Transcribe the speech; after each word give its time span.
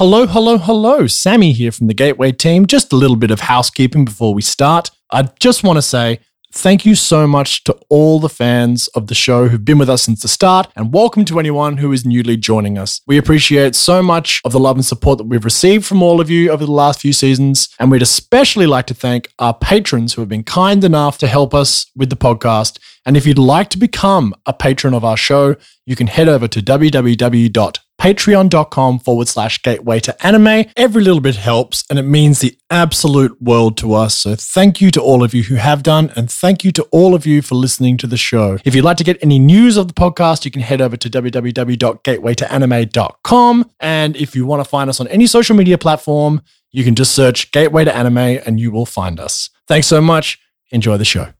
Hello, 0.00 0.26
hello, 0.26 0.56
hello. 0.56 1.06
Sammy 1.06 1.52
here 1.52 1.70
from 1.70 1.86
the 1.86 1.92
Gateway 1.92 2.32
team. 2.32 2.64
Just 2.64 2.90
a 2.90 2.96
little 2.96 3.16
bit 3.16 3.30
of 3.30 3.40
housekeeping 3.40 4.06
before 4.06 4.32
we 4.32 4.40
start. 4.40 4.90
I 5.10 5.24
just 5.40 5.62
want 5.62 5.76
to 5.76 5.82
say 5.82 6.20
thank 6.54 6.86
you 6.86 6.94
so 6.94 7.26
much 7.26 7.64
to 7.64 7.78
all 7.90 8.18
the 8.18 8.30
fans 8.30 8.88
of 8.94 9.08
the 9.08 9.14
show 9.14 9.48
who've 9.48 9.62
been 9.62 9.76
with 9.76 9.90
us 9.90 10.00
since 10.00 10.22
the 10.22 10.28
start, 10.28 10.72
and 10.74 10.94
welcome 10.94 11.26
to 11.26 11.38
anyone 11.38 11.76
who 11.76 11.92
is 11.92 12.06
newly 12.06 12.38
joining 12.38 12.78
us. 12.78 13.02
We 13.06 13.18
appreciate 13.18 13.74
so 13.74 14.02
much 14.02 14.40
of 14.42 14.52
the 14.52 14.58
love 14.58 14.76
and 14.76 14.84
support 14.86 15.18
that 15.18 15.24
we've 15.24 15.44
received 15.44 15.84
from 15.84 16.02
all 16.02 16.18
of 16.18 16.30
you 16.30 16.48
over 16.48 16.64
the 16.64 16.72
last 16.72 17.02
few 17.02 17.12
seasons, 17.12 17.68
and 17.78 17.90
we'd 17.90 18.00
especially 18.00 18.66
like 18.66 18.86
to 18.86 18.94
thank 18.94 19.28
our 19.38 19.52
patrons 19.52 20.14
who 20.14 20.22
have 20.22 20.30
been 20.30 20.44
kind 20.44 20.82
enough 20.82 21.18
to 21.18 21.26
help 21.26 21.52
us 21.52 21.84
with 21.94 22.08
the 22.08 22.16
podcast. 22.16 22.78
And 23.04 23.18
if 23.18 23.26
you'd 23.26 23.38
like 23.38 23.68
to 23.68 23.78
become 23.78 24.34
a 24.46 24.54
patron 24.54 24.94
of 24.94 25.04
our 25.04 25.18
show, 25.18 25.56
you 25.84 25.94
can 25.94 26.06
head 26.06 26.26
over 26.26 26.48
to 26.48 26.62
www.patreon.com 28.00 28.98
forward 29.00 29.28
slash 29.28 29.62
gateway 29.62 30.00
to 30.00 30.26
anime. 30.26 30.64
Every 30.76 31.02
little 31.02 31.20
bit 31.20 31.36
helps 31.36 31.84
and 31.90 31.98
it 31.98 32.02
means 32.02 32.40
the 32.40 32.56
absolute 32.70 33.40
world 33.40 33.76
to 33.78 33.94
us. 33.94 34.16
So 34.16 34.34
thank 34.34 34.80
you 34.80 34.90
to 34.92 35.00
all 35.00 35.22
of 35.22 35.34
you 35.34 35.42
who 35.44 35.54
have 35.56 35.82
done 35.82 36.10
and 36.16 36.30
thank 36.30 36.64
you 36.64 36.72
to 36.72 36.82
all 36.90 37.14
of 37.14 37.26
you 37.26 37.42
for 37.42 37.54
listening 37.54 37.98
to 37.98 38.06
the 38.06 38.16
show. 38.16 38.56
If 38.64 38.74
you'd 38.74 38.84
like 38.84 38.96
to 38.98 39.04
get 39.04 39.18
any 39.22 39.38
news 39.38 39.76
of 39.76 39.88
the 39.88 39.94
podcast, 39.94 40.44
you 40.44 40.50
can 40.50 40.62
head 40.62 40.80
over 40.80 40.96
to 40.96 41.10
www.gatewaytoanime.com. 41.10 43.70
And 43.80 44.16
if 44.16 44.36
you 44.36 44.46
want 44.46 44.64
to 44.64 44.68
find 44.68 44.90
us 44.90 45.00
on 45.00 45.08
any 45.08 45.26
social 45.26 45.56
media 45.56 45.78
platform, 45.78 46.42
you 46.72 46.84
can 46.84 46.94
just 46.94 47.14
search 47.14 47.50
Gateway 47.52 47.84
to 47.84 47.94
Anime 47.94 48.18
and 48.18 48.60
you 48.60 48.70
will 48.70 48.86
find 48.86 49.18
us. 49.18 49.50
Thanks 49.66 49.88
so 49.88 50.00
much. 50.00 50.38
Enjoy 50.70 50.96
the 50.96 51.04
show. 51.04 51.32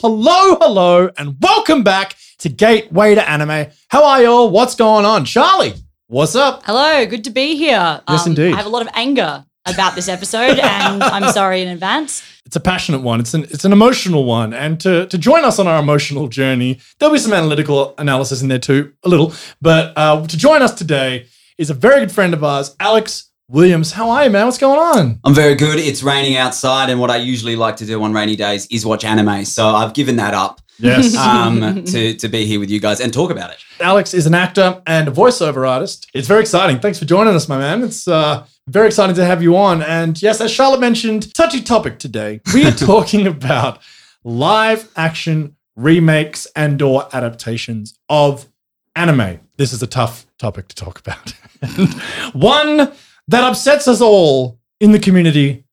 Hello, 0.00 0.56
hello, 0.60 1.10
and 1.16 1.36
welcome 1.40 1.82
back 1.82 2.16
to 2.38 2.48
Gateway 2.48 3.14
to 3.14 3.28
Anime. 3.28 3.66
How 3.88 4.04
are 4.04 4.22
y'all? 4.22 4.50
What's 4.50 4.74
going 4.74 5.04
on? 5.04 5.24
Charlie, 5.24 5.74
what's 6.08 6.34
up? 6.34 6.62
Hello, 6.64 7.06
good 7.06 7.24
to 7.24 7.30
be 7.30 7.56
here. 7.56 7.78
Um, 7.78 8.02
Yes, 8.08 8.26
indeed. 8.26 8.52
I 8.52 8.56
have 8.56 8.66
a 8.66 8.70
lot 8.70 8.82
of 8.82 8.88
anger 8.94 9.44
about 9.66 9.94
this 9.94 10.08
episode, 10.08 10.58
and 10.58 11.02
I'm 11.02 11.32
sorry 11.32 11.62
in 11.62 11.68
advance. 11.68 12.22
It's 12.44 12.56
a 12.56 12.60
passionate 12.60 13.02
one. 13.02 13.20
It's 13.20 13.34
an 13.34 13.44
it's 13.44 13.64
an 13.64 13.72
emotional 13.72 14.24
one. 14.24 14.52
And 14.52 14.80
to 14.80 15.06
to 15.06 15.18
join 15.18 15.44
us 15.44 15.58
on 15.58 15.66
our 15.66 15.78
emotional 15.80 16.28
journey, 16.28 16.80
there'll 16.98 17.12
be 17.12 17.18
some 17.18 17.32
analytical 17.32 17.94
analysis 17.98 18.42
in 18.42 18.48
there 18.48 18.58
too, 18.58 18.92
a 19.04 19.08
little. 19.08 19.32
But 19.60 19.92
uh, 19.96 20.26
to 20.26 20.36
join 20.36 20.62
us 20.62 20.74
today 20.74 21.26
is 21.58 21.70
a 21.70 21.74
very 21.74 22.00
good 22.00 22.12
friend 22.12 22.34
of 22.34 22.42
ours, 22.42 22.74
Alex 22.80 23.30
Williams. 23.52 23.92
How 23.92 24.08
are 24.10 24.24
you, 24.24 24.30
man? 24.30 24.46
What's 24.46 24.58
going 24.58 24.80
on? 24.80 25.20
I'm 25.24 25.34
very 25.34 25.54
good. 25.54 25.78
It's 25.78 26.02
raining 26.02 26.36
outside, 26.36 26.88
and 26.88 26.98
what 26.98 27.10
I 27.10 27.16
usually 27.16 27.54
like 27.54 27.76
to 27.76 27.86
do 27.86 28.02
on 28.02 28.12
rainy 28.12 28.34
days 28.34 28.66
is 28.70 28.86
watch 28.86 29.04
anime. 29.04 29.44
So 29.44 29.68
I've 29.68 29.92
given 29.92 30.16
that 30.16 30.32
up 30.34 30.62
Yes. 30.78 31.14
um, 31.16 31.84
to 31.92 32.14
to 32.14 32.28
be 32.28 32.44
here 32.46 32.58
with 32.58 32.70
you 32.70 32.80
guys 32.80 33.00
and 33.00 33.12
talk 33.12 33.30
about 33.30 33.50
it. 33.50 33.58
Alex 33.80 34.14
is 34.14 34.26
an 34.26 34.34
actor 34.34 34.82
and 34.86 35.08
a 35.08 35.10
voiceover 35.10 35.68
artist. 35.68 36.10
It's 36.14 36.28
very 36.28 36.40
exciting. 36.40 36.80
Thanks 36.80 36.98
for 36.98 37.04
joining 37.04 37.34
us, 37.34 37.48
my 37.48 37.58
man. 37.58 37.82
It's 37.82 38.08
uh, 38.08 38.46
very 38.66 38.86
exciting 38.86 39.14
to 39.16 39.24
have 39.24 39.42
you 39.42 39.56
on. 39.56 39.82
And 39.82 40.20
yes, 40.20 40.40
as 40.40 40.50
Charlotte 40.50 40.80
mentioned, 40.80 41.32
touchy 41.34 41.62
topic 41.62 41.98
today. 41.98 42.40
We 42.54 42.66
are 42.66 42.70
talking 42.92 43.26
about 43.26 43.80
live 44.24 44.90
action 44.96 45.56
remakes 45.76 46.46
and 46.56 46.80
or 46.80 47.08
adaptations 47.12 47.98
of 48.08 48.46
anime. 48.96 49.40
This 49.56 49.72
is 49.72 49.82
a 49.82 49.86
tough 49.86 50.26
topic 50.38 50.68
to 50.68 50.74
talk 50.74 50.98
about. 50.98 51.34
And 51.60 51.92
One 52.32 52.92
that 53.28 53.44
upsets 53.44 53.88
us 53.88 54.00
all 54.00 54.58
in 54.80 54.92
the 54.92 54.98
community 54.98 55.64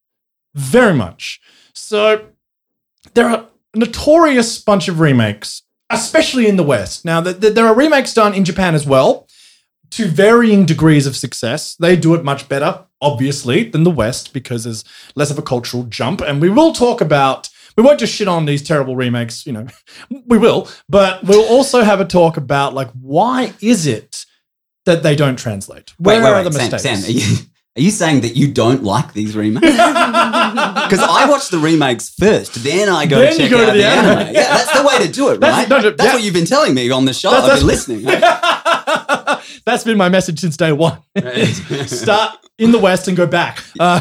very 0.55 0.93
much. 0.93 1.41
So 1.73 2.27
there 3.13 3.27
are 3.27 3.45
a 3.73 3.77
notorious 3.77 4.59
bunch 4.59 4.87
of 4.87 4.99
remakes, 4.99 5.63
especially 5.89 6.47
in 6.47 6.57
the 6.57 6.63
West. 6.63 7.05
Now, 7.05 7.21
th- 7.21 7.39
th- 7.39 7.53
there 7.53 7.65
are 7.65 7.75
remakes 7.75 8.13
done 8.13 8.33
in 8.33 8.45
Japan 8.45 8.75
as 8.75 8.85
well, 8.85 9.27
to 9.91 10.05
varying 10.05 10.65
degrees 10.65 11.07
of 11.07 11.15
success. 11.15 11.75
They 11.75 11.95
do 11.95 12.13
it 12.13 12.23
much 12.23 12.47
better, 12.47 12.85
obviously, 13.01 13.63
than 13.63 13.83
the 13.83 13.91
West 13.91 14.33
because 14.33 14.63
there's 14.63 14.83
less 15.15 15.31
of 15.31 15.39
a 15.39 15.43
cultural 15.43 15.83
jump. 15.83 16.21
And 16.21 16.41
we 16.41 16.49
will 16.49 16.73
talk 16.73 17.01
about. 17.01 17.49
We 17.77 17.83
won't 17.83 17.99
just 17.99 18.13
shit 18.13 18.27
on 18.27 18.45
these 18.45 18.61
terrible 18.61 18.97
remakes, 18.97 19.45
you 19.45 19.53
know. 19.53 19.67
We 20.25 20.37
will, 20.37 20.67
but 20.89 21.23
we'll 21.23 21.47
also 21.47 21.81
have 21.81 22.01
a 22.01 22.05
talk 22.05 22.35
about 22.35 22.73
like 22.73 22.89
why 22.91 23.53
is 23.61 23.87
it 23.87 24.25
that 24.89 25.03
they 25.03 25.15
don't 25.15 25.37
translate? 25.39 25.93
Where 25.97 26.17
Wait, 26.17 26.23
wait, 26.23 26.29
are 26.31 26.35
wait, 26.43 26.43
the 26.43 26.51
Sam, 26.51 26.71
mistakes? 26.71 26.83
Sam, 26.83 27.03
are 27.09 27.17
you, 27.17 27.37
are 27.77 27.81
you 27.81 27.91
saying 27.91 28.21
that 28.21 28.35
you 28.35 28.51
don't 28.51 28.83
like 28.83 29.13
these 29.13 29.35
remakes? 29.35 29.67
Because 30.49 30.99
I 31.07 31.29
watch 31.29 31.49
the 31.49 31.59
remakes 31.59 32.09
first, 32.09 32.63
then 32.63 32.89
I 32.89 33.05
go 33.05 33.19
Then 33.19 33.37
check 33.37 33.51
go 33.51 33.57
to 33.59 33.65
out 33.67 33.73
the 33.73 33.79
the, 33.79 33.85
anime. 33.85 34.17
anime. 34.17 34.33
Yeah, 34.33 34.47
that's 34.57 34.75
the 34.79 34.87
way 34.87 35.05
to 35.05 35.11
do 35.11 35.29
it, 35.29 35.39
That's- 35.39 35.59
right? 35.59 35.69
no, 35.69 35.77
no, 35.79 35.89
that's 35.95 36.03
yeah. 36.03 36.13
what 36.15 36.23
you've 36.23 36.33
been 36.33 36.45
telling 36.45 36.73
me 36.73 36.89
on 36.89 37.05
the 37.05 37.13
show. 37.13 37.29
That's- 37.29 37.49
I've 37.51 37.59
been 37.59 37.67
that's- 37.67 37.87
listening. 37.87 39.59
That's 39.65 39.83
been 39.83 39.97
my 39.97 40.09
message 40.09 40.39
since 40.39 40.57
day 40.57 40.71
one. 40.71 40.97
Start 41.85 42.37
in 42.57 42.71
the 42.71 42.79
West 42.79 43.07
and 43.07 43.15
go 43.15 43.27
back. 43.27 43.63
Uh, 43.79 43.99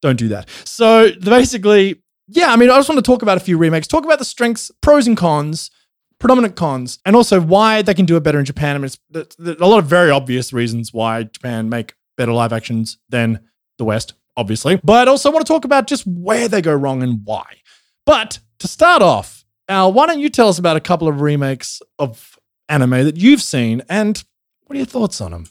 don't 0.00 0.16
do 0.16 0.28
that. 0.28 0.48
So 0.64 1.10
basically, 1.20 2.02
yeah, 2.28 2.50
I 2.52 2.56
mean, 2.56 2.70
I 2.70 2.76
just 2.76 2.88
want 2.88 2.98
to 2.98 3.02
talk 3.08 3.20
about 3.22 3.36
a 3.36 3.40
few 3.40 3.58
remakes, 3.58 3.86
talk 3.86 4.04
about 4.04 4.18
the 4.18 4.24
strengths, 4.24 4.70
pros 4.80 5.06
and 5.06 5.16
cons, 5.16 5.70
predominant 6.18 6.56
cons, 6.56 6.98
and 7.04 7.14
also 7.14 7.40
why 7.40 7.82
they 7.82 7.94
can 7.94 8.06
do 8.06 8.16
it 8.16 8.22
better 8.22 8.38
in 8.38 8.44
Japan. 8.44 8.76
I 8.76 8.78
mean, 8.78 8.84
it's, 8.86 9.36
there's 9.36 9.60
a 9.60 9.66
lot 9.66 9.78
of 9.78 9.86
very 9.86 10.10
obvious 10.10 10.52
reasons 10.52 10.92
why 10.92 11.24
Japan 11.24 11.68
make 11.68 11.94
better 12.16 12.32
live 12.32 12.52
actions 12.52 12.98
than 13.08 13.40
the 13.78 13.84
West, 13.84 14.14
obviously. 14.36 14.80
But 14.82 15.08
I 15.08 15.10
also 15.10 15.30
want 15.30 15.46
to 15.46 15.52
talk 15.52 15.64
about 15.64 15.86
just 15.86 16.06
where 16.06 16.48
they 16.48 16.62
go 16.62 16.74
wrong 16.74 17.02
and 17.02 17.20
why. 17.24 17.44
But 18.04 18.38
to 18.60 18.68
start 18.68 19.02
off, 19.02 19.44
Al, 19.68 19.92
why 19.92 20.06
don't 20.06 20.20
you 20.20 20.28
tell 20.28 20.48
us 20.48 20.58
about 20.58 20.76
a 20.76 20.80
couple 20.80 21.08
of 21.08 21.20
remakes 21.20 21.82
of 21.98 22.38
anime 22.68 23.04
that 23.04 23.16
you've 23.16 23.42
seen 23.42 23.82
and 23.88 24.22
what 24.64 24.74
are 24.74 24.78
your 24.78 24.86
thoughts 24.86 25.20
on 25.20 25.30
them? 25.32 25.46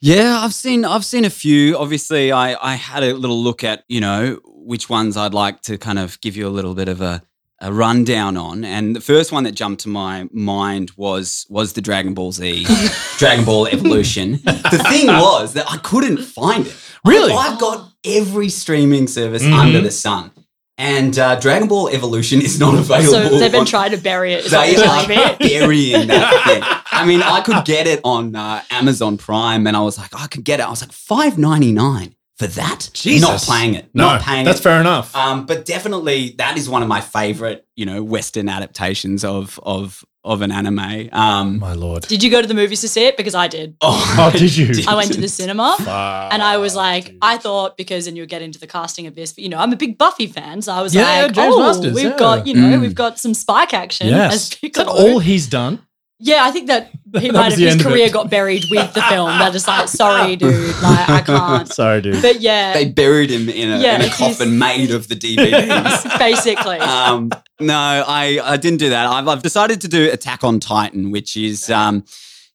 Yeah, 0.00 0.40
I've 0.42 0.54
seen 0.54 0.84
I've 0.84 1.04
seen 1.04 1.24
a 1.24 1.30
few. 1.30 1.76
Obviously, 1.76 2.30
I 2.30 2.54
I 2.54 2.76
had 2.76 3.02
a 3.02 3.14
little 3.14 3.42
look 3.42 3.64
at 3.64 3.82
you 3.88 4.00
know 4.00 4.38
which 4.44 4.88
ones 4.88 5.16
I'd 5.16 5.34
like 5.34 5.62
to 5.62 5.76
kind 5.76 5.98
of 5.98 6.20
give 6.20 6.36
you 6.36 6.46
a 6.46 6.50
little 6.50 6.74
bit 6.74 6.88
of 6.88 7.00
a, 7.00 7.22
a 7.60 7.72
rundown 7.72 8.36
on. 8.36 8.64
And 8.64 8.94
the 8.94 9.00
first 9.00 9.32
one 9.32 9.44
that 9.44 9.52
jumped 9.52 9.82
to 9.82 9.88
my 9.88 10.28
mind 10.32 10.92
was 10.96 11.46
was 11.48 11.72
the 11.72 11.80
Dragon 11.80 12.14
Ball 12.14 12.32
Z, 12.32 12.66
Dragon 13.18 13.44
Ball 13.44 13.66
Evolution. 13.66 14.32
The 14.44 14.84
thing 14.88 15.06
was 15.08 15.54
that 15.54 15.70
I 15.70 15.76
couldn't 15.78 16.18
find 16.18 16.66
it. 16.66 16.76
Really? 17.04 17.32
I, 17.32 17.48
have 17.48 17.58
got 17.60 17.90
every 18.04 18.48
streaming 18.48 19.06
service 19.06 19.42
Mhm. 19.42 19.58
under 19.58 19.80
the 19.80 19.90
sun, 19.90 20.30
and 20.76 21.18
uh, 21.18 21.38
Dragon 21.40 21.68
Ball 21.68 21.88
Evolution 21.88 22.40
is 22.40 22.58
not 22.60 22.74
available. 22.74 23.10
So 23.12 23.38
they've 23.38 23.50
been 23.52 23.60
on- 23.60 23.66
trying 23.66 23.90
to 23.92 23.96
bury 23.98 24.34
it. 24.34 24.44
they 24.46 24.72
you're 24.72 24.80
are 24.82 25.04
telling 25.04 25.08
me. 25.08 25.36
burying 25.38 26.06
that 26.08 26.42
thing. 26.46 26.62
I 26.92 27.04
mean, 27.06 27.22
I 27.22 27.40
could 27.40 27.64
get 27.64 27.86
it 27.86 28.00
on 28.04 28.34
uh, 28.36 28.62
Amazon 28.70 29.16
Prime, 29.18 29.66
and 29.66 29.76
I 29.76 29.80
was 29.80 29.98
like, 29.98 30.10
I 30.14 30.26
could 30.26 30.44
get 30.44 30.58
it. 30.60 30.64
I 30.66 30.70
was 30.70 30.80
like, 30.82 30.92
five 30.92 31.38
ninety 31.38 31.72
nine 31.72 32.14
for 32.38 32.46
that. 32.46 32.90
Not 33.04 33.40
playing 33.40 33.74
it. 33.74 33.90
not 33.94 34.22
paying 34.22 34.42
it. 34.42 34.44
that's 34.44 34.60
it. 34.60 34.62
fair 34.62 34.80
enough. 34.80 35.14
Um, 35.14 35.44
but 35.46 35.64
definitely, 35.64 36.34
that 36.38 36.56
is 36.56 36.68
one 36.68 36.82
of 36.82 36.88
my 36.88 37.00
favorite, 37.00 37.66
you 37.76 37.84
know, 37.86 38.02
Western 38.02 38.48
adaptations 38.48 39.24
of 39.24 39.58
of 39.62 40.04
of 40.24 40.42
an 40.42 40.52
anime. 40.52 41.08
Um, 41.12 41.58
My 41.58 41.72
lord. 41.72 42.02
Did 42.06 42.22
you 42.22 42.30
go 42.30 42.42
to 42.42 42.46
the 42.46 42.52
movies 42.52 42.82
to 42.82 42.88
see 42.88 43.06
it? 43.06 43.16
Because 43.16 43.34
I 43.34 43.48
did. 43.48 43.76
oh, 43.80 44.16
Oh, 44.18 44.30
did 44.36 44.54
you? 44.54 44.84
I 44.88 44.94
went 44.94 45.12
to 45.14 45.20
the 45.20 45.28
cinema. 45.28 45.76
Fuck. 45.78 46.32
And 46.32 46.42
I 46.42 46.58
was 46.58 46.76
like, 46.76 47.14
I 47.22 47.38
thought 47.38 47.76
because, 47.78 48.06
and 48.06 48.14
you'll 48.16 48.26
get 48.26 48.42
into 48.42 48.58
the 48.58 48.66
casting 48.66 49.06
of 49.06 49.14
this, 49.14 49.32
but 49.32 49.42
you 49.42 49.48
know, 49.48 49.56
I'm 49.58 49.72
a 49.72 49.76
big 49.76 49.96
Buffy 49.96 50.26
fan, 50.26 50.60
so 50.60 50.72
I 50.72 50.82
was 50.82 50.94
Yeah, 50.94 51.22
like, 51.22 51.32
James 51.32 51.54
oh, 51.54 51.58
Marsters, 51.60 51.94
we've 51.94 52.04
yeah. 52.04 52.16
got, 52.18 52.46
you 52.46 52.52
know, 52.54 52.76
Mm. 52.76 52.80
we've 52.82 52.94
got 52.94 53.18
some 53.18 53.32
Spike 53.32 53.72
action. 53.72 54.08
yes. 54.08 54.34
As 54.34 54.58
Is 54.62 54.72
that 54.72 54.86
all 54.86 55.18
he's 55.20 55.46
done? 55.46 55.78
Yeah, 56.20 56.44
I 56.44 56.50
think 56.50 56.66
that 56.66 56.90
he 57.18 57.28
That 57.28 57.32
might 57.34 57.50
have 57.52 57.58
his 57.58 57.80
career 57.82 58.10
got 58.10 58.28
buried 58.28 58.64
with 58.70 58.92
the 58.92 59.02
film. 59.08 59.38
They're 59.38 59.52
just 59.52 59.68
like, 59.68 59.88
sorry, 59.88 60.34
dude, 60.36 60.52
like 60.82 61.08
I 61.08 61.20
can't. 61.26 61.68
Sorry, 61.72 62.00
dude. 62.02 62.20
But 62.22 62.40
yeah, 62.40 62.72
they 62.74 62.90
buried 62.90 63.30
him 63.30 63.48
in 63.48 63.70
a, 63.70 63.78
Yeah, 63.78 63.94
in 63.96 64.00
a 64.00 64.04
he's- 64.04 64.18
coffin 64.18 64.58
made 64.58 64.90
of 64.90 65.08
the 65.08 65.14
DVDs. 65.14 66.18
basically. 66.18 66.78
um, 66.78 67.30
no, 67.60 67.74
I, 68.06 68.40
I 68.42 68.56
didn't 68.56 68.78
do 68.78 68.90
that. 68.90 69.06
I've, 69.06 69.28
I've 69.28 69.42
decided 69.42 69.80
to 69.82 69.88
do 69.88 70.10
Attack 70.10 70.44
on 70.44 70.60
Titan, 70.60 71.10
which 71.10 71.36
is, 71.36 71.70
um, 71.70 72.04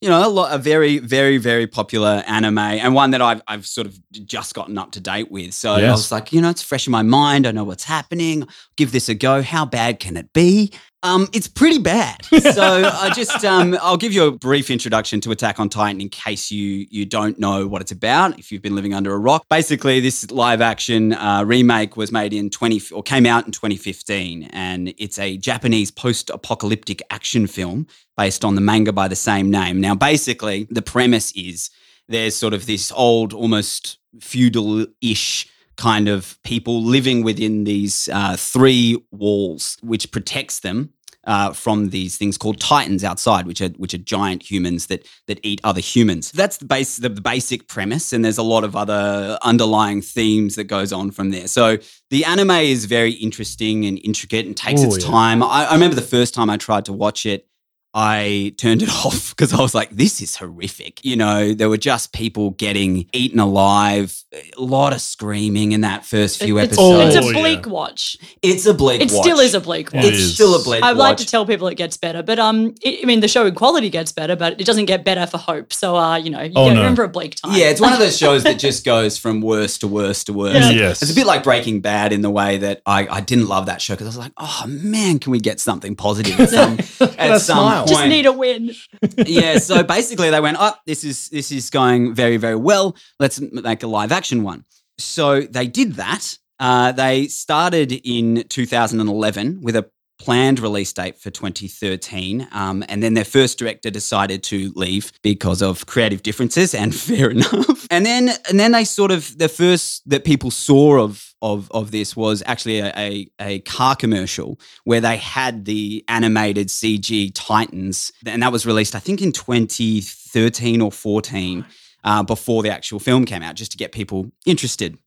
you 0.01 0.09
know, 0.09 0.27
a, 0.27 0.29
lot, 0.29 0.53
a 0.53 0.57
very, 0.57 0.97
very, 0.99 1.37
very 1.37 1.65
popular 1.65 2.23
anime 2.27 2.57
and 2.59 2.93
one 2.93 3.11
that 3.11 3.21
I've, 3.21 3.41
I've 3.47 3.65
sort 3.65 3.87
of 3.87 3.97
just 4.11 4.53
gotten 4.53 4.77
up 4.77 4.91
to 4.91 4.99
date 4.99 5.31
with. 5.31 5.53
So 5.53 5.71
I 5.73 5.89
was 5.89 6.11
like, 6.11 6.33
you 6.33 6.41
know, 6.41 6.49
it's 6.49 6.61
fresh 6.61 6.85
in 6.87 6.91
my 6.91 7.03
mind. 7.03 7.47
I 7.47 7.51
know 7.51 7.63
what's 7.63 7.85
happening. 7.85 8.45
Give 8.75 8.91
this 8.91 9.07
a 9.07 9.13
go. 9.15 9.41
How 9.41 9.65
bad 9.65 10.01
can 10.01 10.17
it 10.17 10.33
be? 10.33 10.73
Um, 11.03 11.27
it's 11.33 11.47
pretty 11.47 11.79
bad. 11.79 12.21
So 12.53 12.61
I 12.61 13.09
just 13.15 13.43
um, 13.45 13.75
I'll 13.81 13.97
give 13.97 14.13
you 14.13 14.25
a 14.25 14.31
brief 14.31 14.69
introduction 14.69 15.19
to 15.21 15.31
Attack 15.31 15.59
on 15.59 15.69
Titan 15.69 16.01
in 16.01 16.09
case 16.09 16.51
you 16.51 16.85
you 16.91 17.05
don't 17.05 17.39
know 17.39 17.67
what 17.67 17.81
it's 17.81 17.91
about. 17.91 18.37
If 18.37 18.51
you've 18.51 18.61
been 18.61 18.75
living 18.75 18.93
under 18.93 19.11
a 19.13 19.17
rock, 19.17 19.45
basically 19.49 19.99
this 19.99 20.29
live 20.29 20.61
action 20.61 21.13
uh, 21.13 21.43
remake 21.45 21.97
was 21.97 22.11
made 22.11 22.31
in 22.31 22.49
twenty 22.49 22.81
or 22.91 23.01
came 23.01 23.25
out 23.25 23.45
in 23.45 23.51
2015, 23.51 24.49
and 24.51 24.93
it's 24.97 25.17
a 25.17 25.37
Japanese 25.37 25.89
post 25.89 26.29
apocalyptic 26.29 27.01
action 27.09 27.47
film 27.47 27.87
based 28.17 28.45
on 28.45 28.55
the 28.55 28.61
manga 28.61 28.91
by 28.91 29.07
the 29.07 29.15
same 29.15 29.49
name. 29.49 29.81
Now, 29.81 29.95
basically, 29.95 30.67
the 30.69 30.81
premise 30.81 31.31
is 31.31 31.71
there's 32.07 32.35
sort 32.35 32.53
of 32.53 32.65
this 32.65 32.91
old, 32.91 33.33
almost 33.33 33.97
feudal 34.19 34.85
ish 35.01 35.47
kind 35.77 36.07
of 36.07 36.37
people 36.43 36.83
living 36.83 37.23
within 37.23 37.63
these 37.63 38.09
uh, 38.11 38.35
three 38.37 38.97
walls, 39.11 39.77
which 39.81 40.11
protects 40.11 40.59
them. 40.61 40.93
Uh, 41.25 41.53
from 41.53 41.91
these 41.91 42.17
things 42.17 42.37
called 42.37 42.59
titans 42.59 43.01
outside, 43.01 43.47
which 43.47 43.61
are 43.61 43.69
which 43.77 43.93
are 43.93 43.97
giant 43.99 44.43
humans 44.51 44.87
that 44.87 45.07
that 45.27 45.39
eat 45.41 45.61
other 45.63 45.79
humans. 45.79 46.29
That's 46.33 46.57
the 46.57 46.65
base 46.65 46.97
the, 46.97 47.09
basic 47.09 47.69
premise, 47.69 48.11
and 48.11 48.25
there's 48.25 48.37
a 48.37 48.43
lot 48.43 48.65
of 48.65 48.75
other 48.75 49.37
underlying 49.41 50.01
themes 50.01 50.55
that 50.55 50.65
goes 50.65 50.91
on 50.91 51.11
from 51.11 51.29
there. 51.29 51.47
So 51.47 51.77
the 52.09 52.25
anime 52.25 52.51
is 52.51 52.83
very 52.83 53.11
interesting 53.13 53.85
and 53.85 54.01
intricate 54.03 54.45
and 54.45 54.57
takes 54.57 54.81
Oh, 54.81 54.87
its 54.93 55.05
yeah. 55.05 55.11
time. 55.11 55.41
I, 55.41 55.67
I 55.69 55.73
remember 55.75 55.95
the 55.95 56.01
first 56.01 56.33
time 56.33 56.49
I 56.49 56.57
tried 56.57 56.83
to 56.85 56.93
watch 56.93 57.25
it, 57.25 57.47
I 57.93 58.53
turned 58.57 58.81
it 58.81 58.89
off 59.05 59.29
because 59.35 59.53
I 59.53 59.61
was 59.61 59.75
like, 59.75 59.89
this 59.91 60.21
is 60.21 60.35
horrific. 60.35 61.03
You 61.05 61.15
know, 61.15 61.53
there 61.53 61.69
were 61.69 61.77
just 61.77 62.11
people 62.13 62.51
getting 62.51 63.07
eaten 63.13 63.39
alive, 63.39 64.23
a 64.57 64.61
lot 64.61 64.93
of 64.93 65.01
screaming 65.01 65.71
in 65.73 65.81
that 65.81 66.05
first 66.05 66.41
few 66.41 66.57
it's, 66.57 66.73
episodes. 66.73 67.15
it's 67.15 67.25
Oh, 67.25 67.29
a 67.29 67.33
yeah. 67.33 67.39
bleak 67.39 67.67
watch. 67.67 68.17
It's 68.41 68.65
a 68.65 68.73
bleak 68.73 69.01
watch. 69.01 69.11
It 69.11 69.13
watch. 69.15 69.23
still 69.25 69.39
is 69.39 69.53
a 69.53 69.61
bleak 69.61 69.93
watch. 69.93 70.03
It 70.05 70.13
It's 70.13 70.17
is. 70.23 70.33
still 70.33 70.55
a 70.59 70.63
bleak 70.63 70.81
watch. 70.81 70.91
I'd 70.91 70.97
like 70.97 71.17
to 71.17 71.25
tell 71.25 71.45
people 71.45 71.67
it 71.67 71.75
gets 71.75 71.97
better, 71.97 72.23
but 72.23 72.39
um, 72.39 72.73
it, 72.81 73.03
I 73.03 73.05
mean, 73.05 73.19
the 73.19 73.27
show 73.27 73.45
in 73.45 73.53
quality 73.55 73.89
gets 73.89 74.11
better, 74.11 74.35
but 74.35 74.59
it 74.59 74.65
doesn't 74.65 74.85
get 74.85 75.03
better 75.05 75.27
for 75.27 75.37
hope. 75.37 75.71
So, 75.73 75.95
uh, 75.95 76.17
you 76.17 76.29
know, 76.31 76.41
you 76.41 76.51
Oh, 76.55 76.67
get 76.69 76.75
no. 76.75 76.87
in 76.87 76.95
for 76.95 77.03
a 77.03 77.09
bleak 77.09 77.35
time. 77.35 77.53
Yeah, 77.53 77.69
it's 77.69 77.81
one 77.81 77.93
of 77.93 77.99
those 77.99 78.17
shows 78.23 78.43
that 78.43 78.57
just 78.59 78.85
goes 78.85 79.17
from 79.17 79.41
worse 79.41 79.77
to 79.79 79.87
worse 79.87 80.23
to 80.25 80.33
worse. 80.33 80.55
Yeah. 80.55 80.69
Yes. 80.71 81.01
It's 81.03 81.11
a 81.11 81.15
bit 81.15 81.27
like 81.27 81.43
Breaking 81.43 81.81
Bad 81.81 82.11
in 82.13 82.21
the 82.21 82.31
way 82.31 82.57
that 82.57 82.81
I, 82.85 83.07
I 83.07 83.21
didn't 83.21 83.47
love 83.47 83.67
that 83.67 83.81
show 83.81 83.93
because 83.93 84.07
I 84.07 84.09
was 84.09 84.17
like, 84.17 84.33
oh 84.37 84.63
man, 84.67 85.19
can 85.19 85.31
we 85.31 85.39
get 85.39 85.59
something 85.59 85.95
positive 85.95 86.39
at 86.39 86.49
some, 86.49 86.73
at 87.19 87.37
some 87.41 87.57
smile. 87.57 87.82
Point? 87.85 87.97
Just 87.97 88.07
need 88.07 88.25
a 88.25 88.31
win. 88.31 88.71
yeah, 89.17 89.57
so 89.57 89.83
basically 89.97 90.29
they 90.29 90.39
went, 90.39 90.57
"Oh, 90.59 90.73
this 90.85 91.03
is 91.03 91.29
this 91.29 91.51
is 91.51 91.69
going 91.69 92.13
very 92.13 92.37
very 92.37 92.55
well. 92.55 92.95
Let's 93.19 93.39
make 93.39 93.83
a 93.83 93.87
live 93.87 94.11
action 94.11 94.43
one." 94.43 94.65
So 94.97 95.41
they 95.41 95.67
did 95.67 95.93
that. 95.93 96.37
Uh, 96.59 96.91
they 96.91 97.27
started 97.27 97.91
in 97.91 98.43
2011 98.47 99.61
with 99.61 99.75
a 99.75 99.89
planned 100.19 100.59
release 100.59 100.93
date 100.93 101.19
for 101.19 101.29
2013, 101.29 102.47
um, 102.51 102.83
and 102.87 103.03
then 103.03 103.13
their 103.13 103.25
first 103.25 103.59
director 103.59 103.89
decided 103.89 104.41
to 104.43 104.71
leave 104.75 105.11
because 105.21 105.61
of 105.61 105.85
creative 105.85 106.23
differences, 106.23 106.73
and 106.73 106.95
fair 107.09 107.29
enough. 107.31 107.87
And 107.91 108.05
then 108.05 108.29
and 108.49 108.59
then 108.59 108.71
they 108.71 108.85
sort 108.85 109.11
of 109.11 109.37
the 109.37 109.49
first 109.49 110.07
that 110.09 110.23
people 110.23 110.51
saw 110.51 110.99
of 110.99 111.32
of 111.43 111.69
of 111.71 111.91
this 111.91 112.15
was 112.15 112.41
actually 112.47 112.79
a, 112.79 112.91
a, 112.97 113.27
a 113.39 113.59
car 113.59 113.95
commercial 113.95 114.59
where 114.85 115.01
they 115.01 115.17
had 115.17 115.65
the 115.65 116.03
animated 116.07 116.69
CG 116.69 117.31
Titans, 117.35 118.11
and 118.25 118.41
that 118.41 118.51
was 118.51 118.65
released, 118.65 118.95
I 118.95 118.99
think, 118.99 119.21
in 119.21 119.31
2013 119.31 120.81
or 120.81 120.91
14, 120.91 121.65
uh, 122.03 122.23
before 122.23 122.63
the 122.63 122.71
actual 122.71 122.99
film 122.99 123.25
came 123.25 123.43
out, 123.43 123.55
just 123.55 123.71
to 123.73 123.77
get 123.77 123.91
people 123.91 124.31
interested. 124.45 124.97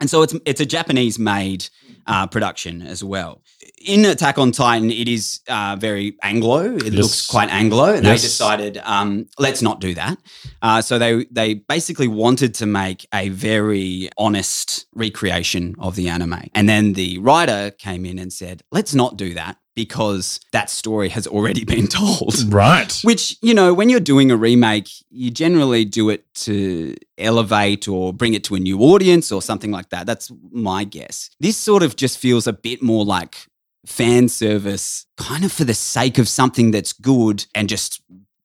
And 0.00 0.10
so 0.10 0.22
it's 0.22 0.34
it's 0.44 0.60
a 0.60 0.66
Japanese 0.66 1.18
made 1.18 1.68
uh, 2.06 2.26
production 2.26 2.82
as 2.82 3.02
well. 3.02 3.42
In 3.86 4.04
Attack 4.04 4.38
on 4.38 4.50
Titan, 4.52 4.90
it 4.90 5.08
is 5.08 5.40
uh, 5.48 5.76
very 5.78 6.16
Anglo. 6.22 6.76
It 6.76 6.92
Yes. 6.92 6.94
looks 6.94 7.26
quite 7.26 7.48
Anglo, 7.50 7.94
and 7.94 8.04
Yes. 8.04 8.20
they 8.22 8.26
decided 8.28 8.78
um, 8.84 9.26
let's 9.38 9.62
not 9.62 9.80
do 9.80 9.94
that. 9.94 10.18
Uh, 10.62 10.82
so 10.82 10.98
they 10.98 11.24
they 11.30 11.54
basically 11.54 12.08
wanted 12.08 12.54
to 12.54 12.66
make 12.66 13.06
a 13.14 13.28
very 13.30 14.10
honest 14.18 14.86
recreation 14.94 15.74
of 15.78 15.94
the 15.96 16.08
anime, 16.08 16.48
and 16.54 16.68
then 16.68 16.94
the 16.94 17.18
writer 17.18 17.70
came 17.70 18.04
in 18.04 18.18
and 18.18 18.32
said, 18.32 18.62
let's 18.72 18.94
not 18.94 19.16
do 19.16 19.34
that 19.34 19.56
because 19.74 20.40
that 20.52 20.70
story 20.70 21.08
has 21.10 21.26
already 21.26 21.64
been 21.74 21.86
told. 21.86 22.52
Right. 22.52 22.98
Which, 23.02 23.36
you 23.42 23.54
know, 23.54 23.74
when 23.74 23.88
you're 23.88 24.00
doing 24.00 24.30
a 24.30 24.36
remake, 24.36 24.88
you 25.10 25.30
generally 25.30 25.84
do 25.84 26.10
it 26.10 26.32
to 26.34 26.94
elevate 27.18 27.88
or 27.88 28.12
bring 28.12 28.34
it 28.34 28.44
to 28.44 28.54
a 28.54 28.60
new 28.60 28.80
audience 28.80 29.32
or 29.32 29.42
something 29.42 29.70
like 29.70 29.90
that. 29.90 30.06
That's 30.06 30.30
my 30.50 30.84
guess. 30.84 31.30
This 31.40 31.56
sort 31.56 31.82
of 31.82 31.96
just 31.96 32.18
feels 32.18 32.46
a 32.46 32.52
bit 32.52 32.82
more 32.82 33.04
like 33.04 33.46
fan 33.86 34.28
service, 34.28 35.06
kind 35.16 35.44
of 35.44 35.52
for 35.52 35.64
the 35.64 35.74
sake 35.74 36.18
of 36.18 36.28
something 36.28 36.70
that's 36.70 36.92
good 36.92 37.46
and 37.54 37.68
just 37.68 38.00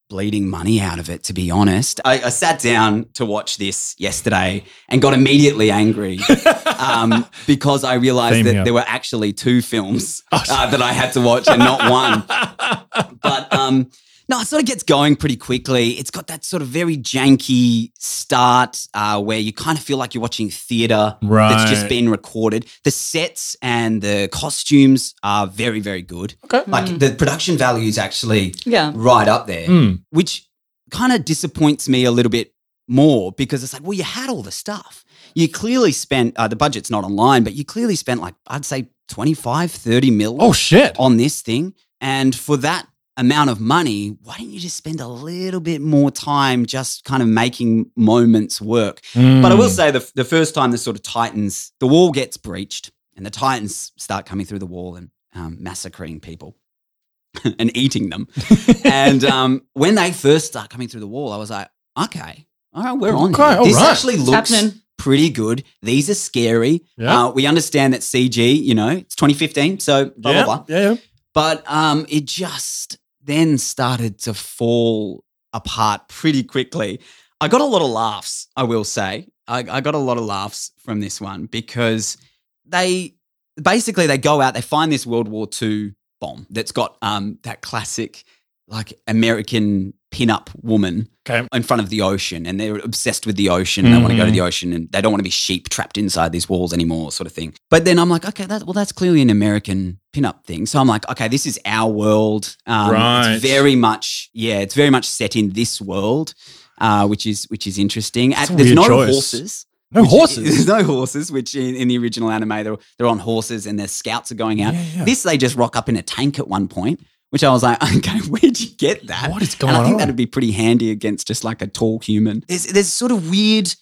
bleeding 0.09 0.47
money 0.49 0.81
out 0.81 0.97
of 0.99 1.09
it, 1.09 1.23
to 1.25 1.33
be 1.33 1.51
honest. 1.51 2.01
I, 2.03 2.13
I 2.23 2.29
sat 2.29 2.59
down 2.59 3.05
to 3.13 3.25
watch 3.25 3.57
this 3.57 3.95
yesterday 3.99 4.63
and 4.87 5.01
got 5.01 5.13
immediately 5.13 5.69
angry 5.69 6.19
um, 6.79 7.25
because 7.45 7.83
I 7.83 7.93
realized 7.93 8.33
Theme 8.35 8.45
that 8.45 8.53
here. 8.55 8.63
there 8.63 8.73
were 8.73 8.83
actually 8.87 9.33
two 9.33 9.61
films 9.61 10.23
Oh. 10.31 10.43
uh, 10.49 10.69
that 10.71 10.81
I 10.81 10.93
had 10.93 11.13
to 11.13 11.21
watch 11.21 11.47
and 11.47 11.59
not 11.59 11.89
one 11.91 12.23
but 13.21 13.53
um 13.53 13.89
no, 14.29 14.39
it 14.41 14.47
sort 14.47 14.61
of 14.61 14.67
gets 14.67 14.83
going 14.83 15.15
pretty 15.15 15.35
quickly. 15.35 15.91
It's 15.91 16.11
got 16.11 16.27
that 16.27 16.43
sort 16.45 16.61
of 16.61 16.67
very 16.69 16.95
janky 16.97 17.91
start 17.97 18.87
uh, 18.93 19.21
where 19.21 19.39
you 19.39 19.51
kind 19.51 19.77
of 19.77 19.83
feel 19.83 19.97
like 19.97 20.13
you're 20.13 20.21
watching 20.21 20.49
theater 20.49 21.17
that's 21.21 21.69
just 21.71 21.89
been 21.89 22.09
recorded. 22.09 22.65
The 22.83 22.91
sets 22.91 23.57
and 23.61 24.01
the 24.01 24.29
costumes 24.31 25.15
are 25.23 25.47
very, 25.47 25.79
very 25.79 26.01
good. 26.01 26.35
Okay. 26.45 26.63
Like 26.67 26.99
the 26.99 27.11
production 27.11 27.57
value 27.57 27.87
is 27.87 27.97
actually 27.97 28.53
Yeah. 28.65 28.91
right 28.95 29.27
up 29.27 29.47
there, 29.47 29.65
Hmm. 29.67 29.93
which 30.11 30.47
kind 30.91 31.11
of 31.13 31.25
disappoints 31.25 31.89
me 31.89 32.03
a 32.05 32.11
little 32.11 32.29
bit 32.29 32.53
more 32.87 33.31
because 33.31 33.63
it's 33.63 33.73
like, 33.73 33.83
well, 33.83 33.93
you 33.93 34.03
had 34.03 34.29
all 34.29 34.41
the 34.43 34.51
stuff. 34.51 35.03
You 35.35 35.47
clearly 35.47 35.91
spent, 35.91 36.35
uh, 36.37 36.47
the 36.47 36.55
budget's 36.55 36.89
not 36.89 37.03
online, 37.03 37.43
but 37.43 37.53
you 37.53 37.63
clearly 37.63 37.95
spent 37.95 38.21
like, 38.21 38.33
I'd 38.47 38.65
say 38.65 38.89
25, 39.09 39.71
30 39.71 40.11
mil 40.11 40.37
Oh 40.39 40.53
shit. 40.53 40.95
on 40.99 41.17
this 41.17 41.41
thing. 41.41 41.73
And 42.01 42.33
for 42.35 42.57
that 42.57 42.87
amount 43.19 43.49
of 43.49 43.59
money, 43.59 44.17
why 44.23 44.35
don't 44.37 44.49
you 44.49 44.59
just 44.59 44.77
spend 44.77 44.99
a 45.01 45.07
little 45.07 45.59
bit 45.59 45.81
more 45.81 46.09
time 46.11 46.65
just 46.65 47.03
kind 47.03 47.21
of 47.21 47.27
making 47.29 47.91
moments 47.95 48.61
work? 48.61 49.01
But 49.13 49.51
I 49.51 49.55
will 49.55 49.67
Mm. 49.69 49.75
say 49.75 49.91
the, 49.91 50.11
the 50.15 50.23
first 50.25 50.55
time 50.55 50.71
the 50.71 50.77
sort 50.77 50.95
of 50.95 51.03
Titans, 51.03 51.71
the 51.79 51.87
wall 51.87 52.11
gets 52.11 52.37
breached 52.37 52.91
and 53.15 53.25
the 53.25 53.29
Titans 53.29 53.91
start 53.97 54.25
coming 54.25 54.45
through 54.45 54.59
the 54.59 54.65
wall 54.65 54.95
and 54.95 55.09
um, 55.35 55.57
massacring 55.59 56.19
people 56.19 56.55
and 57.59 57.75
eating 57.75 58.09
them. 58.09 58.27
and 58.85 59.23
um, 59.25 59.61
when 59.73 59.95
they 59.95 60.11
first 60.11 60.47
start 60.47 60.69
coming 60.69 60.87
through 60.87 61.01
the 61.01 61.07
wall, 61.07 61.31
I 61.33 61.37
was 61.37 61.49
like, 61.49 61.69
okay, 62.05 62.45
all 62.73 62.83
right, 62.83 62.93
we're 62.93 63.15
on. 63.15 63.33
Okay, 63.33 63.49
here. 63.49 63.57
all 63.59 63.65
This 63.65 63.75
right. 63.75 63.91
actually 63.91 64.17
looks 64.17 64.49
happening. 64.51 64.81
pretty 64.97 65.29
good. 65.29 65.63
These 65.81 66.09
are 66.09 66.13
scary. 66.15 66.83
Yeah. 66.97 67.25
Uh, 67.25 67.31
we 67.31 67.45
understand 67.47 67.93
that 67.93 68.01
CG, 68.01 68.63
you 68.63 68.75
know, 68.75 68.89
it's 68.89 69.15
2015, 69.15 69.79
so 69.79 70.11
blah, 70.15 70.31
yeah. 70.31 70.45
blah, 70.45 70.57
blah. 70.61 70.65
Yeah. 70.77 70.89
yeah. 70.91 70.95
But 71.33 71.63
um, 71.71 72.05
it 72.09 72.25
just 72.25 72.98
then 73.29 73.57
started 73.57 74.19
to 74.19 74.33
fall 74.33 75.23
apart 75.53 76.07
pretty 76.07 76.43
quickly. 76.43 76.99
I 77.41 77.47
got 77.47 77.61
a 77.61 77.65
lot 77.65 77.81
of 77.81 77.89
laughs, 77.89 78.47
I 78.55 78.63
will 78.63 78.83
say. 78.83 79.27
I, 79.47 79.59
I 79.69 79.81
got 79.81 79.95
a 79.95 79.99
lot 79.99 80.17
of 80.17 80.23
laughs 80.23 80.71
from 80.77 80.99
this 80.99 81.21
one 81.21 81.45
because 81.45 82.17
they 82.65 83.15
basically 83.61 84.07
they 84.07 84.17
go 84.17 84.41
out, 84.41 84.53
they 84.53 84.61
find 84.61 84.91
this 84.91 85.05
World 85.05 85.27
War 85.27 85.47
II 85.61 85.93
bomb 86.19 86.47
that's 86.49 86.71
got 86.71 86.97
um, 87.01 87.39
that 87.43 87.61
classic 87.61 88.23
like 88.67 88.93
American 89.07 89.93
pin-up 90.11 90.49
woman 90.61 91.07
Okay. 91.29 91.47
in 91.53 91.61
front 91.61 91.81
of 91.83 91.89
the 91.89 92.01
ocean 92.01 92.47
and 92.47 92.59
they're 92.59 92.77
obsessed 92.77 93.27
with 93.27 93.35
the 93.35 93.49
ocean 93.49 93.85
and 93.85 93.93
they 93.93 93.99
want 93.99 94.11
to 94.11 94.17
go 94.17 94.25
to 94.25 94.31
Mhm. 94.31 94.33
the 94.33 94.41
ocean 94.41 94.73
and 94.73 94.91
they 94.91 95.01
don't 95.01 95.11
want 95.11 95.19
to 95.19 95.23
be 95.23 95.29
sheep 95.29 95.69
trapped 95.69 95.97
inside 95.99 96.31
these 96.31 96.49
walls 96.49 96.73
anymore 96.73 97.11
sort 97.11 97.27
of 97.27 97.33
thing 97.33 97.53
but 97.69 97.85
then 97.85 97.99
i'm 97.99 98.09
like 98.09 98.25
okay 98.25 98.45
that, 98.45 98.63
well 98.63 98.73
that's 98.73 98.91
clearly 98.91 99.21
an 99.21 99.29
american 99.29 99.99
pin-up 100.11 100.43
thing 100.47 100.65
so 100.65 100.79
i'm 100.79 100.87
like 100.87 101.07
okay 101.07 101.27
this 101.27 101.45
is 101.45 101.59
our 101.65 101.91
world 101.91 102.55
um, 102.65 102.91
Right. 102.91 103.33
it's 103.33 103.43
very 103.43 103.75
much 103.75 104.31
yeah 104.33 104.57
it's 104.59 104.73
very 104.73 104.89
much 104.89 105.05
set 105.05 105.35
in 105.35 105.51
this 105.51 105.79
world 105.79 106.33
uh, 106.81 107.05
which 107.07 107.27
is 107.27 107.45
which 107.49 107.67
is 107.67 107.77
interesting 107.77 108.31
It's 108.31 108.49
a 108.49 108.55
there's 108.55 108.73
no 108.73 108.87
choice. 108.87 109.13
horses 109.13 109.65
No 109.91 110.01
which- 110.01 110.09
horses. 110.11 110.43
There's 110.65 110.67
no 110.67 110.83
horses, 110.83 111.31
which 111.31 111.55
in, 111.55 111.75
in 111.75 111.87
the 111.87 111.97
original 111.97 112.29
anime, 112.29 112.63
they're, 112.63 112.77
they're 112.97 113.07
on 113.07 113.17
horses 113.17 113.65
and 113.65 113.79
their 113.79 113.87
scouts 113.87 114.31
are 114.31 114.35
going 114.35 114.61
out. 114.61 114.75
Yeah, 114.75 114.83
yeah. 114.97 115.03
This, 115.05 115.23
they 115.23 115.35
just 115.35 115.55
rock 115.55 115.75
up 115.75 115.89
in 115.89 115.97
a 115.97 116.03
tank 116.03 116.37
at 116.37 116.47
one 116.47 116.67
point, 116.67 116.99
which 117.31 117.43
I 117.43 117.49
was 117.51 117.63
like, 117.63 117.81
okay, 117.97 118.19
where'd 118.27 118.59
you 118.59 118.69
get 118.77 119.07
that? 119.07 119.29
What 119.31 119.41
is 119.41 119.55
going 119.55 119.73
and 119.75 119.81
I 119.81 119.85
think 119.85 119.93
on? 119.95 119.99
that'd 119.99 120.15
be 120.15 120.25
pretty 120.25 120.51
handy 120.51 120.91
against 120.91 121.27
just 121.27 121.43
like 121.43 121.61
a 121.61 121.67
tall 121.67 121.99
human. 121.99 122.43
There's, 122.47 122.65
there's 122.67 122.91
sort 122.91 123.11
of 123.11 123.29
weird 123.29 123.73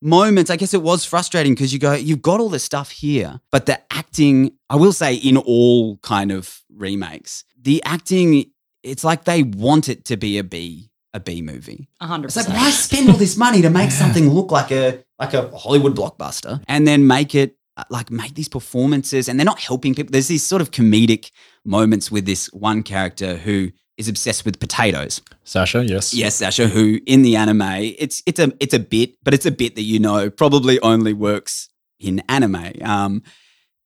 moments. 0.00 0.50
I 0.50 0.56
guess 0.56 0.74
it 0.74 0.82
was 0.82 1.04
frustrating 1.04 1.54
because 1.54 1.72
you 1.72 1.78
go, 1.78 1.92
you've 1.94 2.22
got 2.22 2.40
all 2.40 2.48
this 2.48 2.64
stuff 2.64 2.90
here, 2.90 3.40
but 3.50 3.66
the 3.66 3.80
acting, 3.92 4.52
I 4.68 4.76
will 4.76 4.92
say, 4.92 5.14
in 5.14 5.36
all 5.36 5.98
kind 5.98 6.32
of 6.32 6.60
remakes, 6.74 7.44
the 7.60 7.82
acting, 7.84 8.50
it's 8.82 9.04
like 9.04 9.24
they 9.24 9.42
want 9.44 9.88
it 9.88 10.04
to 10.06 10.16
be 10.16 10.38
a 10.38 10.44
B, 10.44 10.90
a 11.14 11.20
B 11.20 11.40
movie. 11.42 11.88
A 12.00 12.06
hundred 12.06 12.28
It's 12.28 12.36
like 12.36 12.48
why 12.48 12.70
spend 12.70 13.08
all 13.10 13.16
this 13.16 13.36
money 13.36 13.62
to 13.62 13.70
make 13.70 13.90
Yeah. 13.90 13.96
something 13.96 14.28
look 14.30 14.50
like 14.50 14.72
a 14.72 15.04
like 15.18 15.34
a 15.34 15.56
Hollywood 15.56 15.94
blockbuster 15.94 16.60
and 16.66 16.84
then 16.88 17.06
make 17.06 17.36
it 17.36 17.56
like 17.90 18.10
make 18.10 18.34
these 18.34 18.48
performances 18.48 19.28
and 19.28 19.38
they're 19.38 19.44
not 19.44 19.60
helping 19.60 19.94
people. 19.94 20.12
There's 20.12 20.28
these 20.28 20.44
sort 20.44 20.62
of 20.62 20.70
comedic 20.70 21.30
moments 21.64 22.10
with 22.10 22.26
this 22.26 22.46
one 22.52 22.82
character 22.82 23.36
who 23.36 23.70
is 23.96 24.08
obsessed 24.08 24.44
with 24.44 24.58
potatoes. 24.58 25.20
Sasha, 25.44 25.84
yes. 25.84 26.14
Yes, 26.14 26.36
Sasha, 26.36 26.68
who 26.68 27.00
in 27.06 27.22
the 27.22 27.36
anime, 27.36 27.62
it's 27.62 28.22
it's 28.26 28.40
a 28.40 28.52
it's 28.60 28.74
a 28.74 28.78
bit, 28.78 29.16
but 29.22 29.34
it's 29.34 29.46
a 29.46 29.50
bit 29.50 29.74
that 29.76 29.82
you 29.82 29.98
know 29.98 30.30
probably 30.30 30.80
only 30.80 31.12
works 31.12 31.68
in 32.00 32.22
anime. 32.28 32.72
Um, 32.82 33.22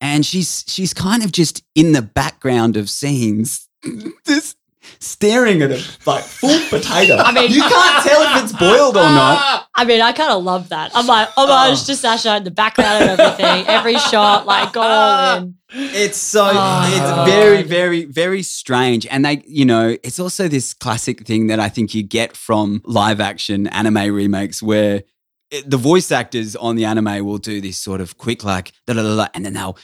and 0.00 0.24
she's 0.24 0.64
she's 0.68 0.92
kind 0.94 1.24
of 1.24 1.32
just 1.32 1.62
in 1.74 1.92
the 1.92 2.02
background 2.02 2.76
of 2.76 2.90
scenes, 2.90 3.68
just 4.26 4.56
staring 4.98 5.62
at 5.62 5.70
a 5.70 5.82
like 6.06 6.24
full 6.24 6.58
potato. 6.68 7.16
I 7.16 7.32
mean- 7.32 7.50
you 7.50 7.60
can't 7.62 8.04
tell 8.04 8.22
if 8.36 8.44
it's 8.44 8.52
boiled 8.52 8.96
or 8.96 9.02
not. 9.02 9.68
I 9.74 9.84
mean, 9.84 10.00
I 10.00 10.12
kind 10.12 10.30
of 10.32 10.42
love 10.42 10.70
that. 10.70 10.90
I'm 10.94 11.06
like, 11.06 11.28
homage 11.36 11.78
Oh. 11.82 11.84
to 11.86 11.96
Sasha 11.96 12.36
in 12.36 12.44
the 12.44 12.50
background 12.50 13.04
of 13.10 13.20
everything. 13.20 13.66
Every 13.66 13.96
shot, 13.98 14.46
like, 14.46 14.72
go 14.72 14.80
all 14.82 15.36
in. 15.38 15.54
It's 15.72 16.16
so 16.18 16.48
Oh, 16.52 16.88
it's 16.90 16.98
God. 17.00 17.28
very 17.28 17.62
very 17.62 18.04
very 18.04 18.42
strange, 18.42 19.06
and 19.10 19.24
they 19.24 19.42
you 19.46 19.64
know 19.64 19.96
it's 20.02 20.20
also 20.20 20.46
this 20.48 20.72
classic 20.72 21.26
thing 21.26 21.48
that 21.48 21.58
I 21.60 21.68
think 21.68 21.94
you 21.94 22.02
get 22.04 22.36
from 22.36 22.80
live 22.84 23.20
action 23.20 23.66
anime 23.68 24.14
remakes 24.14 24.62
where 24.62 25.02
the 25.66 25.76
voice 25.76 26.10
actors 26.12 26.54
on 26.56 26.76
the 26.76 26.84
anime 26.84 27.24
will 27.26 27.38
do 27.38 27.60
this 27.60 27.78
sort 27.78 28.00
of 28.00 28.16
quick 28.16 28.44
like 28.44 28.72
da 28.86 28.94
da, 28.94 29.02
da 29.16 29.26
and 29.34 29.44
then 29.44 29.54
they'll 29.54 29.76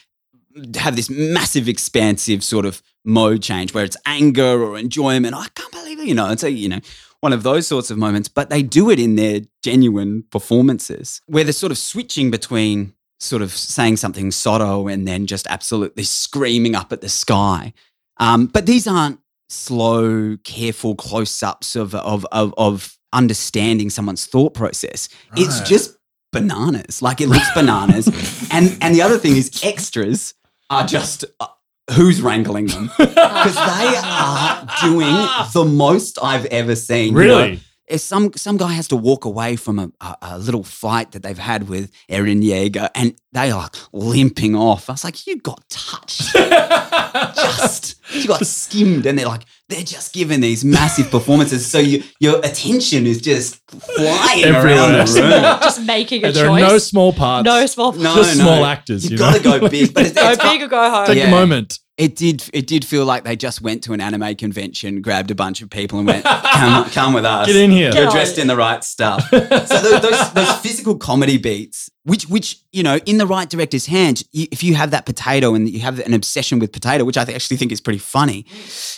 have 0.76 0.96
this 0.96 1.10
massive 1.10 1.68
expansive 1.68 2.44
sort 2.44 2.64
of 2.66 2.80
mode 3.04 3.42
change 3.42 3.74
where 3.74 3.84
it's 3.84 3.96
anger 4.06 4.62
or 4.62 4.78
enjoyment. 4.78 5.34
I 5.34 5.46
can't 5.54 5.72
believe 5.72 6.00
it, 6.00 6.06
you 6.06 6.14
know. 6.14 6.30
It's 6.30 6.42
a 6.42 6.50
you 6.50 6.68
know 6.68 6.80
one 7.20 7.32
of 7.32 7.42
those 7.42 7.66
sorts 7.66 7.90
of 7.90 7.98
moments, 7.98 8.28
but 8.28 8.50
they 8.50 8.62
do 8.62 8.90
it 8.90 8.98
in 8.98 9.16
their 9.16 9.40
genuine 9.62 10.24
performances 10.30 11.20
where 11.26 11.44
they're 11.44 11.52
sort 11.52 11.72
of 11.72 11.78
switching 11.78 12.30
between 12.30 12.94
sort 13.20 13.42
of 13.42 13.52
saying 13.52 13.96
something 13.96 14.30
sotto 14.32 14.88
and 14.88 15.06
then 15.06 15.26
just 15.26 15.46
absolutely 15.46 16.02
screaming 16.02 16.74
up 16.74 16.92
at 16.92 17.00
the 17.00 17.08
sky. 17.08 17.72
Um, 18.18 18.46
but 18.46 18.66
these 18.66 18.86
aren't 18.88 19.20
slow, 19.48 20.36
careful 20.44 20.94
close-ups 20.94 21.76
of 21.76 21.94
of 21.94 22.26
of, 22.32 22.54
of 22.58 22.98
understanding 23.12 23.90
someone's 23.90 24.26
thought 24.26 24.54
process. 24.54 25.08
It's 25.36 25.60
just 25.60 25.96
bananas. 26.32 27.02
Like 27.02 27.20
it 27.20 27.28
looks 27.28 27.50
bananas. 27.54 28.08
and 28.50 28.76
and 28.80 28.94
the 28.94 29.02
other 29.02 29.18
thing 29.18 29.36
is 29.36 29.62
extras 29.62 30.34
are 30.70 30.86
just 30.86 31.24
uh, 31.38 31.46
who's 31.90 32.22
wrangling 32.22 32.66
them 32.66 32.90
because 32.98 33.54
they 33.54 34.00
are 34.04 34.66
doing 34.82 35.14
the 35.52 35.64
most 35.64 36.18
I've 36.22 36.46
ever 36.46 36.76
seen. 36.76 37.08
you 37.08 37.12
know? 37.12 37.18
Really? 37.18 37.60
if 37.92 38.00
some 38.00 38.32
some 38.34 38.56
guy 38.56 38.72
has 38.72 38.88
to 38.88 38.96
walk 38.96 39.24
away 39.24 39.56
from 39.56 39.78
a, 39.78 39.90
a, 40.00 40.16
a 40.22 40.38
little 40.38 40.64
fight 40.64 41.12
that 41.12 41.22
they've 41.22 41.38
had 41.38 41.68
with 41.68 41.92
Eren 42.08 42.42
Yeager 42.42 42.88
and 42.94 43.14
they 43.32 43.50
are 43.50 43.68
limping 43.92 44.56
off. 44.56 44.88
I 44.88 44.94
was 44.94 45.04
like, 45.04 45.26
you 45.26 45.36
got 45.36 45.62
touched. 45.68 46.32
just 46.34 47.96
you 48.14 48.28
got 48.28 48.46
skimmed 48.46 49.04
and 49.06 49.18
they're 49.18 49.26
like 49.26 49.44
they're 49.72 49.82
just 49.84 50.12
giving 50.12 50.40
these 50.40 50.64
massive 50.64 51.10
performances 51.10 51.66
so 51.66 51.78
you 51.78 52.02
your 52.20 52.38
attention 52.44 53.06
is 53.06 53.20
just 53.20 53.56
flying 53.70 54.44
Everywhere. 54.44 54.76
around 54.78 55.06
the 55.06 55.20
room 55.22 55.42
Just 55.62 55.82
making 55.82 56.22
a 56.24 56.26
And 56.28 56.36
there 56.36 56.46
choice. 56.46 56.62
are 56.62 56.68
no 56.68 56.78
small 56.78 57.12
parts. 57.12 57.44
no 57.44 57.66
small. 57.66 57.92
No, 57.92 58.14
just 58.14 58.36
no. 58.38 58.44
small 58.44 58.64
actors. 58.64 59.02
you've 59.04 59.12
you 59.12 59.18
got 59.18 59.36
to 59.36 59.42
know? 59.48 59.60
go 59.60 59.68
big 59.68 59.92
but 59.94 60.06
it's, 60.06 60.14
Go 60.14 60.30
it's- 60.32 60.50
big 60.52 60.62
or 60.62 60.68
go 60.68 60.90
home. 60.90 61.06
Take 61.06 61.18
Yeah. 61.18 61.28
a 61.28 61.30
moment. 61.30 61.78
It 62.02 62.16
did 62.16 62.48
it 62.52 62.66
did 62.66 62.84
feel 62.84 63.04
like 63.04 63.24
they 63.24 63.36
just 63.36 63.62
went 63.62 63.82
to 63.84 63.92
an 63.92 64.00
anime 64.00 64.34
convention 64.36 65.00
grabbed 65.02 65.30
a 65.30 65.34
bunch 65.34 65.62
of 65.62 65.70
people 65.70 65.98
and 65.98 66.06
went 66.08 66.24
come, 66.24 66.84
come 66.98 67.12
with 67.14 67.24
us 67.24 67.46
Get 67.46 67.56
in 67.56 67.70
here. 67.70 67.92
you're 67.94 68.10
dressed 68.10 68.38
in 68.38 68.46
the 68.46 68.56
right 68.56 68.82
stuff 68.84 69.22
so 69.30 69.38
those, 69.40 70.00
those, 70.02 70.32
those 70.32 70.52
physical 70.58 70.96
comedy 70.96 71.38
beats 71.38 71.88
which 72.04 72.24
which 72.28 72.58
you 72.72 72.82
know 72.82 72.96
in 73.06 73.18
the 73.18 73.26
right 73.26 73.48
director's 73.48 73.86
hands 73.86 74.24
if 74.32 74.62
you 74.64 74.74
have 74.74 74.90
that 74.90 75.06
potato 75.06 75.54
and 75.54 75.68
you 75.68 75.80
have 75.80 76.00
an 76.00 76.14
obsession 76.14 76.58
with 76.58 76.72
potato 76.72 77.04
which 77.04 77.16
i 77.18 77.24
th- 77.24 77.34
actually 77.34 77.56
think 77.56 77.70
is 77.72 77.80
pretty 77.80 77.98
funny 77.98 78.44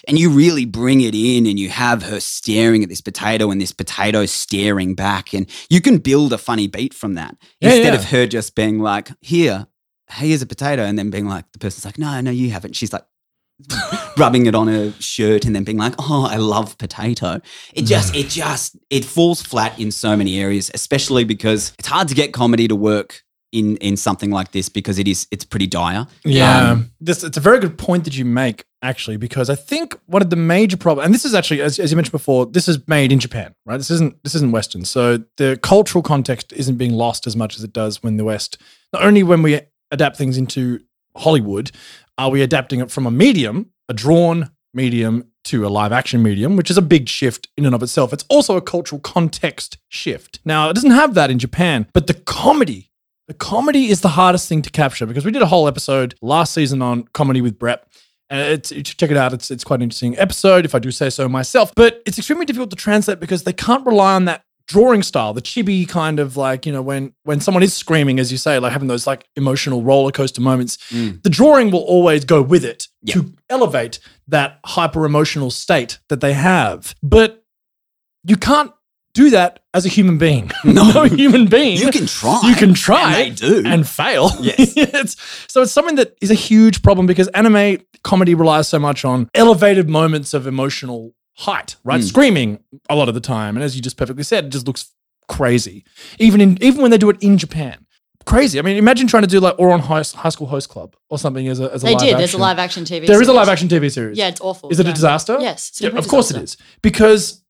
and 0.08 0.18
you 0.18 0.30
really 0.30 0.64
bring 0.64 1.00
it 1.02 1.14
in 1.14 1.46
and 1.46 1.58
you 1.58 1.68
have 1.68 2.02
her 2.04 2.20
staring 2.20 2.82
at 2.82 2.88
this 2.88 3.00
potato 3.02 3.50
and 3.50 3.60
this 3.60 3.72
potato 3.72 4.24
staring 4.26 4.94
back 4.94 5.32
and 5.34 5.48
you 5.68 5.80
can 5.80 5.98
build 5.98 6.32
a 6.32 6.38
funny 6.38 6.66
beat 6.66 6.94
from 6.94 7.14
that 7.14 7.36
Yeah, 7.60 7.70
instead 7.70 7.92
yeah. 7.92 7.98
of 7.98 8.04
her 8.06 8.26
just 8.26 8.54
being 8.54 8.78
like 8.78 9.10
here 9.20 9.66
here's 10.10 10.42
a 10.42 10.46
potato 10.46 10.82
and 10.82 10.98
then 10.98 11.10
being 11.10 11.26
like 11.26 11.50
the 11.52 11.58
person's 11.58 11.84
like 11.84 11.98
no 11.98 12.20
no 12.20 12.30
you 12.30 12.50
haven't. 12.50 12.74
She's 12.76 12.92
like 12.92 13.04
rubbing 14.16 14.46
it 14.46 14.54
on 14.54 14.66
her 14.66 14.92
shirt 14.98 15.44
and 15.44 15.54
then 15.54 15.62
being 15.62 15.78
like 15.78 15.94
oh 15.98 16.26
i 16.28 16.36
love 16.36 16.76
potato. 16.78 17.40
It 17.72 17.82
just 17.82 18.14
it 18.14 18.28
just 18.28 18.76
it 18.90 19.04
falls 19.04 19.40
flat 19.42 19.78
in 19.78 19.90
so 19.92 20.16
many 20.16 20.40
areas 20.40 20.70
especially 20.74 21.24
because 21.24 21.72
it's 21.78 21.88
hard 21.88 22.08
to 22.08 22.14
get 22.14 22.32
comedy 22.32 22.66
to 22.68 22.76
work 22.76 23.22
in 23.52 23.76
in 23.76 23.96
something 23.96 24.30
like 24.30 24.50
this 24.50 24.68
because 24.68 24.98
it 24.98 25.06
is 25.06 25.28
it's 25.30 25.44
pretty 25.44 25.68
dire. 25.68 26.06
Yeah, 26.24 26.72
Um, 26.72 26.90
this 27.00 27.22
it's 27.22 27.36
a 27.36 27.40
very 27.40 27.60
good 27.60 27.78
point 27.78 28.04
that 28.04 28.16
you 28.16 28.24
make 28.24 28.64
actually 28.82 29.16
because 29.16 29.48
I 29.48 29.54
think 29.54 29.96
one 30.06 30.20
of 30.20 30.30
the 30.30 30.36
major 30.36 30.76
problems, 30.76 31.06
and 31.06 31.14
this 31.14 31.24
is 31.24 31.34
actually 31.34 31.62
as, 31.62 31.78
as 31.78 31.92
you 31.92 31.96
mentioned 31.96 32.12
before, 32.12 32.46
this 32.46 32.66
is 32.68 32.86
made 32.88 33.12
in 33.12 33.20
Japan, 33.20 33.54
right? 33.64 33.76
This 33.76 33.90
isn't 33.92 34.20
this 34.24 34.34
isn't 34.34 34.50
Western, 34.50 34.84
so 34.84 35.22
the 35.36 35.58
cultural 35.62 36.02
context 36.02 36.52
isn't 36.52 36.76
being 36.76 36.92
lost 36.92 37.26
as 37.28 37.36
much 37.36 37.56
as 37.56 37.62
it 37.62 37.72
does 37.72 38.02
when 38.02 38.16
the 38.16 38.24
West. 38.24 38.58
Not 38.92 39.02
only 39.04 39.22
when 39.22 39.42
we 39.42 39.60
adapt 39.94 40.16
things 40.16 40.36
into 40.36 40.80
Hollywood, 41.16 41.70
are 42.18 42.30
we 42.30 42.42
adapting 42.42 42.80
it 42.80 42.90
from 42.90 43.06
a 43.06 43.10
medium, 43.10 43.70
a 43.88 43.94
drawn 43.94 44.50
medium, 44.74 45.30
to 45.44 45.66
a 45.66 45.68
live 45.68 45.92
action 45.92 46.22
medium, 46.22 46.56
which 46.56 46.70
is 46.70 46.78
a 46.78 46.82
big 46.82 47.06
shift 47.08 47.48
in 47.56 47.66
and 47.66 47.74
of 47.74 47.82
itself. 47.82 48.14
It's 48.14 48.24
also 48.30 48.56
a 48.56 48.62
cultural 48.62 48.98
context 48.98 49.76
shift. 49.90 50.40
Now, 50.44 50.70
it 50.70 50.72
doesn't 50.72 50.90
have 50.90 51.12
that 51.14 51.30
in 51.30 51.38
Japan, 51.38 51.86
but 51.92 52.06
the 52.06 52.14
comedy 52.14 52.90
the 53.26 53.34
comedy 53.34 53.88
is 53.88 54.02
the 54.02 54.10
hardest 54.10 54.48
thing 54.48 54.60
to 54.62 54.70
capture 54.70 55.06
because 55.06 55.24
we 55.24 55.30
did 55.30 55.40
a 55.40 55.46
whole 55.46 55.66
episode 55.66 56.14
last 56.20 56.52
season 56.52 56.82
on 56.82 57.04
comedy 57.14 57.40
with 57.40 57.58
Brett. 57.58 57.86
And 58.28 58.40
it's 58.40 58.70
check 58.70 59.10
it 59.10 59.16
out. 59.16 59.32
It's 59.32 59.50
it's 59.50 59.64
quite 59.64 59.76
an 59.76 59.82
interesting 59.82 60.18
episode, 60.18 60.64
if 60.64 60.74
I 60.74 60.78
do 60.78 60.90
say 60.90 61.10
so 61.10 61.28
myself. 61.28 61.72
But 61.74 62.02
it's 62.06 62.18
extremely 62.18 62.46
difficult 62.46 62.70
to 62.70 62.76
translate 62.76 63.20
because 63.20 63.44
they 63.44 63.52
can't 63.52 63.86
rely 63.86 64.14
on 64.14 64.24
that 64.26 64.42
drawing 64.66 65.02
style, 65.02 65.34
the 65.34 65.42
chibi 65.42 65.86
kind 65.88 66.18
of 66.18 66.36
like, 66.36 66.64
you 66.66 66.72
know, 66.72 66.82
when 66.82 67.12
when 67.24 67.40
someone 67.40 67.62
is 67.62 67.74
screaming, 67.74 68.18
as 68.18 68.32
you 68.32 68.38
say, 68.38 68.58
like 68.58 68.72
having 68.72 68.88
those 68.88 69.06
like 69.06 69.26
emotional 69.36 69.82
roller 69.82 70.10
coaster 70.12 70.40
moments, 70.40 70.78
Mm. 70.90 71.22
the 71.22 71.30
drawing 71.30 71.70
will 71.70 71.82
always 71.82 72.24
go 72.24 72.40
with 72.42 72.64
it 72.64 72.88
Yeah. 73.02 73.14
to 73.14 73.32
elevate 73.50 73.98
that 74.28 74.58
hyper 74.64 75.04
emotional 75.04 75.50
state 75.50 75.98
that 76.08 76.20
they 76.20 76.32
have. 76.32 76.94
But 77.02 77.44
you 78.26 78.36
can't 78.36 78.72
do 79.12 79.30
that 79.30 79.60
as 79.74 79.86
a 79.86 79.88
human 79.88 80.18
being. 80.18 80.50
No. 80.64 81.04
human 81.04 81.46
being 81.46 81.76
you 81.78 81.90
can 81.92 82.06
try 82.06 82.40
you 82.48 82.54
can 82.56 82.74
try 82.74 83.18
and 83.20 83.36
they 83.38 83.46
do 83.48 83.62
and 83.66 83.86
fail. 83.88 84.30
Yes. 84.40 84.72
it's, 84.76 85.16
so 85.46 85.62
it's 85.62 85.72
something 85.72 85.96
that 85.96 86.16
is 86.20 86.30
a 86.30 86.34
huge 86.34 86.82
problem 86.82 87.06
because 87.06 87.28
anime 87.28 87.78
comedy 88.02 88.34
relies 88.34 88.66
so 88.68 88.78
much 88.78 89.04
on 89.04 89.28
elevated 89.34 89.88
moments 89.88 90.34
of 90.34 90.46
emotional 90.46 91.14
height, 91.36 91.76
right? 91.84 92.00
Mm. 92.00 92.04
Screaming 92.04 92.58
a 92.88 92.94
lot 92.94 93.08
of 93.08 93.14
the 93.14 93.20
time, 93.20 93.56
and 93.56 93.64
as 93.64 93.76
you 93.76 93.82
just 93.82 93.96
perfectly 93.96 94.24
said, 94.24 94.46
it 94.46 94.48
just 94.50 94.66
looks 94.66 94.92
crazy. 95.28 95.84
Even 96.18 96.40
in 96.40 96.62
even 96.62 96.82
when 96.82 96.90
they 96.90 96.98
do 96.98 97.10
it 97.10 97.22
in 97.22 97.38
Japan, 97.38 97.86
crazy. 98.24 98.58
I 98.58 98.62
mean, 98.62 98.76
imagine 98.76 99.06
trying 99.06 99.22
to 99.22 99.28
do 99.28 99.40
like 99.40 99.56
Ouran 99.56 99.80
high, 99.80 100.02
high 100.18 100.28
school 100.28 100.46
host 100.46 100.68
club 100.68 100.96
or 101.10 101.18
something 101.18 101.46
as 101.48 101.60
a 101.60 101.72
as 101.72 101.82
a 101.82 101.86
live. 101.86 101.92
They 101.92 101.92
live 101.92 102.00
did. 102.00 102.06
Action. 102.08 102.18
There's 102.18 102.34
a 102.34 102.38
live 102.38 102.58
action 102.58 102.84
TV. 102.84 103.06
There 103.06 103.22
is 103.22 103.28
a 103.28 103.32
live 103.32 103.48
action 103.48 103.68
TV 103.68 103.92
series. 103.92 104.18
Yeah, 104.18 104.28
it's 104.28 104.40
awful. 104.40 104.70
Is 104.70 104.80
it 104.80 104.86
yeah. 104.86 104.92
a 104.92 104.94
disaster? 104.94 105.38
Yes. 105.40 105.70
it's 105.70 105.80
Yeah, 105.80 105.90
of 105.90 106.08
course 106.08 106.30
it 106.30 106.34
disaster. 106.34 106.62
is. 106.62 106.76
Because 106.82 107.42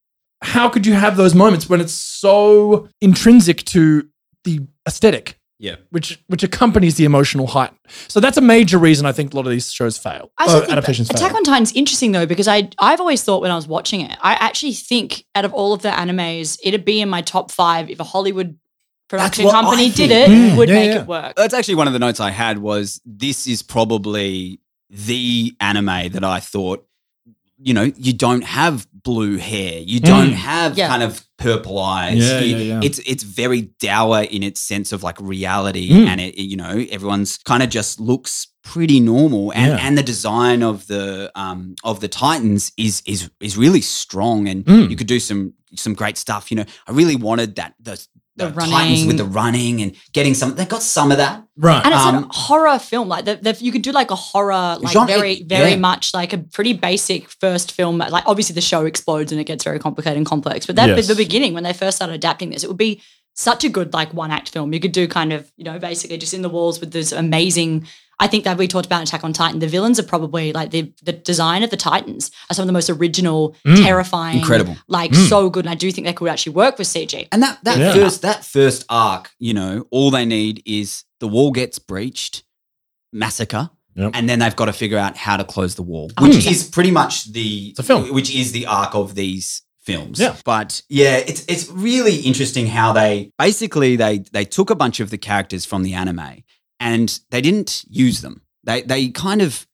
how 0.43 0.69
could 0.69 0.87
you 0.87 0.95
have 0.95 1.17
those 1.17 1.35
moments 1.35 1.69
when 1.69 1.81
it's 1.81 1.95
so 1.95 2.88
intrinsic 3.00 3.64
to 3.64 4.09
the 4.45 4.61
aesthetic, 4.87 5.38
yeah 5.58 5.76
which 5.90 6.23
which 6.26 6.42
accompanies 6.42 6.96
the 6.96 7.04
emotional 7.04 7.46
height? 7.46 7.70
So 8.08 8.20
that's 8.20 8.37
a 8.37 8.40
major 8.40 8.78
reason 8.78 9.06
I 9.06 9.12
think 9.12 9.32
a 9.32 9.37
lot 9.37 9.46
of 9.46 9.50
these 9.52 9.73
shows 9.73 9.96
fail. 9.99 10.30
I 10.38 10.46
still 10.46 10.61
think 10.61 10.73
adaptations 10.73 11.11
Attack 11.11 11.28
fail. 11.30 11.37
on 11.38 11.44
Titan's 11.44 11.73
interesting 11.73 12.12
though 12.12 12.26
because 12.26 12.49
I 12.49 12.68
I've 12.78 13.00
always 13.00 13.23
thought 13.23 13.42
when 13.42 13.50
I 13.50 13.56
was 13.56 13.68
watching 13.68 14.00
it, 14.00 14.16
I 14.20 14.34
actually 14.34 14.73
think 14.75 15.25
out 15.34 15.44
of 15.44 15.52
all 15.54 15.73
of 15.73 15.82
the 15.82 15.90
animes, 15.90 16.58
it'd 16.62 16.84
be 16.84 17.00
in 17.00 17.08
my 17.08 17.23
top 17.23 17.50
five 17.50 17.88
if 17.90 18.00
a 18.00 18.04
Hollywood 18.04 18.58
production 19.08 19.49
company 19.50 19.90
did 19.90 20.08
think. 20.11 20.30
it, 20.30 20.30
Mm, 20.30 20.56
would 20.56 20.68
yeah, 20.68 20.75
make 20.75 20.90
yeah. 20.90 21.00
it 21.02 21.06
work. 21.06 21.37
That's 21.37 21.54
actually 21.54 21.75
one 21.76 21.87
of 21.87 21.92
the 21.92 21.99
notes 21.99 22.20
I 22.20 22.30
had 22.30 22.58
was 22.58 23.00
this 23.04 23.46
is 23.46 23.62
probably 23.62 24.61
the 24.90 25.54
anime 25.61 26.11
that 26.12 26.25
I 26.25 26.40
thought, 26.40 26.87
you 27.66 27.75
know, 27.75 27.90
you 27.97 28.12
don't 28.12 28.44
have 28.44 28.87
blue 28.92 29.37
hair, 29.37 29.80
you 29.80 30.00
don't 30.00 30.30
Mm. 30.30 30.35
have 30.52 30.78
Yeah. 30.78 30.88
kind 30.88 31.02
of 31.02 31.25
purple 31.38 31.78
eyes. 31.78 32.18
Yeah, 32.23 32.40
You- 32.40 32.56
yeah, 32.56 32.62
yeah. 32.73 32.80
It's 32.87 33.00
it's 33.06 33.23
very 33.25 33.62
dour 33.80 34.23
in 34.23 34.42
its 34.42 34.61
sense 34.61 34.92
of 34.94 35.02
like 35.02 35.18
reality, 35.21 35.90
Mm. 35.90 36.06
and 36.11 36.21
it, 36.21 36.38
you 36.52 36.56
know 36.56 36.75
everyone's 36.90 37.38
kind 37.44 37.62
of 37.62 37.68
just 37.71 38.00
looks 38.00 38.47
pretty 38.62 38.99
normal, 39.00 39.52
and 39.52 39.73
Yeah. 39.73 39.87
and 39.87 39.99
the 39.99 40.02
design 40.02 40.62
of 40.62 40.87
the 40.87 41.30
um 41.35 41.75
of 41.85 42.00
the 42.00 42.09
Titans 42.09 42.73
is 42.76 43.02
is 43.06 43.28
is 43.40 43.56
really 43.56 43.80
strong, 43.83 44.49
and 44.49 44.64
Mm. 44.64 44.90
you 44.90 44.97
could 44.97 45.06
do 45.16 45.21
some 45.21 45.52
some 45.76 45.92
great 45.94 46.16
stuff. 46.16 46.50
You 46.50 46.56
know, 46.59 46.64
I 46.88 46.92
really 46.92 47.16
wanted 47.16 47.56
that 47.56 47.75
the. 47.83 47.99
The, 48.37 48.49
The 48.49 48.61
Titans 48.62 49.07
with 49.07 49.17
the 49.19 49.25
running 49.25 49.81
and 49.81 49.95
getting 50.12 50.35
some, 50.35 50.57
they 50.57 50.64
got 50.64 50.83
some 50.83 51.12
of 51.12 51.19
that. 51.19 51.45
Right. 51.57 51.85
And 51.85 51.95
it's 51.95 52.03
Um, 52.03 52.25
a 52.25 52.29
horror 52.33 52.79
film. 52.81 53.07
Like 53.09 53.25
the, 53.26 53.37
the, 53.37 53.57
you 53.64 53.71
could 53.71 53.83
do 53.83 53.93
like 53.93 54.11
a 54.11 54.17
horror, 54.17 54.76
like 54.81 54.93
Genre- 54.93 55.07
very, 55.07 55.43
very 55.45 55.71
yeah. 55.71 55.76
much 55.76 56.12
like 56.12 56.33
a 56.33 56.38
pretty 56.38 56.73
basic 56.73 57.29
first 57.29 57.71
film. 57.73 57.99
Like 57.99 58.25
obviously 58.26 58.55
the 58.55 58.61
show 58.61 58.87
explodes 58.87 59.31
and 59.31 59.41
it 59.41 59.45
gets 59.45 59.62
very 59.62 59.79
complicated 59.79 60.17
and 60.17 60.26
complex. 60.26 60.67
But 60.67 60.75
that 60.76 60.88
Yes. 60.88 61.07
the 61.07 61.14
beginning 61.14 61.55
when 61.55 61.62
they 61.62 61.73
first 61.73 61.97
started 61.97 62.14
adapting 62.14 62.50
this, 62.50 62.64
it 62.64 62.69
would 62.69 62.76
be 62.76 63.00
such 63.37 63.62
a 63.64 63.69
good 63.69 63.93
like 63.93 64.12
one 64.14 64.31
act 64.33 64.49
film. 64.49 64.73
You 64.73 64.81
could 64.81 64.93
do 64.93 65.07
kind 65.09 65.33
of, 65.33 65.50
you 65.57 65.64
know, 65.64 65.79
basically 65.79 66.19
just 66.19 66.35
in 66.35 66.43
the 66.43 66.49
walls 66.49 66.81
with 66.81 66.91
this 66.93 67.12
amazing. 67.12 67.87
I 68.21 68.26
think 68.28 68.44
that 68.44 68.56
we 68.59 68.68
talked 68.68 68.87
about 68.87 68.99
in 68.99 69.02
Attack 69.04 69.25
on 69.25 69.33
Titan. 69.33 69.59
The 69.59 69.66
villains 69.66 69.99
are 69.99 70.04
probably 70.04 70.52
like 70.52 70.71
the 70.71 70.92
the 71.02 71.12
design 71.12 71.62
of 71.62 71.71
the 71.71 71.76
Titans 71.76 72.30
are 72.50 72.54
some 72.54 72.62
of 72.62 72.66
the 72.68 72.73
most 72.73 72.88
original, 72.90 73.56
Mm. 73.66 73.83
terrifying, 73.83 74.38
Incredible. 74.38 74.76
like 74.88 75.11
Mm. 75.12 75.28
so 75.28 75.50
good. 75.50 75.64
And 75.64 75.73
I 75.73 75.75
do 75.75 75.90
think 75.92 76.06
they 76.06 76.12
could 76.12 76.28
actually 76.28 76.54
work 76.54 76.78
with 76.78 76.87
CG. 76.87 77.26
And 77.33 77.42
that 77.42 77.59
that 77.64 77.78
Yeah. 77.78 77.92
first 77.94 78.23
that 78.23 78.44
first 78.44 78.85
arc, 78.88 79.30
you 79.38 79.52
know, 79.54 79.87
all 79.90 80.11
they 80.11 80.25
need 80.25 80.62
is 80.64 81.04
the 81.21 81.28
wall 81.28 81.50
gets 81.50 81.78
breached, 81.78 82.42
massacre, 83.12 83.71
Yep. 83.97 84.11
and 84.14 84.28
then 84.28 84.38
they've 84.40 84.56
got 84.56 84.64
to 84.66 84.73
figure 84.73 84.99
out 84.99 85.16
how 85.16 85.37
to 85.37 85.44
close 85.44 85.75
the 85.76 85.83
wall, 85.83 86.06
which 86.21 86.35
hundred 86.35 86.47
is 86.47 86.64
pretty 86.64 86.90
much 86.90 87.33
the 87.33 87.68
It's 87.71 87.78
a 87.78 87.83
film. 87.83 88.12
which 88.12 88.35
is 88.35 88.52
the 88.52 88.66
arc 88.66 88.94
of 88.94 89.14
these 89.14 89.62
films. 89.85 90.18
Yeah. 90.18 90.35
But 90.44 90.83
yeah, 90.88 91.16
it's 91.18 91.44
it's 91.47 91.68
really 91.71 92.16
interesting 92.21 92.66
how 92.68 92.92
they 92.92 93.30
basically 93.38 93.97
they 93.97 94.25
they 94.33 94.44
took 94.44 94.71
a 94.71 94.75
bunch 94.75 94.99
of 95.00 95.11
the 95.11 95.18
characters 95.18 95.64
from 95.64 95.83
the 95.83 95.94
anime 95.94 96.42
and 96.81 97.21
they 97.31 97.40
didn't 97.40 97.85
use 97.88 98.21
them. 98.21 98.43
They 98.64 98.83
they 98.83 99.09
kind 99.09 99.43
of 99.43 99.66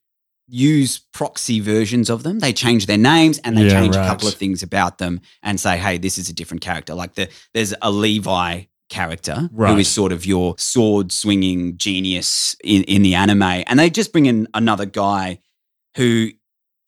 use 0.52 0.99
proxy 1.12 1.61
versions 1.61 2.11
of 2.11 2.23
them. 2.25 2.40
They 2.40 2.52
change 2.52 2.87
their 2.87 2.99
names 2.99 3.38
and 3.45 3.57
they 3.57 3.64
Yeah, 3.66 3.80
change 3.80 3.95
a 3.95 4.04
couple 4.04 4.26
of 4.26 4.35
things 4.35 4.62
about 4.64 4.99
them 4.99 5.21
and 5.45 5.61
say, 5.61 5.76
hey, 5.78 5.97
this 5.99 6.19
is 6.19 6.28
a 6.28 6.33
different 6.33 6.61
character. 6.62 6.95
Like 6.95 7.14
the 7.14 7.28
there's 7.54 7.73
a 7.83 7.90
Levi 7.90 8.62
character 8.88 9.49
Right. 9.52 9.73
who 9.73 9.78
is 9.78 9.87
sort 9.88 10.11
of 10.11 10.26
your 10.26 10.57
sword 10.59 11.12
swinging 11.12 11.76
genius 11.76 12.57
in, 12.64 12.83
in 12.85 13.02
the 13.02 13.14
anime. 13.14 13.42
And 13.69 13.78
they 13.78 13.90
just 13.90 14.11
bring 14.11 14.26
in 14.26 14.49
another 14.52 14.87
guy 14.87 15.38
who 15.97 16.30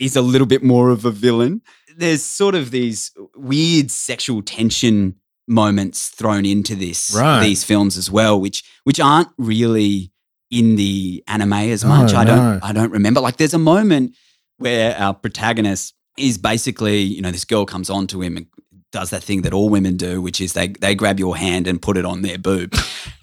is 0.00 0.16
a 0.16 0.22
little 0.22 0.48
bit 0.48 0.64
more 0.64 0.90
of 0.90 1.04
a 1.04 1.12
villain. 1.12 1.62
There's 1.96 2.24
sort 2.24 2.56
of 2.56 2.72
these 2.72 3.12
weird 3.36 3.92
sexual 3.92 4.42
tension 4.42 5.14
moments 5.52 6.08
thrown 6.08 6.44
into 6.44 6.74
this 6.74 7.12
Right. 7.14 7.40
these 7.42 7.62
films 7.64 7.96
as 7.96 8.10
well, 8.10 8.40
which 8.40 8.64
which 8.84 8.98
aren't 8.98 9.28
really 9.38 10.10
in 10.50 10.76
the 10.76 11.22
anime 11.28 11.52
as 11.52 11.82
No, 11.84 11.90
much. 11.90 12.12
I 12.14 12.24
don't 12.24 12.36
no. 12.36 12.60
I 12.62 12.72
don't 12.72 12.90
remember. 12.90 13.20
Like 13.20 13.36
there's 13.36 13.54
a 13.54 13.58
moment 13.58 14.14
where 14.58 14.96
our 14.98 15.14
protagonist 15.14 15.94
is 16.18 16.36
basically, 16.38 17.00
you 17.00 17.22
know, 17.22 17.30
this 17.30 17.44
girl 17.44 17.64
comes 17.64 17.88
on 17.88 18.06
to 18.08 18.20
him 18.20 18.36
and 18.36 18.46
does 18.92 19.10
that 19.10 19.22
thing 19.24 19.42
that 19.42 19.52
all 19.52 19.68
women 19.68 19.96
do, 19.96 20.20
which 20.22 20.40
is 20.40 20.52
they 20.52 20.68
they 20.68 20.94
grab 20.94 21.18
your 21.18 21.36
hand 21.36 21.66
and 21.66 21.80
put 21.82 21.96
it 21.96 22.04
on 22.04 22.22
their 22.22 22.38
boob. 22.38 22.74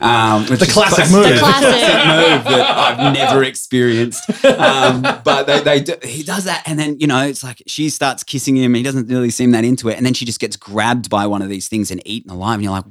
Um, 0.01 0.41
which 0.47 0.59
The 0.59 0.65
is 0.65 0.73
classic 0.73 1.11
move. 1.11 1.23
The 1.29 1.37
classic. 1.39 1.71
move 1.71 2.43
that 2.45 2.77
I've 2.99 3.13
never 3.13 3.43
experienced. 3.43 4.29
Um, 4.45 5.01
but 5.23 5.43
they, 5.43 5.61
they 5.61 5.79
do, 5.81 5.93
he 6.03 6.23
does 6.23 6.43
that, 6.45 6.63
and 6.65 6.77
then 6.79 6.99
you 6.99 7.07
know 7.07 7.25
it's 7.25 7.43
like 7.43 7.61
she 7.67 7.89
starts 7.89 8.23
kissing 8.23 8.55
him. 8.57 8.73
He 8.73 8.83
doesn't 8.83 9.07
really 9.07 9.29
seem 9.29 9.51
that 9.51 9.63
into 9.63 9.89
it, 9.89 9.97
and 9.97 10.05
then 10.05 10.13
she 10.13 10.25
just 10.25 10.39
gets 10.39 10.55
grabbed 10.57 11.09
by 11.09 11.27
one 11.27 11.41
of 11.41 11.49
these 11.49 11.67
things 11.67 11.91
and 11.91 12.01
eaten 12.05 12.31
alive. 12.31 12.55
And 12.55 12.63
you're 12.63 12.71
like, 12.73 12.85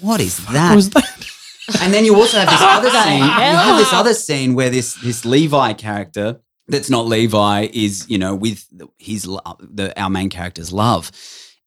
what 0.00 0.20
is 0.20 0.44
that? 0.46 0.74
Was 0.76 0.90
that? 0.90 1.26
And 1.82 1.92
then 1.92 2.04
you 2.04 2.14
also 2.14 2.38
have 2.38 2.48
this 2.48 2.60
other 2.62 2.90
scene. 3.04 3.18
You 3.24 3.28
have 3.30 3.78
this 3.78 3.92
other 3.92 4.14
scene 4.14 4.54
where 4.54 4.70
this 4.70 4.94
this 5.02 5.24
Levi 5.24 5.72
character 5.74 6.40
that's 6.68 6.90
not 6.90 7.06
Levi 7.06 7.68
is 7.72 8.06
you 8.08 8.18
know 8.18 8.34
with 8.34 8.66
his 8.98 9.22
the 9.24 9.92
our 9.96 10.10
main 10.10 10.28
character's 10.30 10.72
love, 10.72 11.10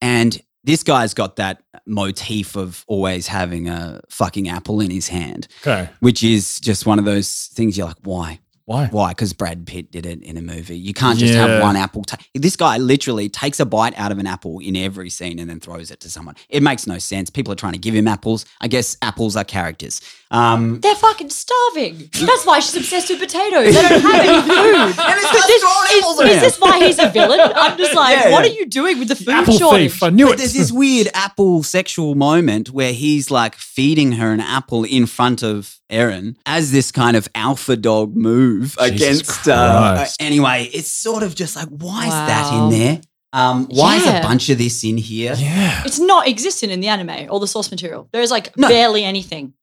and 0.02 0.42
this 0.64 0.84
guy's 0.84 1.14
got 1.14 1.38
that 1.38 1.64
motif 1.88 2.56
of 2.56 2.84
always 2.88 3.28
having 3.28 3.68
a 3.68 4.02
fucking 4.10 4.48
apple 4.48 4.80
in 4.80 4.92
his 4.92 5.08
hand, 5.08 5.48
Okay. 5.66 5.90
which 6.00 6.24
is 6.24 6.60
just 6.60 6.86
one 6.86 7.00
of 7.00 7.06
those 7.06 7.50
things 7.54 7.78
you're 7.78 7.88
like, 7.88 7.98
why? 8.04 8.40
Why? 8.66 8.86
Why? 8.88 9.10
Because 9.10 9.34
Brad 9.34 9.66
Pitt 9.66 9.92
did 9.92 10.06
it 10.06 10.22
in 10.22 10.38
a 10.38 10.42
movie. 10.42 10.78
You 10.78 10.94
can't 10.94 11.18
just 11.18 11.34
Yeah. 11.34 11.48
have 11.48 11.62
one 11.64 11.76
apple. 11.76 12.04
Ta- 12.04 12.18
this 12.36 12.56
guy 12.56 12.78
literally 12.78 13.28
takes 13.28 13.60
a 13.60 13.66
bite 13.66 13.98
out 13.98 14.12
of 14.12 14.20
an 14.20 14.28
apple 14.28 14.60
in 14.60 14.76
every 14.78 15.10
scene 15.10 15.40
and 15.40 15.50
then 15.50 15.60
throws 15.60 15.90
it 15.92 16.00
to 16.02 16.10
someone. 16.10 16.36
It 16.48 16.62
makes 16.64 16.86
no 16.88 16.98
sense. 17.00 17.30
People 17.32 17.52
are 17.52 17.56
trying 17.58 17.74
to 17.74 17.80
give 17.80 17.96
him 17.96 18.08
apples. 18.08 18.46
I 18.62 18.68
guess 18.68 18.96
apples 19.02 19.36
are 19.36 19.44
characters. 19.44 20.00
Um, 20.32 20.80
They're 20.80 20.96
fucking 20.96 21.30
starving. 21.30 22.10
That's 22.20 22.46
why 22.46 22.62
she's 22.62 22.78
obsessed 22.78 23.10
with 23.10 23.20
potatoes. 23.20 23.76
They 23.76 23.82
don't 23.82 24.02
have 24.02 24.16
any 24.16 24.42
food. 24.42 24.76
And 24.76 24.90
it's 24.90 24.96
But 24.96 25.34
got 25.34 25.48
this- 25.48 25.62
thrown 25.62 26.28
is, 26.30 26.36
is 26.36 26.42
this 26.42 26.60
why 26.60 26.86
he's 26.86 27.00
a 27.00 27.10
villain? 27.10 27.40
I'm 27.54 27.78
just 27.78 27.94
like, 27.94 28.16
Yeah, 28.18 28.32
what 28.32 28.46
yeah. 28.46 28.52
are 28.52 28.54
you 28.56 28.66
doing 28.66 28.98
with 29.00 29.10
the 29.10 29.16
food 29.18 29.28
Apple 29.30 29.58
shortage? 29.58 29.92
thief. 29.92 30.04
I 30.04 30.10
knew 30.10 30.28
but 30.28 30.36
it. 30.36 30.38
there's 30.38 30.54
this 30.54 30.72
weird 30.72 31.10
apple 31.14 31.64
sexual 31.64 32.16
moment 32.16 32.70
where 32.70 32.94
he's 32.94 33.30
like 33.30 33.56
feeding 33.56 34.14
her 34.14 34.32
an 34.32 34.40
apple 34.40 34.86
in 34.86 35.06
front 35.06 35.44
of 35.44 35.78
Eren 35.92 36.38
as 36.46 36.72
this 36.72 36.92
kind 36.94 37.18
of 37.18 37.28
alpha 37.36 37.76
dog 37.76 38.16
move 38.16 38.78
Jesus 38.80 39.20
against. 39.20 39.48
Uh, 39.50 40.06
anyway, 40.22 40.70
it's 40.74 40.90
sort 40.90 41.24
of 41.24 41.36
just 41.36 41.58
like, 41.58 41.68
why 41.68 42.06
is 42.06 42.14
that 42.14 42.54
in 42.54 42.70
there? 42.80 43.02
Um, 43.34 43.68
why 43.70 43.98
is 43.98 44.06
a 44.08 44.22
bunch 44.22 44.50
of 44.50 44.58
this 44.58 44.84
in 44.86 44.98
here? 44.98 45.36
yeah. 45.38 45.84
It's 45.86 46.00
not 46.00 46.28
existent 46.28 46.72
in 46.72 46.80
the 46.80 46.88
anime 46.88 47.28
or 47.30 47.40
the 47.42 47.48
source 47.48 47.70
material. 47.72 48.08
There's 48.14 48.32
like 48.32 48.56
No. 48.58 48.70
barely 48.70 49.04
anything. 49.04 49.54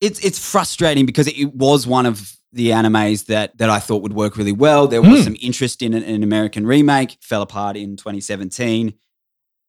It's 0.00 0.20
it's 0.20 0.38
frustrating 0.38 1.06
because 1.06 1.26
it 1.28 1.54
was 1.54 1.86
one 1.86 2.06
of 2.06 2.36
the 2.52 2.70
animes 2.70 3.26
that 3.26 3.56
that 3.58 3.68
I 3.70 3.78
thought 3.78 4.02
would 4.02 4.12
work 4.14 4.36
really 4.36 4.52
well. 4.52 4.86
There 4.88 5.02
was 5.02 5.18
Hmm. 5.20 5.24
some 5.24 5.36
interest 5.40 5.82
in 5.82 5.94
an, 5.94 6.02
an 6.02 6.22
American 6.22 6.66
remake, 6.66 7.18
fell 7.20 7.42
apart 7.42 7.76
in 7.76 7.96
2017. 7.96 8.94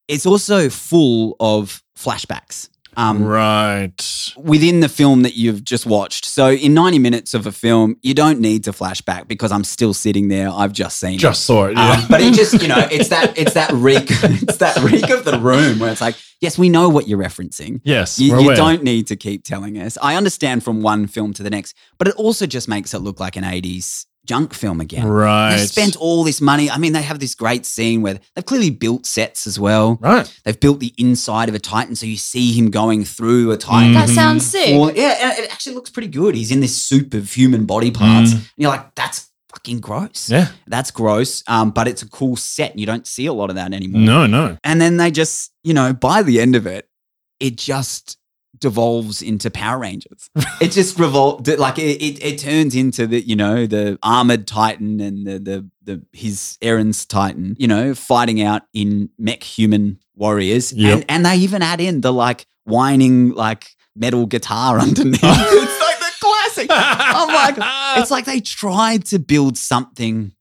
It's 0.07 0.25
also 0.25 0.69
full 0.69 1.35
of 1.39 1.83
flashbacks. 1.97 2.69
Um, 2.97 3.23
right. 3.23 4.34
within 4.38 4.80
the 4.80 4.89
film 4.89 5.21
that 5.23 5.36
you've 5.36 5.63
just 5.63 5.86
watched. 5.86 6.25
So 6.25 6.52
in 6.52 6.73
90 6.73 6.99
minutes 6.99 7.34
of 7.34 7.45
a 7.47 7.52
film, 7.52 7.97
you 8.02 8.13
don't 8.13 8.39
need 8.39 8.63
to 8.65 8.71
flashback 8.71 9.28
because 9.28 9.52
I'm 9.52 9.63
still 9.63 9.93
sitting 9.93 10.28
there. 10.28 10.49
I've 10.49 10.73
just 10.73 10.99
seen 10.99 11.13
it. 11.15 11.19
Just 11.19 11.45
saw 11.45 11.65
it. 11.65 11.78
Yeah. 11.78 11.91
Um, 11.91 12.06
but 12.10 12.21
it 12.21 12.34
just, 12.34 12.62
you 12.62 12.67
know, 12.67 12.88
it's 12.91 13.10
that 13.10 13.38
it's 13.38 13.54
that 13.54 13.71
reek, 13.71 14.06
it's 14.10 14.58
that 14.58 14.78
reek 14.84 15.10
of 15.10 15.25
the 15.25 15.39
room 15.39 15.80
where 15.80 15.91
it's 15.91 16.02
like, 16.02 16.15
yes, 16.41 16.58
we 16.58 16.69
know 16.69 16.89
what 16.89 17.08
you're 17.08 17.19
referencing. 17.19 17.82
yes. 17.84 18.19
You, 18.19 18.39
you 18.41 18.56
don't 18.56 18.84
need 18.84 19.08
to 19.08 19.15
keep 19.15 19.43
telling 19.43 19.78
us. 19.78 19.97
I 20.02 20.15
understand 20.15 20.63
from 20.63 20.82
one 20.82 21.08
film 21.08 21.34
to 21.34 21.43
the 21.43 21.49
next, 21.49 21.75
but 21.97 22.08
it 22.08 22.15
also 22.15 22.45
just 22.45 22.67
makes 22.67 22.93
it 22.93 22.99
look 22.99 23.19
like 23.19 23.36
an 23.36 23.43
80s 23.43 24.06
junk 24.25 24.53
film 24.53 24.79
again. 24.79 25.08
Right. 25.08 25.58
They 25.58 25.65
spent 25.65 25.95
all 25.95 26.23
this 26.23 26.39
money. 26.39 26.69
I 26.69 26.77
mean, 26.77 26.93
they 26.93 27.01
have 27.01 27.19
this 27.19 27.34
great 27.34 27.65
scene 27.65 28.01
where 28.03 28.19
they've 28.36 28.45
clearly 28.45 28.69
built 28.69 29.05
sets 29.05 29.47
as 29.47 29.60
well. 29.60 29.97
Right. 30.01 30.32
They've 30.45 30.60
built 30.60 30.79
the 30.79 30.93
inside 30.97 31.49
of 31.49 31.55
a 31.55 31.60
Titan, 31.60 31.95
so 31.95 32.05
you 32.05 32.17
see 32.17 32.51
him 32.53 32.69
going 32.69 33.05
through 33.05 33.51
a 33.51 33.58
Titan. 33.58 33.93
That 33.93 34.10
Mhm. 34.10 34.15
sounds 34.15 34.45
sick. 34.45 34.79
Well, 34.79 34.91
yeah, 34.95 35.34
it 35.39 35.51
actually 35.51 35.75
looks 35.75 35.89
pretty 35.89 36.10
good. 36.10 36.36
He's 36.36 36.51
in 36.51 36.60
this 36.60 36.77
soup 36.77 37.13
of 37.15 37.34
human 37.34 37.65
body 37.65 37.89
parts. 37.89 38.32
Mm. 38.32 38.36
And 38.36 38.43
you're 38.58 38.69
like, 38.71 38.93
that's 38.93 39.27
fucking 39.51 39.79
gross. 39.79 40.29
Yeah. 40.29 40.49
That's 40.67 40.91
gross. 40.91 41.43
Um, 41.47 41.71
but 41.71 41.88
it's 41.88 42.03
a 42.03 42.08
cool 42.08 42.36
set. 42.36 42.69
And 42.71 42.79
you 42.79 42.86
don't 42.86 43.08
see 43.08 43.25
a 43.25 43.34
lot 43.34 43.49
of 43.49 43.55
that 43.55 43.73
anymore. 43.73 44.01
No, 44.01 44.27
no. 44.27 44.58
And 44.63 44.79
then 44.79 44.97
they 44.97 45.10
just, 45.10 45.49
you 45.63 45.73
know, 45.73 45.91
by 45.91 46.21
the 46.21 46.39
end 46.39 46.55
of 46.55 46.67
it, 46.67 46.88
it 47.39 47.58
just 47.58 48.17
devolves 48.60 49.22
into 49.22 49.50
Power 49.50 49.80
Rangers. 49.80 50.30
it 50.62 50.72
just 50.72 50.98
revol 50.98 51.58
like 51.58 51.78
it, 51.80 52.02
it, 52.02 52.24
it 52.24 52.38
turns 52.39 52.76
into 52.76 53.08
the, 53.08 53.22
you 53.22 53.36
know, 53.36 53.65
the 53.67 53.98
armored 54.04 54.48
Titan 54.48 55.00
and 55.00 55.26
the 55.26 55.39
the 55.39 55.69
the 55.84 56.06
his 56.13 56.58
Eren's 56.62 57.06
Titan, 57.06 57.56
you 57.60 57.67
know, 57.67 57.93
fighting 57.95 58.41
out 58.41 58.63
in 58.74 59.10
mech 59.17 59.43
human 59.43 60.00
warriors. 60.15 60.74
Yep. 60.74 60.93
And 60.93 61.06
and 61.10 61.26
they 61.26 61.36
even 61.38 61.62
add 61.62 61.82
in 61.82 62.02
the 62.02 62.13
like 62.13 62.45
whining 62.65 63.32
like 63.32 63.69
metal 63.95 64.26
guitar 64.26 64.80
underneath. 64.80 65.19
it's 65.24 65.82
like 65.82 66.00
the 66.00 66.12
classic. 66.19 66.67
I'm 66.72 67.28
like, 67.28 67.56
It's 68.02 68.12
like 68.12 68.26
they 68.26 68.39
tried 68.41 69.06
to 69.08 69.19
build 69.19 69.58
something 69.58 70.34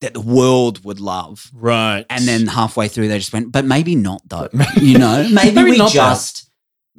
that 0.00 0.14
the 0.14 0.20
world 0.20 0.82
would 0.84 0.98
love. 0.98 1.50
right. 1.54 2.06
And 2.08 2.26
then 2.26 2.46
halfway 2.46 2.88
through, 2.88 3.08
they 3.08 3.18
just 3.18 3.32
went, 3.34 3.52
but 3.52 3.64
maybe 3.66 3.94
not 3.94 4.22
though. 4.26 4.48
You 4.80 4.98
know, 4.98 5.28
maybe, 5.32 5.54
Maybe 5.54 5.70
we 5.72 5.76
just 5.90 6.49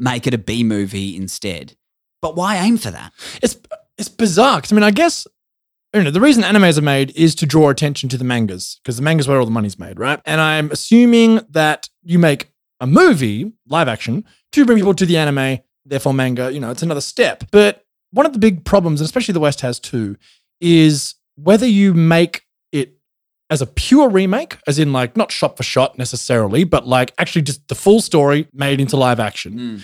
make 0.02 0.28
it 0.28 0.34
a 0.34 0.38
B 0.38 0.64
movie 0.64 1.16
instead. 1.16 1.78
But 2.22 2.36
why 2.36 2.58
aim 2.58 2.78
for 2.78 2.92
that? 2.92 3.14
it's 3.42 3.56
it's 3.98 4.10
bizarre. 4.10 4.62
I 4.70 4.74
mean, 4.74 4.84
I 4.84 4.92
guess 4.92 5.28
you 5.94 6.04
know 6.04 6.12
the 6.12 6.20
reason 6.20 6.44
animes 6.44 6.78
are 6.78 6.82
made 6.82 7.16
is 7.16 7.36
to 7.36 7.46
draw 7.46 7.70
attention 7.70 8.10
to 8.10 8.18
the 8.18 8.24
mangas 8.24 8.80
because 8.84 8.98
the 8.98 9.04
mangas 9.04 9.28
where 9.28 9.40
all 9.40 9.46
the 9.46 9.52
money's 9.52 9.80
made, 9.80 10.00
right? 10.00 10.20
And 10.26 10.42
I'm 10.42 10.72
assuming 10.72 11.42
that 11.50 11.90
you 12.04 12.20
make 12.20 12.52
a 12.80 12.88
movie, 12.88 13.54
live 13.68 13.88
action, 13.88 14.26
to 14.54 14.66
bring 14.66 14.78
people 14.78 14.96
to 14.96 15.06
the 15.06 15.18
anime. 15.18 15.60
Therefore, 15.86 16.14
manga. 16.14 16.52
You 16.52 16.60
know, 16.60 16.72
it's 16.72 16.84
another 16.84 17.02
step. 17.02 17.44
But 17.52 17.86
one 18.12 18.26
of 18.26 18.34
the 18.34 18.40
big 18.40 18.66
problems, 18.66 19.02
and 19.02 19.06
especially 19.06 19.34
the 19.34 19.40
West 19.40 19.62
has 19.62 19.80
too, 19.80 20.18
is 20.60 21.16
whether 21.36 21.66
you 21.66 21.94
make 21.94 22.44
as 23.52 23.62
a 23.62 23.68
pure 23.68 24.10
remake, 24.10 24.58
as 24.66 24.80
in 24.80 24.92
like 24.94 25.16
not 25.16 25.32
shot 25.32 25.58
for 25.58 25.64
shot 25.64 25.98
necessarily, 26.00 26.64
but 26.64 26.88
like 26.88 27.14
actually 27.20 27.44
just 27.44 27.68
the 27.68 27.76
full 27.76 28.02
story 28.02 28.48
made 28.54 28.80
into 28.82 28.98
live 28.98 29.20
action 29.20 29.84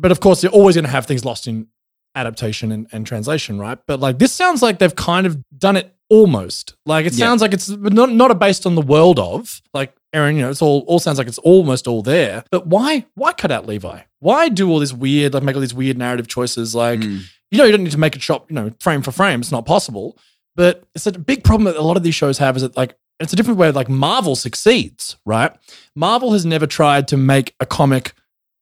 but 0.00 0.12
of 0.12 0.20
course, 0.20 0.44
you're 0.44 0.52
always 0.52 0.76
going 0.76 0.84
to 0.84 0.90
have 0.90 1.06
things 1.06 1.24
lost 1.24 1.48
in 1.48 1.66
adaptation 2.14 2.70
and, 2.70 2.86
and 2.92 3.04
translation, 3.04 3.58
right? 3.58 3.78
But 3.88 3.98
like 3.98 4.18
this 4.20 4.32
sounds 4.32 4.62
like 4.62 4.78
they've 4.78 4.94
kind 4.94 5.26
of 5.26 5.38
done 5.58 5.76
it 5.76 5.92
almost. 6.08 6.76
Like 6.86 7.04
it 7.06 7.14
Yeah. 7.14 7.26
sounds 7.26 7.42
like 7.42 7.52
it's 7.52 7.68
not 7.68 8.12
not 8.12 8.38
based 8.38 8.64
on 8.66 8.76
the 8.76 8.82
world 8.82 9.18
of 9.18 9.60
like 9.74 9.92
Eren. 10.14 10.34
You 10.36 10.42
know, 10.42 10.50
it's 10.50 10.62
all 10.62 10.84
all 10.86 11.00
sounds 11.00 11.18
like 11.18 11.26
it's 11.26 11.38
almost 11.38 11.88
all 11.88 12.02
there. 12.02 12.44
But 12.52 12.66
why 12.68 13.06
why 13.14 13.32
cut 13.32 13.50
out 13.50 13.66
Levi? 13.66 14.00
Why 14.20 14.48
do 14.48 14.70
all 14.70 14.78
this 14.78 14.92
weird 14.92 15.34
like 15.34 15.42
make 15.42 15.56
all 15.56 15.60
these 15.60 15.74
weird 15.74 15.98
narrative 15.98 16.28
choices? 16.28 16.74
Like 16.74 17.00
Mm. 17.00 17.22
you 17.50 17.58
know, 17.58 17.64
you 17.64 17.72
don't 17.72 17.82
need 17.82 17.92
to 17.92 17.98
make 17.98 18.14
it 18.16 18.22
shot 18.22 18.46
you 18.48 18.54
know 18.54 18.72
frame 18.80 19.02
for 19.02 19.10
frame. 19.12 19.40
It's 19.40 19.52
not 19.52 19.66
possible. 19.66 20.16
But 20.58 20.82
it's 20.92 21.06
a 21.06 21.12
big 21.12 21.44
problem 21.44 21.66
that 21.66 21.76
a 21.76 21.82
lot 21.82 21.96
of 21.96 22.02
these 22.02 22.16
shows 22.16 22.38
have 22.38 22.56
is 22.56 22.62
that 22.62 22.76
like 22.76 22.98
it's 23.20 23.32
a 23.32 23.36
different 23.36 23.60
way 23.60 23.70
like 23.70 23.88
Marvel 23.88 24.34
succeeds, 24.34 25.16
right? 25.24 25.56
Marvel 25.94 26.32
has 26.32 26.44
never 26.44 26.66
tried 26.66 27.06
to 27.08 27.16
make 27.16 27.54
a 27.60 27.64
comic 27.64 28.12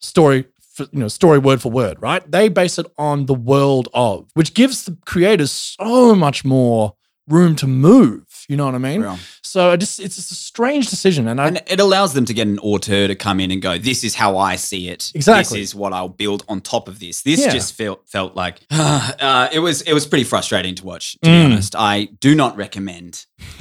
story 0.02 0.44
for, 0.60 0.82
you 0.92 0.98
know, 0.98 1.08
story 1.08 1.38
word 1.38 1.62
for 1.62 1.72
word, 1.72 1.96
right? 2.02 2.30
They 2.30 2.50
base 2.50 2.78
it 2.78 2.84
on 2.98 3.24
the 3.24 3.34
world 3.34 3.88
of, 3.94 4.28
which 4.34 4.52
gives 4.52 4.84
the 4.84 4.98
creators 5.06 5.50
so 5.50 6.14
much 6.14 6.44
more 6.44 6.96
room 7.28 7.56
to 7.56 7.66
move. 7.66 8.25
You 8.48 8.56
know 8.56 8.64
what 8.66 8.74
I 8.74 8.78
mean? 8.78 9.00
Yeah. 9.02 9.16
So 9.42 9.70
I 9.72 9.76
just 9.76 9.98
it's 10.00 10.16
just 10.16 10.30
a 10.30 10.34
strange 10.34 10.88
decision, 10.88 11.26
and 11.28 11.40
I 11.40 11.46
And 11.48 11.62
it 11.66 11.80
allows 11.80 12.12
them 12.14 12.24
to 12.26 12.34
get 12.34 12.46
an 12.46 12.58
auteur 12.60 13.08
to 13.08 13.14
come 13.14 13.40
in 13.40 13.50
and 13.50 13.60
go, 13.60 13.76
"This 13.78 14.04
is 14.04 14.14
how 14.14 14.38
I 14.38 14.56
see 14.56 14.88
it. 14.88 15.10
Exactly. 15.14 15.60
This 15.60 15.70
is 15.70 15.74
what 15.74 15.92
I'll 15.92 16.08
build 16.08 16.44
on 16.48 16.60
top 16.60 16.88
of 16.88 16.98
this." 17.00 17.22
This 17.22 17.40
Yeah. 17.40 17.50
just 17.52 17.74
felt 17.74 18.08
felt 18.08 18.36
like 18.36 18.60
uh, 18.70 19.48
it 19.52 19.58
was 19.60 19.82
it 19.82 19.92
was 19.94 20.06
pretty 20.06 20.24
frustrating 20.24 20.74
to 20.76 20.84
watch. 20.84 21.12
To 21.22 21.28
Mm. 21.30 21.48
be 21.48 21.52
honest, 21.54 21.74
I 21.76 22.08
do 22.20 22.34
not 22.34 22.56
recommend. 22.56 23.26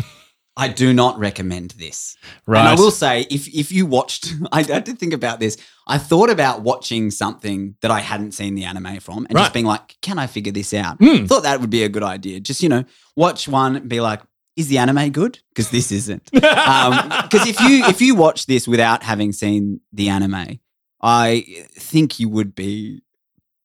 I 0.58 0.70
do 0.70 0.94
not 0.94 1.20
recommend 1.20 1.72
this. 1.72 2.16
right. 2.48 2.60
And 2.62 2.70
I 2.70 2.76
will 2.76 2.92
say, 2.92 3.28
if 3.30 3.48
if 3.54 3.72
you 3.74 3.86
watched, 3.86 4.34
I, 4.54 4.60
I 4.60 4.80
did 4.80 4.98
think 5.00 5.12
about 5.14 5.40
this. 5.40 5.58
I 5.88 5.98
thought 5.98 6.30
about 6.30 6.62
watching 6.62 7.12
something 7.12 7.76
that 7.82 7.92
I 7.92 8.00
hadn't 8.00 8.32
seen 8.34 8.56
the 8.56 8.64
anime 8.64 9.00
from, 9.02 9.26
and 9.26 9.36
Right. 9.36 9.42
just 9.44 9.54
being 9.54 9.66
like, 9.66 9.98
"Can 10.02 10.18
I 10.18 10.28
figure 10.28 10.54
this 10.54 10.74
out?" 10.74 11.00
Mm. 11.00 11.28
Thought 11.28 11.44
that 11.44 11.60
would 11.60 11.70
be 11.70 11.84
a 11.84 11.90
good 11.90 12.04
idea. 12.04 12.40
Just 12.40 12.64
you 12.64 12.70
know, 12.70 12.86
watch 13.18 13.48
one 13.50 13.76
and 13.76 13.90
be 13.90 14.00
like, 14.00 14.22
"Is 14.56 14.68
the 14.68 14.78
anime 14.78 15.12
good?" 15.12 15.40
Because 15.50 15.70
this 15.70 15.92
isn't. 15.92 16.30
Because 17.26 17.48
if 17.48 17.60
you 17.60 17.86
if 17.86 18.02
you 18.02 18.16
watch 18.16 18.46
this 18.46 18.68
without 18.68 19.04
having 19.04 19.32
seen 19.32 19.82
the 19.92 20.10
anime, 20.10 20.60
I 21.02 21.46
think 21.74 22.20
you 22.20 22.30
would 22.30 22.56
be 22.56 23.02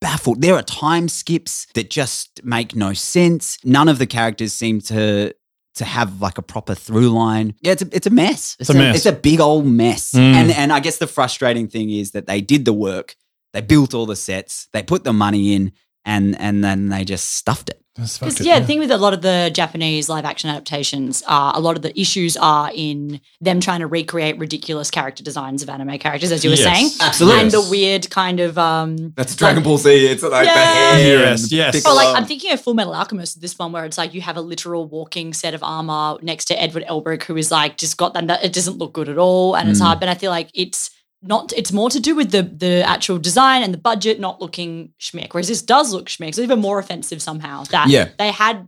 baffled. 0.00 0.40
There 0.40 0.54
are 0.54 0.62
time 0.62 1.08
skips 1.08 1.66
that 1.74 1.90
just 1.90 2.42
make 2.44 2.74
no 2.74 2.92
sense. 2.92 3.58
None 3.64 3.88
of 3.88 3.98
the 3.98 4.06
characters 4.06 4.52
seem 4.52 4.80
to 4.82 5.34
to 5.74 5.84
have 5.84 6.20
like 6.20 6.38
a 6.38 6.42
proper 6.42 6.74
through 6.74 7.10
line. 7.10 7.54
Yeah, 7.60 7.72
it's 7.72 7.82
a, 7.82 7.88
it's 7.92 8.06
a 8.06 8.10
mess. 8.10 8.56
It's, 8.58 8.70
a 8.70 8.74
mess. 8.74 8.96
It's 8.96 9.06
a 9.06 9.12
big 9.12 9.40
old 9.40 9.66
mess. 9.66 10.12
Mm. 10.12 10.34
And 10.34 10.50
and 10.50 10.72
I 10.72 10.80
guess 10.80 10.98
the 10.98 11.06
frustrating 11.06 11.68
thing 11.68 11.90
is 11.90 12.10
that 12.12 12.26
they 12.26 12.40
did 12.40 12.64
the 12.64 12.72
work. 12.72 13.16
They 13.52 13.60
built 13.60 13.94
all 13.94 14.06
the 14.06 14.16
sets. 14.16 14.68
They 14.72 14.82
put 14.82 15.04
the 15.04 15.12
money 15.12 15.54
in, 15.54 15.72
and 16.04 16.38
and 16.40 16.62
then 16.64 16.88
they 16.88 17.04
just 17.04 17.32
stuffed 17.36 17.68
it. 17.70 17.76
Because 17.96 18.40
it, 18.40 18.46
yeah, 18.46 18.60
the 18.60 18.64
thing 18.66 18.78
with 18.78 18.90
a 18.92 18.96
lot 18.96 19.12
of 19.12 19.20
the 19.20 19.50
Japanese 19.52 20.08
live 20.08 20.24
action 20.24 20.48
adaptations, 20.48 21.22
uh, 21.26 21.52
a 21.54 21.60
lot 21.60 21.76
of 21.76 21.82
the 21.82 22.00
issues 22.00 22.34
are 22.36 22.70
in 22.74 23.20
them 23.42 23.60
trying 23.60 23.80
to 23.80 23.86
recreate 23.86 24.38
ridiculous 24.38 24.90
character 24.90 25.22
designs 25.22 25.62
of 25.62 25.68
anime 25.68 25.98
characters, 25.98 26.32
as 26.32 26.42
you 26.42 26.48
were 26.50 26.56
Yes. 26.56 26.64
saying, 26.64 26.90
Absolutely. 27.00 27.40
and 27.42 27.50
the 27.50 27.60
weird 27.68 28.08
kind 28.08 28.40
of 28.40 28.56
um, 28.56 29.12
That's 29.16 29.36
Dragon 29.36 29.62
Ball 29.62 29.76
Z. 29.76 29.90
It's 30.06 30.22
like 30.22 30.46
Yeah. 30.46 30.54
the 30.54 30.60
hair. 31.02 31.18
Yes, 31.18 31.52
yes. 31.52 31.82
Oh, 31.84 31.94
like 31.94 32.16
I'm 32.16 32.24
thinking 32.24 32.52
of 32.52 32.60
Full 32.62 32.74
Metal 32.74 32.94
Alchemist, 32.94 33.40
this 33.42 33.58
one 33.58 33.72
where 33.72 33.84
it's 33.84 33.98
like 33.98 34.14
you 34.14 34.22
have 34.22 34.36
a 34.38 34.40
literal 34.42 34.86
walking 34.86 35.34
set 35.34 35.52
of 35.52 35.62
armor 35.62 36.16
next 36.22 36.46
to 36.46 36.62
Edward 36.62 36.84
Elric, 36.88 37.24
who 37.24 37.36
is 37.36 37.50
like 37.50 37.76
just 37.76 37.98
got 37.98 38.14
that. 38.14 38.26
that- 38.28 38.44
It 38.44 38.54
doesn't 38.54 38.78
look 38.78 38.94
good 38.94 39.10
at 39.10 39.18
all, 39.18 39.56
and 39.56 39.68
it's 39.68 39.80
Mm. 39.80 39.84
hard. 39.84 40.00
But 40.00 40.08
I 40.08 40.14
feel 40.14 40.30
like 40.30 40.48
it's 40.54 40.90
not. 41.22 41.52
It's 41.56 41.72
more 41.72 41.90
to 41.90 42.00
do 42.00 42.14
with 42.14 42.30
the 42.30 42.42
the 42.42 42.82
actual 42.86 43.18
design 43.18 43.62
and 43.62 43.72
the 43.74 43.78
budget 43.78 44.20
not 44.20 44.40
looking 44.40 44.92
schmick. 45.00 45.32
Whereas 45.32 45.48
this 45.48 45.62
does 45.62 45.92
look 45.92 46.06
schmick. 46.06 46.34
So 46.34 46.42
even 46.42 46.60
more 46.60 46.78
offensive 46.78 47.20
somehow 47.22 47.64
that 47.64 47.88
Yeah. 47.88 48.08
they 48.18 48.30
had 48.30 48.66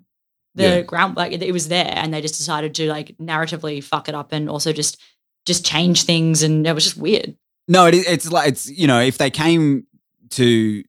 the 0.55 0.62
Yeah. 0.65 0.81
ground 0.83 1.17
like 1.17 1.33
it 1.33 1.53
was 1.53 1.69
there, 1.69 1.93
and 1.97 2.12
they 2.12 2.21
just 2.21 2.37
decided 2.37 2.75
to 2.75 2.88
like 2.88 3.17
narratively 3.19 3.83
fuck 3.83 4.09
it 4.09 4.15
up 4.15 4.33
and 4.33 4.49
also 4.51 4.73
just 4.73 4.99
just 5.47 5.65
change 5.65 6.03
things, 6.05 6.43
and 6.43 6.67
it 6.67 6.75
was 6.75 6.85
just 6.85 6.97
weird. 6.97 7.37
No, 7.69 7.87
it, 7.87 7.95
it's 7.95 8.31
like 8.31 8.49
it's 8.49 8.69
you 8.69 8.87
know 8.87 9.01
if 9.01 9.19
they 9.19 9.31
came 9.31 9.87
to 10.31 10.85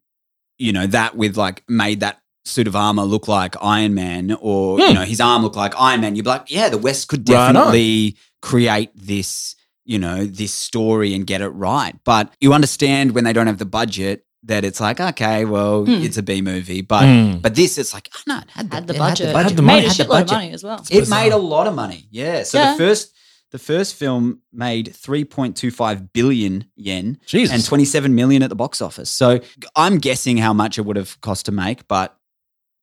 you 0.57 0.71
know 0.73 0.87
that 0.87 1.15
with 1.15 1.37
like 1.37 1.63
made 1.67 2.01
that 2.01 2.19
suit 2.45 2.67
of 2.67 2.75
armor 2.75 3.03
look 3.03 3.27
like 3.29 3.55
Iron 3.61 3.93
Man 3.93 4.35
or 4.41 4.77
Hmm. 4.77 4.87
you 4.89 4.93
know 4.93 5.03
his 5.03 5.21
arm 5.21 5.43
look 5.43 5.55
like 5.55 5.73
Iron 5.79 6.01
Man, 6.01 6.15
you'd 6.17 6.23
be 6.25 6.29
like, 6.29 6.51
yeah, 6.51 6.67
the 6.67 6.77
West 6.77 7.07
could 7.07 7.27
Right 7.29 7.53
definitely 7.53 8.17
create 8.41 8.89
this 8.95 9.55
you 9.85 9.99
know 9.99 10.25
this 10.25 10.53
story 10.53 11.13
and 11.13 11.25
get 11.27 11.41
it 11.41 11.49
right. 11.49 11.95
But 12.03 12.33
you 12.41 12.53
understand 12.53 13.11
when 13.15 13.23
they 13.23 13.33
don't 13.33 13.47
have 13.47 13.57
the 13.59 13.65
budget 13.65 14.25
that 14.45 14.65
it's 14.65 14.81
like 14.81 14.99
okay, 14.99 15.45
well, 15.45 15.85
Hmm. 15.85 16.03
it's 16.03 16.17
a 16.17 16.23
B 16.23 16.41
movie, 16.41 16.81
but 16.81 17.03
Mm. 17.03 17.41
but 17.41 17.55
this 17.55 17.77
it's 17.77 17.93
like 17.93 18.09
oh 18.15 18.21
no, 18.27 18.37
it 18.39 18.49
had 18.49 18.69
the, 18.69 18.75
Had 18.75 18.87
the 18.87 18.93
it 18.95 18.97
budget, 18.97 19.35
Had 19.35 19.55
the 19.55 19.61
made 19.61 19.73
money. 19.73 19.85
a 19.85 19.87
Had 19.89 19.97
the 19.97 20.03
shitload 20.03 20.21
of 20.23 20.31
money 20.31 20.51
as 20.51 20.63
well. 20.63 20.83
It 20.89 20.99
bizarre. 21.01 21.23
made 21.23 21.31
a 21.33 21.37
lot 21.37 21.67
of 21.67 21.75
money. 21.75 22.07
Yeah. 22.11 22.43
So 22.43 22.57
Yeah. 22.59 22.71
the 22.73 22.77
first 22.77 23.11
the 23.51 23.59
first 23.59 23.93
film 23.95 24.39
made 24.51 24.87
3.25 24.95 26.11
billion 26.11 26.65
yen 26.75 27.19
Jesus. 27.27 27.53
and 27.53 27.63
27 27.63 28.15
million 28.15 28.41
at 28.41 28.49
the 28.49 28.55
box 28.55 28.81
office. 28.81 29.11
So 29.11 29.41
I'm 29.75 29.99
guessing 29.99 30.37
how 30.37 30.53
much 30.53 30.79
it 30.79 30.81
would 30.87 30.95
have 30.97 31.21
cost 31.21 31.45
to 31.45 31.51
make, 31.51 31.87
but 31.87 32.17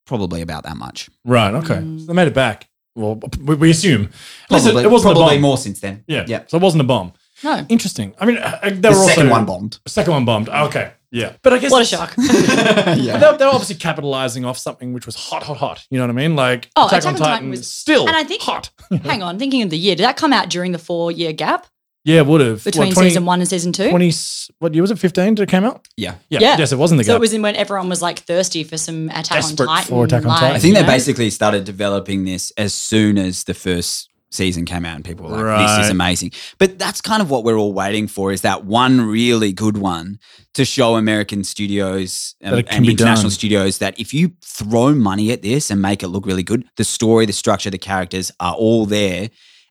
probably 0.07 0.41
about 0.43 0.63
that 0.65 0.77
much. 0.77 1.11
right. 1.25 1.53
Okay. 1.55 1.75
Mm. 1.75 2.01
So 2.01 2.07
they 2.07 2.13
made 2.15 2.29
it 2.29 2.35
back. 2.35 2.69
Well, 2.94 3.20
we, 3.44 3.55
we 3.55 3.70
assume. 3.70 4.11
Listen, 4.50 4.72
Probably, 4.72 4.85
it 4.85 4.90
wasn't 4.90 5.12
a 5.12 5.14
probably 5.16 5.37
bomb. 5.37 5.42
more 5.42 5.57
since 5.59 5.81
then. 5.81 6.05
Yeah. 6.07 6.24
Yeah. 6.26 6.42
So 6.48 6.57
it 6.59 6.62
wasn't 6.62 6.81
a 6.83 6.85
bomb. 6.87 7.12
No, 7.42 7.64
Interesting. 7.70 8.14
I 8.20 8.26
mean, 8.26 8.37
uh, 8.37 8.59
they 8.64 8.70
The 8.72 8.90
were 8.90 8.94
also 8.96 9.09
second 9.14 9.31
one 9.31 9.46
bombed. 9.46 9.79
Second 9.87 10.12
one 10.12 10.24
bombed. 10.26 10.48
Okay. 10.50 10.92
Yeah. 11.11 11.33
But 11.42 11.55
I 11.55 11.59
guess 11.59 11.70
what 11.72 11.83
a 11.83 11.85
shock. 11.87 12.14
yeah. 12.18 13.16
They're, 13.18 13.37
they're 13.38 13.48
obviously 13.48 13.76
capitalizing 13.76 14.44
off 14.44 14.59
something 14.59 14.92
which 14.92 15.07
was 15.07 15.14
hot, 15.16 15.42
hot, 15.44 15.57
hot. 15.57 15.87
You 15.90 15.98
know 15.98 16.05
what 16.05 16.11
I 16.11 16.14
mean? 16.14 16.37
Like 16.37 16.70
Oh, 16.76 16.87
Attack, 16.87 17.00
Attack 17.00 17.07
on 17.09 17.14
on 17.14 17.18
Titan 17.18 17.33
Titan 17.35 17.50
was- 17.50 17.61
was 17.61 17.72
still 17.72 18.07
and 18.07 18.16
I 18.16 18.24
think- 18.24 18.42
hot. 18.42 18.70
Hang 19.05 19.22
on, 19.22 19.38
thinking 19.38 19.62
of 19.62 19.70
the 19.70 19.79
year, 19.79 19.96
did 19.96 20.05
that 20.05 20.16
come 20.16 20.33
out 20.33 20.50
during 20.50 20.72
the 20.72 20.79
four 20.79 21.11
year 21.11 21.33
gap 21.33 21.66
Yeah, 22.11 22.23
would 22.23 22.40
have 22.40 22.64
between 22.64 22.92
season 22.94 23.25
one 23.25 23.40
and 23.40 23.49
season 23.49 23.73
two? 23.73 23.90
20, 23.90 24.12
what 24.59 24.75
year 24.75 24.83
was 24.83 24.90
it? 24.90 24.99
15 24.99 25.35
did 25.37 25.42
it 25.44 25.49
came 25.49 25.64
out? 25.64 25.87
Yeah. 25.96 26.14
Yeah. 26.29 26.40
Yeah. 26.40 26.57
Yes, 26.59 26.73
it 26.73 26.77
wasn't 26.77 26.99
the 26.99 27.05
so 27.05 27.12
gap. 27.12 27.16
it 27.16 27.20
was 27.20 27.33
in 27.33 27.42
when 27.42 27.57
everyone 27.57 27.88
was 27.88 28.03
like 28.03 28.20
thirsty 28.20 28.64
for 28.64 28.77
some 28.77 29.09
Attack 29.11 29.29
Desperate 29.42 29.68
on 29.68 29.77
Titan. 29.77 29.88
for 29.88 30.05
Attack 30.05 30.23
on 30.23 30.29
like, 30.29 30.40
Titan. 30.40 30.57
I 30.57 30.59
think 30.59 30.68
you 30.73 30.75
they 30.75 30.87
know? 30.87 30.92
basically 30.92 31.31
started 31.31 31.64
developing 31.64 32.25
this 32.25 32.53
as 32.57 32.75
soon 32.75 33.18
as 33.18 33.44
the 33.44 33.55
first 33.55 34.09
season 34.33 34.64
came 34.64 34.85
out 34.87 34.94
and 34.94 35.05
people 35.05 35.27
were 35.29 35.33
like, 35.38 35.59
this 35.59 35.70
Right. 35.77 35.85
is 35.85 35.90
amazing. 35.90 36.31
But 36.59 36.79
that's 36.79 37.01
kind 37.01 37.20
of 37.20 37.31
what 37.31 37.42
we're 37.42 37.57
all 37.57 37.73
waiting 37.73 38.07
for 38.07 38.31
is 38.31 38.42
that 38.42 38.64
one 38.64 39.01
really 39.01 39.53
good 39.53 39.77
one 39.77 40.20
to 40.55 40.64
show 40.64 40.94
American 40.94 41.42
studios 41.42 42.37
um, 42.44 42.51
That 42.53 42.59
it 42.61 42.66
can 42.68 42.77
and 42.77 42.87
be 42.87 42.92
international 42.92 43.25
done. 43.31 43.31
studios 43.33 43.79
that 43.79 43.99
if 43.99 44.14
you 44.14 44.33
throw 44.44 44.94
money 44.94 45.33
at 45.33 45.42
this 45.42 45.68
and 45.68 45.83
make 45.83 46.05
it 46.05 46.09
look 46.09 46.27
really 46.27 46.44
good, 46.44 46.64
the 46.77 46.85
story, 46.85 47.27
the 47.27 47.33
structure, 47.33 47.70
the 47.70 47.79
characters 47.79 48.31
are 48.38 48.55
all 48.55 48.87
there. 48.87 49.31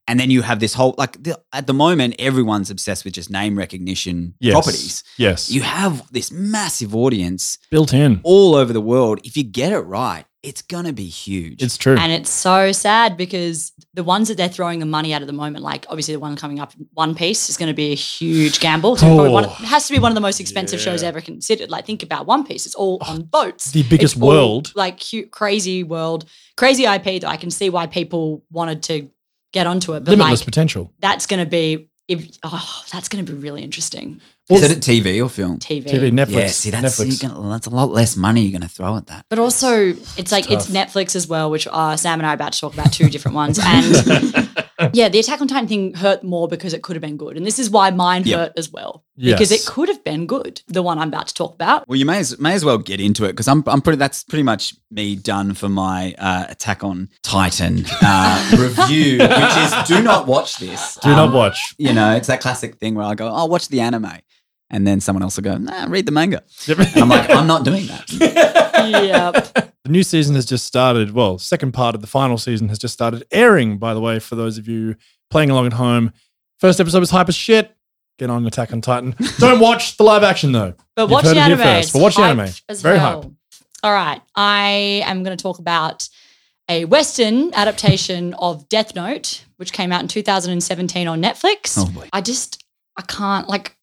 And 0.09 0.19
then 0.19 0.29
you 0.31 0.41
have 0.41 0.59
this 0.59 0.73
whole, 0.73 0.95
like 0.97 1.21
the, 1.23 1.39
at 1.53 1.67
the 1.67 1.73
moment, 1.73 2.15
everyone's 2.19 2.69
obsessed 2.71 3.05
with 3.05 3.13
just 3.13 3.29
name 3.29 3.57
recognition 3.57 4.33
Yes. 4.39 4.53
properties. 4.53 5.03
Yes. 5.17 5.49
You 5.51 5.61
have 5.61 6.11
this 6.11 6.31
massive 6.31 6.95
audience 6.95 7.57
built 7.71 7.93
in. 7.93 8.19
all 8.23 8.55
over 8.55 8.73
the 8.73 8.81
world. 8.81 9.19
If 9.23 9.37
you 9.37 9.43
get 9.43 9.71
it 9.71 9.79
right, 9.81 10.25
it's 10.41 10.61
going 10.61 10.85
to 10.85 10.93
be 10.93 11.05
huge. 11.05 11.61
It's 11.61 11.77
true. 11.77 11.97
And 11.97 12.11
it's 12.13 12.29
so 12.29 12.71
sad 12.71 13.17
because 13.17 13.73
the 13.93 14.03
ones 14.05 14.29
that 14.29 14.37
they're 14.37 14.47
throwing 14.47 14.79
the 14.79 14.85
money 14.85 15.11
at 15.13 15.21
at 15.21 15.27
the 15.27 15.33
moment, 15.33 15.63
like 15.65 15.85
obviously 15.89 16.13
the 16.15 16.19
one 16.21 16.35
coming 16.37 16.59
up, 16.61 16.71
One 16.93 17.13
Piece, 17.13 17.49
is 17.49 17.57
going 17.57 17.67
to 17.67 17.73
be 17.75 17.91
a 17.91 17.95
huge 17.95 18.61
gamble. 18.61 18.93
It's 18.93 19.03
probably 19.03 19.29
one 19.31 19.43
of- 19.45 19.51
Oh. 19.51 19.63
it 19.63 19.67
has 19.67 19.85
to 19.87 19.93
be 19.93 19.99
one 19.99 20.11
of 20.11 20.15
the 20.15 20.21
most 20.21 20.39
expensive 20.39 20.79
shows 20.79 21.03
ever 21.03 21.19
considered. 21.21 21.69
Like 21.69 21.85
think 21.85 22.03
about 22.03 22.25
One 22.25 22.45
Piece; 22.45 22.65
it's 22.65 22.73
all 22.75 22.99
oh, 23.01 23.11
on 23.11 23.23
boats. 23.23 23.71
the 23.71 23.83
biggest 23.83 24.15
It's 24.15 24.23
all, 24.23 24.29
world. 24.29 24.71
like 24.75 25.03
hu- 25.03 25.27
crazy 25.27 25.83
world, 25.83 26.23
crazy 26.55 26.85
IP. 26.85 27.03
That 27.21 27.25
I 27.27 27.35
can 27.37 27.51
see 27.51 27.69
why 27.69 27.85
people 27.87 28.43
wanted 28.49 28.81
to 28.83 29.09
get 29.51 29.67
onto 29.67 29.93
it, 29.93 30.03
but 30.03 30.11
Limitless 30.11 30.41
like 30.41 30.45
potential. 30.45 30.93
that's 30.99 31.25
going 31.25 31.43
to 31.43 31.49
be. 31.49 31.89
If, 32.07 32.39
oh, 32.41 32.83
that's 32.91 33.07
going 33.07 33.23
to 33.23 33.31
be 33.31 33.37
really 33.37 33.61
interesting. 33.61 34.19
Is 34.49 34.63
it 34.63 34.75
a 34.75 34.79
TV 34.79 35.23
or 35.23 35.29
film? 35.29 35.59
TV. 35.59 35.85
TV, 35.85 36.11
Netflix. 36.11 36.31
Yeah, 36.31 36.47
see, 36.47 36.69
that's, 36.71 36.99
Netflix. 36.99 37.21
gonna, 37.21 37.49
that's 37.49 37.67
a 37.67 37.69
lot 37.69 37.91
less 37.91 38.17
money 38.17 38.41
you're 38.41 38.59
going 38.59 38.67
to 38.67 38.75
throw 38.75 38.97
at 38.97 39.05
that. 39.07 39.25
But 39.29 39.37
also, 39.37 39.89
it's 39.89 40.31
like 40.31 40.49
it's 40.49 40.65
tough. 40.65 40.75
Netflix 40.75 41.15
as 41.15 41.27
well, 41.27 41.51
which 41.51 41.67
uh, 41.71 41.95
Sam 41.97 42.19
and 42.19 42.25
I 42.25 42.31
are 42.31 42.33
about 42.33 42.53
to 42.53 42.59
talk 42.59 42.73
about 42.73 42.91
two 42.91 43.11
different 43.11 43.35
ones. 43.35 43.59
And 43.61 44.49
yeah, 44.93 45.09
the 45.09 45.19
Attack 45.19 45.41
on 45.41 45.47
Titan 45.47 45.67
thing 45.67 45.93
hurt 45.93 46.23
more 46.23 46.47
because 46.47 46.73
it 46.73 46.81
could 46.83 46.95
have 46.95 47.01
been 47.01 47.17
good, 47.17 47.37
and 47.37 47.45
this 47.45 47.59
is 47.59 47.69
why 47.69 47.89
mine 47.91 48.23
Yep. 48.25 48.39
hurt 48.39 48.53
as 48.57 48.71
well 48.71 49.03
because 49.17 49.51
it 49.51 49.65
could 49.65 49.89
have 49.89 50.01
been 50.05 50.25
good. 50.25 50.61
The 50.69 50.81
one 50.81 50.97
I'm 50.97 51.09
about 51.09 51.27
to 51.27 51.33
talk 51.33 51.53
about. 51.53 51.85
Well, 51.89 51.97
you 51.99 52.05
may 52.05 52.19
as, 52.19 52.39
may 52.39 52.53
as 52.53 52.63
well 52.63 52.77
get 52.77 53.01
into 53.01 53.25
it 53.25 53.33
because 53.33 53.47
I'm, 53.49 53.63
I'm 53.67 53.81
pretty. 53.81 53.97
That's 53.97 54.23
pretty 54.23 54.43
much 54.43 54.75
me 54.91 55.15
done 55.17 55.53
for 55.55 55.67
my 55.69 56.15
uh, 56.17 56.45
Attack 56.49 56.83
on 56.83 57.09
Titan 57.23 57.85
uh, 58.01 58.49
review, 58.57 59.19
which 59.19 59.57
is 59.57 59.73
do 59.87 60.01
not 60.01 60.25
watch 60.27 60.57
this. 60.57 60.95
Do 61.01 61.09
not 61.09 61.29
Um, 61.29 61.33
watch. 61.33 61.75
You 61.77 61.93
know, 61.93 62.15
it's 62.15 62.27
that 62.27 62.39
classic 62.41 62.77
thing 62.77 62.95
where 62.95 63.05
I 63.05 63.15
go, 63.15 63.27
"I'll 63.27 63.49
watch 63.49 63.67
the 63.67 63.81
anime," 63.81 64.09
and 64.69 64.85
then 64.85 64.99
someone 64.99 65.23
else 65.23 65.35
will 65.37 65.43
go, 65.43 65.57
"Nah, 65.57 65.85
read 65.89 66.05
the 66.05 66.11
manga," 66.11 66.43
and 66.67 66.79
I'm 66.97 67.09
like, 67.09 67.29
"I'm 67.29 67.47
not 67.47 67.63
doing 67.65 67.87
that." 67.87 68.09
yep. 68.19 69.71
The 69.83 69.89
new 69.91 70.03
season 70.03 70.35
has 70.35 70.45
just 70.45 70.65
started. 70.65 71.11
Well, 71.13 71.37
second 71.37 71.71
part 71.73 71.95
of 71.95 72.01
the 72.01 72.07
final 72.07 72.37
season 72.37 72.69
has 72.69 72.77
just 72.79 72.93
started 72.93 73.25
airing, 73.31 73.77
by 73.77 73.93
the 73.93 74.01
way, 74.01 74.19
for 74.19 74.35
those 74.35 74.57
of 74.57 74.67
you 74.67 74.95
playing 75.29 75.49
along 75.49 75.67
at 75.67 75.73
home. 75.73 76.11
First 76.59 76.79
episode 76.79 76.99
was 76.99 77.09
hype 77.11 77.29
as 77.29 77.35
shit. 77.35 77.75
Get 78.17 78.29
on 78.29 78.45
Attack 78.45 78.73
on 78.73 78.81
Titan. 78.81 79.15
Don't 79.39 79.59
watch 79.61 79.95
the 79.95 80.03
live 80.03 80.23
action 80.23 80.51
though. 80.51 80.73
But 80.95 81.03
You've 81.03 81.11
watch 81.11 81.23
the 81.25 81.37
anime. 81.39 81.59
first, 81.59 81.93
but 81.93 82.01
watch 82.01 82.15
the 82.15 82.23
anime. 82.23 82.49
As 82.67 82.81
Very 82.81 82.97
well. 82.97 83.21
hype. 83.21 83.31
All 83.81 83.93
right, 83.93 84.21
I 84.35 85.03
am 85.05 85.23
going 85.23 85.35
to 85.37 85.41
talk 85.41 85.59
about 85.59 86.09
a 86.67 86.83
Western 86.85 87.53
adaptation 87.53 88.33
of 88.39 88.67
Death 88.67 88.93
Note, 88.93 89.45
which 89.55 89.71
came 89.71 89.93
out 89.93 90.01
in 90.01 90.09
2017 90.09 91.07
on 91.07 91.21
Netflix. 91.21 91.75
Oh, 91.77 91.85
boy. 91.89 92.09
I 92.11 92.19
just, 92.19 92.61
I 92.97 93.03
can't 93.03 93.47
like, 93.47 93.77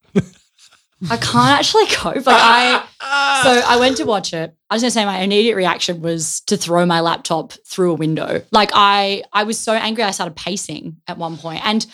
I 1.10 1.16
can't 1.16 1.58
actually 1.58 1.86
cope. 1.90 2.26
Like 2.26 2.26
I, 2.28 2.86
so 3.42 3.62
I 3.66 3.78
went 3.78 3.98
to 3.98 4.04
watch 4.04 4.32
it. 4.32 4.54
I 4.70 4.74
was 4.74 4.82
gonna 4.82 4.90
say 4.90 5.04
my 5.04 5.20
immediate 5.20 5.56
reaction 5.56 6.00
was 6.00 6.40
to 6.42 6.56
throw 6.56 6.86
my 6.86 7.00
laptop 7.00 7.52
through 7.66 7.92
a 7.92 7.94
window. 7.94 8.42
Like 8.52 8.70
I, 8.74 9.22
I 9.32 9.44
was 9.44 9.58
so 9.58 9.72
angry 9.72 10.04
I 10.04 10.10
started 10.10 10.36
pacing 10.36 10.96
at 11.06 11.18
one 11.18 11.36
point. 11.36 11.66
and 11.66 11.86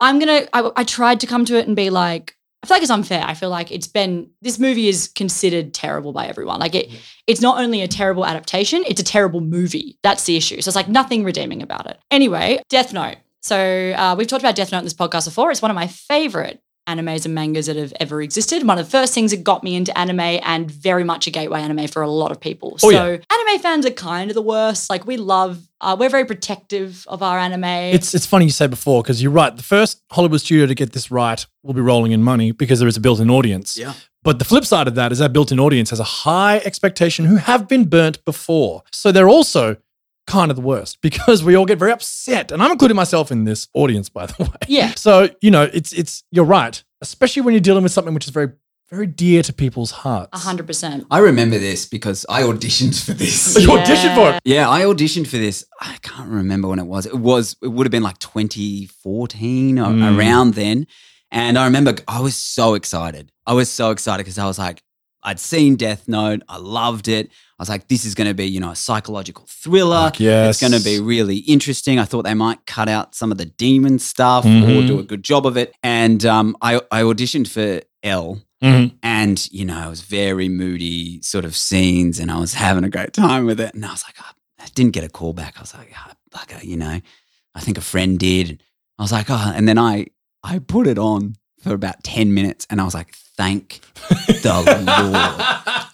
I'm 0.00 0.18
gonna. 0.18 0.46
I, 0.52 0.70
I 0.76 0.84
tried 0.84 1.20
to 1.20 1.26
come 1.26 1.44
to 1.46 1.56
it 1.56 1.66
and 1.66 1.76
be 1.76 1.88
like, 1.88 2.36
I 2.62 2.66
feel 2.66 2.76
like 2.76 2.82
it's 2.82 2.90
unfair. 2.90 3.24
I 3.26 3.34
feel 3.34 3.50
like 3.50 3.70
it's 3.70 3.86
been 3.86 4.30
this 4.42 4.58
movie 4.58 4.88
is 4.88 5.08
considered 5.08 5.72
terrible 5.72 6.12
by 6.12 6.26
everyone. 6.26 6.60
Like 6.60 6.74
it, 6.74 6.90
it's 7.26 7.40
not 7.40 7.58
only 7.58 7.80
a 7.80 7.88
terrible 7.88 8.26
adaptation, 8.26 8.82
it's 8.86 9.00
a 9.00 9.04
terrible 9.04 9.40
movie. 9.40 9.98
That's 10.02 10.24
the 10.24 10.36
issue. 10.36 10.60
So 10.60 10.68
it's 10.68 10.76
like 10.76 10.88
nothing 10.88 11.24
redeeming 11.24 11.62
about 11.62 11.86
it. 11.86 11.98
Anyway, 12.10 12.60
Death 12.68 12.92
Note. 12.92 13.16
So 13.42 13.92
uh, 13.92 14.14
we've 14.16 14.26
talked 14.26 14.42
about 14.42 14.56
Death 14.56 14.72
Note 14.72 14.78
in 14.78 14.84
this 14.84 14.94
podcast 14.94 15.26
before. 15.26 15.50
It's 15.50 15.62
one 15.62 15.70
of 15.70 15.74
my 15.74 15.86
favorite 15.86 16.60
animes 16.86 17.24
and 17.24 17.34
mangas 17.34 17.66
that 17.66 17.76
have 17.76 17.92
ever 18.00 18.20
existed. 18.22 18.66
One 18.66 18.78
of 18.78 18.84
the 18.84 18.90
first 18.90 19.14
things 19.14 19.30
that 19.30 19.42
got 19.42 19.62
me 19.62 19.74
into 19.74 19.96
anime 19.96 20.20
and 20.20 20.70
very 20.70 21.04
much 21.04 21.26
a 21.26 21.30
gateway 21.30 21.60
anime 21.60 21.88
for 21.88 22.02
a 22.02 22.08
lot 22.08 22.30
of 22.30 22.40
people. 22.40 22.78
Oh, 22.82 22.90
so 22.90 23.12
yeah. 23.12 23.18
anime 23.30 23.60
fans 23.60 23.86
are 23.86 23.90
kind 23.90 24.30
of 24.30 24.34
the 24.34 24.42
worst. 24.42 24.90
Like 24.90 25.06
we 25.06 25.16
love, 25.16 25.66
uh, 25.80 25.96
we're 25.98 26.10
very 26.10 26.24
protective 26.24 27.04
of 27.08 27.22
our 27.22 27.38
anime. 27.38 27.64
It's 27.64 28.14
it's 28.14 28.26
funny 28.26 28.46
you 28.46 28.50
say 28.50 28.66
before 28.66 29.02
because 29.02 29.22
you're 29.22 29.32
right. 29.32 29.54
The 29.56 29.62
first 29.62 30.02
Hollywood 30.10 30.40
studio 30.40 30.66
to 30.66 30.74
get 30.74 30.92
this 30.92 31.10
right 31.10 31.44
will 31.62 31.74
be 31.74 31.80
rolling 31.80 32.12
in 32.12 32.22
money 32.22 32.52
because 32.52 32.78
there 32.78 32.88
is 32.88 32.96
a 32.96 33.00
built-in 33.00 33.30
audience. 33.30 33.76
Yeah. 33.76 33.94
But 34.22 34.38
the 34.38 34.44
flip 34.46 34.64
side 34.64 34.88
of 34.88 34.94
that 34.94 35.12
is 35.12 35.18
that 35.18 35.34
built-in 35.34 35.60
audience 35.60 35.90
has 35.90 36.00
a 36.00 36.04
high 36.04 36.56
expectation 36.58 37.26
who 37.26 37.36
have 37.36 37.68
been 37.68 37.84
burnt 37.84 38.24
before. 38.24 38.82
So 38.90 39.12
they're 39.12 39.28
also 39.28 39.76
kind 40.26 40.50
of 40.50 40.56
the 40.56 40.62
worst 40.62 41.00
because 41.02 41.42
we 41.44 41.54
all 41.54 41.66
get 41.66 41.78
very 41.78 41.92
upset. 41.92 42.50
And 42.52 42.62
I'm 42.62 42.72
including 42.72 42.96
myself 42.96 43.30
in 43.30 43.44
this 43.44 43.68
audience, 43.74 44.08
by 44.08 44.26
the 44.26 44.34
way. 44.44 44.48
Yeah. 44.68 44.92
So, 44.96 45.28
you 45.40 45.50
know, 45.50 45.64
it's 45.72 45.92
it's 45.92 46.24
you're 46.30 46.44
right. 46.44 46.82
Especially 47.00 47.42
when 47.42 47.52
you're 47.54 47.60
dealing 47.60 47.82
with 47.82 47.92
something 47.92 48.14
which 48.14 48.24
is 48.26 48.30
very, 48.30 48.52
very 48.90 49.06
dear 49.06 49.42
to 49.42 49.52
people's 49.52 49.90
hearts. 49.90 50.30
A 50.32 50.38
hundred 50.38 50.66
percent. 50.66 51.06
I 51.10 51.18
remember 51.18 51.58
this 51.58 51.84
because 51.86 52.24
I 52.28 52.42
auditioned 52.42 53.04
for 53.04 53.12
this. 53.12 53.58
You 53.60 53.68
auditioned 53.68 54.14
for 54.14 54.30
it. 54.36 54.40
Yeah, 54.44 54.70
I 54.70 54.82
auditioned 54.82 55.26
for 55.26 55.36
this. 55.36 55.64
I 55.80 55.96
can't 56.02 56.30
remember 56.30 56.68
when 56.68 56.78
it 56.78 56.86
was. 56.86 57.04
It 57.06 57.14
was. 57.18 57.56
It 57.62 57.68
would 57.68 57.86
have 57.86 57.90
been 57.92 58.02
like 58.02 58.18
2014 58.18 59.76
Mm. 59.76 60.18
around 60.18 60.54
then. 60.54 60.86
And 61.30 61.58
I 61.58 61.64
remember 61.64 61.94
I 62.06 62.20
was 62.20 62.36
so 62.36 62.74
excited. 62.74 63.32
I 63.46 63.54
was 63.54 63.68
so 63.70 63.90
excited 63.90 64.22
because 64.24 64.38
I 64.38 64.46
was 64.46 64.58
like, 64.58 64.82
I'd 65.22 65.40
seen 65.40 65.76
Death 65.76 66.06
Note. 66.06 66.42
I 66.48 66.58
loved 66.58 67.08
it. 67.08 67.30
I 67.58 67.62
was 67.62 67.68
like, 67.68 67.86
this 67.88 68.04
is 68.04 68.14
going 68.14 68.26
to 68.26 68.34
be, 68.34 68.46
you 68.46 68.58
know, 68.60 68.70
a 68.70 68.76
psychological 68.76 69.44
thriller. 69.48 70.10
Yes. 70.18 70.60
It's 70.60 70.60
going 70.70 70.78
to 70.80 70.84
be 70.84 70.98
really 71.00 71.36
interesting. 71.38 71.98
I 72.00 72.04
thought 72.04 72.24
they 72.24 72.34
might 72.34 72.66
cut 72.66 72.88
out 72.88 73.14
some 73.14 73.30
of 73.30 73.38
the 73.38 73.44
demon 73.46 73.98
stuff 74.00 74.44
or 74.44 74.48
Mhm. 74.48 74.86
do 74.88 74.98
a 74.98 75.02
good 75.04 75.22
job 75.22 75.46
of 75.46 75.56
it. 75.56 75.72
And 75.82 76.24
um, 76.26 76.56
I, 76.60 76.80
I 76.90 77.02
auditioned 77.02 77.46
for 77.48 77.82
L. 78.02 78.42
Mhm. 78.62 78.94
And, 79.02 79.52
you 79.52 79.64
know, 79.64 79.86
it 79.86 79.90
was 79.90 80.00
very 80.00 80.48
moody 80.48 81.22
sort 81.22 81.44
of 81.44 81.54
scenes 81.56 82.18
and 82.18 82.30
I 82.30 82.38
was 82.40 82.54
having 82.54 82.82
a 82.82 82.90
great 82.90 83.12
time 83.12 83.44
with 83.46 83.60
it. 83.60 83.72
And 83.74 83.84
I 83.86 83.90
was 83.92 84.02
like, 84.04 84.16
oh, 84.20 84.30
I 84.60 84.66
didn't 84.74 84.92
get 84.92 85.04
a 85.04 85.08
call 85.08 85.32
back. 85.32 85.54
I 85.56 85.60
was 85.60 85.74
like, 85.74 85.92
oh, 85.96 86.12
bugger, 86.36 86.62
you 86.64 86.76
know, 86.76 87.00
I 87.54 87.60
think 87.60 87.78
a 87.78 87.82
friend 87.82 88.18
did. 88.18 88.60
I 88.98 89.02
was 89.02 89.12
like, 89.12 89.26
oh, 89.30 89.52
and 89.54 89.68
then 89.68 89.78
I, 89.78 90.06
I 90.42 90.58
put 90.58 90.86
it 90.88 90.98
on 90.98 91.36
for 91.62 91.72
about 91.72 92.02
10 92.02 92.34
minutes 92.34 92.66
and 92.68 92.80
I 92.80 92.84
was 92.84 92.94
like, 92.94 93.14
thank 93.36 93.80
the 94.42 94.62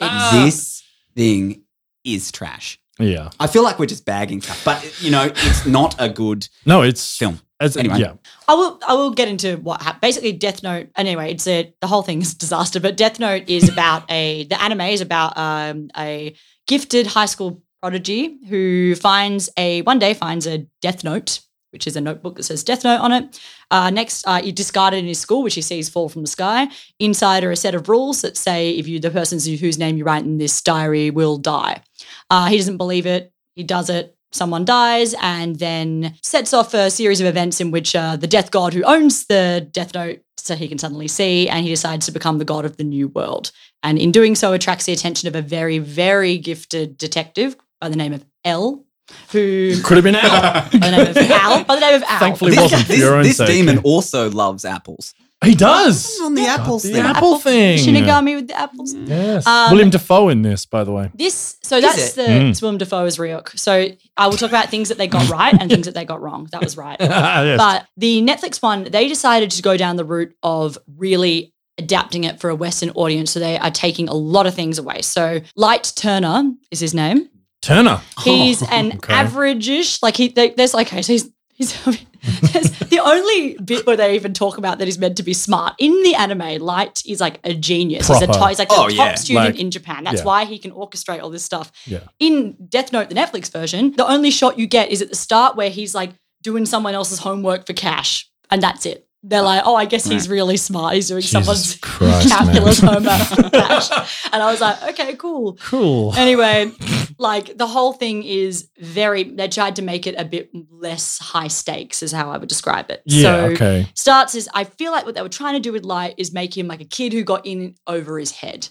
Lord. 0.01 0.43
This 0.45 0.80
thing 1.21 1.63
is 2.05 2.33
trash. 2.33 2.79
Yeah. 2.99 3.31
I 3.39 3.47
feel 3.47 3.63
like 3.63 3.79
we're 3.79 3.87
just 3.87 4.05
bagging 4.07 4.41
stuff, 4.41 4.65
but 4.65 5.03
you 5.03 5.11
know, 5.11 5.25
it's 5.25 5.67
not 5.67 5.95
a 5.99 6.09
good 6.09 6.49
No, 6.65 6.83
it's 6.83 7.17
film. 7.17 7.41
As, 7.61 7.77
Anyway. 7.77 7.99
Yeah. 7.99 8.15
I 8.49 8.55
will. 8.55 8.79
I 8.89 8.95
will 8.95 9.11
get 9.11 9.29
into 9.29 9.59
what 9.59 9.83
happened. 9.83 10.01
Basically, 10.01 10.33
Death 10.33 10.63
Note. 10.63 10.89
Anyway, 10.97 11.31
it's 11.31 11.47
a 11.47 11.75
the 11.83 11.87
whole 11.87 12.01
thing 12.01 12.23
is 12.23 12.33
a 12.33 12.39
disaster. 12.39 12.81
But 12.81 12.97
Death 12.97 13.21
Note 13.21 13.51
is 13.51 13.69
about 13.69 14.11
a 14.11 14.45
the 14.45 14.61
anime 14.63 14.81
is 14.81 15.03
about 15.03 15.37
um, 15.37 15.91
a 15.95 16.35
gifted 16.67 17.07
high 17.07 17.27
school 17.27 17.63
prodigy 17.83 18.39
who 18.49 18.95
finds 18.95 19.51
a 19.59 19.83
one 19.83 19.99
day 19.99 20.15
finds 20.15 20.47
a 20.47 20.67
Death 20.81 21.05
Note, 21.05 21.41
which 21.73 21.87
is 21.87 21.97
a 21.97 22.01
notebook 22.01 22.37
that 22.37 22.43
says 22.43 22.65
Death 22.65 22.85
Note 22.85 23.01
on 23.01 23.13
it. 23.13 23.41
Uh, 23.71 23.91
next, 23.91 24.27
uh, 24.27 24.43
he 24.43 24.53
discarded 24.53 24.99
in 24.99 25.07
his 25.07 25.21
school, 25.21 25.43
which 25.43 25.55
he 25.55 25.63
sees 25.63 25.89
fall 25.89 26.09
from 26.09 26.23
the 26.23 26.29
sky. 26.29 26.69
Inside 26.99 27.45
are 27.45 27.51
a 27.51 27.57
set 27.57 27.75
of 27.75 27.89
rules 27.89 28.23
that 28.23 28.37
say 28.37 28.71
if 28.73 28.89
you 28.89 28.99
the 28.99 29.11
person 29.11 29.39
whose 29.59 29.79
name 29.79 29.97
you 29.97 30.05
write 30.05 30.25
in 30.25 30.39
this 30.39 30.61
diary 30.61 31.11
will 31.11 31.39
die. 31.39 31.83
Uh, 32.29 32.47
he 32.47 32.57
doesn't 32.57 32.77
believe 32.77 33.07
it. 33.07 33.33
He 33.55 33.63
does 33.63 33.91
it. 33.91 34.17
Someone 34.33 34.65
dies, 34.65 35.13
and 35.21 35.59
then 35.59 36.17
sets 36.23 36.55
off 36.55 36.73
a 36.73 36.89
series 36.89 37.21
of 37.21 37.27
events 37.27 37.61
in 37.61 37.73
which 37.73 37.97
uh, 37.97 38.15
the 38.15 38.29
death 38.29 38.53
god 38.53 38.73
who 38.73 38.85
owns 38.85 39.27
the 39.27 39.69
Death 39.73 39.93
Note, 39.93 40.21
so 40.37 40.55
he 40.55 40.69
can 40.69 40.79
suddenly 40.79 41.09
see, 41.09 41.49
and 41.49 41.65
he 41.65 41.71
decides 41.71 42.07
to 42.07 42.13
become 42.13 42.39
the 42.39 42.45
god 42.45 42.65
of 42.65 42.77
the 42.77 42.85
new 42.85 43.09
world. 43.09 43.51
And 43.83 43.99
in 43.99 44.13
doing 44.13 44.37
so, 44.37 44.53
attracts 44.53 44.87
the 44.87 44.93
attention 44.93 45.27
of 45.27 45.35
a 45.35 45.43
very, 45.43 45.79
very 45.79 46.39
gifted 46.39 46.97
detective 46.97 47.57
by 47.81 47.89
the 47.89 47.97
name 47.97 48.13
of 48.13 48.25
L, 48.45 48.85
who 49.33 49.81
Could 49.83 49.97
have 49.97 50.05
been 50.05 50.17
Al. 50.17 50.31
by 50.53 50.69
the 50.71 50.79
name 50.91 51.07
of 51.09 51.17
Al, 51.17 51.65
by 51.65 51.75
the 51.77 51.81
name 51.81 51.95
of 51.95 52.03
Al. 52.03 52.19
Thankfully, 52.19 52.51
This, 52.53 52.61
wasn't 52.61 52.83
for 52.83 52.89
this- 52.89 52.99
your 52.99 53.15
own 53.17 53.23
this 53.23 53.37
sake. 53.37 53.47
demon 53.49 53.79
also 53.79 54.31
loves 54.31 54.65
apples. 54.65 55.15
He 55.43 55.55
does. 55.55 56.21
On 56.21 56.35
the 56.35 56.43
God, 56.43 56.61
apples 56.61 56.83
the 56.83 56.93
thing. 56.93 57.01
apple 57.03 57.39
thing. 57.39 57.79
Shinigami 57.79 58.37
with 58.37 58.49
the 58.49 58.59
apples. 58.61 58.93
Yes. 58.95 59.47
Um, 59.47 59.73
Willem 59.73 59.89
Dafoe 59.89 60.29
in 60.29 60.43
this, 60.43 60.67
by 60.67 60.85
the 60.85 60.93
way. 60.93 61.11
This 61.15 61.57
so 61.63 61.81
that's 61.81 62.11
it? 62.11 62.15
the 62.17 62.23
Mm. 62.31 62.51
it's 62.51 62.61
Willem 62.61 62.77
Dafoe 62.77 63.07
as 63.07 63.17
Ryuk. 63.17 63.59
So 63.59 63.89
I 64.19 64.27
will 64.27 64.37
talk 64.37 64.51
about 64.51 64.69
things 64.69 64.91
that 64.91 64.99
they 64.99 65.07
got 65.07 65.27
right 65.31 65.55
and 65.59 65.71
things 65.71 65.87
that 65.87 65.95
they 65.95 66.05
got 66.05 66.21
wrong. 66.21 66.47
That 66.53 66.63
was 66.63 66.77
right. 66.77 66.99
yes. 67.01 67.57
But 67.57 67.87
the 67.97 68.21
Netflix 68.21 68.61
one, 68.61 68.85
they 68.85 69.09
decided 69.09 69.51
to 69.53 69.63
go 69.63 69.79
down 69.79 69.97
the 69.97 70.05
route 70.05 70.35
of 70.43 70.77
really 70.99 71.55
adapting 71.79 72.25
it 72.25 72.39
for 72.39 72.51
a 72.51 72.55
Western 72.55 72.91
audience. 72.91 73.31
So 73.31 73.41
they 73.41 73.57
are 73.59 73.71
taking 73.71 74.11
a 74.11 74.15
lot 74.15 74.47
of 74.47 74.55
things 74.55 74.79
away. 74.79 75.01
So 75.01 75.41
Light 75.57 75.91
Turner 75.97 76.53
is 76.71 76.81
his 76.81 76.93
name. 76.93 77.31
Turner. 77.63 78.01
He's 78.23 78.63
oh, 78.63 78.69
an 78.71 78.93
okay. 78.95 79.13
average-ish, 79.13 80.03
like 80.03 80.17
he 80.17 80.29
they, 80.29 80.51
there's 80.51 80.75
like 80.75 80.87
okay, 80.89 81.03
so 81.03 81.13
he's 81.13 81.31
he's 81.53 81.73
there's 82.53 82.71
the 82.79 83.01
only 83.03 83.57
bit 83.59 83.87
where 83.87 83.97
they 83.97 84.15
even 84.15 84.33
talk 84.35 84.59
about 84.59 84.79
that 84.79 84.87
he's 84.87 84.99
meant 84.99 85.17
to 85.19 85.23
be 85.23 85.33
smart 85.35 85.75
in 85.79 86.03
the 86.03 86.15
anime. 86.15 86.61
Light 86.61 87.03
is 87.07 87.21
like 87.21 87.39
a 87.45 87.55
genius. 87.55 88.09
He's, 88.09 88.23
a 88.23 88.27
Proper. 88.27 88.49
he's 88.49 88.59
like 88.59 88.69
the 88.69 88.75
Oh, 88.75 88.89
top 88.89 88.91
yeah. 88.97 89.15
student 89.15 89.47
Like- 89.47 89.59
in 89.59 89.71
Japan. 89.71 90.05
That's 90.05 90.19
yeah. 90.21 90.25
why 90.25 90.45
he 90.45 90.59
can 90.59 90.71
orchestrate 90.73 91.23
all 91.23 91.31
this 91.31 91.45
stuff 91.45 91.71
Yeah. 91.87 92.01
in 92.19 92.57
Death 92.69 92.93
Note, 92.93 93.09
the 93.09 93.15
Netflix 93.15 93.51
version, 93.51 93.93
the 93.97 94.07
only 94.07 94.31
shot 94.31 94.59
you 94.59 94.67
get 94.67 94.91
is 94.91 95.01
at 95.03 95.09
the 95.11 95.17
start 95.17 95.57
where 95.57 95.71
he's 95.71 95.95
like 95.95 96.11
doing 96.43 96.67
someone 96.67 96.95
else's 96.95 97.19
homework 97.21 97.67
for 97.67 97.73
cash, 97.75 98.29
and 98.51 98.63
that's 98.63 98.85
it. 98.87 99.07
They're 99.23 99.43
like, 99.43 99.63
oh, 99.67 99.75
I 99.77 99.85
guess 99.85 100.07
he's 100.07 100.31
really 100.31 100.57
smart. 100.57 100.95
He's 100.95 101.09
doing 101.09 101.21
Jesus 101.21 101.31
someone's 101.31 101.77
Christ, 101.83 102.31
calculus 102.31 102.83
man. 102.83 103.05
homework. 103.05 104.09
And 104.33 104.43
I 104.43 104.51
was 104.51 104.61
like, 104.61 104.83
okay, 104.91 105.17
cool. 105.17 105.59
Cool. 105.63 106.15
Anyway, 106.15 106.73
like 107.19 107.59
the 107.59 107.67
whole 107.67 107.93
thing 107.93 108.23
is 108.23 108.71
very, 108.79 109.25
they 109.25 109.49
tried 109.49 109.77
to 109.77 109.83
make 109.83 110.07
it 110.07 110.15
a 110.17 110.25
bit 110.25 110.51
less 110.71 111.19
high 111.19 111.49
stakes, 111.49 112.03
is 112.03 112.13
how 112.13 112.31
I 112.31 112.39
would 112.39 112.49
describe 112.49 112.91
it. 112.91 113.03
Yeah, 113.05 113.23
so 113.23 113.45
okay. 113.53 113.87
starts 113.95 114.35
is 114.35 114.49
I 114.55 114.65
feel 114.65 114.93
like 114.93 115.05
what 115.05 115.15
they 115.17 115.23
were 115.23 115.29
trying 115.29 115.55
to 115.55 115.61
do 115.61 115.73
with 115.73 115.85
Light 115.85 116.15
is 116.17 116.33
make 116.33 116.57
him 116.57 116.69
like 116.69 116.81
a 116.81 116.85
kid 116.87 117.13
who 117.13 117.23
got 117.25 117.45
in 117.45 117.75
over 117.87 118.19
his 118.19 118.31
head 118.31 118.69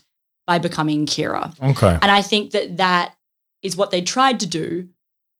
by 0.47 0.57
becoming 0.57 1.05
Kira. 1.05 1.53
Okay. 1.61 1.99
And 2.01 2.09
I 2.09 2.23
think 2.23 2.51
that 2.51 2.77
that 2.77 3.15
is 3.61 3.75
what 3.75 3.91
they 3.91 4.01
tried 4.01 4.39
to 4.39 4.47
do, 4.47 4.89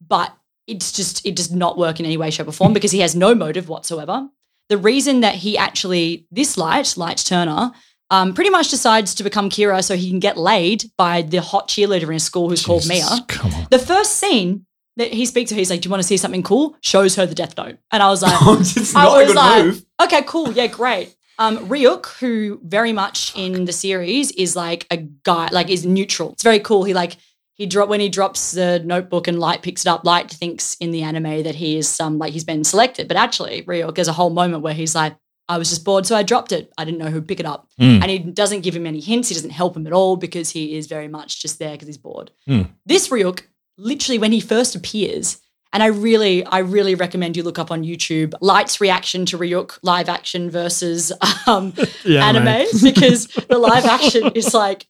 but 0.06 0.36
it's 0.68 0.92
just 0.92 1.26
it 1.26 1.36
does 1.36 1.52
not 1.52 1.78
work 1.78 2.00
in 2.00 2.06
any 2.06 2.18
way, 2.18 2.30
shape, 2.30 2.48
or 2.48 2.52
form 2.52 2.74
because 2.74 2.92
he 2.92 3.00
has 3.00 3.16
no 3.16 3.34
motive 3.34 3.70
whatsoever. 3.70 4.30
The 4.70 4.78
reason 4.78 5.22
that 5.22 5.36
he 5.36 5.58
actually 5.58 6.28
this 6.32 6.58
light, 6.58 6.96
Light 6.96 7.18
Turner, 7.18 7.72
um, 8.12 8.34
pretty 8.34 8.50
much 8.50 8.70
decides 8.70 9.14
to 9.16 9.24
become 9.24 9.50
Kira 9.50 9.84
so 9.84 9.96
he 9.96 10.10
can 10.10 10.20
get 10.20 10.38
laid 10.38 10.86
by 10.98 11.22
the 11.22 11.42
hot 11.42 11.68
cheerleader 11.68 12.04
in 12.04 12.14
his 12.14 12.24
school 12.24 12.50
who's 12.50 12.66
called 12.66 12.88
Mia. 12.88 13.06
Come 13.28 13.54
on. 13.54 13.68
The 13.70 13.80
first 13.80 14.18
scene 14.18 14.66
that 14.98 15.14
he 15.14 15.26
speaks 15.26 15.50
to 15.50 15.56
her, 15.56 15.60
he's 15.60 15.70
like, 15.70 15.82
"Do 15.82 15.88
you 15.88 15.92
want 15.92 16.02
to 16.02 16.08
see 16.08 16.18
something 16.18 16.44
cool?" 16.44 16.76
Shows 16.82 17.16
her 17.16 17.26
the 17.26 17.36
Death 17.36 17.58
Note, 17.58 17.78
and 17.92 18.02
I 18.04 18.10
was 18.10 18.22
like, 18.22 18.34
it's 18.60 18.96
I 18.96 19.04
not 19.04 19.16
a 19.16 19.18
was 19.20 19.28
good 19.28 19.36
like, 19.36 19.66
move. 19.66 19.86
Okay, 20.02 20.22
cool. 20.24 20.52
Yeah, 20.52 20.68
great. 20.68 21.16
Um, 21.38 21.70
Ryuk, 21.70 22.06
who 22.20 22.60
very 22.64 22.92
much 22.92 23.34
in 23.36 23.64
the 23.66 23.72
series 23.72 24.32
is 24.32 24.56
like 24.56 24.86
a 24.92 24.98
guy, 24.98 25.48
like 25.52 25.70
is 25.70 25.86
neutral. 25.86 26.34
It's 26.34 26.44
very 26.44 26.60
cool. 26.60 26.84
He 26.84 26.94
like 26.94 27.16
he 27.60 27.68
drop 27.68 27.90
when 27.90 28.00
he 28.00 28.10
drops 28.10 28.52
the 28.54 28.80
notebook 28.84 29.28
and 29.28 29.38
Light 29.40 29.62
picks 29.62 29.86
it 29.86 29.88
up. 29.90 30.04
Light 30.06 30.32
thinks 30.32 30.76
in 30.80 30.90
the 30.90 31.04
anime 31.04 31.44
that 31.44 31.54
he 31.56 31.78
is 31.78 32.00
um 32.00 32.18
like 32.18 32.34
he's 32.34 32.44
been 32.44 32.64
selected, 32.64 33.08
but 33.08 33.18
actually 33.18 33.62
Ryuk 33.64 33.94
there's 33.94 34.08
a 34.08 34.14
whole 34.14 34.32
moment 34.32 34.64
where 34.64 34.74
he's 34.74 34.96
like, 34.96 35.16
I 35.48 35.58
was 35.58 35.70
just 35.70 35.84
bored, 35.84 36.06
so 36.06 36.16
I 36.16 36.22
dropped 36.24 36.52
it. 36.52 36.72
I 36.78 36.86
didn't 36.86 37.00
know 37.00 37.08
who'd 37.12 37.28
pick 37.28 37.40
it 37.40 37.46
up, 37.46 37.68
Mm. 37.80 38.02
and 38.02 38.10
he 38.12 38.20
doesn't 38.20 38.62
give 38.62 38.76
him 38.76 38.86
any 38.86 39.00
hints. 39.00 39.30
He 39.30 39.36
doesn't 39.36 39.50
help 39.52 39.76
him 39.76 39.86
at 39.88 39.94
all 39.94 40.16
because 40.16 40.50
he 40.52 40.76
is 40.78 40.88
very 40.88 41.08
much 41.08 41.42
just 41.42 41.60
there 41.60 41.72
because 41.72 41.88
he's 41.88 41.98
bored. 41.98 42.32
Mm. 42.48 42.70
This 42.86 43.10
Ryuk, 43.10 43.42
literally 43.78 44.20
when 44.20 44.32
he 44.32 44.42
first 44.42 44.76
appears, 44.76 45.40
and 45.74 45.82
I 45.84 45.88
really, 45.88 46.44
I 46.46 46.60
really 46.60 46.94
recommend 46.96 47.36
you 47.36 47.44
look 47.44 47.58
up 47.60 47.72
on 47.72 47.84
YouTube 47.84 48.34
Light's 48.42 48.80
reaction 48.80 49.26
to 49.28 49.38
Ryuk 49.40 49.80
live 49.84 50.08
action 50.08 50.50
versus 50.52 51.12
um, 51.48 51.74
Yeah, 52.06 52.26
anime 52.26 52.68
because 52.84 53.26
the 53.50 53.58
live 53.58 53.86
action 53.86 54.32
is 54.36 54.54
like, 54.54 54.88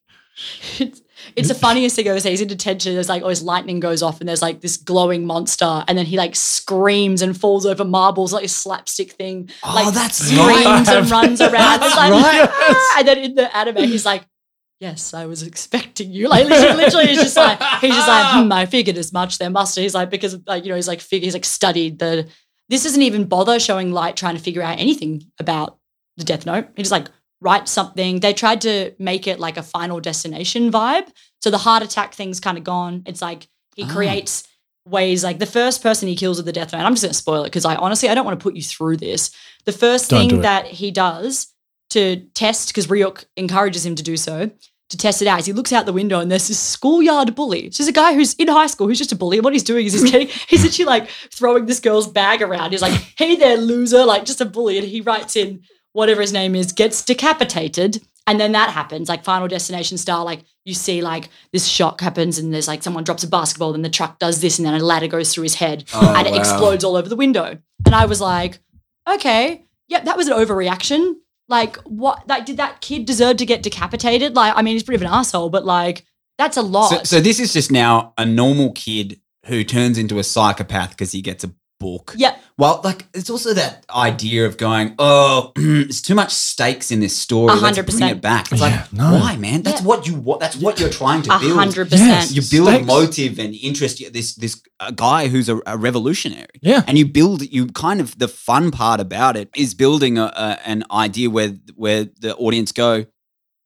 it's, 0.77 1.01
it's 1.35 1.47
the 1.47 1.55
funniest 1.55 1.95
thing 1.95 2.07
ever. 2.07 2.19
Say 2.19 2.31
he's 2.31 2.41
in 2.41 2.47
detention. 2.47 2.93
There's 2.93 3.09
like, 3.09 3.21
always 3.21 3.41
lightning 3.41 3.79
goes 3.79 4.01
off, 4.03 4.19
and 4.19 4.29
there's 4.29 4.41
like 4.41 4.61
this 4.61 4.77
glowing 4.77 5.25
monster, 5.25 5.83
and 5.87 5.97
then 5.97 6.05
he 6.05 6.17
like 6.17 6.35
screams 6.35 7.21
and 7.21 7.39
falls 7.39 7.65
over 7.65 7.85
marbles, 7.85 8.33
like 8.33 8.45
a 8.45 8.49
slapstick 8.49 9.11
thing. 9.11 9.49
Oh, 9.63 9.73
like 9.73 9.93
that's 9.93 10.17
screams 10.17 10.39
right. 10.39 10.87
and 10.89 11.11
runs 11.11 11.41
around. 11.41 11.53
That's 11.53 11.85
It's 11.87 11.95
like, 11.95 12.11
right. 12.11 12.49
"Ah!" 12.51 12.95
And 12.99 13.07
then 13.07 13.17
in 13.17 13.35
the 13.35 13.55
anime, 13.55 13.83
he's 13.83 14.05
like, 14.05 14.25
Yes, 14.79 15.13
I 15.13 15.25
was 15.25 15.43
expecting 15.43 16.11
you. 16.11 16.29
Like 16.29 16.47
literally, 16.47 16.77
literally 16.77 17.07
he's 17.07 17.21
just 17.21 17.35
like 17.35 17.61
he's 17.81 17.93
just 17.93 18.07
like, 18.07 18.43
hmm, 18.43 18.51
I 18.51 18.65
figured 18.65 18.97
as 18.97 19.11
much. 19.11 19.37
There 19.37 19.49
must. 19.49 19.77
He's 19.77 19.93
like 19.93 20.09
because 20.09 20.37
like 20.47 20.63
you 20.63 20.69
know 20.69 20.75
he's 20.75 20.87
like 20.87 21.01
fig- 21.01 21.23
he's 21.23 21.33
like 21.33 21.45
studied 21.45 21.99
the. 21.99 22.27
This 22.69 22.83
doesn't 22.83 23.01
even 23.01 23.25
bother 23.25 23.59
showing 23.59 23.91
Light 23.91 24.15
trying 24.15 24.37
to 24.37 24.41
figure 24.41 24.61
out 24.61 24.79
anything 24.79 25.23
about 25.39 25.79
the 26.17 26.23
Death 26.23 26.45
Note. 26.45 26.67
He 26.77 26.83
just 26.83 26.91
like 26.91 27.09
write 27.41 27.67
something. 27.67 28.19
They 28.19 28.33
tried 28.33 28.61
to 28.61 28.93
make 28.99 29.27
it 29.27 29.39
like 29.39 29.57
a 29.57 29.63
final 29.63 29.99
destination 29.99 30.71
vibe. 30.71 31.07
So 31.41 31.49
the 31.49 31.57
heart 31.57 31.83
attack 31.83 32.13
thing's 32.13 32.39
kind 32.39 32.57
of 32.57 32.63
gone. 32.63 33.03
It's 33.05 33.21
like 33.21 33.47
he 33.75 33.83
Ah. 33.83 33.93
creates 33.93 34.43
ways 34.85 35.23
like 35.23 35.39
the 35.39 35.45
first 35.45 35.83
person 35.83 36.07
he 36.07 36.15
kills 36.15 36.37
with 36.37 36.45
the 36.45 36.51
death 36.51 36.73
note. 36.73 36.79
I'm 36.81 36.93
just 36.93 37.03
going 37.03 37.11
to 37.11 37.17
spoil 37.17 37.43
it 37.43 37.47
because 37.47 37.65
I 37.65 37.75
honestly 37.75 38.09
I 38.09 38.15
don't 38.15 38.25
want 38.25 38.39
to 38.39 38.43
put 38.43 38.55
you 38.55 38.61
through 38.63 38.97
this. 38.97 39.31
The 39.65 39.71
first 39.71 40.09
Don't 40.09 40.23
do 40.27 40.29
thing 40.35 40.41
that 40.41 40.65
he 40.65 40.91
does 40.91 41.53
to 41.91 42.17
test 42.33 42.69
because 42.69 42.87
Ryuk 42.87 43.25
encourages 43.37 43.85
him 43.85 43.95
to 43.95 44.03
do 44.03 44.17
so 44.17 44.49
to 44.89 44.97
test 44.97 45.21
it 45.21 45.27
out 45.27 45.39
is 45.39 45.45
he 45.45 45.53
looks 45.53 45.71
out 45.71 45.85
the 45.85 45.93
window 45.93 46.19
and 46.19 46.31
there's 46.31 46.47
this 46.47 46.59
schoolyard 46.59 47.35
bully. 47.35 47.69
So 47.71 47.83
there's 47.83 47.89
a 47.89 47.93
guy 47.93 48.15
who's 48.15 48.33
in 48.35 48.47
high 48.47 48.65
school 48.67 48.87
who's 48.87 48.97
just 48.97 49.11
a 49.11 49.15
bully. 49.15 49.37
And 49.37 49.43
what 49.43 49.53
he's 49.53 49.63
doing 49.63 49.85
is 49.85 49.93
he's 49.93 50.03
getting 50.11 50.27
he's 50.47 50.65
actually 50.65 50.85
like 50.85 51.07
throwing 51.31 51.67
this 51.67 51.79
girl's 51.79 52.07
bag 52.07 52.41
around. 52.41 52.71
He's 52.71 52.81
like, 52.81 52.93
"Hey 53.17 53.35
there, 53.35 53.57
loser!" 53.57 54.03
Like 54.05 54.25
just 54.25 54.41
a 54.41 54.45
bully, 54.45 54.79
and 54.79 54.87
he 54.87 55.01
writes 55.01 55.35
in 55.35 55.61
whatever 55.93 56.21
his 56.21 56.33
name 56.33 56.55
is 56.55 56.71
gets 56.71 57.03
decapitated. 57.03 58.01
And 58.27 58.39
then 58.39 58.51
that 58.51 58.69
happens, 58.69 59.09
like 59.09 59.23
Final 59.23 59.47
Destination 59.47 59.97
style. 59.97 60.23
Like 60.23 60.41
you 60.63 60.75
see, 60.75 61.01
like 61.01 61.29
this 61.51 61.67
shock 61.67 61.99
happens, 62.01 62.37
and 62.37 62.53
there's 62.53 62.67
like 62.67 62.83
someone 62.83 63.03
drops 63.03 63.23
a 63.23 63.27
basketball, 63.27 63.71
then 63.71 63.81
the 63.81 63.89
truck 63.89 64.19
does 64.19 64.39
this, 64.41 64.59
and 64.59 64.65
then 64.67 64.75
a 64.75 64.83
ladder 64.83 65.07
goes 65.07 65.33
through 65.33 65.43
his 65.43 65.55
head, 65.55 65.85
Oh, 65.95 66.13
and 66.15 66.27
it 66.27 66.31
wow. 66.33 66.37
explodes 66.39 66.83
all 66.83 66.95
over 66.95 67.09
the 67.09 67.15
window. 67.15 67.57
And 67.85 67.95
I 67.95 68.05
was 68.05 68.21
like, 68.21 68.59
okay, 69.09 69.65
yep, 69.87 70.05
that 70.05 70.15
was 70.17 70.27
an 70.27 70.37
overreaction. 70.37 71.15
Like, 71.47 71.77
what? 71.77 72.27
Like, 72.27 72.45
did 72.45 72.57
that 72.57 72.81
kid 72.81 73.05
deserve 73.05 73.37
to 73.37 73.45
get 73.47 73.63
decapitated? 73.63 74.35
Like, 74.35 74.53
I 74.55 74.61
mean, 74.61 74.73
he's 74.75 74.83
pretty 74.83 74.97
of 75.03 75.09
an 75.09 75.17
asshole, 75.17 75.49
but 75.49 75.65
like, 75.65 76.05
that's 76.37 76.57
a 76.57 76.61
lot. 76.61 76.89
So, 76.89 77.03
so 77.15 77.19
this 77.21 77.39
is 77.39 77.51
just 77.53 77.71
now 77.71 78.13
a 78.17 78.25
normal 78.27 78.73
kid 78.73 79.19
who 79.47 79.63
turns 79.63 79.97
into 79.97 80.19
a 80.19 80.23
psychopath 80.23 80.91
because 80.91 81.11
he 81.13 81.21
gets 81.23 81.43
a 81.43 81.51
book. 81.79 82.13
yeah, 82.15 82.37
Well, 82.59 82.81
like 82.83 83.05
it's 83.13 83.29
also 83.29 83.53
that 83.53 83.85
idea 83.89 84.45
of 84.45 84.57
going, 84.57 84.93
oh, 84.99 85.53
there's 85.55 86.01
too 86.01 86.13
much 86.13 86.31
stakes 86.33 86.91
in 86.91 86.99
this 86.99 87.15
story. 87.15 87.45
A 87.45 87.53
Let's 87.53 87.61
hundred 87.61 87.85
bring 87.85 87.97
percent. 87.99 88.17
it 88.17 88.21
back. 88.21 88.51
It's 88.51 88.59
Yeah, 88.61 88.67
like, 88.81 88.93
no. 88.93 89.13
why, 89.13 89.37
man? 89.37 89.61
That's 89.63 89.79
Yeah. 89.81 89.87
what 89.87 90.05
you 90.07 90.15
want. 90.15 90.41
That's 90.41 90.57
what 90.57 90.77
you're 90.79 90.89
trying 90.89 91.21
to 91.23 91.35
a 91.35 91.39
build. 91.39 91.53
hundred 91.57 91.89
Yes. 91.91 92.01
percent. 92.27 92.35
You 92.35 92.41
build 92.59 92.67
Stakes. 92.73 92.85
motive 92.87 93.39
and 93.39 93.55
interest. 93.55 94.03
This 94.11 94.35
this 94.35 94.61
a 94.81 94.91
guy 94.91 95.29
who's 95.29 95.47
a, 95.47 95.61
a 95.65 95.77
revolutionary. 95.77 96.47
Yeah. 96.61 96.83
and 96.87 96.97
you 96.97 97.05
build. 97.07 97.41
You 97.49 97.67
kind 97.67 98.01
of 98.01 98.17
the 98.19 98.27
fun 98.27 98.71
part 98.71 98.99
about 98.99 99.37
it 99.37 99.49
is 99.55 99.73
building 99.73 100.17
a, 100.17 100.25
a, 100.25 100.59
an 100.65 100.83
idea 100.91 101.29
where 101.29 101.53
where 101.75 102.01
the 102.19 102.35
audience 102.35 102.73
go, 102.73 103.05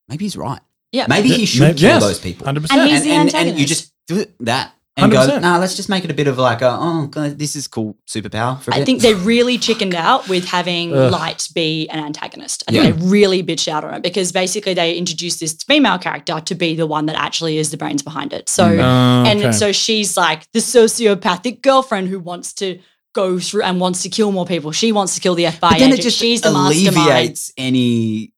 maybe 0.07 0.25
he's 0.25 0.37
right. 0.37 0.61
Yeah. 0.91 1.07
maybe 1.09 1.29
he 1.29 1.45
should 1.47 1.61
maybe- 1.61 1.79
kill 1.79 1.89
yes. 1.95 2.03
those 2.03 2.19
people. 2.19 2.45
100%. 2.45 2.67
And 2.71 2.89
he's 2.89 3.01
and, 3.07 3.29
the 3.29 3.37
and, 3.37 3.49
and 3.49 3.59
you 3.59 3.65
just 3.65 3.91
do 4.07 4.25
that 4.41 4.71
and 4.95 5.11
100%. 5.11 5.41
nah, 5.41 5.57
let's 5.57 5.75
just 5.75 5.89
make 5.89 6.03
it 6.03 6.11
a 6.11 6.13
bit 6.13 6.27
of 6.27 6.37
like 6.37 6.61
a, 6.61 6.77
oh, 6.79 7.07
God, 7.07 7.39
this 7.39 7.55
is 7.55 7.67
cool 7.67 7.97
superpower 8.07 8.61
for 8.61 8.69
a 8.71 8.75
I 8.75 8.77
bit. 8.79 8.85
think 8.85 9.01
they 9.01 9.15
really 9.15 9.57
chickened 9.57 9.95
out 9.95 10.27
with 10.29 10.45
having 10.45 10.93
Ugh. 10.95 11.11
Light 11.11 11.47
be 11.55 11.87
an 11.89 12.03
antagonist. 12.03 12.63
I 12.67 12.71
think 12.73 12.83
Yeah. 12.83 12.91
they 12.91 13.07
really 13.07 13.41
bitched 13.41 13.67
out 13.67 13.83
on 13.83 13.95
it 13.95 14.03
because 14.03 14.31
basically 14.31 14.75
they 14.75 14.95
introduced 14.95 15.39
this 15.39 15.53
female 15.67 15.97
character 15.97 16.39
to 16.41 16.55
be 16.55 16.75
the 16.75 16.85
one 16.85 17.07
that 17.07 17.15
actually 17.15 17.57
is 17.57 17.71
the 17.71 17.77
brains 17.77 18.03
behind 18.03 18.33
it. 18.33 18.49
So, 18.49 18.65
Mm. 18.65 18.79
and 19.27 19.39
Okay. 19.39 19.51
so 19.51 19.71
she's 19.71 20.15
like 20.15 20.51
the 20.51 20.59
sociopathic 20.59 21.61
girlfriend 21.61 22.09
who 22.09 22.19
wants 22.19 22.53
to 22.55 22.77
go 23.13 23.39
through 23.39 23.61
and 23.63 23.79
wants 23.79 24.01
to 24.03 24.09
kill 24.09 24.31
more 24.31 24.45
people. 24.45 24.71
She 24.71 24.91
wants 24.91 25.13
to 25.15 25.21
kill 25.21 25.35
the 25.35 25.45
FBI 25.45 25.59
but 25.61 25.79
then 25.79 25.89
agent. 25.89 25.99
it 25.99 26.03
just 26.03 26.17
she's 26.17 26.41
the 26.41 26.51
mastermind. 26.51 26.97
alleviates 26.97 27.51
any 27.57 28.32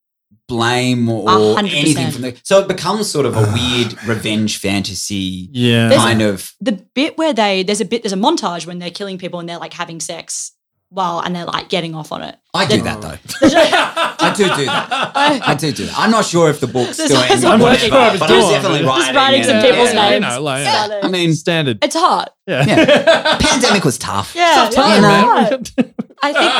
blame 0.47 1.09
or 1.09 1.27
A 1.27 1.53
hundred 1.55 1.73
anything 1.73 2.11
from 2.11 2.21
the 2.21 2.39
so 2.43 2.59
it 2.59 2.67
becomes 2.67 3.09
sort 3.09 3.25
of 3.25 3.35
a 3.35 3.39
ah. 3.39 3.53
weird 3.53 4.03
revenge 4.07 4.57
fantasy 4.59 5.49
yeah. 5.51 5.89
There's- 5.89 6.03
kind 6.03 6.21
of 6.21 6.53
The 6.61 6.73
bit 6.93 7.17
where 7.17 7.33
they 7.33 7.63
there's 7.63 7.81
a 7.81 7.85
bit 7.85 8.03
there's 8.03 8.13
a 8.13 8.17
montage 8.17 8.67
when 8.67 8.79
they're 8.79 8.91
killing 8.91 9.17
people 9.17 9.39
and 9.39 9.49
they're 9.49 9.57
like 9.57 9.73
having 9.73 9.99
sex 9.99 10.54
while 10.95 11.19
and 11.19 11.35
they're 11.35 11.45
like 11.45 11.69
getting 11.69 11.93
off 11.93 12.11
on 12.11 12.23
it. 12.23 12.35
I 12.53 12.65
do 12.65 12.81
that 12.81 13.01
though. 13.01 13.17
I 13.47 14.33
do 14.35 14.43
do 14.45 14.65
that. 14.65 15.11
I 15.47 15.53
do 15.55 15.71
do 15.71 15.85
that. 15.85 15.93
I'm 15.97 16.09
not 16.09 16.25
sure 16.25 16.49
if 16.49 16.59
the 16.61 16.67
book's 16.67 16.97
This 16.97 17.07
still 17.11 17.21
is 17.21 17.43
ending, 17.43 17.59
what 17.59 17.61
or 17.61 17.67
I'm 17.73 17.77
sure 17.77 17.89
whatever, 17.91 18.15
it's 18.15 18.19
but 18.19 18.31
I 18.31 18.35
was 18.35 18.45
doing. 18.45 18.53
definitely 18.55 18.79
Just 18.81 18.97
writing, 18.97 19.15
writing 19.15 19.41
it. 19.41 19.45
some 19.45 19.61
people's 19.61 19.93
yeah, 19.93 20.09
names. 20.09 20.13
You 20.25 20.29
know, 20.31 20.41
like, 20.41 20.63
Yeah. 20.65 20.99
I 21.03 21.07
mean, 21.09 21.33
standard. 21.33 21.79
It's 21.83 21.95
hard. 21.95 22.29
yeah. 22.47 22.65
Yeah. 22.65 23.37
pandemic 23.39 23.83
was 23.83 23.97
tough. 23.97 24.33
Yeah, 24.35 24.55
Tough 24.55 24.73
time, 24.73 25.01
yeah, 25.01 25.01
man. 25.01 25.23
hard. 25.25 25.71
I 26.23 26.31
think 26.33 26.51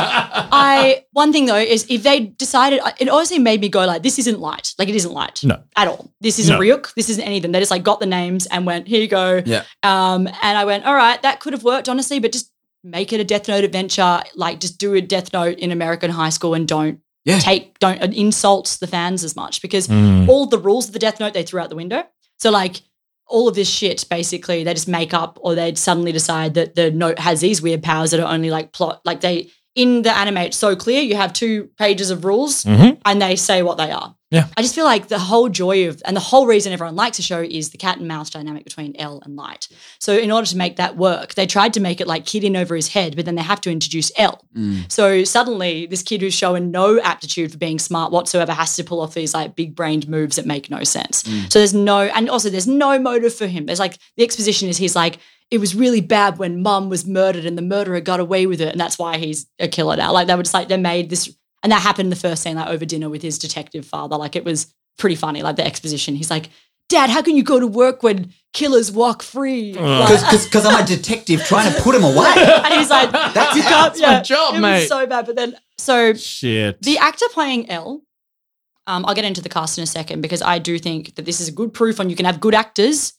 I 0.52 1.06
one 1.14 1.32
thing 1.32 1.46
though 1.46 1.56
is 1.56 1.86
if 1.90 2.04
they 2.04 2.20
decided 2.20 2.82
it 3.00 3.10
honestly 3.10 3.40
made 3.40 3.62
me 3.62 3.70
go 3.70 3.86
like 3.86 4.04
this 4.04 4.20
isn't 4.20 4.40
light 4.40 4.74
like 4.78 4.90
it 4.90 4.96
isn't 4.96 5.14
light 5.14 5.44
No. 5.44 5.64
at 5.76 5.88
all 5.88 6.12
this 6.22 6.38
isn't 6.40 6.54
No. 6.54 6.60
Ryuk 6.60 6.94
this 6.94 7.10
isn't 7.10 7.24
anything 7.24 7.52
they 7.52 7.60
just 7.60 7.72
like 7.72 7.82
got 7.82 8.00
the 8.00 8.06
names 8.06 8.46
and 8.48 8.66
went 8.66 8.88
here 8.88 9.02
you 9.02 9.08
go 9.08 9.42
Yeah. 9.46 9.64
um 9.82 10.28
and 10.28 10.58
I 10.58 10.66
went 10.66 10.86
all 10.86 10.94
right 10.94 11.20
that 11.24 11.40
could 11.40 11.54
have 11.54 11.64
worked 11.64 11.90
honestly 11.90 12.20
but 12.20 12.32
just 12.32 12.52
make 12.86 13.12
it 13.12 13.20
a 13.20 13.24
Death 13.24 13.48
Note 13.48 13.64
adventure 13.64 14.22
like 14.36 14.60
just 14.60 14.78
do 14.78 14.94
a 14.94 15.02
Death 15.02 15.34
Note 15.34 15.58
in 15.58 15.72
American 15.72 16.12
high 16.12 16.30
school 16.30 16.54
and 16.54 16.68
don't 16.68 17.00
Yeah. 17.26 17.40
take 17.40 17.80
don't 17.80 18.02
uh, 18.02 18.08
insult 18.14 18.78
the 18.80 18.88
fans 18.88 19.24
as 19.24 19.36
much 19.36 19.62
because 19.62 19.88
Mm. 19.88 20.30
all 20.30 20.46
the 20.46 20.60
rules 20.60 20.88
of 20.88 20.94
the 20.94 21.00
Death 21.00 21.20
Note 21.20 21.34
they 21.34 21.44
threw 21.44 21.60
out 21.60 21.70
the 21.70 21.76
window. 21.76 22.04
So 22.38 22.52
like 22.52 22.82
all 23.28 23.48
of 23.48 23.56
this 23.56 23.68
shit 23.68 24.06
basically 24.10 24.64
they 24.64 24.74
just 24.74 24.88
make 24.88 25.14
up 25.14 25.40
or 25.42 25.56
they'd 25.56 25.78
suddenly 25.80 26.12
decide 26.12 26.54
that 26.54 26.76
the 26.76 26.92
note 26.92 27.18
has 27.18 27.42
these 27.42 27.60
weird 27.62 27.82
powers 27.82 28.12
that 28.12 28.20
are 28.20 28.32
only 28.32 28.52
like 28.52 28.72
plot 28.72 29.02
like 29.04 29.22
they 29.22 29.50
in 29.74 30.04
the 30.04 30.16
anime 30.16 30.38
it's 30.38 30.56
so 30.58 30.76
clear 30.76 31.02
you 31.02 31.16
have 31.16 31.34
two 31.34 31.68
pages 31.80 32.12
of 32.12 32.24
rules 32.24 32.64
Mhm. 32.66 32.98
and 33.04 33.20
they 33.22 33.36
say 33.36 33.64
what 33.64 33.78
they 33.78 33.90
are. 33.92 34.16
Yeah. 34.32 34.48
I 34.58 34.62
just 34.62 34.74
feel 34.74 34.86
like 34.86 35.08
the 35.08 35.20
whole 35.20 35.50
joy 35.50 35.88
of 35.88 36.02
and 36.04 36.16
the 36.16 36.22
whole 36.22 36.48
reason 36.48 36.74
everyone 36.74 36.96
likes 36.96 37.18
the 37.18 37.24
show 37.24 37.42
is 37.42 37.70
the 37.70 37.78
cat 37.78 38.00
and 38.00 38.08
mouse 38.08 38.30
dynamic 38.30 38.64
between 38.64 38.96
L 38.98 39.22
and 39.24 39.36
Light. 39.36 39.68
So 40.00 40.18
in 40.18 40.32
order 40.32 40.48
to 40.48 40.58
make 40.58 40.78
that 40.78 40.98
work, 40.98 41.36
they 41.36 41.46
tried 41.46 41.74
to 41.74 41.80
make 41.80 42.02
it 42.02 42.08
like 42.08 42.26
kid 42.26 42.44
in 42.44 42.56
over 42.56 42.76
his 42.76 42.88
head, 42.88 43.16
but 43.16 43.26
then 43.26 43.36
they 43.36 43.44
have 43.44 43.62
to 43.62 43.72
introduce 43.72 44.12
L. 44.18 44.44
Mm. 44.56 44.92
So 44.92 45.24
suddenly, 45.24 45.86
this 45.86 46.02
kid 46.02 46.22
who's 46.22 46.34
showing 46.34 46.72
no 46.72 47.00
aptitude 47.02 47.52
for 47.52 47.58
being 47.58 47.78
smart 47.78 48.12
whatsoever 48.12 48.52
has 48.52 48.76
to 48.78 48.84
pull 48.84 49.02
off 49.02 49.14
these 49.14 49.34
like 49.34 49.56
big 49.56 49.76
brained 49.76 50.08
moves 50.10 50.38
that 50.38 50.46
make 50.46 50.72
no 50.72 50.84
sense. 50.84 51.24
Mm. 51.24 51.52
So 51.52 51.60
there's 51.60 51.74
no, 51.74 52.00
and 52.00 52.30
also 52.30 52.50
there's 52.50 52.68
no 52.68 52.98
motive 53.00 53.34
for 53.34 53.48
him. 53.48 53.68
There's 53.68 53.80
like 53.80 53.98
the 54.18 54.24
exposition 54.24 54.70
is 54.70 54.78
he's 54.78 54.96
like, 54.96 55.20
it 55.52 55.60
was 55.60 55.76
really 55.76 56.02
bad 56.02 56.40
when 56.40 56.64
mum 56.64 56.90
was 56.90 57.06
murdered 57.06 57.46
and 57.46 57.58
the 57.58 57.62
murderer 57.62 58.02
got 58.02 58.20
away 58.20 58.48
with 58.48 58.60
it. 58.60 58.70
And 58.70 58.80
that's 58.80 58.98
why 58.98 59.18
he's 59.18 59.46
a 59.60 59.68
killer 59.68 59.96
now. 59.96 60.12
Like 60.12 60.28
they 60.28 60.36
were 60.36 60.44
just 60.44 60.56
like, 60.56 60.68
they 60.68 60.78
made 60.78 61.12
this, 61.12 61.36
and 61.66 61.72
that 61.72 61.82
happened 61.82 62.06
in 62.06 62.10
the 62.12 62.16
first 62.16 62.44
scene, 62.44 62.56
like 62.56 62.68
over 62.70 62.86
dinner 62.86 63.10
with 63.10 63.24
his 63.24 63.40
detective 63.40 63.88
father. 63.88 64.16
Like 64.18 64.36
it 64.36 64.46
was 64.46 64.72
pretty 65.00 65.16
funny, 65.16 65.42
like 65.42 65.56
the 65.56 65.66
exposition. 65.66 66.16
He's 66.16 66.30
like, 66.30 66.50
Dad, 66.90 67.10
how 67.10 67.24
can 67.24 67.36
you 67.36 67.42
go 67.42 67.60
to 67.60 67.66
work 67.66 68.04
when 68.04 68.32
killers 68.54 68.92
walk 68.92 69.24
free? 69.24 69.74
Ugh. 69.76 69.82
Like- 69.82 70.44
Because 70.46 70.64
I'm 70.68 70.84
a 70.84 70.86
detective 70.86 71.44
trying 71.44 71.74
to 71.74 71.82
put 71.82 71.96
him 71.96 72.04
away. 72.04 72.32
and 72.38 72.74
he's 72.76 72.92
like, 72.92 73.12
That's 73.34 73.56
you 73.56 73.64
how- 73.64 73.90
can't, 73.90 74.00
my 74.00 74.22
job, 74.22 74.54
it 74.54 74.58
was 74.58 74.62
mate. 74.62 74.88
so 74.88 75.08
bad. 75.08 75.26
But 75.26 75.36
then, 75.36 75.56
so 75.80 76.14
Shit. 76.14 76.80
the 76.84 77.00
actor 77.00 77.26
playing 77.34 77.72
L, 77.72 78.04
um, 78.86 79.04
I'll 79.08 79.16
get 79.16 79.26
into 79.26 79.42
the 79.42 79.50
cast 79.50 79.80
in 79.80 79.84
a 79.84 79.88
second 79.88 80.22
because 80.22 80.44
I 80.44 80.60
do 80.60 80.78
think 80.78 81.16
that 81.16 81.26
this 81.26 81.42
is 81.42 81.48
a 81.48 81.52
good 81.52 81.74
proof 81.74 82.00
on 82.00 82.12
you 82.12 82.16
can 82.16 82.28
have 82.28 82.40
good 82.40 82.54
actors, 82.54 83.14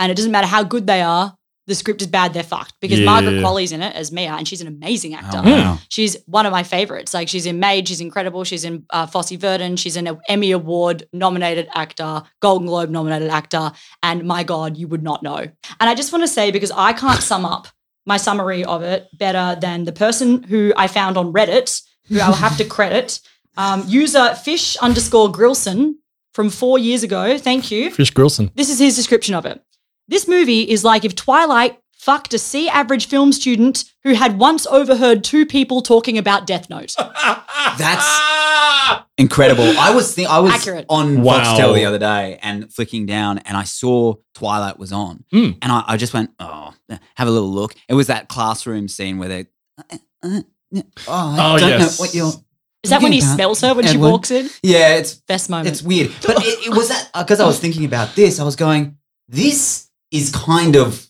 and 0.00 0.10
it 0.10 0.16
doesn't 0.16 0.32
matter 0.32 0.48
how 0.48 0.64
good 0.64 0.88
they 0.88 1.00
are. 1.02 1.35
The 1.66 1.74
script 1.74 2.00
is 2.00 2.06
bad; 2.06 2.32
they're 2.32 2.42
fucked. 2.42 2.74
Because 2.80 3.00
Yeah. 3.00 3.06
Margaret 3.06 3.42
Qualley's 3.42 3.72
in 3.72 3.82
it 3.82 3.94
as 3.96 4.12
Mia, 4.12 4.32
and 4.32 4.46
she's 4.46 4.60
an 4.60 4.68
amazing 4.68 5.14
actor. 5.14 5.40
Oh, 5.44 5.50
wow. 5.50 5.78
She's 5.88 6.16
one 6.26 6.46
of 6.46 6.52
my 6.52 6.62
favorites. 6.62 7.12
Like 7.12 7.28
she's 7.28 7.44
in 7.46 7.58
Maid, 7.58 7.88
she's 7.88 8.00
incredible. 8.00 8.44
She's 8.44 8.64
in 8.64 8.84
uh, 8.90 9.06
Fosse 9.06 9.32
Verdon. 9.32 9.76
She's 9.76 9.96
an 9.96 10.16
Emmy 10.28 10.52
Award 10.52 11.08
nominated 11.12 11.68
actor, 11.74 12.22
Golden 12.40 12.66
Globe 12.68 12.90
nominated 12.90 13.30
actor, 13.30 13.72
and 14.02 14.24
my 14.24 14.44
God, 14.44 14.76
you 14.76 14.86
would 14.88 15.02
not 15.02 15.22
know. 15.22 15.38
And 15.38 15.90
I 15.90 15.94
just 15.94 16.12
want 16.12 16.22
to 16.22 16.28
say 16.28 16.50
because 16.50 16.70
I 16.70 16.92
can't 16.92 17.20
sum 17.20 17.44
up 17.44 17.66
my 18.06 18.16
summary 18.16 18.64
of 18.64 18.82
it 18.82 19.08
better 19.18 19.58
than 19.60 19.84
the 19.84 19.92
person 19.92 20.44
who 20.44 20.72
I 20.76 20.86
found 20.86 21.16
on 21.16 21.32
Reddit, 21.32 21.82
who 22.08 22.20
I'll 22.20 22.32
have 22.32 22.56
to 22.58 22.64
credit, 22.76 23.18
um, 23.56 23.82
user 23.88 24.34
fish 24.36 24.76
underscore 24.76 25.32
Grillson 25.32 25.94
from 26.32 26.50
four 26.50 26.78
years 26.78 27.02
ago. 27.02 27.38
Thank 27.38 27.70
you. 27.72 27.90
Fish 27.90 28.12
Grillson. 28.12 28.52
This 28.54 28.68
is 28.70 28.78
his 28.78 28.94
description 28.94 29.34
of 29.34 29.46
it. 29.46 29.60
This 30.08 30.28
movie 30.28 30.62
is 30.62 30.84
like 30.84 31.04
if 31.04 31.14
Twilight 31.14 31.78
fucked 31.96 32.32
a 32.34 32.38
C 32.38 32.68
average 32.68 33.06
film 33.08 33.32
student 33.32 33.84
who 34.04 34.14
had 34.14 34.38
once 34.38 34.66
overheard 34.66 35.24
two 35.24 35.44
people 35.44 35.82
talking 35.82 36.16
about 36.18 36.46
Death 36.46 36.70
Note. 36.70 36.94
That's 37.78 39.02
incredible. 39.18 39.64
I 39.78 39.92
was 39.94 40.14
think 40.14 40.28
I 40.30 40.38
was 40.38 40.52
Accurate. 40.52 40.86
on 40.88 41.22
Wow. 41.22 41.42
Foxtel 41.42 41.74
the 41.74 41.84
other 41.84 41.98
day 41.98 42.38
and 42.42 42.72
flicking 42.72 43.06
down, 43.06 43.38
and 43.38 43.56
I 43.56 43.64
saw 43.64 44.14
Twilight 44.34 44.78
was 44.78 44.92
on, 44.92 45.24
Mm. 45.32 45.58
and 45.62 45.72
I, 45.72 45.84
I 45.88 45.96
just 45.96 46.14
went, 46.14 46.30
"Oh, 46.38 46.72
have 47.16 47.28
a 47.28 47.30
little 47.30 47.50
look." 47.50 47.74
It 47.88 47.94
was 47.94 48.06
that 48.06 48.28
classroom 48.28 48.88
scene 48.88 49.18
where 49.18 49.28
they, 49.28 49.46
uh, 49.78 49.96
uh, 50.22 50.40
uh, 50.76 50.82
oh, 51.08 51.36
I 51.38 51.54
Oh, 51.54 51.58
don't 51.58 51.68
yes. 51.70 51.98
know 51.98 52.02
what 52.04 52.14
you're. 52.14 52.32
Is 52.84 52.90
that 52.90 53.02
when 53.02 53.10
he 53.12 53.20
thinking 53.20 53.34
smells 53.34 53.60
her 53.62 53.74
when 53.74 53.86
she 53.86 53.96
walks 53.96 54.30
in? 54.30 54.48
Yeah, 54.62 54.94
it's 54.96 55.14
Best 55.14 55.50
moment. 55.50 55.68
it's 55.68 55.82
weird, 55.82 56.12
but 56.24 56.36
it, 56.44 56.66
it 56.68 56.70
was 56.76 56.88
that 56.88 57.10
because 57.18 57.40
I 57.40 57.46
was 57.46 57.58
thinking 57.58 57.84
about 57.84 58.14
this. 58.14 58.38
I 58.38 58.44
was 58.44 58.54
going, 58.54 58.96
"This 59.28 59.85
is 60.10 60.30
kind 60.30 60.76
of 60.76 61.08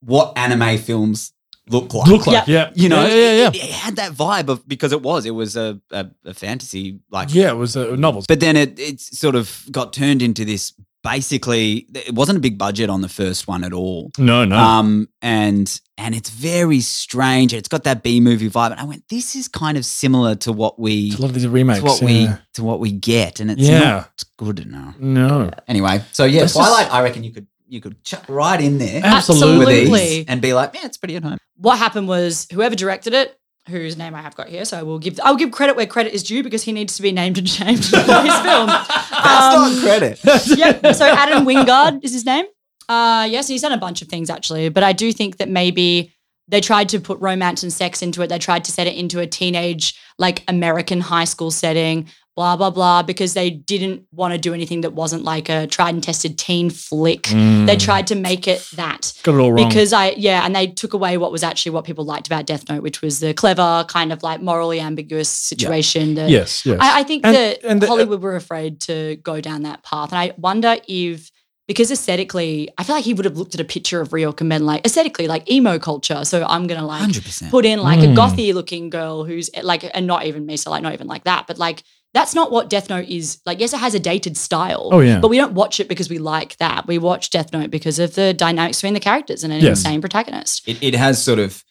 what 0.00 0.36
anime 0.36 0.78
films 0.78 1.32
look 1.68 1.92
like." 1.94 2.08
Look 2.08 2.26
like, 2.26 2.46
yeah. 2.46 2.70
you 2.74 2.88
know, 2.88 3.06
yeah, 3.06 3.14
yeah, 3.14 3.32
yeah. 3.32 3.48
It, 3.48 3.56
it 3.56 3.70
had 3.70 3.96
that 3.96 4.12
vibe 4.12 4.48
of 4.48 4.66
because 4.68 4.92
it 4.92 5.02
was, 5.02 5.26
it 5.26 5.32
was 5.32 5.56
a, 5.56 5.80
a, 5.90 6.06
a 6.24 6.34
fantasy 6.34 7.00
like 7.10 7.34
Yeah, 7.34 7.50
it 7.50 7.56
was 7.56 7.76
uh, 7.76 7.96
novels. 7.96 8.26
but 8.26 8.40
then 8.40 8.56
it 8.56 8.78
it 8.78 9.00
sort 9.00 9.34
of 9.34 9.64
got 9.70 9.92
turned 9.92 10.22
into 10.22 10.44
this 10.44 10.72
basically 11.04 11.86
it 11.94 12.12
wasn't 12.14 12.36
a 12.36 12.40
big 12.40 12.58
budget 12.58 12.90
on 12.90 13.00
the 13.00 13.08
first 13.08 13.46
one 13.48 13.64
at 13.64 13.72
all. 13.72 14.10
No, 14.18 14.44
no. 14.44 14.56
Um, 14.56 15.08
and 15.22 15.80
and 15.96 16.14
it's 16.14 16.30
very 16.30 16.80
strange. 16.80 17.54
It's 17.54 17.68
got 17.68 17.84
that 17.84 18.02
B 18.02 18.20
movie 18.20 18.50
vibe. 18.50 18.72
And 18.72 18.80
I 18.80 18.84
went, 18.84 19.08
this 19.08 19.34
is 19.34 19.48
kind 19.48 19.76
of 19.78 19.84
similar 19.84 20.34
to 20.36 20.52
what 20.52 20.78
we 20.78 21.12
a 21.16 21.20
lot 21.20 21.28
of 21.28 21.34
these 21.34 21.46
remakes. 21.46 21.80
to 21.80 21.84
what 21.84 22.02
yeah. 22.02 22.08
we 22.08 22.38
to 22.54 22.64
what 22.64 22.80
we 22.80 22.92
get, 22.92 23.40
and 23.40 23.50
it's 23.50 23.62
Yeah. 23.62 23.78
not 23.78 24.24
good 24.36 24.60
enough. 24.60 24.98
No. 24.98 25.50
Anyway, 25.66 26.02
so 26.12 26.24
yeah, 26.24 26.42
Let's 26.42 26.54
Twilight. 26.54 26.86
just- 26.86 26.94
I 26.94 27.02
reckon 27.02 27.24
you 27.24 27.32
could 27.32 27.46
you 27.68 27.80
could 27.80 28.02
chuck 28.04 28.24
right 28.28 28.60
in 28.60 28.78
there 28.78 29.00
Absolutely. 29.04 29.58
with 29.58 29.68
Absolutely. 29.68 30.24
and 30.28 30.40
be 30.42 30.52
like, 30.54 30.74
yeah, 30.74 30.86
it's 30.86 30.96
pretty 30.96 31.16
at 31.16 31.22
home. 31.24 31.38
what 31.56 31.78
happened 31.78 32.08
was 32.08 32.46
whoever 32.52 32.74
directed 32.74 33.14
it, 33.14 33.38
whose 33.68 33.96
name 33.98 34.14
I 34.14 34.22
have 34.22 34.34
got 34.34 34.48
here, 34.48 34.64
so 34.64 34.78
I 34.78 34.82
will 34.82 34.98
give 34.98 35.18
I'll 35.22 35.36
give 35.36 35.50
credit 35.50 35.76
where 35.76 35.86
credit 35.86 36.14
is 36.14 36.22
due 36.22 36.42
because 36.42 36.62
he 36.62 36.72
needs 36.72 36.96
to 36.96 37.02
be 37.02 37.12
named 37.12 37.36
and 37.38 37.48
shamed 37.48 37.84
for 37.84 37.96
his 37.98 38.04
film. 38.40 38.66
That's 38.66 39.54
Um, 39.54 39.74
not 39.74 39.82
credit. 39.82 40.20
yep. 40.56 40.94
So 40.94 41.04
Adam 41.06 41.44
Wingard 41.44 42.02
is 42.02 42.12
his 42.12 42.24
name. 42.24 42.46
Uh, 42.88 43.26
yes, 43.30 43.46
he's 43.48 43.60
done 43.62 43.72
a 43.72 43.76
bunch 43.78 44.00
of 44.00 44.08
things 44.08 44.30
actually, 44.30 44.68
but 44.70 44.82
I 44.82 44.92
do 44.92 45.12
think 45.12 45.36
that 45.36 45.48
maybe 45.50 46.14
they 46.50 46.62
tried 46.62 46.88
to 46.88 47.00
put 47.00 47.20
romance 47.20 47.62
and 47.62 47.70
sex 47.70 48.00
into 48.00 48.22
it. 48.22 48.28
They 48.28 48.38
tried 48.38 48.64
to 48.64 48.72
set 48.72 48.86
it 48.86 48.96
into 48.96 49.20
a 49.20 49.26
teenage, 49.26 49.94
like 50.18 50.42
American 50.48 51.02
high 51.02 51.26
school 51.26 51.50
setting, 51.50 52.08
blah 52.38 52.54
blah 52.56 52.70
blah, 52.70 53.02
because 53.02 53.34
they 53.34 53.50
didn't 53.50 53.98
want 54.12 54.32
to 54.32 54.38
do 54.38 54.54
anything 54.54 54.82
that 54.82 54.92
wasn't 54.92 55.24
like 55.24 55.48
a 55.48 55.66
tried 55.66 55.92
and 55.96 56.04
tested 56.04 56.38
teen 56.38 56.70
flick. 56.70 57.24
They 57.68 57.76
tried 57.76 58.06
to 58.08 58.14
make 58.14 58.46
it 58.46 58.60
that 58.76 59.00
Mm. 59.02 59.22
Got 59.24 59.34
it 59.34 59.38
all 59.40 59.52
wrong. 59.52 59.68
because 59.68 59.92
I 59.92 60.10
yeah, 60.10 60.44
and 60.46 60.54
they 60.54 60.68
took 60.68 60.92
away 60.92 61.16
what 61.18 61.32
was 61.32 61.42
actually 61.42 61.72
what 61.72 61.84
people 61.84 62.04
liked 62.04 62.28
about 62.28 62.46
Death 62.46 62.68
Note, 62.70 62.82
which 62.84 63.02
was 63.02 63.18
the 63.18 63.34
clever 63.34 63.84
kind 63.88 64.12
of 64.12 64.22
like 64.22 64.40
morally 64.40 64.78
ambiguous 64.78 65.28
situation. 65.28 66.14
That 66.14 66.30
yes, 66.30 66.64
yes. 66.64 66.78
I, 66.80 67.00
I 67.00 67.02
think 67.02 67.26
And- 67.26 67.34
that 67.34 67.64
and 67.64 67.82
the- 67.82 67.88
Hollywood 67.88 68.22
were 68.22 68.36
afraid 68.36 68.80
to 68.82 69.16
go 69.16 69.40
down 69.40 69.62
that 69.62 69.82
path, 69.82 70.12
and 70.12 70.18
I 70.20 70.32
wonder 70.38 70.76
if 70.86 71.30
because 71.66 71.90
aesthetically, 71.90 72.70
I 72.78 72.82
feel 72.84 72.96
like 72.96 73.04
he 73.04 73.12
would 73.12 73.26
have 73.26 73.36
looked 73.36 73.54
at 73.54 73.60
a 73.60 73.64
picture 73.64 74.00
of 74.00 74.08
Ryuk 74.10 74.40
and 74.40 74.48
been 74.48 74.64
like 74.64 74.86
aesthetically 74.86 75.26
like 75.28 75.50
emo 75.50 75.78
culture. 75.78 76.24
So 76.24 76.42
I'm 76.46 76.66
gonna 76.66 76.86
like 76.86 77.00
Hundred 77.02 77.24
percent. 77.24 77.50
put 77.50 77.66
in 77.66 77.78
like 77.80 77.98
Mm. 77.98 78.12
a 78.12 78.16
gothy 78.16 78.54
looking 78.54 78.88
girl 78.90 79.24
who's 79.24 79.50
like, 79.62 79.84
and 79.92 80.06
not 80.06 80.24
even 80.24 80.46
me, 80.46 80.56
so 80.56 80.70
like 80.70 80.82
not 80.82 80.94
even 80.94 81.08
like 81.08 81.24
that, 81.24 81.46
but 81.48 81.58
like. 81.58 81.82
That's 82.14 82.34
not 82.34 82.50
what 82.50 82.70
Death 82.70 82.88
Note 82.88 83.06
is. 83.08 83.40
Like, 83.44 83.60
yes, 83.60 83.72
it 83.74 83.78
has 83.80 83.94
a 83.94 84.00
dated 84.00 84.36
style. 84.36 84.88
Oh, 84.92 85.00
yeah. 85.00 85.20
But 85.20 85.28
we 85.28 85.36
don't 85.36 85.52
watch 85.52 85.78
it 85.78 85.88
because 85.88 86.08
we 86.08 86.18
like 86.18 86.56
that. 86.56 86.86
We 86.86 86.96
watch 86.98 87.28
Death 87.30 87.52
Note 87.52 87.70
because 87.70 87.98
of 87.98 88.14
the 88.14 88.32
dynamics 88.32 88.78
between 88.78 88.94
the 88.94 89.00
characters 89.00 89.44
and 89.44 89.52
an 89.52 89.60
Yes. 89.60 89.78
insane 89.80 90.00
protagonist. 90.00 90.66
It, 90.66 90.82
it 90.82 90.94
has 90.94 91.22
sort 91.22 91.38
of 91.38 91.62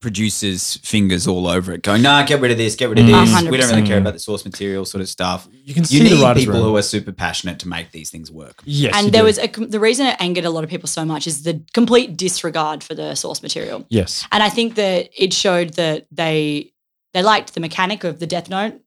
producers' 0.00 0.76
fingers 0.84 1.26
all 1.26 1.48
over 1.48 1.72
it, 1.72 1.82
going, 1.82 2.02
"Nah, 2.02 2.22
get 2.24 2.40
rid 2.40 2.52
of 2.52 2.56
this, 2.58 2.76
get 2.76 2.88
rid 2.88 2.98
of 3.00 3.04
Mm. 3.06 3.08
this. 3.08 3.14
A 3.32 3.50
We 3.50 3.56
don't 3.56 3.68
really 3.68 3.82
100%. 3.82 3.86
care 3.86 3.98
about 3.98 4.12
the 4.12 4.20
source 4.20 4.44
material, 4.44 4.84
sort 4.84 5.02
of 5.02 5.08
stuff." 5.08 5.48
you 5.64 5.74
can 5.74 5.82
You 5.82 5.86
see 5.86 5.98
the 6.04 6.14
need 6.16 6.22
writers' 6.22 6.44
people 6.44 6.60
room. 6.60 6.68
who 6.68 6.76
are 6.76 6.82
super 6.82 7.10
passionate 7.10 7.58
to 7.60 7.68
make 7.68 7.90
these 7.90 8.08
things 8.10 8.30
work. 8.30 8.62
Yes, 8.64 8.92
you 8.94 8.98
and 8.98 9.12
there 9.12 9.22
do. 9.22 9.26
was 9.26 9.38
a, 9.38 9.48
the 9.48 9.80
reason 9.80 10.06
it 10.06 10.16
angered 10.20 10.44
a 10.44 10.50
lot 10.50 10.62
of 10.64 10.70
people 10.70 10.86
so 10.88 11.04
much 11.04 11.26
is 11.26 11.42
the 11.42 11.62
complete 11.74 12.16
disregard 12.16 12.84
for 12.84 12.94
the 12.94 13.14
source 13.16 13.42
material. 13.42 13.86
yes. 13.90 14.24
And 14.30 14.40
I 14.42 14.48
think 14.50 14.76
that 14.76 15.08
it 15.16 15.32
showed 15.32 15.74
that 15.74 16.06
they 16.12 16.72
they 17.14 17.22
liked 17.22 17.54
the 17.54 17.60
mechanic 17.60 18.04
of 18.04 18.20
the 18.20 18.26
Death 18.26 18.48
Note, 18.50 18.80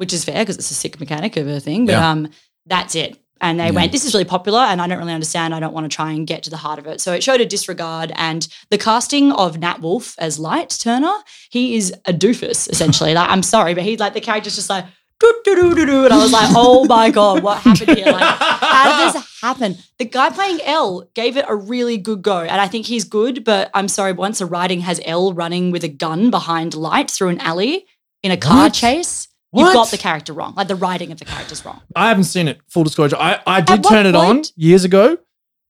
which 0.00 0.12
is 0.12 0.24
fair 0.24 0.40
because 0.42 0.56
it's 0.56 0.70
a 0.70 0.74
sick 0.74 0.98
mechanic 0.98 1.36
of 1.36 1.46
a 1.46 1.60
thing. 1.60 1.86
But 1.86 1.92
Yeah. 1.92 2.10
um, 2.10 2.28
that's 2.66 2.94
it. 2.94 3.18
And 3.42 3.58
they 3.60 3.66
Yeah. 3.66 3.70
went, 3.78 3.92
this 3.92 4.04
is 4.04 4.12
really 4.14 4.24
popular, 4.36 4.60
and 4.60 4.80
I 4.82 4.86
don't 4.86 4.98
really 4.98 5.12
understand. 5.14 5.54
I 5.54 5.60
don't 5.60 5.72
want 5.72 5.90
to 5.90 5.94
try 5.94 6.12
and 6.12 6.26
get 6.26 6.42
to 6.44 6.50
the 6.50 6.56
heart 6.58 6.78
of 6.78 6.86
it. 6.86 7.00
So 7.00 7.12
it 7.12 7.22
showed 7.22 7.40
a 7.40 7.46
disregard. 7.46 8.12
And 8.16 8.46
the 8.70 8.78
casting 8.78 9.32
of 9.32 9.58
Nat 9.58 9.80
Wolff 9.80 10.14
as 10.18 10.38
Light 10.38 10.70
Turner, 10.82 11.16
he 11.50 11.76
is 11.76 11.92
a 12.06 12.12
doofus 12.12 12.68
essentially. 12.70 13.14
like 13.14 13.28
I'm 13.30 13.42
sorry, 13.42 13.72
but 13.74 13.82
he's 13.84 14.00
like 14.00 14.14
the 14.14 14.20
character's 14.20 14.56
just 14.56 14.70
like. 14.70 14.84
doo 15.22 15.34
doo 15.44 15.54
doo 15.54 15.74
doo 15.74 15.84
doo, 15.86 16.04
And 16.06 16.14
I 16.14 16.16
was 16.16 16.32
like, 16.32 16.48
oh 16.56 16.86
my 16.86 17.10
God, 17.10 17.42
what 17.42 17.58
happened 17.58 17.90
here? 17.98 18.06
Like, 18.06 18.22
how 18.24 18.84
did 18.88 19.14
this 19.14 19.40
happen? 19.42 19.76
The 19.98 20.06
guy 20.06 20.30
playing 20.30 20.60
L 20.64 21.04
gave 21.14 21.36
it 21.36 21.44
a 21.46 21.54
really 21.54 21.98
good 21.98 22.22
go. 22.22 22.38
And 22.40 22.58
I 22.58 22.66
think 22.68 22.86
he's 22.86 23.04
good, 23.04 23.44
but 23.44 23.70
I'm 23.74 23.86
sorry, 23.88 24.12
once 24.12 24.40
a 24.40 24.46
writing 24.46 24.80
has 24.80 24.98
L 25.04 25.34
running 25.34 25.72
with 25.72 25.84
a 25.84 25.88
gun 26.04 26.30
behind 26.30 26.72
light 26.74 27.10
through 27.10 27.28
an 27.28 27.38
alley 27.40 27.84
in 28.22 28.30
a 28.30 28.36
car 28.38 28.64
What? 28.64 28.72
chase, 28.72 29.28
What? 29.50 29.64
you've 29.64 29.74
got 29.74 29.90
the 29.90 29.98
character 29.98 30.32
wrong. 30.32 30.54
Like 30.56 30.68
the 30.68 30.76
writing 30.76 31.10
of 31.12 31.18
the 31.18 31.24
character's 31.24 31.64
wrong. 31.64 31.82
I 31.96 32.08
haven't 32.08 32.24
seen 32.24 32.46
it. 32.48 32.60
Full 32.68 32.84
disclosure, 32.84 33.16
I, 33.16 33.40
I 33.46 33.60
did 33.60 33.82
turn 33.84 34.06
it 34.06 34.14
on 34.14 34.36
point- 34.36 34.52
years 34.56 34.84
ago, 34.84 35.18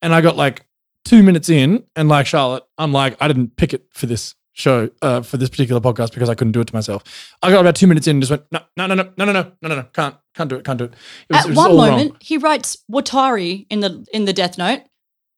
and 0.02 0.14
I 0.14 0.20
got 0.20 0.36
like 0.36 0.66
two 1.04 1.22
minutes 1.22 1.48
in, 1.48 1.84
and 1.96 2.08
like 2.08 2.26
Charlotte, 2.26 2.64
I'm 2.78 2.92
like, 2.92 3.16
I 3.20 3.26
didn't 3.28 3.56
pick 3.56 3.72
it 3.72 3.86
for 3.92 4.06
this 4.06 4.34
show, 4.52 4.90
uh, 5.00 5.22
for 5.22 5.38
this 5.38 5.48
particular 5.48 5.80
podcast 5.80 6.12
because 6.12 6.28
I 6.28 6.34
couldn't 6.34 6.52
do 6.52 6.60
it 6.60 6.66
to 6.66 6.74
myself. 6.74 7.02
I 7.42 7.50
got 7.50 7.60
about 7.60 7.74
two 7.76 7.86
minutes 7.86 8.06
in 8.06 8.16
and 8.16 8.22
just 8.22 8.30
went, 8.30 8.42
no, 8.52 8.60
no, 8.76 8.86
no, 8.86 8.94
no, 8.94 9.12
no, 9.16 9.24
no, 9.24 9.32
no, 9.32 9.42
no, 9.62 9.68
no, 9.68 9.74
no, 9.76 9.82
can't, 9.94 10.14
can't 10.34 10.50
do 10.50 10.56
it, 10.56 10.64
can't 10.64 10.78
do 10.78 10.84
it. 10.84 10.92
It 10.92 11.32
was, 11.34 11.38
At 11.38 11.44
it 11.46 11.48
was 11.50 11.56
one 11.56 11.76
moment, 11.76 12.10
wrong. 12.10 12.18
he 12.20 12.36
writes 12.36 12.76
Watari 12.92 13.66
in 13.70 13.80
the 13.80 14.06
in 14.12 14.26
the 14.26 14.32
Death 14.34 14.58
Note. 14.58 14.82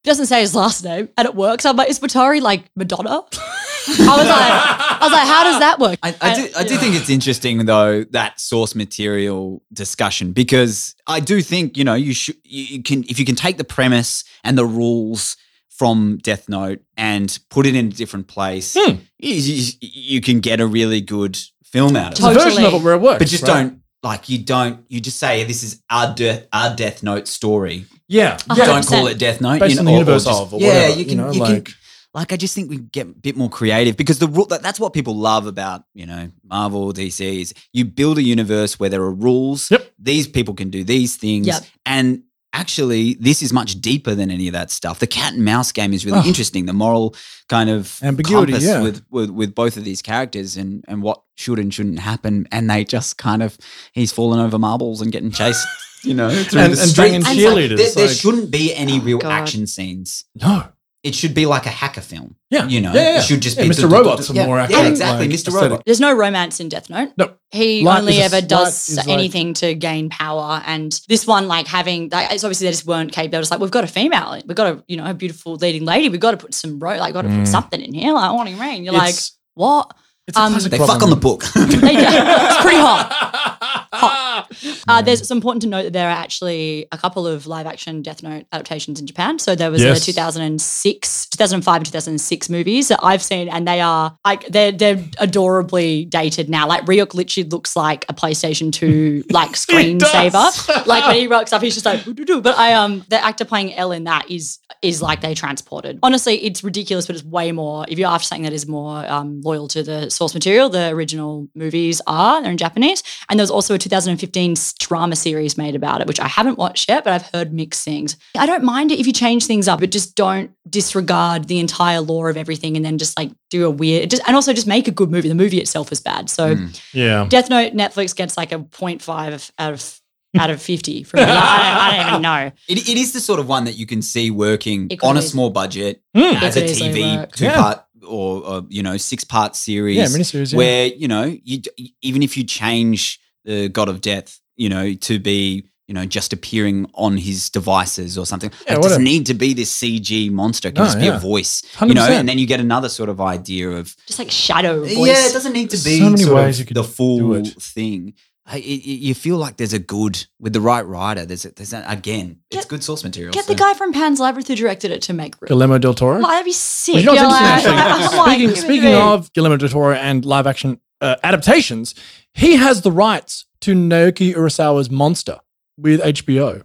Doesn't 0.05 0.27
say 0.27 0.41
his 0.41 0.53
last 0.57 0.83
name, 0.83 1.11
and 1.17 1.27
it 1.27 1.37
works. 1.37 1.65
I'm 1.65 1.77
like, 1.77 1.89
is 1.89 2.01
Watari 2.01 2.41
like 2.41 2.65
Madonna? 2.75 3.23
I 3.89 4.17
was 4.17 4.29
like, 4.29 4.93
I 4.93 4.99
was 5.03 5.13
like, 5.13 5.27
how 5.27 5.45
does 5.45 5.59
that 5.61 5.79
work? 5.79 5.99
I, 6.03 6.15
I 6.21 6.35
do, 6.35 6.49
I 6.57 6.65
do 6.65 6.77
think 6.77 6.95
it's 6.95 7.11
interesting 7.11 7.65
though 7.67 8.05
that 8.11 8.41
source 8.41 8.75
material 8.75 9.63
discussion 9.73 10.33
because 10.33 10.95
I 11.07 11.21
do 11.21 11.41
think 11.43 11.77
you 11.77 11.85
know 11.85 11.95
you 11.95 12.15
should 12.15 12.37
you, 12.45 12.77
you 12.77 12.83
can 12.83 13.05
if 13.05 13.19
you 13.19 13.25
can 13.25 13.35
take 13.35 13.57
the 13.59 13.65
premise 13.65 14.25
and 14.45 14.57
the 14.57 14.65
rules 14.67 15.37
from 15.71 16.19
Death 16.19 16.49
Note 16.49 16.81
and 16.97 17.37
put 17.51 17.67
it 17.67 17.75
in 17.75 17.87
a 17.87 17.91
different 17.91 18.29
place, 18.29 18.77
Hmm. 18.79 18.97
you, 19.19 19.35
you, 19.35 19.73
you 19.81 20.21
can 20.21 20.41
get 20.41 20.61
a 20.61 20.67
really 20.67 21.01
good 21.01 21.37
film 21.65 21.97
out 21.97 22.13
of 22.13 22.19
It's 22.19 22.21
a 22.21 22.31
it. 22.31 22.35
Totally. 22.35 22.51
version 22.51 22.65
of 22.67 22.75
it 22.75 22.85
where 22.85 22.95
it 22.95 23.01
works. 23.01 23.19
But 23.19 23.29
just 23.29 23.43
right? 23.45 23.63
don't 23.63 23.83
like 24.03 24.29
you 24.29 24.39
don't 24.39 24.85
you 24.89 25.01
just 25.01 25.19
say 25.19 25.45
this 25.45 25.63
is 25.63 25.83
our 25.91 26.15
death 26.15 26.47
our 26.53 26.75
Death 26.77 27.03
Note 27.03 27.27
story. 27.27 27.87
Yeah, 28.09 28.37
A 28.51 28.55
yeah. 28.57 28.65
hundred 28.67 28.67
Don't 28.67 28.87
call 28.87 29.07
it 29.07 29.19
Death 29.19 29.41
Note. 29.41 29.59
Based 29.61 29.75
you 29.75 29.79
on 29.81 29.85
know, 29.87 29.91
the 29.93 29.95
or- 29.95 29.97
or 29.97 29.99
universe 30.01 30.25
just- 30.25 30.41
of, 30.43 30.55
or 30.55 30.61
yeah, 30.61 30.67
whatever, 30.69 30.99
you 31.01 31.05
can 31.07 31.17
know, 31.17 31.31
you 31.33 31.41
like, 31.41 31.65
can 31.65 31.75
like 32.15 32.33
I 32.33 32.37
just 32.37 32.55
think 32.55 32.69
we 32.71 32.79
get 32.79 33.07
a 33.07 33.11
bit 33.11 33.37
more 33.37 33.49
creative 33.49 33.97
because 33.97 34.19
the 34.19 34.29
rule 34.29 34.45
that's 34.47 34.79
what 34.79 34.93
people 34.93 35.17
love 35.17 35.47
about 35.47 35.85
you 35.95 36.07
know 36.07 36.31
Marvel, 36.45 36.93
DC 36.93 37.41
is 37.41 37.55
you 37.73 37.85
build 37.85 38.19
a 38.19 38.23
universe 38.23 38.79
where 38.79 38.91
there 38.91 39.03
are 39.03 39.13
rules. 39.15 39.71
Yep. 39.71 39.93
These 39.99 40.29
people 40.29 40.55
can 40.55 40.71
do 40.71 40.85
these 40.85 41.17
things, 41.17 41.47
Yep. 41.47 41.63
and 41.87 42.23
actually 42.55 43.15
this 43.15 43.41
is 43.43 43.51
much 43.53 43.81
deeper 43.81 44.15
than 44.15 44.31
any 44.31 44.47
of 44.47 44.53
that 44.53 44.71
stuff. 44.71 44.99
The 44.99 45.07
cat 45.07 45.33
and 45.33 45.43
mouse 45.45 45.73
game 45.73 45.95
is 45.95 46.05
really 46.05 46.19
Oh. 46.19 46.27
interesting. 46.27 46.67
The 46.67 46.75
moral 46.75 47.15
kind 47.49 47.71
of 47.71 47.99
Ambiguity, 48.03 48.53
yeah. 48.59 48.83
with, 48.83 49.03
with 49.11 49.31
with 49.31 49.55
both 49.55 49.77
of 49.79 49.85
these 49.85 50.03
characters 50.03 50.57
and 50.57 50.85
and 50.89 51.03
what 51.03 51.23
should 51.37 51.59
and 51.59 51.73
shouldn't 51.73 51.99
happen, 52.01 52.47
and 52.53 52.69
they 52.69 52.85
just 52.85 53.17
kind 53.17 53.43
of 53.43 53.57
he's 53.93 54.13
falling 54.13 54.39
over 54.41 54.59
marbles 54.59 55.01
and 55.01 55.11
getting 55.13 55.31
chased. 55.31 55.67
You 56.05 56.15
know, 56.15 56.29
through 56.45 56.61
And- 56.61 56.75
the 56.75 56.81
and 56.83 56.91
streets. 56.91 56.97
banging 56.97 57.15
And 57.27 57.39
cheerleaders. 57.39 57.77
There, 57.79 57.91
there 57.95 58.07
like- 58.09 58.17
shouldn't 58.17 58.51
be 58.51 58.75
any 58.75 58.99
Oh, 59.01 59.03
real 59.05 59.19
God. 59.19 59.31
action 59.33 59.67
scenes 59.67 60.25
no. 60.35 60.65
It 61.03 61.15
should 61.17 61.35
be 61.35 61.47
like 61.47 61.67
a 61.67 61.71
hacker 61.71 62.01
film. 62.01 62.37
Yeah. 62.51 62.67
You 62.69 62.81
know, 62.81 62.93
Yeah, 62.95 63.01
yeah, 63.03 63.11
yeah. 63.15 63.19
it 63.19 63.23
should 63.25 63.41
just 63.43 63.57
Yeah, 63.57 63.65
be 63.65 63.71
Mr. 63.71 63.91
Robot's 63.91 64.31
a 64.31 64.35
yeah, 64.35 64.47
more 64.47 64.59
Yeah, 64.59 64.87
exactly. 64.87 65.27
like, 65.27 65.31
Mr. 65.35 65.49
aesthetic. 65.49 65.61
Robot. 65.71 65.83
There's 65.85 65.99
no 66.01 66.13
romance 66.13 66.61
in 66.61 66.69
Death 66.69 66.89
Note. 66.91 67.11
No. 67.17 67.35
He 67.51 67.83
Light 67.83 67.99
only 68.01 68.13
is 68.19 68.33
a- 68.33 68.37
ever 68.37 68.47
does 68.47 68.89
is 68.89 68.97
like- 68.99 69.09
anything 69.09 69.55
to 69.55 69.75
gain 69.75 70.11
power. 70.11 70.63
And 70.65 70.93
this 71.09 71.27
one, 71.27 71.49
like 71.49 71.67
having, 71.67 72.09
like, 72.13 72.31
it's 72.31 72.45
obviously 72.45 72.67
they 72.67 72.73
just 72.73 72.87
weren't 72.87 73.11
capable. 73.11 73.33
They're 73.33 73.41
just 73.41 73.51
like, 73.51 73.61
we've 73.61 73.71
got 73.71 73.83
a 73.85 73.89
female, 73.89 74.41
we've 74.47 74.57
got 74.57 74.67
a, 74.77 74.85
you 74.87 74.97
know, 74.97 75.07
a 75.11 75.15
beautiful 75.15 75.57
leading 75.57 75.85
lady. 75.85 76.09
We've 76.09 76.21
got 76.21 76.33
to 76.33 76.37
put 76.37 76.55
some, 76.55 76.79
ro- 76.79 76.97
like, 76.99 77.13
got 77.15 77.23
to 77.23 77.29
Mm. 77.29 77.39
put 77.41 77.49
something 77.49 77.81
in 77.81 77.93
here. 77.95 78.13
Like, 78.13 78.33
Warning 78.33 78.59
Rain. 78.59 78.85
You're 78.85 78.95
like, 78.95 79.17
what? 79.55 79.93
It's 80.29 80.39
a 80.39 80.41
Um, 80.41 80.53
classic 80.53 80.71
They 80.71 80.79
fuck 80.79 81.03
on 81.03 81.11
the 81.11 81.17
book. 81.17 81.43
They 81.55 81.67
do. 81.67 81.81
it's 81.83 82.61
pretty 82.63 82.77
hot. 82.79 83.59
Uh, 84.03 85.03
there's 85.03 85.21
it's 85.21 85.31
important 85.31 85.63
to 85.63 85.69
note 85.69 85.85
that 85.85 85.93
there 85.93 86.09
are 86.09 86.17
actually 86.17 86.87
a 86.93 86.99
couple 86.99 87.27
of 87.27 87.47
live 87.47 87.67
action 87.67 88.03
Death 88.03 88.23
Note 88.23 88.47
adaptations 88.53 89.01
in 89.01 89.07
Japan. 89.07 89.39
So 89.39 89.55
there 89.55 89.71
was 89.71 89.83
Yes. 89.83 90.01
the 90.01 90.13
2006, 90.13 91.27
2005 91.27 91.77
and 91.77 91.87
2006 91.87 92.49
movies 92.51 92.89
that 92.89 93.01
I've 93.03 93.23
seen, 93.23 93.49
and 93.49 93.67
they 93.67 93.81
are 93.81 94.17
like 94.25 94.47
they're 94.49 94.73
they're 94.73 95.03
adorably 95.19 96.05
dated 96.05 96.49
now. 96.49 96.67
Like 96.67 96.85
Ryuk 96.87 97.15
literally 97.15 97.49
looks 97.49 97.77
like 97.77 98.05
a 98.09 98.15
PlayStation 98.15 98.73
2 98.73 99.25
like 99.31 99.53
screensaver. 99.53 100.87
like 100.87 101.07
when 101.07 101.17
he 101.17 101.27
rocks 101.27 101.53
up, 101.53 101.63
he's 101.63 101.75
just 101.75 101.87
like. 101.87 102.03
But 102.43 102.59
I 102.59 102.75
um 102.75 103.05
the 103.09 103.23
actor 103.23 103.45
playing 103.45 103.75
L 103.75 103.93
in 103.93 104.05
that 104.05 104.31
is 104.31 104.59
is 104.81 105.01
like 105.03 105.21
they 105.21 105.35
transported. 105.35 105.99
Honestly, 106.03 106.35
it's 106.45 106.65
ridiculous, 106.65 107.07
but 107.07 107.15
it's 107.17 107.25
way 107.25 107.53
more. 107.53 107.85
If 107.89 107.99
you're 107.99 108.09
after 108.09 108.27
something 108.27 108.43
that 108.45 108.53
is 108.53 108.67
more 108.67 109.07
um, 109.09 109.41
loyal 109.43 109.69
to 109.69 109.83
the 109.83 110.11
source 110.11 110.35
material, 110.35 110.69
the 110.69 110.89
original 110.89 111.49
movies 111.55 112.01
are. 112.07 112.41
They're 112.43 112.51
in 112.51 112.57
Japanese, 112.57 113.03
and 113.29 113.39
there 113.39 113.43
was 113.43 113.51
also 113.51 113.75
a 113.75 113.79
2015 113.93 114.53
s- 114.53 114.73
drama 114.75 115.15
series 115.15 115.59
made 115.59 115.75
about 115.75 116.01
it, 116.01 116.07
which 116.07 116.19
I 116.21 116.27
haven't 116.29 116.57
watched 116.59 116.89
yet, 116.89 117.05
but 117.05 117.13
I've 117.13 117.29
heard 117.35 117.53
mixed 117.53 117.85
things. 117.85 118.17
I 118.37 118.47
don't 118.47 118.65
mind 118.65 118.91
it 118.91 118.99
if 118.99 119.07
you 119.07 119.13
change 119.13 119.47
things 119.47 119.69
up, 119.69 119.81
but 119.81 119.91
just 119.91 120.15
don't 120.15 120.51
disregard 120.69 121.47
the 121.49 121.59
entire 121.59 122.01
lore 122.01 122.31
of 122.31 122.37
everything 122.39 122.77
and 122.77 122.85
then 122.85 122.97
just 122.99 123.19
like 123.19 123.31
do 123.51 123.67
a 123.67 123.71
weird. 123.71 124.11
Just, 124.11 124.23
and 124.27 124.35
also 124.35 124.53
just 124.55 124.67
make 124.67 124.89
a 124.89 124.91
good 124.91 125.11
movie. 125.11 125.29
The 125.29 125.35
movie 125.35 125.59
itself 125.59 125.93
is 125.93 126.01
bad, 126.01 126.31
so. 126.31 126.57
Mm. 126.57 126.81
Yeah. 126.95 127.27
Death 127.29 127.51
Note 127.51 127.73
Netflix 127.75 128.17
gets 128.17 128.37
like 128.37 128.51
a 128.53 128.59
0.5 128.59 129.51
out 129.59 129.73
of 129.73 129.99
out 130.39 130.49
of 130.49 130.63
50 130.63 131.03
from 131.05 131.21
me. 131.21 131.25
I, 131.25 131.29
don't, 131.29 131.37
I 131.37 131.97
don't 131.99 132.09
even 132.09 132.23
know. 132.23 132.53
It, 132.69 132.89
it 132.89 132.97
is 132.97 133.13
the 133.13 133.21
sort 133.21 133.39
of 133.41 133.47
one 133.49 133.65
that 133.65 133.77
you 133.77 133.85
can 133.85 134.01
see 134.01 134.31
working 134.31 134.91
on 135.03 135.19
a 135.19 135.21
be. 135.21 135.27
small 135.27 135.51
budget 135.51 136.03
Mm. 136.17 136.41
as 136.43 136.57
a 136.57 136.63
TV 136.63 137.17
work. 137.19 137.33
two 137.33 137.49
part 137.51 137.85
or, 138.07 138.43
or 138.45 138.63
you 138.71 138.83
know 138.83 138.97
six 138.97 139.25
part 139.25 139.55
series. 139.57 139.97
Yeah, 139.99 140.07
miniseries. 140.07 140.53
Yeah. 140.53 140.57
where 140.57 140.87
you 140.87 141.09
know 141.09 141.37
you 141.45 141.61
even 142.01 142.23
if 142.23 142.37
you 142.39 142.45
change 142.45 143.21
the 143.45 143.69
God 143.69 143.89
of 143.89 144.01
Death, 144.01 144.41
you 144.57 144.69
know 144.69 144.95
to 144.95 145.19
be 145.19 145.65
you 145.89 145.95
know, 145.95 146.07
just 146.07 146.33
appearing 146.33 146.89
on 146.95 147.19
his 147.19 147.51
devices 147.51 148.17
or 148.17 148.25
something. 148.25 148.51
Yeah, 148.67 148.77
it 148.77 148.83
doesn't 148.83 149.03
need 149.05 149.27
to 149.27 149.35
be 149.35 149.53
this 149.53 149.75
CG 149.79 150.31
monster. 150.31 150.69
It 150.69 150.75
can 150.77 150.85
No, 150.85 150.87
just 150.89 150.99
be 150.99 151.07
yeah. 151.07 151.17
a 151.17 151.21
voice, 151.21 151.63
you 151.83 151.93
know, 151.93 152.07
and 152.07 152.27
then 152.27 152.39
you 152.39 152.47
get 152.47 152.61
another 152.61 152.89
sort 152.89 153.09
of 153.11 153.21
idea 153.21 153.69
of 153.69 153.95
Just 154.07 154.19
like 154.19 154.31
shadow 154.31 154.81
voice. 154.85 154.97
yeah, 154.97 155.27
it 155.29 155.33
doesn't 155.35 155.53
need 155.53 155.69
to 155.71 155.77
be 155.85 155.99
so 155.99 156.09
many 156.09 156.25
ways 156.25 156.59
you 156.61 156.65
could 156.65 156.77
the 156.77 156.83
do 156.83 156.89
full 156.89 157.35
it. 157.35 157.49
thing. 157.61 158.15
I- 158.47 158.59
it- 158.59 158.63
it- 158.63 159.01
you 159.01 159.15
feel 159.15 159.37
like 159.37 159.57
there's 159.57 159.73
a 159.75 159.79
good 159.79 160.25
with 160.41 160.53
the 160.53 160.61
right 160.61 160.87
writer. 160.87 161.27
There's 161.27 161.45
a, 161.45 161.51
there's 161.51 161.73
a, 161.75 161.85
again, 161.87 162.39
it's 162.51 162.65
good 162.65 162.83
source 162.83 163.05
material. 163.05 163.33
Get 163.35 163.45
so- 163.45 163.53
the 163.53 163.59
guy 163.59 163.75
from 163.75 163.93
Pan's 163.93 164.19
Labyrinth 164.21 164.49
who 164.49 164.55
directed 164.57 164.93
it 164.93 165.03
to 165.03 165.13
make 165.13 165.35
room. 165.43 165.49
Guillermo 165.49 165.79
del 165.79 165.95
Toro. 165.95 166.21
Like, 166.21 166.31
that'd 166.31 166.45
be 166.47 166.53
sick. 166.53 166.95
Well, 166.95 167.17
you 167.17 167.23
know 167.23 167.29
what's 167.29 167.41
You're 167.65 167.73
interesting, 167.73 167.73
like- 167.75 167.85
actually? 167.85 168.19
I'm 168.19 168.19
like, 168.27 168.31
speaking 168.31 168.49
give 168.49 168.57
it 168.57 168.61
speaking 168.61 168.85
me. 168.85 168.95
of 168.95 169.33
Guillermo 169.35 169.57
del 169.59 169.69
Toro 169.69 169.95
and 169.95 170.25
live 170.25 170.47
action 170.47 170.81
uh, 171.03 171.17
adaptations, 171.23 171.95
he 172.33 172.57
has 172.57 172.81
the 172.83 172.91
rights 172.93 173.45
to 173.61 173.75
Naoki 173.75 174.35
Urasawa's 174.35 174.91
Monster 174.91 175.41
with 175.77 176.01
HBO, 176.01 176.63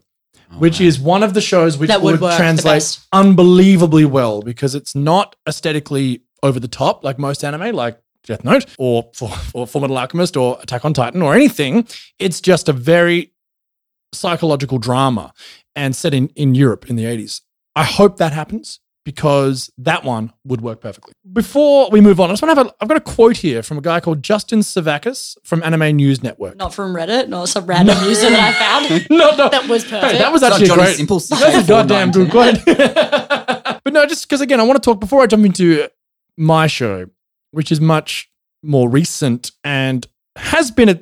Oh, 0.50 0.60
which 0.60 0.80
wow. 0.80 0.86
is 0.86 0.98
one 1.00 1.24
of 1.24 1.34
the 1.34 1.42
shows 1.42 1.78
which 1.78 1.90
That 1.90 2.02
would 2.02 2.22
would, 2.22 2.38
translate 2.38 3.00
unbelievably 3.12 4.06
well 4.06 4.42
because 4.42 4.76
it's 4.76 4.96
not 4.96 5.36
aesthetically 5.46 6.22
over 6.42 6.58
the 6.60 6.70
top 6.70 7.04
like 7.04 7.20
most 7.20 7.44
anime, 7.44 7.76
like 7.76 8.00
Death 8.24 8.46
Note 8.46 8.66
or 8.78 9.10
for, 9.14 9.30
or 9.54 9.68
Full 9.68 9.82
Metal 9.82 9.98
Alchemist 9.98 10.38
or 10.38 10.58
Attack 10.62 10.86
on 10.86 10.94
Titan 10.94 11.22
or 11.22 11.34
anything. 11.34 11.86
It's 12.18 12.40
just 12.40 12.70
a 12.70 12.74
very 12.74 13.34
psychological 14.14 14.78
drama 14.78 15.34
and 15.76 15.96
set 15.96 16.14
in, 16.14 16.28
in 16.30 16.56
Europe 16.56 16.90
in 16.90 16.96
the 16.96 17.04
80s. 17.04 17.42
I 17.76 17.84
hope 17.84 18.18
that 18.18 18.32
happens 18.34 18.80
because 19.08 19.72
that 19.78 20.04
one 20.04 20.34
would 20.44 20.60
work 20.60 20.82
perfectly. 20.82 21.14
Before 21.32 21.90
we 21.90 22.02
move 22.02 22.20
on, 22.20 22.30
I 22.30 22.34
just 22.34 22.44
want 22.44 22.54
to 22.54 22.56
have 22.58 22.68
a, 22.68 22.76
I've 22.82 22.90
got 22.90 22.98
a 22.98 23.00
quote 23.00 23.38
here 23.38 23.64
from 23.64 23.78
a 23.78 23.82
guy 23.82 24.02
called 24.02 24.22
Justin 24.22 24.60
Sevakis 24.60 25.38
from 25.46 25.64
Anime 25.64 25.96
News 25.96 26.22
Network. 26.22 26.58
Not 26.58 26.74
from 26.74 26.94
Reddit, 26.94 27.30
not 27.30 27.48
some 27.48 27.66
random 27.68 27.98
user 28.04 28.30
that 28.30 28.54
I 28.54 28.90
found. 28.90 29.08
no, 29.10 29.34
no. 29.38 29.48
That 29.48 29.70
was 29.70 29.86
perfect. 29.86 30.12
Hey, 30.12 30.18
that 30.18 30.34
was 30.34 30.44
It's 30.44 30.50
not 30.50 30.52
actually 30.62 30.66
a 30.66 30.68
Johnny 30.68 30.82
great. 30.82 30.98
Simple. 30.98 31.20
That's 31.22 31.64
a 31.64 31.66
goddamn 31.66 32.12
good. 32.12 32.30
Go 32.30 32.42
ahead. 32.50 33.80
but 33.86 33.94
no, 33.94 34.06
just 34.06 34.28
because 34.28 34.42
again, 34.42 34.60
I 34.60 34.64
want 34.64 34.76
to 34.76 34.86
talk 34.86 35.00
before 35.00 35.22
I 35.22 35.28
jump 35.28 35.46
into 35.46 35.88
my 36.36 36.68
show, 36.68 37.06
which 37.52 37.72
is 37.72 37.80
much 37.80 38.30
more 38.62 38.90
recent 38.90 39.54
and 39.64 40.06
has 40.36 40.70
been 40.70 40.90
a- 40.90 41.00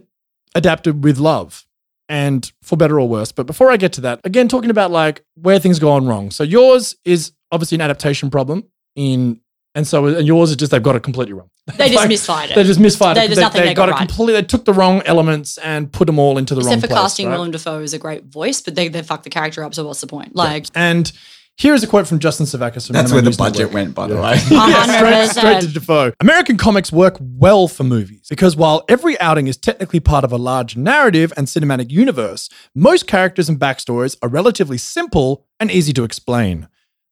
adapted 0.53 1.03
with 1.03 1.17
love 1.17 1.65
and 2.07 2.51
for 2.61 2.77
better 2.77 2.99
or 2.99 3.09
worse. 3.09 3.31
But 3.31 3.47
before 3.47 3.71
I 3.71 3.77
get 3.77 3.93
to 3.93 4.01
that, 4.01 4.21
again, 4.23 4.47
talking 4.47 4.69
about 4.69 4.91
like 4.91 5.25
where 5.33 5.57
things 5.57 5.79
gone 5.79 6.05
wrong. 6.05 6.29
So 6.29 6.43
yours 6.43 6.95
is 7.03 7.31
obviously 7.51 7.75
an 7.75 7.81
adaptation 7.81 8.29
problem 8.29 8.63
in, 8.95 9.39
and 9.75 9.85
so 9.87 10.05
and 10.07 10.25
yours 10.27 10.49
is 10.51 10.55
just 10.55 10.71
they've 10.71 10.81
got 10.83 10.95
it 10.95 11.03
completely 11.03 11.33
wrong. 11.33 11.49
They 11.77 11.89
just 11.89 11.95
Like, 12.01 12.09
misfired 12.09 12.51
They 12.55 12.63
just 12.63 12.79
misfired 12.79 13.17
They- 13.17 13.25
it. 13.25 13.27
there's 13.29 13.39
nothing 13.39 13.61
they 13.63 13.73
got, 13.73 13.87
got 13.87 13.89
it 13.89 13.91
right. 13.93 14.07
completely. 14.07 14.33
They 14.41 14.47
took 14.47 14.65
the 14.65 14.73
wrong 14.73 15.01
elements 15.05 15.57
and 15.57 15.91
put 15.91 16.05
them 16.05 16.19
all 16.19 16.37
into 16.37 16.53
the 16.55 16.61
wrong. 16.61 16.67
Except 16.73 16.81
wrong 16.81 16.81
for 16.81 16.87
place. 16.87 17.01
casting 17.01 17.27
right? 17.27 17.33
Willem 17.33 17.51
Dafoe 17.51 17.81
as 17.81 17.93
a 17.93 17.97
great 17.99 18.25
voice, 18.25 18.61
but 18.61 18.75
they, 18.75 18.87
they 18.87 19.01
fucked 19.01 19.23
the 19.23 19.29
character 19.29 19.63
up, 19.63 19.73
so 19.73 19.85
what's 19.85 20.01
the 20.01 20.07
point? 20.07 20.35
Like, 20.35 20.67
And 20.75 21.11
here 21.57 21.73
is 21.73 21.81
a 21.83 21.87
quote 21.87 22.05
from 22.07 22.19
Justin 22.19 22.45
Sevakis. 22.45 22.85
From 22.87 22.93
That's 22.93 23.05
Anime 23.11 23.13
where 23.13 23.21
the 23.23 23.29
News 23.29 23.37
budget 23.37 23.57
Network. 23.59 23.73
went, 23.73 23.95
by 23.95 24.07
the 24.07 24.15
Yeah. 24.15 24.21
way. 24.21 24.37
Yeah, 24.51 24.85
straight, 25.25 25.29
straight 25.39 25.61
to 25.61 25.67
Dafoe. 25.73 26.13
American 26.19 26.57
comics 26.57 26.91
work 26.91 27.17
well 27.19 27.67
for 27.67 27.83
movies 27.83 28.27
because 28.29 28.55
while 28.55 28.83
every 28.87 29.19
outing 29.19 29.47
is 29.47 29.57
technically 29.57 29.99
part 29.99 30.23
of 30.23 30.31
a 30.31 30.37
large 30.37 30.77
narrative 30.77 31.33
and 31.35 31.47
cinematic 31.47 31.89
universe, 31.89 32.47
most 32.75 33.07
characters 33.07 33.49
and 33.49 33.57
backstories 33.59 34.17
are 34.21 34.29
relatively 34.29 34.77
simple 34.77 35.45
and 35.59 35.71
easy 35.71 35.93
to 35.93 36.03
explain. 36.03 36.67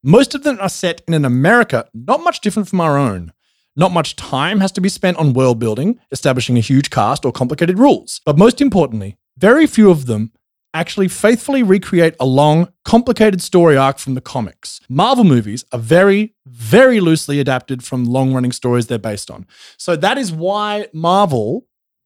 Most 0.06 0.36
of 0.36 0.44
them 0.44 0.58
are 0.60 0.68
set 0.68 1.02
in 1.08 1.14
an 1.14 1.24
America 1.24 1.88
not 1.94 2.22
much 2.22 2.42
different 2.42 2.68
from 2.68 2.82
our 2.82 2.98
own. 2.98 3.32
Not 3.78 3.94
much 3.94 4.18
time 4.18 4.60
has 4.60 4.74
to 4.74 4.82
be 4.82 4.90
spent 4.90 5.16
on 5.16 5.32
world 5.32 5.60
building, 5.60 5.98
establishing 6.12 6.58
a 6.58 6.62
huge 6.62 6.90
cast, 6.90 7.24
or 7.24 7.32
complicated 7.32 7.80
rules. 7.80 8.20
But 8.26 8.38
most 8.38 8.60
importantly, 8.60 9.18
very 9.38 9.66
few 9.66 9.90
of 9.90 10.06
them 10.06 10.34
actually 10.74 11.08
faithfully 11.08 11.64
recreate 11.64 12.16
a 12.20 12.26
long, 12.26 12.68
complicated 12.84 13.42
story 13.42 13.78
arc 13.78 13.98
from 13.98 14.14
the 14.14 14.22
comics. 14.22 14.82
Marvel 14.90 15.24
movies 15.24 15.64
are 15.72 15.80
very, 15.80 16.34
very 16.46 17.00
loosely 17.00 17.40
adapted 17.40 17.82
from 17.82 18.04
long 18.04 18.34
running 18.34 18.52
stories 18.52 18.88
they're 18.88 19.00
based 19.00 19.32
on. 19.32 19.46
So 19.78 19.96
that 19.96 20.18
is 20.18 20.34
why 20.34 20.88
Marvel 20.92 21.66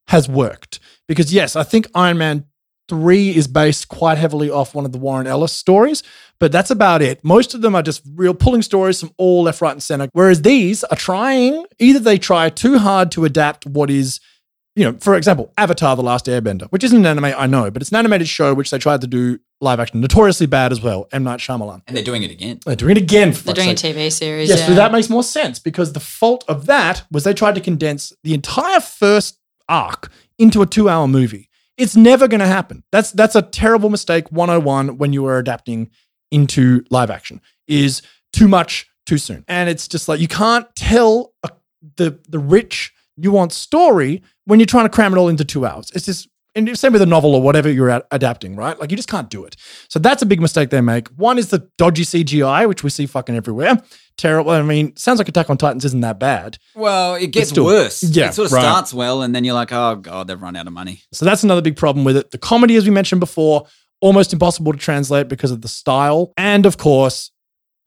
has 0.09 0.29
worked. 0.29 0.79
Because, 1.07 1.33
yes, 1.33 1.55
I 1.55 1.63
think 1.63 1.87
Iron 1.95 2.19
Man 2.19 2.45
3 2.87 3.35
is 3.35 3.47
based 3.47 3.87
quite 3.89 4.17
heavily 4.17 4.49
off 4.49 4.73
one 4.75 4.85
of 4.85 4.91
the 4.91 4.97
Warren 4.97 5.27
Ellis 5.27 5.53
stories, 5.53 6.03
but 6.39 6.51
that's 6.51 6.71
about 6.71 7.01
it. 7.01 7.23
Most 7.23 7.53
of 7.53 7.61
them 7.61 7.75
are 7.75 7.83
just 7.83 8.01
real 8.15 8.33
pulling 8.33 8.61
stories 8.61 8.99
from 8.99 9.11
all 9.17 9.43
left, 9.43 9.61
right, 9.61 9.71
and 9.71 9.83
center. 9.83 10.09
Whereas 10.13 10.41
these 10.41 10.83
are 10.85 10.95
trying, 10.95 11.65
either 11.79 11.99
they 11.99 12.17
try 12.17 12.49
too 12.49 12.77
hard 12.77 13.11
to 13.11 13.25
adapt 13.25 13.65
what 13.65 13.89
is 13.89 14.19
you 14.77 14.83
know, 14.83 14.95
for 14.99 15.15
example, 15.15 15.51
Avatar: 15.57 15.95
The 15.95 16.03
Last 16.03 16.27
Airbender, 16.27 16.67
which 16.69 16.83
isn't 16.83 16.99
an 16.99 17.05
anime, 17.07 17.33
I 17.35 17.47
know, 17.47 17.71
but 17.71 17.81
it's 17.81 17.89
an 17.89 17.97
animated 17.97 18.27
show 18.27 18.53
which 18.53 18.69
they 18.69 18.77
tried 18.77 19.01
to 19.01 19.07
do 19.07 19.39
live 19.59 19.79
action, 19.79 19.99
notoriously 19.99 20.45
bad 20.45 20.71
as 20.71 20.81
well. 20.81 21.07
M 21.11 21.23
Night 21.23 21.39
Shyamalan. 21.39 21.81
And 21.87 21.97
they're 21.97 22.03
doing 22.03 22.21
it 22.21 22.29
again. 22.29 22.59
They're 22.63 22.75
doing 22.75 22.91
it 22.95 23.01
again. 23.01 23.33
For 23.33 23.43
they're 23.43 23.55
fuck's 23.55 23.81
doing 23.81 23.95
a. 23.95 24.05
TV 24.05 24.11
series. 24.11 24.49
Yes, 24.49 24.59
yeah. 24.59 24.67
so 24.67 24.75
that 24.75 24.91
makes 24.91 25.09
more 25.09 25.23
sense 25.23 25.57
because 25.57 25.93
the 25.93 25.99
fault 25.99 26.45
of 26.47 26.67
that 26.67 27.03
was 27.11 27.23
they 27.23 27.33
tried 27.33 27.55
to 27.55 27.61
condense 27.61 28.13
the 28.23 28.35
entire 28.35 28.79
first 28.79 29.39
arc 29.67 30.11
into 30.37 30.61
a 30.61 30.67
two-hour 30.67 31.07
movie. 31.07 31.49
It's 31.77 31.95
never 31.95 32.27
going 32.27 32.39
to 32.39 32.47
happen. 32.47 32.83
That's 32.91 33.11
that's 33.11 33.35
a 33.35 33.41
terrible 33.41 33.89
mistake 33.89 34.31
101 34.31 34.97
when 34.97 35.13
you 35.13 35.25
are 35.27 35.37
adapting 35.37 35.89
into 36.31 36.83
live 36.89 37.09
action 37.09 37.41
is 37.67 38.01
too 38.33 38.47
much 38.47 38.89
too 39.05 39.17
soon. 39.17 39.45
And 39.47 39.69
it's 39.69 39.87
just 39.87 40.07
like 40.07 40.19
you 40.19 40.27
can't 40.27 40.67
tell 40.75 41.33
a, 41.43 41.51
the 41.97 42.19
the 42.27 42.39
rich 42.39 42.93
nuanced 43.19 43.53
story 43.53 44.21
when 44.45 44.59
you're 44.59 44.67
trying 44.67 44.85
to 44.85 44.89
cram 44.89 45.13
it 45.13 45.17
all 45.17 45.29
into 45.29 45.45
2 45.45 45.65
hours. 45.65 45.91
It's 45.93 46.05
just 46.05 46.27
and 46.57 46.77
same 46.77 46.91
with 46.93 47.01
a 47.01 47.05
novel 47.05 47.35
or 47.35 47.41
whatever 47.41 47.71
you're 47.71 47.89
ad- 47.89 48.03
adapting, 48.11 48.55
right? 48.55 48.77
Like 48.79 48.91
you 48.91 48.97
just 48.97 49.09
can't 49.09 49.29
do 49.29 49.45
it. 49.45 49.55
So 49.89 49.99
that's 49.99 50.21
a 50.21 50.25
big 50.25 50.41
mistake 50.41 50.69
they 50.69 50.81
make. 50.81 51.07
One 51.09 51.37
is 51.37 51.49
the 51.49 51.69
dodgy 51.77 52.03
CGI, 52.03 52.67
which 52.67 52.83
we 52.83 52.89
see 52.89 53.05
fucking 53.05 53.35
everywhere. 53.35 53.81
Terrible. 54.17 54.51
I 54.51 54.61
mean, 54.63 54.95
sounds 54.95 55.19
like 55.19 55.29
Attack 55.29 55.49
on 55.49 55.57
Titans 55.57 55.85
isn't 55.85 56.01
that 56.01 56.19
bad. 56.19 56.57
Well, 56.75 57.15
it 57.15 57.27
gets 57.27 57.49
still- 57.51 57.65
worse. 57.65 58.03
yeah, 58.03 58.29
it 58.29 58.33
sort 58.33 58.47
of 58.47 58.53
right. 58.53 58.61
starts 58.61 58.93
well, 58.93 59.21
and 59.21 59.33
then 59.35 59.43
you're 59.43 59.53
like, 59.53 59.71
oh 59.71 59.95
god, 59.95 60.27
they've 60.27 60.41
run 60.41 60.55
out 60.55 60.67
of 60.67 60.73
money. 60.73 61.01
So 61.13 61.23
that's 61.23 61.43
another 61.43 61.61
big 61.61 61.77
problem 61.77 62.03
with 62.03 62.17
it. 62.17 62.31
The 62.31 62.37
comedy, 62.39 62.75
as 62.75 62.83
we 62.85 62.91
mentioned 62.91 63.19
before, 63.19 63.67
almost 64.01 64.33
impossible 64.33 64.71
to 64.73 64.77
translate 64.79 65.27
because 65.27 65.51
of 65.51 65.61
the 65.61 65.67
style. 65.67 66.33
And 66.37 66.65
of 66.65 66.77
course, 66.77 67.31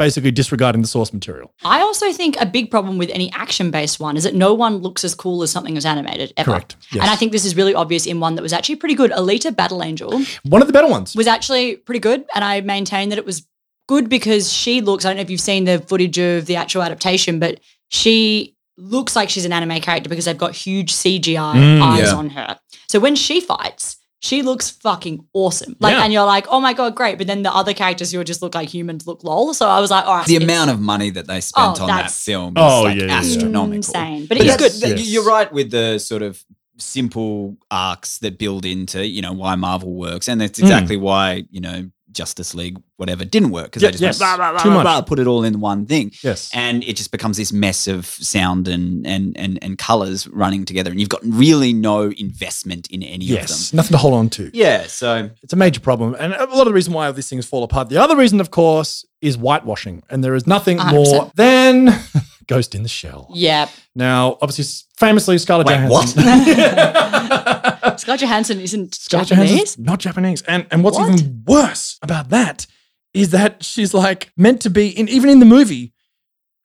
basically 0.00 0.30
disregarding 0.32 0.82
the 0.82 0.88
source 0.88 1.12
material. 1.12 1.52
I 1.64 1.80
also 1.82 2.12
think 2.12 2.36
a 2.40 2.46
big 2.46 2.70
problem 2.70 2.98
with 2.98 3.10
any 3.10 3.30
action 3.32 3.70
based 3.70 4.00
one 4.00 4.16
is 4.16 4.24
that 4.24 4.34
no 4.34 4.54
one 4.54 4.78
looks 4.78 5.04
as 5.04 5.14
cool 5.14 5.42
as 5.44 5.50
something 5.52 5.74
that's 5.74 5.86
animated 5.86 6.32
ever. 6.36 6.50
Correct. 6.50 6.76
Yes. 6.90 7.02
And 7.02 7.10
I 7.10 7.16
think 7.16 7.32
this 7.32 7.44
is 7.44 7.54
really 7.54 7.74
obvious 7.74 8.06
in 8.06 8.18
one 8.18 8.34
that 8.36 8.42
was 8.42 8.52
actually 8.52 8.76
pretty 8.76 8.94
good. 8.96 9.10
Alita 9.12 9.54
Battle 9.54 9.82
Angel 9.82 10.10
One 10.42 10.62
of 10.62 10.66
the 10.66 10.72
better 10.72 10.88
ones. 10.88 11.14
was 11.14 11.26
actually 11.26 11.76
pretty 11.76 12.00
good. 12.00 12.24
And 12.34 12.42
I 12.42 12.60
maintain 12.62 13.10
that 13.10 13.18
it 13.18 13.26
was 13.26 13.46
good 13.88 14.08
because 14.08 14.52
she 14.52 14.80
looks, 14.80 15.04
I 15.04 15.10
don't 15.10 15.16
know 15.16 15.22
if 15.22 15.30
you've 15.30 15.40
seen 15.40 15.64
the 15.64 15.78
footage 15.80 16.18
of 16.18 16.46
the 16.46 16.56
actual 16.56 16.82
adaptation, 16.82 17.38
but 17.38 17.60
she 17.88 18.56
looks 18.78 19.14
like 19.14 19.28
she's 19.28 19.44
an 19.44 19.52
anime 19.52 19.80
character 19.82 20.08
because 20.08 20.24
they've 20.24 20.38
got 20.38 20.54
huge 20.54 20.92
CGI 20.94 21.54
Mm, 21.54 21.82
eyes 21.82 22.10
yeah. 22.10 22.14
on 22.14 22.30
her. 22.30 22.58
So 22.88 22.98
when 22.98 23.14
she 23.16 23.40
fights, 23.40 23.98
she 24.20 24.42
looks 24.42 24.70
fucking 24.70 25.26
awesome. 25.32 25.76
Like, 25.80 25.94
Yeah. 25.94 26.04
and 26.04 26.12
you're 26.12 26.26
like, 26.26 26.46
oh 26.50 26.60
my 26.60 26.74
God, 26.74 26.94
great. 26.94 27.16
But 27.16 27.26
then 27.26 27.42
the 27.42 27.52
other 27.54 27.72
characters 27.72 28.12
who 28.12 28.22
just 28.22 28.42
look 28.42 28.54
like 28.54 28.68
humans 28.68 29.06
look 29.06 29.24
lol. 29.24 29.54
So 29.54 29.66
I 29.66 29.80
was 29.80 29.90
like, 29.90 30.04
all 30.04 30.16
right. 30.16 30.26
The 30.26 30.36
amount 30.36 30.70
of 30.70 30.78
money 30.78 31.08
that 31.10 31.26
they 31.26 31.40
spent 31.40 31.80
Oh, 31.80 31.84
on 31.84 31.88
that 31.88 32.10
film 32.10 32.56
is 32.56 32.62
Oh, 32.62 32.82
like 32.82 32.96
yeah, 32.96 33.04
yeah, 33.04 33.08
yeah. 33.08 33.18
astronomical. 33.18 33.74
Insane. 33.74 34.26
But 34.26 34.28
But 34.28 34.36
it 34.38 34.40
is 34.42 34.46
Yes, 34.46 34.80
good. 34.80 34.98
yes. 34.98 35.08
You're 35.08 35.24
right 35.24 35.50
with 35.50 35.70
the 35.70 35.98
sort 35.98 36.22
of 36.22 36.44
simple 36.76 37.56
arcs 37.70 38.18
that 38.18 38.38
build 38.38 38.64
into 38.64 39.06
you 39.06 39.22
know 39.22 39.32
why 39.32 39.54
Marvel 39.54 39.92
works, 39.94 40.28
and 40.28 40.40
that's 40.40 40.58
hmm. 40.58 40.64
exactly 40.64 40.96
why 40.96 41.44
you 41.50 41.60
know 41.60 41.90
Justice 42.12 42.54
League 42.54 42.78
whatever 42.96 43.24
didn't 43.24 43.50
work 43.50 43.66
because 43.66 43.82
Yeah, 43.82 43.88
they 43.88 43.92
just 43.98 44.02
yes. 44.02 44.20
went, 44.20 44.38
blah, 44.38 44.50
blah, 44.52 44.62
Too 44.62 44.70
blah, 44.70 44.82
much. 44.82 45.06
put 45.06 45.18
it 45.18 45.26
all 45.26 45.44
in 45.44 45.60
one 45.60 45.86
thing. 45.86 46.12
Yes. 46.22 46.50
and 46.54 46.82
it 46.84 46.96
just 46.96 47.10
becomes 47.12 47.36
this 47.36 47.52
mess 47.52 47.86
of 47.86 48.06
sound 48.06 48.68
and 48.68 49.06
and 49.06 49.36
and 49.36 49.58
and 49.62 49.78
colors 49.78 50.26
running 50.28 50.64
together, 50.64 50.90
and 50.90 50.98
you've 51.00 51.08
got 51.08 51.20
really 51.24 51.72
no 51.72 52.10
investment 52.18 52.88
in 52.90 53.02
any 53.02 53.24
of 53.26 53.30
yes. 53.30 53.70
them. 53.70 53.76
Nothing 53.78 53.92
to 53.92 53.98
hold 53.98 54.14
on 54.14 54.28
to. 54.30 54.50
Yeah, 54.52 54.86
so 54.86 55.30
It's 55.42 55.52
a 55.52 55.56
major 55.56 55.80
problem. 55.80 56.14
And 56.18 56.32
a 56.34 56.44
lot 56.46 56.60
of 56.62 56.66
the 56.66 56.72
reason 56.72 56.92
why 56.92 57.06
all 57.06 57.12
these 57.12 57.28
things 57.28 57.46
fall 57.46 57.62
apart. 57.64 57.88
The 57.88 58.00
other 58.02 58.16
reason, 58.16 58.40
of 58.40 58.50
course, 58.50 59.04
is 59.20 59.36
whitewashing. 59.36 60.02
And 60.10 60.22
there 60.24 60.34
is 60.34 60.46
nothing 60.46 60.78
100%. 60.78 60.92
more 60.92 61.30
than 61.34 61.88
Ghost 62.46 62.74
in 62.74 62.82
the 62.82 62.88
Shell. 62.88 63.30
Yeah. 63.34 63.68
Now, 63.94 64.38
obviously, 64.42 64.64
famously, 64.98 65.38
Scarlett 65.38 65.66
Wait, 65.66 65.76
Johansson. 65.76 66.22
Scarlett 68.00 68.20
Johansson 68.22 68.60
isn't 68.60 68.94
Scarlett 68.94 69.28
Japanese. 69.28 69.50
Johansson's 69.50 69.78
not 69.86 69.98
Japanese. 70.00 70.42
And 70.42 70.66
and 70.70 70.82
what's 70.84 70.98
What? 70.98 71.12
even 71.20 71.42
worse 71.46 71.98
about 72.02 72.30
that 72.30 72.66
is 73.14 73.30
that 73.30 73.62
she's 73.64 73.92
like 73.94 74.32
meant 74.36 74.60
to 74.62 74.70
be 74.70 74.88
in 74.88 75.08
even 75.08 75.30
in 75.30 75.38
the 75.40 75.46
movie, 75.46 75.92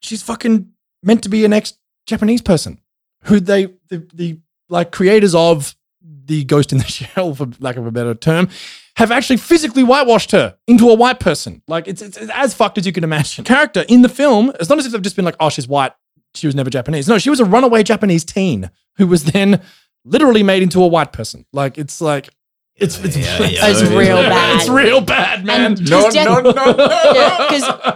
she's 0.01 0.21
fucking 0.21 0.69
meant 1.03 1.23
to 1.23 1.29
be 1.29 1.45
an 1.45 1.53
ex-Japanese 1.53 2.41
person 2.41 2.79
who 3.23 3.39
they 3.39 3.65
the, 3.89 4.07
the 4.13 4.39
like 4.69 4.91
creators 4.91 5.35
of 5.35 5.75
the 6.01 6.43
Ghost 6.43 6.71
in 6.71 6.79
the 6.79 6.83
Shell, 6.87 7.35
for 7.35 7.47
lack 7.59 7.75
of 7.77 7.85
a 7.85 7.91
better 7.91 8.15
term, 8.15 8.49
have 8.97 9.11
actually 9.11 9.37
physically 9.37 9.83
whitewashed 9.83 10.31
her 10.31 10.57
into 10.67 10.89
a 10.89 10.95
white 10.95 11.19
person. 11.19 11.61
Like 11.67 11.87
it's, 11.87 12.01
it's, 12.01 12.17
it's 12.17 12.31
as 12.33 12.53
fucked 12.53 12.77
as 12.77 12.85
you 12.85 12.91
can 12.93 13.03
imagine. 13.03 13.43
Character 13.45 13.83
in 13.87 14.01
the 14.01 14.09
film, 14.09 14.51
it's 14.59 14.69
not 14.69 14.79
as 14.79 14.85
if 14.85 14.91
they've 14.91 15.01
just 15.01 15.15
been 15.15 15.25
like, 15.25 15.35
oh, 15.39 15.49
she's 15.49 15.67
white. 15.67 15.91
She 16.33 16.47
was 16.47 16.55
never 16.55 16.69
Japanese. 16.69 17.07
No, 17.07 17.17
she 17.17 17.29
was 17.29 17.39
a 17.39 17.45
runaway 17.45 17.83
Japanese 17.83 18.25
teen 18.25 18.69
who 18.97 19.07
was 19.07 19.25
then 19.25 19.61
literally 20.05 20.43
made 20.43 20.63
into 20.63 20.81
a 20.81 20.87
white 20.87 21.11
person. 21.11 21.45
Like 21.51 21.77
it's 21.77 21.99
like 21.99 22.29
It's 22.75 22.97
it's, 23.03 23.17
Yeah, 23.17 23.39
yeah, 23.39 23.67
It's 23.67 23.81
it 23.81 23.87
is 23.87 23.89
real 23.93 24.15
bad. 24.17 24.29
bad. 24.29 24.55
It's 24.61 24.69
real 24.69 25.01
bad, 25.01 25.45
man. 25.45 25.61
And 25.65 25.89
no, 25.89 26.01
just 26.01 26.15
Death- 26.15 26.25
no, 26.27 26.39
no, 26.41 26.51
no. 26.51 26.75
Yeah, 27.13 27.47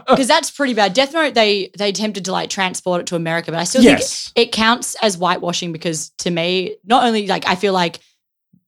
because 0.10 0.28
that's 0.28 0.50
pretty 0.52 0.74
bad. 0.74 0.94
Death 0.94 1.14
Note, 1.14 1.34
they 1.34 1.70
they 1.78 1.90
attempted 1.90 2.26
to 2.26 2.32
like 2.32 2.50
transport 2.50 3.02
it 3.02 3.08
to 3.08 3.16
America, 3.16 3.52
but 3.52 3.60
I 3.60 3.64
still 3.66 3.84
Yes. 3.84 4.32
think 4.32 4.48
it 4.48 4.52
counts 4.52 4.96
as 5.02 5.16
whitewashing 5.18 5.72
because 5.72 6.10
to 6.20 6.32
me, 6.32 6.76
not 6.86 7.04
only 7.04 7.28
like 7.28 7.48
I 7.48 7.56
feel 7.56 7.74
like 7.74 8.00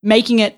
making 0.03 0.39
it 0.39 0.57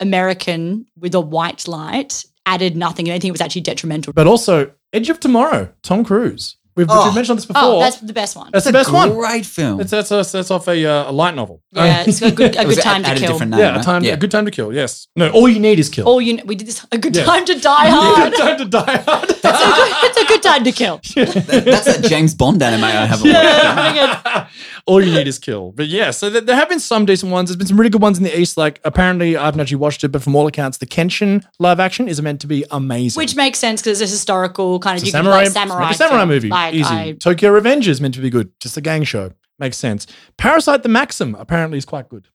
American 0.00 0.86
with 0.98 1.14
a 1.14 1.20
white 1.20 1.66
light 1.68 2.24
added 2.46 2.76
nothing. 2.76 3.08
and 3.08 3.14
I 3.14 3.18
think 3.18 3.28
it 3.28 3.32
was 3.32 3.40
actually 3.40 3.60
detrimental. 3.62 4.12
But 4.12 4.26
also, 4.26 4.72
Edge 4.92 5.10
of 5.10 5.20
Tomorrow, 5.20 5.72
Tom 5.82 6.04
Cruise. 6.04 6.56
We've, 6.76 6.86
Oh. 6.88 7.06
we've 7.06 7.14
mentioned 7.14 7.38
this 7.38 7.46
before. 7.46 7.62
Oh, 7.64 7.80
that's 7.80 7.98
the 8.00 8.12
best 8.12 8.36
one. 8.36 8.50
That's 8.52 8.64
the 8.64 8.72
best 8.72 8.90
a 8.90 8.92
one. 8.92 9.12
Great 9.14 9.44
film. 9.44 9.80
It's 9.80 9.90
that's, 9.90 10.08
that's, 10.08 10.32
that's 10.32 10.50
off 10.50 10.68
a, 10.68 10.86
uh, 10.86 11.10
a 11.10 11.12
light 11.12 11.34
novel. 11.34 11.62
yeah, 11.72 12.04
it's 12.06 12.22
a 12.22 12.30
good 12.30 12.56
a 12.56 12.64
good 12.64 12.78
it 12.78 12.82
time 12.82 13.04
at 13.04 13.08
to 13.08 13.12
a 13.16 13.18
kill. 13.18 13.32
different 13.32 13.50
name, 13.50 13.60
yeah, 13.60 13.80
a 13.80 13.82
time, 13.82 14.04
Yeah. 14.04 14.12
a 14.14 14.16
good 14.16 14.30
time 14.30 14.44
to 14.44 14.50
kill. 14.50 14.72
Yes. 14.72 15.08
No, 15.16 15.30
all 15.30 15.48
you 15.48 15.58
need 15.58 15.78
is 15.80 15.88
kill. 15.88 16.06
All 16.06 16.20
you 16.20 16.38
we 16.46 16.54
did 16.54 16.68
this 16.68 16.86
a 16.92 16.98
good 16.98 17.14
Yeah. 17.16 17.24
time 17.24 17.44
to 17.46 17.58
die 17.58 17.86
a 17.88 17.90
hard. 17.90 18.32
good 18.32 18.38
time 18.38 18.58
to 18.58 18.64
die 18.66 18.96
hard. 19.06 19.30
it's, 19.30 19.44
a 19.44 19.48
good, 19.48 19.92
it's 20.04 20.18
a 20.18 20.26
good 20.26 20.42
time 20.42 20.64
to 20.64 20.72
kill. 20.72 21.00
That- 21.16 21.64
that's 21.66 21.86
a 21.88 22.08
James 22.08 22.34
Bond 22.34 22.62
anime 22.62 22.84
I 22.84 23.06
haven't 23.06 23.32
watched. 23.32 24.52
All 24.86 25.02
you 25.04 25.12
need 25.12 25.28
is 25.28 25.38
kill. 25.38 25.72
But 25.72 25.86
yeah, 25.88 26.10
so 26.10 26.30
th- 26.30 26.44
there 26.44 26.56
have 26.56 26.68
been 26.68 26.80
some 26.80 27.04
decent 27.06 27.30
ones. 27.30 27.48
There's 27.50 27.56
been 27.56 27.66
some 27.66 27.78
really 27.78 27.90
good 27.90 28.02
ones 28.02 28.18
in 28.18 28.24
the 28.24 28.38
East. 28.38 28.56
Like 28.56 28.80
apparently, 28.84 29.36
I 29.36 29.44
haven't 29.44 29.60
actually 29.60 29.76
watched 29.76 30.02
it, 30.04 30.08
but 30.08 30.22
from 30.22 30.34
all 30.34 30.46
accounts, 30.46 30.78
the 30.78 30.86
Kenshin 30.86 31.44
live 31.58 31.78
action 31.80 32.08
is 32.08 32.20
meant 32.22 32.40
to 32.40 32.46
be 32.46 32.64
amazing. 32.70 33.18
Which 33.20 33.36
makes 33.36 33.58
sense 33.58 33.80
because 33.82 34.00
it's 34.00 34.10
a 34.10 34.14
historical 34.14 34.78
kind 34.80 34.96
of 34.98 35.02
It's 35.02 35.04
a 35.04 35.06
you 35.18 35.22
could, 35.22 35.26
samurai, 35.26 35.36
like, 35.38 35.46
it's 35.46 35.56
like 35.56 35.68
samurai, 35.68 35.90
a 35.90 35.94
samurai 35.94 36.18
film. 36.18 36.28
movie. 36.28 36.48
Like, 36.48 36.74
Easy. 36.74 36.94
I, 36.94 37.12
Tokyo 37.12 37.50
Revenge 37.50 37.88
is 37.88 38.00
meant 38.00 38.14
to 38.14 38.20
be 38.20 38.30
good. 38.30 38.50
Just 38.60 38.76
a 38.76 38.80
gang 38.80 39.04
show. 39.04 39.32
Makes 39.58 39.76
sense. 39.78 40.06
Parasyte 40.38 40.82
the 40.82 40.88
Maxim 40.88 41.34
apparently 41.34 41.76
is 41.78 41.84
quite 41.84 42.08
good. 42.08 42.28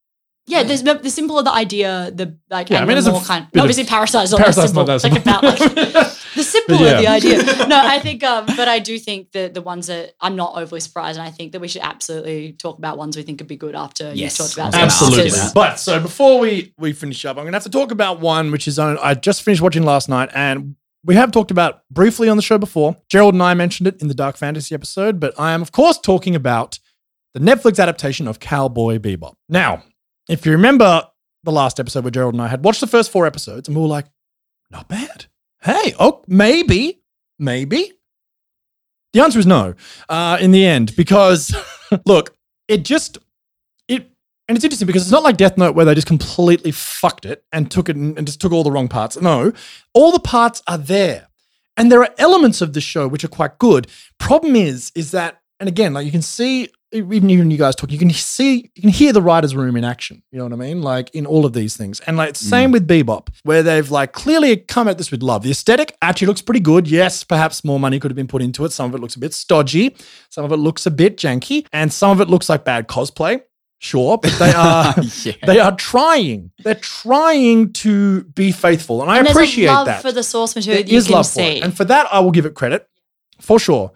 yeah, 0.48 0.62
there's 0.62 0.84
the, 0.84 0.93
the 0.93 1.10
simpler 1.10 1.41
the 1.41 1.52
idea, 1.52 2.12
the 2.14 2.38
like, 2.52 2.70
Yeah, 2.70 2.78
I 2.78 2.80
and 2.82 2.88
mean, 2.88 3.04
the 3.04 3.10
a 3.10 3.14
more 3.14 3.22
kind. 3.22 3.48
bit 3.52 3.60
of- 3.60 3.64
Obviously, 3.64 3.86
Parasite's 3.86 4.32
not 4.32 4.39
Parasite's 4.41 4.68
simple. 4.74 4.86
not 4.86 5.02
that 5.02 5.12
Like 5.12 5.22
about 5.22 5.43
like 5.43 5.58
simple. 5.58 6.04
the 6.36 6.44
simpler 6.44 6.78
yeah. 6.78 7.02
the 7.02 7.08
idea. 7.08 7.44
No, 7.68 7.82
I 7.82 8.00
think, 8.00 8.24
um, 8.24 8.46
but 8.46 8.68
I 8.68 8.80
do 8.80 9.00
think 9.00 9.32
that 9.32 9.54
the 9.54 9.62
ones 9.62 9.88
that 9.88 10.14
I'm 10.22 10.36
not 10.36 10.56
overly 10.56 10.82
surprised, 10.82 11.18
and 11.18 11.28
I 11.28 11.32
think 11.32 11.54
that 11.54 11.62
we 11.62 11.68
should 11.68 11.82
absolutely 11.82 12.54
talk 12.54 12.78
about 12.78 12.98
ones 12.98 13.18
we 13.18 13.24
think 13.24 13.40
could 13.40 13.48
be 13.48 13.56
good 13.56 13.76
after 13.76 14.14
Yes, 14.14 14.38
you've 14.38 14.48
talked 14.48 14.58
about 14.58 14.66
was 14.68 14.76
gonna 14.76 14.86
ask 14.86 15.00
some 15.00 15.10
you 15.10 15.16
Absolutely. 15.16 15.30
sisters. 15.32 15.54
that. 15.54 15.56
But 15.56 15.80
so 15.80 16.00
before 16.00 16.40
we 16.40 16.74
we 16.78 16.94
finish 16.94 17.26
up, 17.26 17.38
I'm 17.38 17.46
gonna 17.46 17.56
have 17.56 17.64
to 17.64 17.70
talk 17.70 17.92
about 17.92 18.20
one 18.20 18.52
which 18.52 18.68
is 18.68 18.78
on. 18.78 18.98
I 19.00 19.14
just 19.14 19.44
finished 19.44 19.62
watching 19.62 19.84
last 19.84 20.10
night, 20.10 20.30
and 20.36 20.76
we 21.04 21.16
have 21.16 21.32
talked 21.32 21.52
about 21.52 21.82
briefly 21.90 22.30
on 22.30 22.38
the 22.38 22.44
show 22.44 22.58
before. 22.58 22.98
Gerald 23.10 23.34
and 23.34 23.44
I 23.44 23.54
mentioned 23.54 23.88
it 23.88 24.02
in 24.02 24.08
the 24.08 24.14
Dark 24.14 24.38
Fantasy 24.38 24.76
episode, 24.76 25.20
but 25.20 25.34
I 25.40 25.54
am 25.54 25.62
of 25.62 25.72
course 25.72 25.98
talking 25.98 26.36
about 26.36 26.80
the 27.34 27.40
Netflix 27.40 27.82
adaptation 27.82 28.28
of 28.28 28.40
Cowboy 28.40 28.98
Bebop. 28.98 29.36
Now, 29.50 29.84
if 30.30 30.46
you 30.46 30.52
remember 30.52 31.08
the 31.44 31.52
last 31.52 31.80
episode 31.80 32.04
where 32.04 32.12
Gerald 32.12 32.34
and 32.34 32.42
I 32.42 32.48
had 32.48 32.64
watched 32.64 32.82
the 32.82 32.88
first 32.88 33.12
four 33.12 33.26
episodes, 33.26 33.68
and 33.68 33.76
we 33.78 33.82
were 33.82 33.88
like, 33.88 34.06
not 34.72 34.88
bad. 34.88 35.26
Hey, 35.66 35.95
oh, 35.99 36.22
maybe, 36.28 37.01
maybe. 37.39 37.91
The 39.13 39.22
answer 39.22 39.39
is 39.39 39.47
no. 39.47 39.74
Uh, 40.07 40.38
in 40.39 40.51
the 40.51 40.63
end, 40.63 40.95
because 40.95 41.55
look, 42.05 42.36
it 42.68 42.86
just 42.86 43.18
it 43.88 44.11
and 44.47 44.55
it's 44.55 44.63
interesting 44.63 44.86
because 44.86 45.01
it's 45.01 45.11
not 45.11 45.24
like 45.24 45.38
Death 45.38 45.57
Note 45.57 45.74
where 45.74 45.84
they 45.84 45.95
just 45.95 46.05
completely 46.05 46.70
fucked 46.70 47.26
it 47.26 47.43
and 47.51 47.72
took 47.72 47.89
it 47.89 47.95
and, 47.95 48.16
and 48.16 48.28
just 48.28 48.39
took 48.39 48.51
all 48.51 48.63
the 48.63 48.72
wrong 48.72 48.88
parts. 48.88 49.20
No, 49.20 49.53
all 49.95 50.11
the 50.11 50.20
parts 50.20 50.61
are 50.68 50.78
there. 50.78 51.30
And 51.78 51.91
there 51.91 52.01
are 52.01 52.13
elements 52.20 52.61
of 52.61 52.74
the 52.74 52.82
show 52.82 53.07
which 53.07 53.24
are 53.24 53.30
quite 53.30 53.57
good. 53.57 53.88
Problem 54.20 54.55
is, 54.55 54.91
is 54.93 55.11
that, 55.11 55.41
and 55.59 55.68
again, 55.68 55.93
like 55.93 56.05
you 56.05 56.11
can 56.11 56.22
see, 56.22 56.70
even 56.92 57.30
even 57.30 57.52
you 57.52 57.58
guys 57.58 57.76
talk, 57.76 57.92
you 57.92 57.98
can 57.98 58.10
see, 58.12 58.72
you 58.76 58.82
can 58.82 58.90
hear 58.90 59.12
the 59.12 59.22
writers' 59.22 59.56
room 59.56 59.76
in 59.76 59.84
action. 59.84 60.24
You 60.32 60.40
know 60.40 60.46
what 60.46 60.54
I 60.54 60.56
mean? 60.56 60.82
Like 60.82 61.14
in 61.14 61.26
all 61.26 61.46
of 61.46 61.54
these 61.54 61.76
things. 61.76 62.00
And 62.02 62.18
like 62.18 62.34
mm. 62.34 62.38
same 62.38 62.72
with 62.72 62.88
Bebop, 62.88 63.30
where 63.44 63.64
they've 63.64 63.90
like 63.90 64.14
clearly 64.14 64.58
come 64.58 64.88
at 64.88 64.98
this 64.98 65.12
with 65.12 65.22
love. 65.24 65.44
The 65.44 65.52
aesthetic 65.52 65.96
actually 66.02 66.28
looks 66.28 66.42
pretty 66.42 66.60
good. 66.60 66.88
Yes, 66.88 67.24
perhaps 67.24 67.64
more 67.64 67.80
money 67.80 68.00
could 68.00 68.12
have 68.12 68.16
been 68.16 68.28
put 68.28 68.42
into 68.42 68.66
it. 68.66 68.72
Some 68.72 68.90
of 68.90 68.96
it 68.96 69.02
looks 69.02 69.16
a 69.16 69.20
bit 69.20 69.34
stodgy. 69.34 69.96
Some 70.30 70.46
of 70.46 70.52
it 70.52 70.58
looks 70.58 70.86
a 70.86 70.92
bit 70.92 71.18
janky. 71.18 71.68
And 71.74 71.92
some 71.92 72.12
of 72.12 72.22
it 72.22 72.30
looks 72.30 72.50
like 72.50 72.64
bad 72.64 72.88
cosplay. 72.88 73.42
Sure, 73.80 74.18
but 74.18 74.32
they 74.40 74.54
are 74.56 74.96
yeah. 75.24 75.34
they 75.46 75.60
are 75.60 75.76
trying. 75.76 76.52
They're 76.64 76.76
trying 76.76 77.74
to 77.74 78.24
be 78.24 78.52
faithful, 78.52 79.02
and 79.02 79.12
I 79.12 79.18
And 79.18 79.28
there's 79.28 79.36
appreciate 79.36 79.68
a 79.68 79.74
love 79.74 79.86
that. 79.88 80.02
for 80.02 80.12
the 80.12 80.24
source 80.24 80.56
material 80.56 80.78
There 80.78 80.84
that 80.86 80.92
you 80.92 80.98
is 80.98 81.06
can 81.08 81.14
love 81.16 81.30
for 81.30 81.42
it, 81.42 81.62
and 81.62 81.76
for 81.76 81.84
that 81.86 82.08
I 82.12 82.20
will 82.22 82.32
give 82.32 82.46
it 82.46 82.56
credit 82.56 82.88
for 83.42 83.60
sure. 83.60 83.92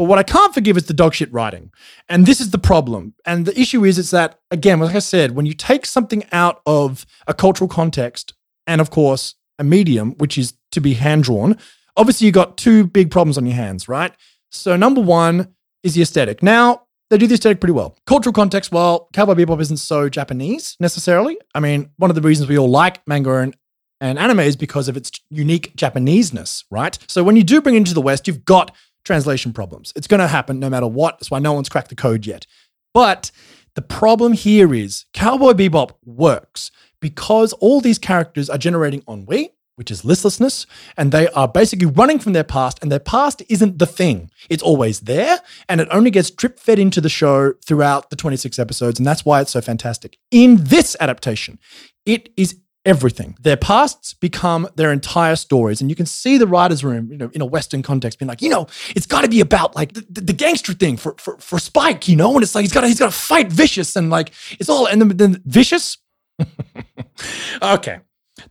But 0.00 0.06
what 0.06 0.18
I 0.18 0.22
can't 0.22 0.54
forgive 0.54 0.78
is 0.78 0.86
the 0.86 0.94
dog 0.94 1.12
shit 1.12 1.30
writing, 1.30 1.70
and 2.08 2.24
this 2.24 2.40
is 2.40 2.52
the 2.52 2.58
problem. 2.58 3.12
And 3.26 3.44
the 3.44 3.60
issue 3.60 3.84
is, 3.84 3.98
it's 3.98 4.12
that 4.12 4.40
again, 4.50 4.80
like 4.80 4.96
I 4.96 4.98
said, 4.98 5.32
when 5.32 5.44
you 5.44 5.52
take 5.52 5.84
something 5.84 6.24
out 6.32 6.62
of 6.64 7.04
a 7.26 7.34
cultural 7.34 7.68
context, 7.68 8.32
and 8.66 8.80
of 8.80 8.88
course 8.88 9.34
a 9.58 9.62
medium, 9.62 10.12
which 10.12 10.38
is 10.38 10.54
to 10.72 10.80
be 10.80 10.94
hand 10.94 11.24
drawn, 11.24 11.58
obviously 11.98 12.24
you've 12.24 12.34
got 12.34 12.56
two 12.56 12.86
big 12.86 13.10
problems 13.10 13.36
on 13.36 13.44
your 13.44 13.56
hands, 13.56 13.90
right? 13.90 14.14
So 14.50 14.74
number 14.74 15.02
one 15.02 15.54
is 15.82 15.96
the 15.96 16.00
aesthetic. 16.00 16.42
Now 16.42 16.84
they 17.10 17.18
do 17.18 17.26
the 17.26 17.34
aesthetic 17.34 17.60
pretty 17.60 17.74
well. 17.74 17.94
Cultural 18.06 18.32
context, 18.32 18.72
well, 18.72 19.10
Cowboy 19.12 19.34
Bebop 19.34 19.60
isn't 19.60 19.76
so 19.76 20.08
Japanese 20.08 20.78
necessarily. 20.80 21.36
I 21.54 21.60
mean, 21.60 21.90
one 21.98 22.10
of 22.10 22.14
the 22.14 22.22
reasons 22.22 22.48
we 22.48 22.56
all 22.56 22.70
like 22.70 23.06
manga 23.06 23.34
and, 23.34 23.54
and 24.00 24.18
anime 24.18 24.40
is 24.40 24.56
because 24.56 24.88
of 24.88 24.96
its 24.96 25.10
unique 25.28 25.76
Japaneseness, 25.76 26.64
right? 26.70 26.98
So 27.06 27.22
when 27.22 27.36
you 27.36 27.44
do 27.44 27.60
bring 27.60 27.74
it 27.74 27.78
into 27.78 27.92
the 27.92 28.00
West, 28.00 28.26
you've 28.26 28.46
got 28.46 28.74
translation 29.04 29.52
problems. 29.52 29.92
It's 29.96 30.06
going 30.06 30.20
to 30.20 30.28
happen 30.28 30.58
no 30.58 30.70
matter 30.70 30.86
what. 30.86 31.18
That's 31.18 31.30
why 31.30 31.38
no 31.38 31.52
one's 31.52 31.68
cracked 31.68 31.88
the 31.88 31.96
code 31.96 32.26
yet. 32.26 32.46
But 32.92 33.30
the 33.74 33.82
problem 33.82 34.32
here 34.32 34.74
is 34.74 35.06
Cowboy 35.14 35.52
Bebop 35.52 35.92
works 36.04 36.70
because 37.00 37.52
all 37.54 37.80
these 37.80 37.98
characters 37.98 38.50
are 38.50 38.58
generating 38.58 39.02
ennui, 39.08 39.54
which 39.76 39.90
is 39.90 40.04
listlessness, 40.04 40.66
and 40.98 41.10
they 41.10 41.26
are 41.28 41.48
basically 41.48 41.86
running 41.86 42.18
from 42.18 42.34
their 42.34 42.44
past, 42.44 42.78
and 42.82 42.92
their 42.92 42.98
past 42.98 43.42
isn't 43.48 43.78
the 43.78 43.86
thing. 43.86 44.30
It's 44.50 44.62
always 44.62 45.00
there, 45.00 45.38
and 45.70 45.80
it 45.80 45.88
only 45.90 46.10
gets 46.10 46.30
drip 46.30 46.58
fed 46.58 46.78
into 46.78 47.00
the 47.00 47.08
show 47.08 47.54
throughout 47.64 48.10
the 48.10 48.16
26 48.16 48.58
episodes, 48.58 49.00
and 49.00 49.06
that's 49.06 49.24
why 49.24 49.40
it's 49.40 49.52
so 49.52 49.62
fantastic. 49.62 50.18
In 50.30 50.64
this 50.64 50.96
adaptation, 51.00 51.58
it 52.04 52.28
is 52.36 52.56
everything. 52.84 53.36
Their 53.40 53.56
pasts 53.56 54.14
become 54.14 54.68
their 54.76 54.92
entire 54.92 55.36
stories, 55.36 55.80
and 55.80 55.90
you 55.90 55.96
can 55.96 56.06
see 56.06 56.38
the 56.38 56.46
writers' 56.46 56.82
room, 56.84 57.10
you 57.10 57.18
know, 57.18 57.30
in 57.32 57.40
a 57.40 57.46
Western 57.46 57.82
context, 57.82 58.18
being 58.18 58.28
like, 58.28 58.42
you 58.42 58.48
know, 58.48 58.66
it's 58.94 59.06
got 59.06 59.22
to 59.22 59.28
be 59.28 59.40
about 59.40 59.76
like 59.76 59.92
the, 59.92 60.20
the, 60.20 60.32
gangster 60.32 60.72
thing 60.72 60.96
for, 60.96 61.14
for 61.18 61.36
for 61.38 61.58
Spike, 61.58 62.08
you 62.08 62.16
know, 62.16 62.34
and 62.34 62.42
it's 62.42 62.54
like 62.54 62.62
he's 62.62 62.72
got 62.72 62.82
to 62.82 62.88
he's 62.88 62.98
got 62.98 63.12
to 63.12 63.18
fight 63.18 63.48
Vicious, 63.48 63.96
and 63.96 64.10
like 64.10 64.32
it's 64.58 64.68
all, 64.68 64.86
and 64.86 65.00
then, 65.00 65.16
then 65.16 65.42
Vicious. 65.44 65.98
okay, 67.62 68.00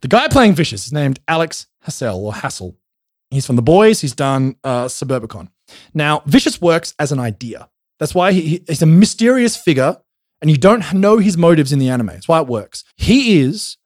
the 0.02 0.08
guy 0.08 0.28
playing 0.28 0.54
Vicious 0.54 0.86
is 0.86 0.94
named 0.94 1.20
Alex 1.28 1.68
Hassell 1.86 2.18
or 2.18 2.34
Hassell. 2.34 2.76
He's 3.32 3.46
from 3.46 3.56
The 3.56 3.62
Boys. 3.62 4.02
He's 4.02 4.16
done 4.16 4.56
uh, 4.64 4.86
Suburbicon. 4.86 5.50
Now, 5.94 6.24
Vicious 6.26 6.60
works 6.60 6.96
as 6.98 7.12
an 7.12 7.20
idea. 7.20 7.70
That's 8.00 8.16
why 8.16 8.32
he- 8.32 8.64
he's 8.68 8.82
a 8.82 8.88
mysterious 8.88 9.56
figure, 9.56 9.98
and 10.42 10.50
you 10.50 10.58
don't 10.58 10.94
know 10.94 11.18
his 11.18 11.38
motives 11.38 11.72
in 11.72 11.80
the 11.80 11.90
anime. 11.90 12.08
That's 12.08 12.28
why 12.28 12.40
it 12.42 12.48
works. 12.48 12.84
He 12.96 13.40
is 13.42 13.78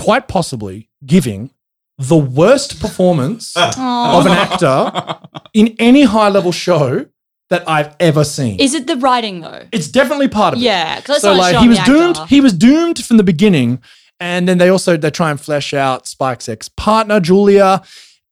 quite 0.00 0.28
possibly 0.28 0.88
giving 1.04 1.50
the 1.98 2.16
worst 2.16 2.80
performance 2.80 3.52
ah. 3.56 4.18
of 4.18 4.26
an 4.26 4.32
actor 4.32 5.18
in 5.52 5.76
any 5.78 6.02
high 6.04 6.28
level 6.28 6.52
show 6.52 7.06
that 7.50 7.68
I've 7.68 7.94
ever 8.00 8.24
seen. 8.24 8.58
Is 8.60 8.74
it 8.74 8.86
the 8.86 8.96
writing 8.96 9.40
though? 9.40 9.66
it's 9.72 9.88
definitely 9.88 10.28
part 10.28 10.54
of 10.54 10.60
it. 10.60 10.62
Yeah, 10.62 10.96
because 10.96 11.16
it's 11.16 11.24
So 11.24 11.34
like 11.34 11.56
he 11.56 11.68
was 11.68 11.78
doomed. 11.80 12.16
actor. 12.16 12.26
He 12.34 12.40
was 12.40 12.52
doomed 12.52 13.04
from 13.04 13.16
the 13.16 13.24
beginning, 13.24 13.80
and 14.18 14.48
then 14.48 14.58
they 14.58 14.68
also 14.68 14.96
they 14.96 15.10
try 15.10 15.30
and 15.30 15.40
flesh 15.40 15.74
out 15.74 16.06
Spike's 16.06 16.48
ex 16.48 16.68
partner 16.68 17.20
Julia. 17.20 17.82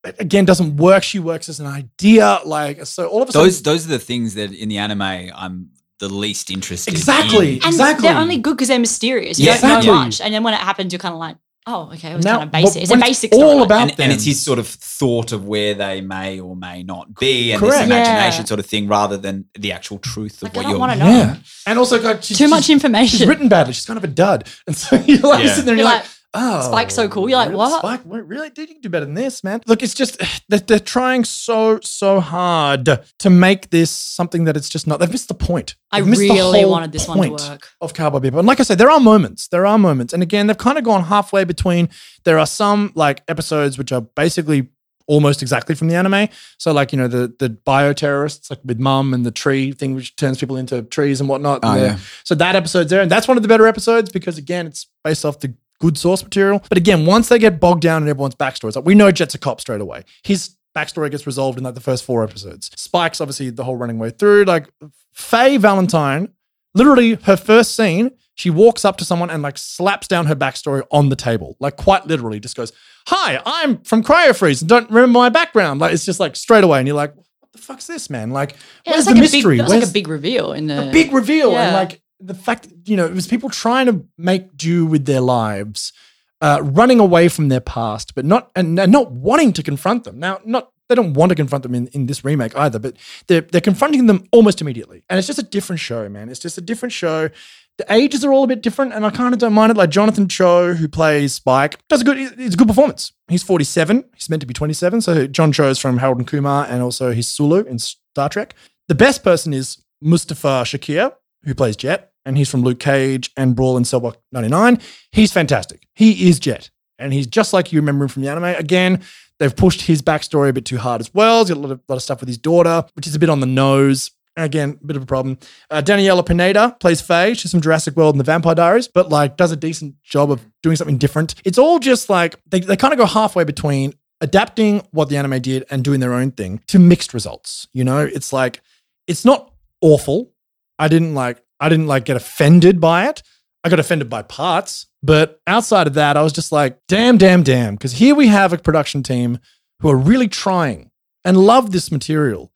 Again, 0.05 0.45
doesn't 0.45 0.77
work. 0.77 1.03
She 1.03 1.19
works 1.19 1.49
as 1.49 1.59
an 1.61 1.66
idea. 1.66 2.39
Like 2.45 2.87
so, 2.87 3.09
all 3.09 3.23
of 3.23 3.29
a 3.29 3.33
sudden, 3.33 3.47
Those 3.47 3.62
those 3.62 3.87
are 3.87 3.91
the 3.91 3.99
things 3.99 4.35
that 4.35 4.53
in 4.53 4.69
the 4.69 4.79
anime 4.79 5.03
I'm 5.03 5.71
the 5.99 6.09
least 6.09 6.51
interested. 6.51 6.95
Exactly. 6.95 7.57
in. 7.57 7.64
and 7.64 7.75
exactly. 7.75 8.09
they're 8.09 8.16
only 8.16 8.39
good 8.39 8.57
because 8.57 8.69
they're 8.69 8.79
mysterious. 8.79 9.39
You 9.39 9.47
Yeah, 9.47 9.61
don't 9.61 9.85
know 9.85 9.95
much, 9.95 10.21
and 10.21 10.33
then 10.33 10.43
when 10.45 10.55
it 10.55 10.61
happens, 10.61 10.93
you're 10.93 11.01
kind 11.01 11.12
of 11.12 11.19
like, 11.19 11.37
oh, 11.66 11.90
okay, 11.92 12.12
it 12.12 12.16
was 12.16 12.24
Now, 12.24 12.38
kind 12.38 12.44
of 12.48 12.52
basic. 12.52 12.82
It's 12.82 12.92
a 12.92 12.96
basic 12.96 13.32
it's 13.32 13.42
all 13.42 13.62
about 13.62 13.80
and, 13.82 13.90
them. 13.90 13.96
and 14.04 14.12
it's 14.12 14.24
his 14.24 14.40
sort 14.42 14.59
of 14.59 14.66
thought 14.66 15.32
of 15.32 15.44
where 15.46 15.74
they 15.74 16.00
may 16.00 16.40
or 16.40 16.56
may 16.56 16.82
not 16.82 17.14
be, 17.18 17.52
and 17.52 17.61
Correct. 17.61 17.76
this 17.78 17.86
imagination 17.86 18.42
Yeah. 18.42 18.46
sort 18.46 18.61
of 18.61 18.66
thing, 18.66 18.88
rather 18.88 19.16
than 19.18 19.44
the 19.59 19.72
actual 19.72 19.98
truth 19.98 20.42
of 20.42 20.44
Like, 20.44 20.54
I 20.54 20.56
what 20.59 20.62
don't 20.62 20.70
you're. 20.70 20.78
wanna 20.80 20.96
know. 20.96 21.11
yeah, 21.11 21.36
and 21.66 21.78
also 21.78 22.00
like 22.00 22.22
she's, 22.22 22.38
Too 22.38 22.48
much 22.48 22.70
information. 22.70 23.18
She's 23.18 23.26
written 23.28 23.48
badly. 23.48 23.72
She's 23.74 23.86
kind 23.86 23.98
of 23.98 24.04
a 24.04 24.09
dud, 24.09 24.48
and 24.66 24.76
so 24.76 24.96
you're 25.06 25.18
like 25.18 25.44
Yeah. 25.44 25.50
sitting 25.50 25.64
there, 25.66 25.74
and 25.74 25.76
You're 25.76 25.76
you're 25.76 25.84
like, 25.84 26.02
like. 26.02 26.11
Oh, 26.35 26.61
Spike's 26.61 26.95
so 26.95 27.09
cool. 27.09 27.29
You're 27.29 27.39
like, 27.39 27.49
really? 27.49 27.59
what? 27.59 27.79
Spike, 27.79 28.03
what- 28.03 28.26
really? 28.29 28.51
Did 28.51 28.68
you 28.68 28.81
do 28.81 28.91
better 28.91 29.07
than 29.07 29.14
this, 29.14 29.43
man? 29.43 29.62
Look, 29.66 29.83
it's 29.83 29.95
just 29.95 30.20
they're, 30.49 30.61
they're 30.61 30.79
trying 30.79 31.24
so 31.24 31.81
so 31.83 32.20
hard 32.20 33.01
to 33.18 33.31
make 33.31 33.70
this 33.70 33.91
something 33.91 34.45
that 34.45 34.57
it's 34.57 34.68
just 34.68 34.87
not. 34.87 35.01
They've 35.01 35.11
missed 35.11 35.29
the 35.29 35.35
point. 35.35 35.76
I 35.91 36.01
They've 36.01 36.09
missed 36.09 36.22
the 36.22 36.29
really 36.29 36.64
wanted 36.66 36.93
this 36.93 37.09
one 37.09 37.22
to 37.22 37.31
work. 37.31 37.68
Of 37.81 37.95
Cowboy 37.95 38.18
Bebop, 38.18 38.39
and 38.41 38.47
like 38.49 38.61
I 38.61 38.62
said, 38.64 38.79
there 38.79 38.91
are 38.91 39.01
moments. 39.01 39.49
There 39.49 39.66
are 39.66 39.79
moments, 39.79 40.12
and 40.12 40.22
again, 40.22 40.47
they've 40.49 40.59
kind 40.59 40.76
of 40.76 40.85
gone 40.85 41.05
halfway 41.05 41.45
between. 41.45 41.89
There 42.24 42.39
are 42.39 42.47
some 42.47 42.93
like 42.95 43.22
episodes 43.26 43.79
which 43.79 43.91
are 43.93 44.03
basically 44.03 44.68
almost 45.07 45.41
exactly 45.41 45.74
from 45.74 45.89
the 45.89 45.95
anime. 45.95 46.29
So 46.59 46.72
like 46.72 46.93
you 46.93 46.99
know 46.99 47.09
the 47.09 47.35
the 47.39 47.49
bioterrorists 47.49 48.51
like 48.51 48.61
with 48.64 48.79
Mum 48.79 49.14
and 49.14 49.24
the 49.24 49.31
tree 49.31 49.72
thing 49.72 49.95
which 49.95 50.14
turns 50.16 50.39
people 50.39 50.57
into 50.59 50.83
trees 50.83 51.20
and 51.20 51.29
whatnot. 51.29 51.61
Oh, 51.62 51.72
And 51.72 51.81
yeah. 51.81 51.99
So 52.24 52.35
that 52.35 52.55
episode's 52.55 52.91
there, 52.91 53.01
and 53.01 53.11
that's 53.11 53.26
one 53.26 53.39
of 53.39 53.43
the 53.43 53.49
better 53.49 53.66
episodes 53.66 54.12
because 54.12 54.37
again, 54.37 54.66
it's 54.66 54.87
based 55.03 55.24
off 55.24 55.41
the 55.41 55.55
good 55.81 55.97
source 55.99 56.22
material. 56.22 56.62
But 56.68 56.79
again, 56.79 57.07
once 57.07 57.29
they 57.29 57.39
get 57.39 57.61
bogged 57.61 57.83
down 57.83 58.03
in 58.03 58.09
everyone's 58.09 58.35
backstories, 58.35 58.76
like 58.76 58.85
we 58.85 58.95
know 58.95 59.11
Jet's 59.11 59.35
a 59.35 59.39
cop 59.39 59.61
straight 59.61 59.81
away. 59.81 60.05
His 60.24 60.57
backstory 60.76 61.11
gets 61.11 61.26
resolved 61.26 61.59
in 61.59 61.64
like 61.64 61.74
the 61.74 61.81
first 61.81 62.05
four 62.05 62.22
episodes. 62.22 62.70
Spike's 62.76 63.20
obviously 63.20 63.51
the 63.51 63.64
whole 63.64 63.76
running 63.76 63.99
way 63.99 64.11
through. 64.11 64.45
Like 64.45 64.68
Faye 65.12 65.57
Valentine, 65.57 66.29
literally 66.74 67.14
her 67.14 67.37
first 67.37 67.74
scene, 67.74 68.11
she 68.35 68.51
walks 68.51 68.85
up 68.85 68.97
to 68.99 69.05
someone 69.05 69.31
and 69.31 69.43
like 69.43 69.59
slaps 69.59 70.07
down 70.07 70.26
her 70.26 70.37
backstory 70.37 70.83
on 70.93 71.09
the 71.09 71.16
table. 71.16 71.57
Like 71.59 71.76
quite 71.76 72.07
literally 72.07 72.39
just 72.39 72.57
goes, 72.57 72.72
Hi, 73.09 73.41
I'm 73.45 73.79
from 73.83 74.03
Cryofreeze 74.05 74.61
and 74.61 74.68
don't 74.68 74.89
remember 74.91 75.18
my 75.18 75.29
background. 75.29 75.81
Like 75.81 75.93
it's 75.93 76.05
just 76.05 76.20
like 76.20 76.37
straight 76.37 76.62
away. 76.62 76.79
And 76.79 76.87
you're 76.87 76.97
like, 76.97 77.16
what 77.16 77.53
the 77.53 77.59
fuck's 77.59 77.87
this, 77.87 78.09
man? 78.11 78.31
Like, 78.31 78.53
Yeah, 78.87 78.93
where's 78.93 78.99
it's 79.01 79.07
like 79.09 79.14
the 79.16 79.20
mystery? 79.22 79.55
Big, 79.55 79.59
that's 79.61 79.70
like 79.70 79.81
Where's 79.81 79.91
a 79.91 79.93
big 79.93 80.09
reveal 80.09 80.53
in 80.53 80.68
the 80.68 80.89
a 80.89 80.93
big 80.93 81.12
reveal 81.12 81.57
and 81.57 81.74
like 81.74 82.01
the 82.21 82.35
fact 82.35 82.69
you 82.85 82.97
know 82.97 83.07
it 83.07 83.14
was 83.14 83.27
people 83.27 83.49
trying 83.49 83.87
to 83.87 84.05
make 84.16 84.57
do 84.57 84.87
with 84.87 85.05
their 85.07 85.21
lives 85.21 85.93
uh, 86.41 86.61
running 86.62 87.01
away 87.01 87.29
from 87.29 87.49
their 87.49 87.61
past 87.61 88.14
but 88.14 88.25
not 88.25 88.51
and, 88.55 88.79
and 88.79 88.93
not 88.93 89.11
wanting 89.12 89.53
to 89.53 89.62
confront 89.62 90.05
them. 90.05 90.19
Now 90.19 90.41
not 90.45 90.71
they 90.89 90.95
don't 90.95 91.12
want 91.12 91.29
to 91.31 91.37
confront 91.37 91.62
them 91.62 91.75
in, 91.75 91.87
in 91.89 92.07
this 92.07 92.25
remake 92.25 92.57
either 92.57 92.79
but 92.79 92.97
they're, 93.27 93.43
they're 93.43 93.61
confronting 93.61 94.07
them 94.07 94.25
almost 94.33 94.61
immediately. 94.61 95.05
And 95.09 95.19
it's 95.19 95.27
just 95.27 95.39
a 95.39 95.45
different 95.45 95.81
show 95.81 96.09
man. 96.09 96.29
It's 96.29 96.41
just 96.41 96.59
a 96.59 96.62
different 96.62 96.93
show. 96.93 97.29
The 97.77 97.93
ages 97.93 98.25
are 98.25 98.33
all 98.33 98.43
a 98.43 98.49
bit 98.49 98.62
different 98.62 98.93
and 98.93 99.07
i 99.07 99.11
kind 99.11 99.33
of 99.33 99.39
don't 99.39 99.53
mind 99.53 99.71
it. 99.71 99.77
Like 99.77 99.91
jonathan 99.91 100.29
cho 100.29 100.75
who 100.75 100.89
plays 100.89 101.35
spike 101.35 101.79
does 101.89 102.01
a 102.01 102.05
good 102.05 102.19
it's 102.19 102.55
a 102.55 102.59
good 102.59 102.69
performance. 102.69 103.12
He's 103.29 103.43
47 103.43 104.05
he's 104.14 104.31
meant 104.31 104.41
to 104.41 104.47
be 104.47 104.55
27 104.55 105.03
so 105.03 105.27
john 105.27 105.53
cho 105.53 105.69
is 105.69 105.79
from 105.79 105.99
harold 105.99 106.19
and 106.19 106.27
kumar 106.27 106.66
and 106.66 106.83
also 106.83 107.12
he's 107.12 107.29
sulu 107.29 107.62
in 107.64 107.79
star 107.79 108.29
trek. 108.29 108.55
The 108.89 108.95
best 108.95 109.23
person 109.23 109.53
is 109.53 109.85
Mustafa 110.01 110.62
Shakir, 110.64 111.12
who 111.49 111.55
plays 111.55 111.76
Jet, 111.76 112.12
and 112.24 112.36
he's 112.36 112.49
from 112.49 112.62
Luke 112.62 112.78
Cage 112.78 113.32
and 113.36 113.57
Brawl 113.57 113.76
and 113.76 113.86
Cellblock 113.86 114.16
99. 114.32 114.78
He's 115.11 115.32
fantastic. 115.32 115.86
He 115.94 116.28
is 116.28 116.38
Jet, 116.38 116.70
and 116.99 117.12
he's 117.12 117.26
just 117.26 117.53
like 117.53 117.72
you 117.72 117.80
remember 117.80 118.05
him 118.05 118.09
from 118.09 118.22
the 118.22 118.28
anime. 118.28 118.44
Again, 118.44 119.03
they've 119.38 119.55
pushed 119.55 119.82
his 119.82 120.03
backstory 120.03 120.51
a 120.51 120.53
bit 120.53 120.64
too 120.64 120.78
hard 120.78 121.01
as 121.01 121.12
well. 121.12 121.40
He's 121.40 121.49
got 121.49 121.57
a 121.57 121.61
lot 121.61 121.72
of, 121.72 121.80
lot 121.88 121.96
of 121.96 122.03
stuff 122.03 122.20
with 122.20 122.28
his 122.28 122.38
daughter, 122.38 122.84
which 122.94 123.07
is 123.07 123.14
a 123.14 123.18
bit 123.18 123.30
on 123.30 123.40
the 123.40 123.46
nose. 123.46 124.11
Again, 124.36 124.78
a 124.80 124.86
bit 124.86 124.96
of 124.96 125.03
a 125.03 125.07
problem. 125.07 125.36
Uh, 125.68 125.82
Daniela 125.82 126.24
Pineda 126.24 126.76
plays 126.78 127.01
Faye. 127.01 127.34
She's 127.34 127.51
from 127.51 127.61
Jurassic 127.61 127.96
World 127.96 128.14
and 128.14 128.20
the 128.20 128.24
Vampire 128.24 128.55
Diaries, 128.55 128.86
but 128.86 129.09
like 129.09 129.36
does 129.36 129.51
a 129.51 129.57
decent 129.57 130.01
job 130.05 130.30
of 130.30 130.46
doing 130.62 130.76
something 130.76 130.96
different. 130.96 131.34
It's 131.44 131.59
all 131.59 131.80
just 131.80 132.09
like 132.09 132.36
they, 132.46 132.61
they 132.61 132.76
kind 132.76 132.92
of 132.92 132.99
go 132.99 133.07
halfway 133.07 133.42
between 133.42 133.94
adapting 134.20 134.86
what 134.92 135.09
the 135.09 135.16
anime 135.16 135.40
did 135.40 135.64
and 135.70 135.82
doing 135.82 135.99
their 135.99 136.12
own 136.12 136.30
thing 136.30 136.61
to 136.68 136.78
mixed 136.78 137.14
results. 137.14 137.66
You 137.72 137.82
know, 137.82 137.99
it's 138.01 138.32
like 138.32 138.61
it's 139.09 139.24
not 139.24 139.53
awful. 139.80 140.32
I 140.79 140.89
didn't 140.89 141.14
like 141.14 141.43
I 141.61 141.68
didn't 141.68 141.87
like 141.87 142.05
get 142.05 142.16
offended 142.16 142.81
by 142.81 143.09
it. 143.09 143.22
I 143.64 143.68
got 143.68 143.81
offended 143.81 144.09
by 144.09 144.22
parts, 144.22 144.87
but 145.03 145.41
outside 145.47 145.87
of 145.87 145.95
that, 145.95 146.16
I 146.16 146.22
was 146.22 146.33
just 146.33 146.53
like, 146.53 146.79
damn, 146.87 147.18
damn, 147.18 147.43
damn. 147.43 147.74
Because 147.74 147.93
here 147.95 148.14
we 148.14 148.29
have 148.29 148.53
a 148.53 148.59
production 148.59 149.03
team 149.03 149.39
who 149.81 149.91
are 149.91 149.97
really 149.97 150.29
trying 150.29 150.91
and 151.24 151.37
love 151.37 151.72
this 151.72 151.91
material, 151.91 152.53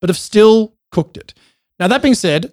but 0.00 0.08
have 0.08 0.16
still 0.16 0.74
cooked 0.90 1.18
it. 1.18 1.34
Now, 1.78 1.88
that 1.88 2.02
being 2.02 2.14
said, 2.14 2.52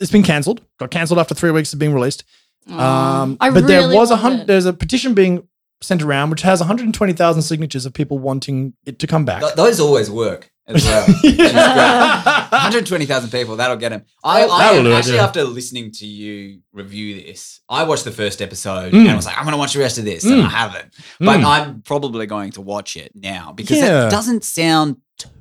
it's 0.00 0.10
been 0.10 0.22
cancelled. 0.22 0.62
Got 0.78 0.90
cancelled 0.90 1.18
after 1.18 1.34
three 1.34 1.50
weeks 1.50 1.72
of 1.72 1.78
being 1.78 1.92
released. 1.92 2.24
Um, 2.68 3.36
I 3.40 3.50
but 3.50 3.66
there 3.66 3.88
was 3.88 4.10
a 4.10 4.14
want 4.14 4.22
hundred. 4.22 4.46
There's 4.46 4.66
a 4.66 4.72
petition 4.72 5.14
being 5.14 5.46
sent 5.80 6.02
around 6.02 6.30
which 6.30 6.42
has 6.42 6.60
120,000 6.60 7.42
signatures 7.42 7.86
of 7.86 7.92
people 7.94 8.18
wanting 8.18 8.74
it 8.84 8.98
to 8.98 9.06
come 9.06 9.24
back. 9.24 9.42
Th- 9.42 9.54
those 9.54 9.80
always 9.80 10.10
work 10.10 10.50
as 10.68 10.84
well. 10.84 11.06
Yeah. 11.24 12.48
120,000 12.50 13.30
people, 13.30 13.56
that'll 13.56 13.76
get 13.76 13.92
him. 13.92 14.04
I, 14.24 14.40
That'll 14.40 14.54
I 14.54 14.64
am 14.70 14.84
do 14.84 14.90
it, 14.90 14.94
actually, 14.94 15.14
yeah. 15.16 15.24
after 15.24 15.44
listening 15.44 15.90
to 15.92 16.06
you 16.06 16.60
review 16.72 17.20
this, 17.22 17.60
I 17.68 17.84
watched 17.84 18.04
the 18.04 18.12
first 18.12 18.40
episode 18.42 18.92
Mm. 18.92 19.00
and 19.00 19.10
I 19.10 19.16
was 19.16 19.26
like, 19.26 19.36
I'm 19.36 19.44
going 19.44 19.52
to 19.52 19.58
watch 19.58 19.72
the 19.74 19.80
rest 19.80 19.98
of 19.98 20.04
this. 20.04 20.24
And 20.24 20.42
Mm. 20.42 20.46
I 20.46 20.48
haven't. 20.48 20.94
But 21.20 21.40
Mm. 21.40 21.44
I'm 21.44 21.82
probably 21.82 22.26
going 22.26 22.52
to 22.52 22.60
watch 22.60 22.96
it 22.96 23.12
now 23.14 23.52
because 23.52 23.78
Yeah. 23.78 24.06
it 24.06 24.10
doesn't 24.10 24.44
sound 24.44 24.96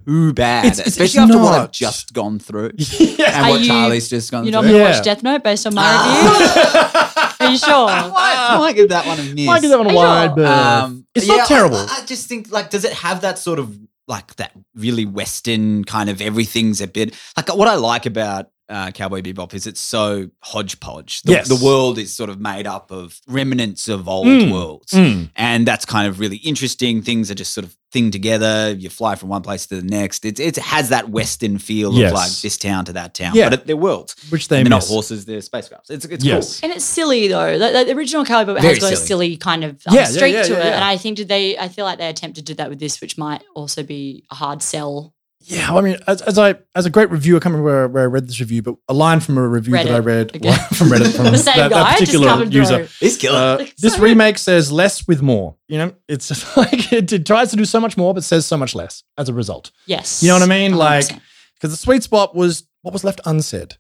too 0.06 0.34
bad, 0.34 0.66
It's- 0.66 0.80
it's- 0.80 0.88
especially 0.94 1.24
it's 1.24 1.32
after 1.36 1.38
what 1.44 1.54
I've 1.60 1.72
just 1.72 2.14
gone 2.14 2.40
through 2.40 2.72
yeah. 2.78 3.38
and 3.38 3.46
Are 3.46 3.50
what 3.52 3.62
you- 3.62 3.68
Charlie's 3.68 4.10
just 4.10 4.32
gone 4.32 4.44
through. 4.44 4.52
You're 4.52 4.62
not 4.62 4.68
through. 4.68 4.72
going 4.72 4.84
to 4.86 4.90
Yeah. 4.90 4.96
watch 4.98 5.04
Death 5.06 5.24
Note 5.24 5.44
based 5.44 5.68
on 5.68 5.74
my 5.76 5.84
Ah. 5.86 6.38
review? 6.40 7.48
Are 7.48 7.52
you 7.52 7.58
sure? 7.58 7.88
I 7.90 8.08
might, 8.10 8.58
might 8.60 8.76
give 8.76 8.90
that 8.90 9.06
one 9.06 9.20
a 9.20 9.24
miss. 9.24 9.46
Might 9.46 9.62
give 9.62 9.70
that 9.70 9.78
one 9.78 9.88
a 9.88 9.92
Are 9.92 9.96
wide 9.96 10.28
sure? 10.30 10.36
berth. 10.36 10.50
Um, 10.50 11.06
it's 11.14 11.28
yeah, 11.28 11.36
not 11.38 11.48
terrible. 11.48 11.78
I, 11.78 12.00
I 12.02 12.06
just 12.06 12.28
think 12.28 12.52
like, 12.52 12.70
does 12.72 12.84
it 12.84 12.94
have 12.94 13.22
that 13.22 13.38
sort 13.40 13.60
of 13.60 13.78
like 14.08 14.36
that 14.38 14.54
really 14.76 15.06
Western 15.06 15.84
kind 15.84 16.10
of 16.10 16.22
everything's 16.22 16.82
a 16.82 16.88
bit 16.88 17.16
like 17.36 17.54
what 17.56 17.68
I 17.68 17.76
like 17.76 18.06
about 18.06 18.48
uh, 18.70 18.92
Cowboy 18.92 19.22
Bebop 19.22 19.54
is 19.54 19.66
it's 19.68 19.80
so 19.80 20.30
hodgepodge. 20.42 21.22
The, 21.24 21.32
Yes. 21.34 21.48
the 21.48 21.64
world 21.64 21.98
is 21.98 22.14
sort 22.14 22.30
of 22.30 22.40
made 22.40 22.68
up 22.68 22.92
of 22.92 23.20
remnants 23.28 23.88
of 23.88 24.08
old 24.10 24.28
Mm. 24.28 24.52
worlds. 24.52 24.92
Mm. 24.94 25.30
And 25.36 25.68
that's 25.68 25.86
kind 25.86 26.08
of 26.08 26.20
really 26.20 26.38
interesting. 26.38 27.02
Things 27.02 27.32
are 27.32 27.36
just 27.36 27.54
sort 27.54 27.64
of 27.66 27.78
thing 27.94 28.12
together. 28.12 28.76
You 28.78 28.90
fly 28.90 29.16
from 29.16 29.30
one 29.30 29.42
place 29.42 29.66
to 29.68 29.80
the 29.80 29.88
next. 29.88 30.26
It, 30.26 30.40
it 30.40 30.58
has 30.58 30.90
that 30.90 31.10
Western 31.10 31.58
feel 31.58 31.94
Yes. 31.94 32.12
of 32.12 32.16
like 32.16 32.32
this 32.42 32.58
town 32.58 32.84
to 32.86 32.94
that 32.94 33.14
town. 33.14 33.36
Yeah. 33.36 33.50
But 33.50 33.60
it, 33.62 33.68
they're 33.68 33.78
worlds. 33.78 34.16
Which 34.30 34.50
they 34.50 34.64
they're 34.64 34.70
not 34.70 34.84
horses, 34.84 35.24
they're 35.26 35.40
spacecrafts. 35.40 35.90
It's, 35.90 36.06
it's 36.06 36.26
Yes. 36.26 36.62
And 36.62 36.72
it's 36.74 36.84
silly 36.86 37.28
though. 37.30 37.58
The, 37.58 37.86
the 37.86 37.94
original 37.96 38.26
Cowboy 38.26 38.52
Bebop 38.54 38.62
Very 38.62 38.74
has 38.74 38.80
got 38.80 38.94
a 38.94 38.96
silly. 38.98 39.08
silly 39.08 39.38
kind 39.38 39.64
of 39.64 39.82
um, 39.88 39.96
Yeah, 39.96 40.02
yeah, 40.02 40.06
streak 40.08 40.34
yeah, 40.34 40.44
to 40.44 40.52
yeah, 40.54 40.60
it, 40.60 40.66
yeah. 40.66 40.76
and 40.76 40.84
I 40.84 40.98
think 40.98 41.16
did 41.18 41.30
they. 41.30 41.58
I 41.58 41.70
feel 41.70 41.86
like 41.86 42.00
they 42.00 42.10
attempted 42.10 42.46
to 42.48 42.54
do 42.54 42.58
that 42.58 42.70
with 42.70 42.80
this, 42.80 43.00
which 43.00 43.18
might 43.18 43.44
also 43.56 43.84
be 43.84 44.26
a 44.30 44.36
hard 44.36 44.62
sell. 44.62 45.14
Yeah, 45.50 45.74
I 45.74 45.80
mean, 45.80 45.98
as, 46.08 46.22
as 46.24 46.38
I 46.38 46.56
as 46.76 46.86
a 46.86 46.90
great 46.90 47.10
review, 47.10 47.38
I 47.38 47.40
can't 47.40 47.54
remember 47.56 47.70
where, 47.72 47.88
where 47.88 48.04
I 48.04 48.06
read 48.08 48.28
this 48.28 48.42
review, 48.42 48.62
but 48.62 48.76
a 48.90 48.94
line 48.94 49.22
from 49.22 49.38
a 49.38 49.48
review 49.48 49.74
that 49.76 49.88
I 49.88 50.00
Reddit 50.02 50.06
read 50.06 50.36
again. 50.36 50.60
from 50.74 50.88
Reddit 50.90 51.16
from 51.16 51.26
the 51.32 51.38
same 51.38 51.56
that, 51.58 51.70
that 51.70 51.72
guy 51.72 51.90
just 51.92 52.00
particular 52.12 52.28
coming 52.28 52.52
user. 52.52 52.86
through. 52.86 53.08
He's 53.08 53.18
killer. 53.18 53.38
Uh, 53.38 53.58
Like, 53.60 53.76
this 53.78 53.96
so- 53.96 54.02
remake 54.02 54.38
says 54.40 54.72
less 54.74 55.08
with 55.08 55.22
more. 55.22 55.56
You 55.70 55.78
know, 55.78 55.94
it's 56.10 56.28
just 56.28 56.58
like 56.58 56.92
it, 56.92 57.14
it 57.14 57.26
tries 57.26 57.52
to 57.52 57.56
do 57.56 57.64
so 57.64 57.80
much 57.80 57.96
more, 57.96 58.14
but 58.14 58.26
says 58.26 58.46
so 58.46 58.58
much 58.58 58.76
less 58.76 59.04
as 59.18 59.30
a 59.30 59.34
result. 59.34 59.72
Yes, 59.86 60.22
You 60.22 60.28
know 60.30 60.36
what 60.36 60.44
I 60.44 60.48
mean? 60.48 60.76
Like, 60.76 61.06
100%. 61.06 61.22
because 61.56 61.72
the 61.72 61.78
sweet 61.78 62.04
spot 62.04 62.36
was 62.36 62.68
what 62.82 62.92
was 62.94 63.06
left 63.06 63.22
unsaid, 63.26 63.76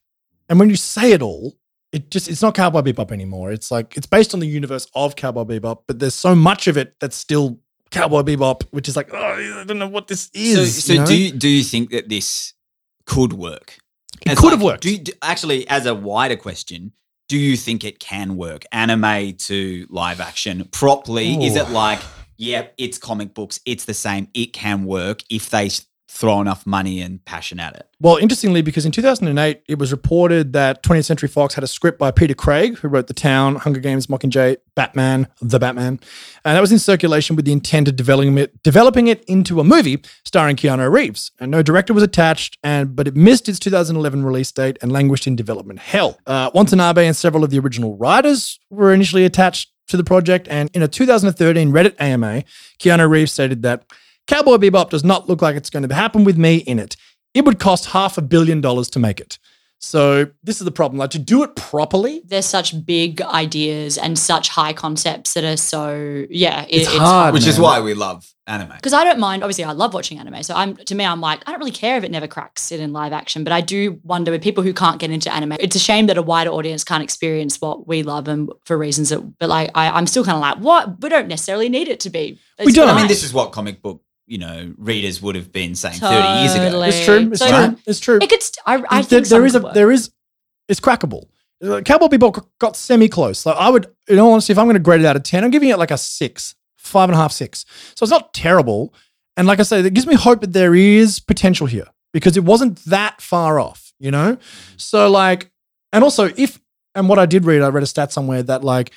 and 0.48 0.60
when 0.60 0.70
you 0.70 0.78
say 0.78 1.12
it 1.12 1.22
all, 1.22 1.54
it 1.92 2.12
just 2.12 2.30
it's 2.30 2.42
not 2.42 2.56
Cowboy 2.56 2.82
Bebop 2.82 3.12
anymore. 3.12 3.52
It's 3.52 3.72
like 3.72 3.98
it's 3.98 4.08
based 4.08 4.34
on 4.34 4.40
the 4.40 4.48
universe 4.48 4.88
of 4.96 5.18
Cowboy 5.18 5.44
Bebop, 5.44 5.80
but 5.86 6.00
there's 6.00 6.16
so 6.16 6.34
much 6.34 6.68
of 6.68 6.78
it 6.78 6.96
that's 7.02 7.18
still 7.18 7.60
Cowboy 7.92 8.22
Bebop, 8.22 8.64
which 8.72 8.88
is 8.88 8.96
like, 8.96 9.14
oh, 9.14 9.18
I 9.18 9.64
don't 9.66 9.80
know 9.80 9.88
what 9.88 10.08
this 10.08 10.30
is. 10.34 10.56
So, 10.56 10.82
so 10.82 10.94
you 10.94 11.00
know? 11.00 11.06
do 11.06 11.18
you, 11.18 11.32
do 11.32 11.48
you 11.48 11.64
think 11.64 11.92
that 11.92 12.10
this 12.10 12.54
could 13.06 13.34
work? 13.34 13.78
It 14.26 14.32
As 14.32 14.40
could 14.40 14.52
have 14.52 14.62
worked. 14.62 14.84
Do 14.84 14.92
you, 14.92 15.00
do- 15.00 15.14
actually, 15.22 15.68
as 15.70 15.86
a 15.86 15.94
wider 15.94 16.36
question, 16.36 16.94
do 17.30 17.38
you 17.38 17.58
think 17.58 17.84
it 17.84 18.00
can 18.00 18.36
work, 18.36 18.64
anime 18.72 19.34
to 19.36 19.86
live 19.90 20.20
action 20.22 20.68
properly? 20.72 21.44
Is 21.46 21.56
it 21.56 21.70
like, 21.70 22.00
yep, 22.38 22.74
it's 22.78 22.98
comic 22.98 23.34
books, 23.34 23.60
it's 23.66 23.86
the 23.86 23.94
same, 23.94 24.28
it 24.34 24.54
can 24.54 24.86
work 24.86 25.22
if 25.30 25.50
they 25.50 25.70
throw 26.10 26.40
enough 26.40 26.66
money 26.66 27.02
and 27.02 27.24
passion 27.26 27.60
at 27.60 27.76
it? 27.76 27.88
Well, 28.00 28.18
interestingly, 28.18 28.62
because 28.62 28.86
in 28.86 28.92
2008, 28.92 29.64
it 29.68 29.78
was 29.80 29.92
reported 29.92 30.54
that 30.54 30.84
20th 30.84 31.06
Century 31.06 31.28
Fox 31.28 31.56
had 31.56 31.64
a 31.64 31.68
script 31.68 32.00
by 32.00 32.12
Peter 32.12 32.34
Craig, 32.34 32.78
who 32.78 32.88
wrote 32.88 33.08
The 33.08 33.14
Town, 33.14 33.56
Hunger 33.56 33.80
Games, 33.80 34.08
Mockingjay, 34.08 34.58
Batman, 34.76 35.28
The 35.42 35.60
Batman. 35.60 36.00
And 36.46 36.56
that 36.56 36.62
was 36.62 36.72
in 36.72 36.80
circulation 36.80 37.36
with 37.36 37.46
the 37.46 37.52
intent 37.52 37.88
of 37.88 37.96
developing 37.96 38.38
it, 38.38 38.64
developing 38.64 39.08
it 39.08 39.24
into 39.26 39.60
a 39.60 39.64
movie 39.64 40.02
starring 40.24 40.56
Keanu 40.56 40.92
Reeves. 40.92 41.32
And 41.40 41.52
no 41.52 41.62
director 41.62 41.94
was 41.94 42.04
attached, 42.04 42.58
and 42.64 42.96
but 42.96 43.08
it 43.08 43.16
missed 43.16 43.50
its 43.50 43.60
2011 43.60 44.24
release 44.24 44.52
date 44.52 44.78
and 44.82 44.92
languished 44.92 45.28
in 45.28 45.36
development 45.36 45.80
hell. 45.80 46.20
Uh, 46.26 46.52
Watanabe 46.54 47.06
and 47.06 47.16
several 47.16 47.44
of 47.44 47.50
the 47.50 47.60
original 47.60 47.98
writers 47.98 48.60
were 48.70 48.94
initially 48.94 49.26
attached 49.26 49.72
to 49.88 49.98
the 49.98 50.04
project. 50.04 50.48
And 50.50 50.70
in 50.74 50.84
a 50.84 50.88
2013 50.88 51.72
Reddit 51.72 51.96
AMA, 52.00 52.44
Keanu 52.80 53.10
Reeves 53.10 53.32
stated 53.32 53.64
that 53.64 53.86
Cowboy 54.28 54.58
Bebop 54.58 54.90
does 54.90 55.04
not 55.04 55.28
look 55.28 55.42
like 55.42 55.56
it's 55.56 55.70
going 55.70 55.88
to 55.88 55.94
happen 55.94 56.24
with 56.24 56.38
me 56.38 56.58
in 56.58 56.80
it. 56.80 56.96
It 57.34 57.46
would 57.46 57.60
cost 57.60 57.88
half 57.88 58.18
a 58.18 58.22
billion 58.22 58.62
dollars 58.62 58.90
to 58.92 59.00
make 59.00 59.20
it. 59.20 59.40
So 59.80 60.26
this 60.44 60.60
is 60.60 60.66
the 60.66 60.72
problem. 60.72 60.98
Like 60.98 61.12
to 61.12 61.20
do 61.20 61.44
it 61.44 61.56
properly, 61.56 62.24
there's 62.26 62.48
such 62.48 62.84
big 62.86 63.22
ideas 63.22 63.98
and 63.98 64.18
such 64.18 64.50
high 64.50 64.74
concepts 64.74 65.36
that 65.36 65.44
are 65.44 65.58
so 65.58 66.26
yeah. 66.30 66.64
It, 66.64 66.82
It's 66.82 66.96
hard. 66.96 67.34
Which 67.34 67.46
is 67.46 67.60
why 67.60 67.80
we 67.80 67.94
love 67.94 68.26
anime. 68.48 68.72
because 68.76 68.94
I 68.94 69.04
don't 69.04 69.20
mind. 69.20 69.44
Obviously, 69.44 69.66
I 69.66 69.74
love 69.74 69.94
watching 69.94 70.18
anime. 70.18 70.42
So 70.42 70.56
I'm 70.56 70.78
to 70.78 70.96
me, 70.96 71.06
I'm 71.06 71.22
like, 71.22 71.44
I 71.46 71.52
don't 71.52 71.60
really 71.60 71.72
care 71.72 71.96
if 71.98 72.04
it 72.04 72.10
never 72.10 72.28
cracks 72.28 72.72
it 72.72 72.80
in 72.80 72.92
live 72.92 73.14
action. 73.14 73.44
But 73.44 73.54
I 73.54 73.62
do 73.62 74.00
wonder 74.04 74.32
with 74.32 74.42
people 74.42 74.64
who 74.64 74.74
can't 74.74 75.00
get 75.00 75.12
into 75.12 75.32
anime. 75.32 75.58
It's 75.60 75.76
a 75.76 75.80
shame 75.80 76.08
that 76.08 76.18
a 76.18 76.24
wider 76.24 76.50
audience 76.50 76.84
can't 76.84 77.04
experience 77.04 77.62
what 77.62 77.88
we 77.88 78.02
love 78.02 78.28
and 78.28 78.50
for 78.66 78.78
reasons 78.80 79.10
that. 79.10 79.20
But 79.38 79.50
like, 79.50 79.70
I, 79.76 79.90
I'm 79.92 80.08
still 80.08 80.26
kind 80.26 80.38
of 80.38 80.42
like, 80.42 80.58
what? 80.58 81.02
We 81.02 81.10
don't 81.10 81.28
necessarily 81.28 81.70
need 81.70 81.88
it 81.88 82.00
to 82.02 82.10
be. 82.10 82.40
We 82.66 82.72
don't. 82.72 82.90
I 82.90 82.96
mean, 82.96 83.08
this 83.08 83.24
is 83.24 83.32
what 83.32 83.52
comic 83.52 83.84
book, 83.84 84.02
you 84.28 84.38
know, 84.38 84.74
readers 84.78 85.22
would 85.22 85.36
have 85.36 85.52
been 85.52 85.74
saying 85.74 86.00
30 86.00 86.40
years 86.42 86.54
ago. 86.54 86.64
Totally. 86.66 86.88
it's 86.90 87.06
true. 87.06 87.30
It's 87.32 87.40
So- 87.40 87.48
true. 87.68 87.78
It's 87.88 88.00
true. 88.00 88.20
It 88.22 88.30
could. 88.30 88.44
St- 88.44 88.62
I, 88.66 88.76
I 88.90 89.02
there, 89.02 89.04
think 89.04 89.28
there 89.30 89.46
is 89.46 89.56
a 89.56 89.62
work. 89.62 89.74
there 89.74 89.92
is 89.92 90.12
it's 90.68 90.80
crackable. 90.80 91.24
Uh, 91.64 91.82
Cowboy 91.82 92.08
Bebop 92.08 92.46
got 92.60 92.76
semi 92.76 93.08
close. 93.08 93.46
Like 93.46 93.56
I 93.58 93.70
would, 93.70 93.88
in 94.08 94.20
all 94.20 94.32
honesty, 94.34 94.52
if 94.54 94.60
I'm 94.60 94.66
going 94.66 94.76
to 94.76 94.80
grade 94.80 95.00
it 95.02 95.06
out 95.08 95.16
of 95.16 95.24
ten, 95.24 95.44
I'm 95.44 95.50
giving 95.50 95.70
it 95.70 95.80
like 95.80 95.92
a 95.92 95.98
six, 95.98 96.54
five 96.78 97.10
and 97.10 97.16
a 97.16 97.18
half, 97.18 97.32
six. 97.32 97.66
So 97.96 98.04
it's 98.04 98.12
not 98.12 98.34
terrible. 98.34 98.94
And 99.38 99.48
like 99.48 99.60
I 99.60 99.64
say, 99.64 99.80
it 99.80 99.94
gives 99.94 100.06
me 100.06 100.16
hope 100.16 100.42
that 100.42 100.54
there 100.54 100.76
is 100.76 101.20
potential 101.20 101.66
here 101.68 101.88
because 102.14 102.38
it 102.38 102.44
wasn't 102.44 102.84
that 102.86 103.22
far 103.22 103.60
off. 103.60 103.92
You 104.00 104.12
know, 104.12 104.38
so 104.76 105.10
like, 105.10 105.50
and 105.92 106.04
also 106.04 106.30
if 106.38 106.60
and 106.94 107.10
what 107.10 107.18
I 107.18 107.26
did 107.26 107.46
read, 107.46 107.62
I 107.64 107.70
read 107.70 107.82
a 107.84 107.88
stat 107.88 108.12
somewhere 108.12 108.44
that 108.44 108.64
like 108.64 108.92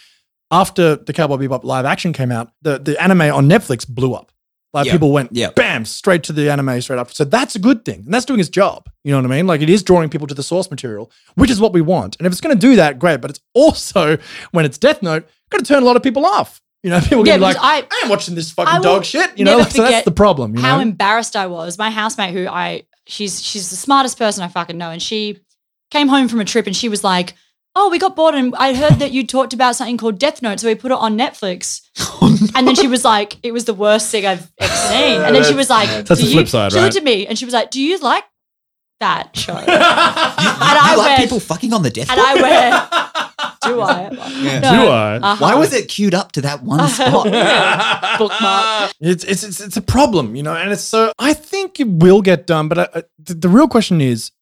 after 0.50 0.96
the 0.96 1.12
Cowboy 1.12 1.36
Bebop 1.36 1.64
live 1.64 1.84
action 1.86 2.12
came 2.12 2.30
out, 2.32 2.52
the, 2.62 2.78
the 2.78 3.00
anime 3.00 3.22
on 3.22 3.48
Netflix 3.48 3.88
blew 3.88 4.12
up. 4.14 4.32
Like 4.72 4.86
Yeah. 4.86 4.92
people 4.92 5.10
went 5.12 5.30
Yeah. 5.32 5.50
bam 5.50 5.84
straight 5.84 6.22
to 6.24 6.32
the 6.32 6.50
anime 6.50 6.80
straight 6.80 6.98
up. 6.98 7.12
So 7.12 7.24
that's 7.24 7.56
a 7.56 7.58
good 7.58 7.84
thing, 7.84 8.02
and 8.04 8.14
that's 8.14 8.24
doing 8.24 8.38
its 8.40 8.48
job. 8.48 8.88
You 9.04 9.10
know 9.12 9.18
what 9.18 9.30
I 9.32 9.36
mean? 9.36 9.46
Like 9.46 9.62
it 9.62 9.70
is 9.70 9.82
drawing 9.82 10.08
people 10.10 10.26
to 10.28 10.34
the 10.34 10.42
source 10.42 10.70
material, 10.70 11.10
which 11.34 11.50
is 11.50 11.60
what 11.60 11.72
we 11.72 11.80
want. 11.80 12.16
And 12.18 12.26
if 12.26 12.32
it's 12.32 12.40
going 12.40 12.54
to 12.54 12.60
do 12.60 12.76
that, 12.76 12.98
great. 12.98 13.20
But 13.20 13.30
it's 13.30 13.40
also 13.54 14.18
when 14.52 14.64
it's 14.64 14.78
Death 14.78 15.02
Note, 15.02 15.26
going 15.50 15.62
to 15.64 15.68
turn 15.68 15.82
a 15.82 15.86
lot 15.86 15.96
of 15.96 16.02
people 16.02 16.24
off. 16.24 16.60
You 16.82 16.90
know, 16.90 17.00
people 17.02 17.26
Yeah, 17.26 17.34
get 17.34 17.40
like, 17.40 17.56
I- 17.60 17.78
I, 17.80 18.00
ain't 18.02 18.10
watching 18.10 18.34
this 18.34 18.50
fucking 18.52 18.80
dog 18.82 19.04
shit. 19.04 19.36
You 19.36 19.44
know, 19.44 19.58
like, 19.58 19.70
so 19.72 19.82
that's 19.82 20.04
the 20.04 20.12
problem. 20.12 20.54
You 20.56 20.62
how 20.62 20.76
know, 20.76 20.82
embarrassed 20.82 21.34
I 21.36 21.46
was. 21.46 21.76
My 21.76 21.90
housemate, 21.90 22.32
who 22.32 22.46
I 22.46 22.84
she's 23.06 23.42
she's 23.42 23.70
the 23.70 23.76
smartest 23.76 24.18
person 24.18 24.44
I 24.44 24.48
fucking 24.48 24.78
know, 24.78 24.90
and 24.90 25.02
she 25.02 25.38
came 25.90 26.06
home 26.08 26.28
from 26.28 26.38
a 26.40 26.44
trip 26.44 26.66
and 26.68 26.76
she 26.76 26.88
was 26.88 27.02
like, 27.02 27.34
"Oh, 27.74 27.88
we 27.90 27.98
got 27.98 28.16
bored, 28.16 28.34
and 28.34 28.54
I 28.56 28.74
heard 28.74 28.98
that 28.98 29.12
you 29.12 29.26
talked 29.26 29.52
about 29.52 29.76
something 29.76 29.96
called 29.96 30.18
Death 30.18 30.42
Note, 30.42 30.60
so 30.60 30.68
we 30.68 30.74
put 30.74 30.90
it 30.92 30.98
on 30.98 31.16
Netflix." 31.18 31.82
And 32.54 32.66
then 32.66 32.74
she 32.74 32.86
was 32.88 33.04
like, 33.04 33.36
"It 33.42 33.52
was 33.52 33.64
the 33.66 33.74
worst 33.74 34.10
thing 34.10 34.26
I've 34.26 34.50
ever 34.58 34.74
seen." 34.92 35.20
And 35.22 35.34
then 35.36 35.44
she 35.44 35.54
was 35.54 35.68
like, 35.70 35.88
That's 36.06 36.08
"Do 36.08 36.14
the 36.16 36.22
you-" 36.24 36.32
flip 36.32 36.48
side, 36.48 36.72
She 36.72 36.80
looked 36.80 36.96
at 36.96 37.04
me 37.04 37.26
and 37.26 37.38
she 37.38 37.44
was 37.44 37.52
like, 37.54 37.70
"Do 37.70 37.80
you 37.80 37.98
like 37.98 38.24
that 39.00 39.36
show?" 39.36 39.54
and 39.56 39.66
You, 39.68 39.74
I 39.76 40.88
you 40.92 40.98
like 40.98 41.06
went, 41.08 41.22
people 41.22 41.40
fucking 41.40 41.72
on 41.72 41.82
the 41.82 41.90
death 41.90 42.10
and 42.10 42.18
note? 42.18 42.26
I 42.26 42.34
went, 42.42 43.60
"Do 43.62 43.80
I?" 43.80 44.10
Yeah. 44.42 44.58
No. 44.60 44.70
Do 44.72 44.88
I? 44.90 45.16
Uh-huh. 45.16 45.36
Why 45.38 45.54
was 45.54 45.72
it 45.72 45.88
queued 45.88 46.14
up 46.14 46.32
to 46.32 46.40
that 46.42 46.62
one 46.62 46.88
spot? 46.88 47.24
bookmark? 48.18 48.92
It's, 49.00 49.24
it's 49.24 49.42
it's 49.44 49.60
it's 49.60 49.76
a 49.76 49.82
problem, 49.82 50.34
you 50.34 50.42
know, 50.42 50.54
and 50.54 50.72
it's 50.72 50.82
so 50.82 51.12
I 51.18 51.34
think 51.34 51.78
it 51.78 51.88
will 51.88 52.22
get 52.22 52.46
done, 52.46 52.68
but 52.68 52.78
I, 52.78 52.88
I, 52.94 53.02
the, 53.18 53.34
the 53.34 53.48
real 53.48 53.68
question 53.68 54.00
is, 54.00 54.32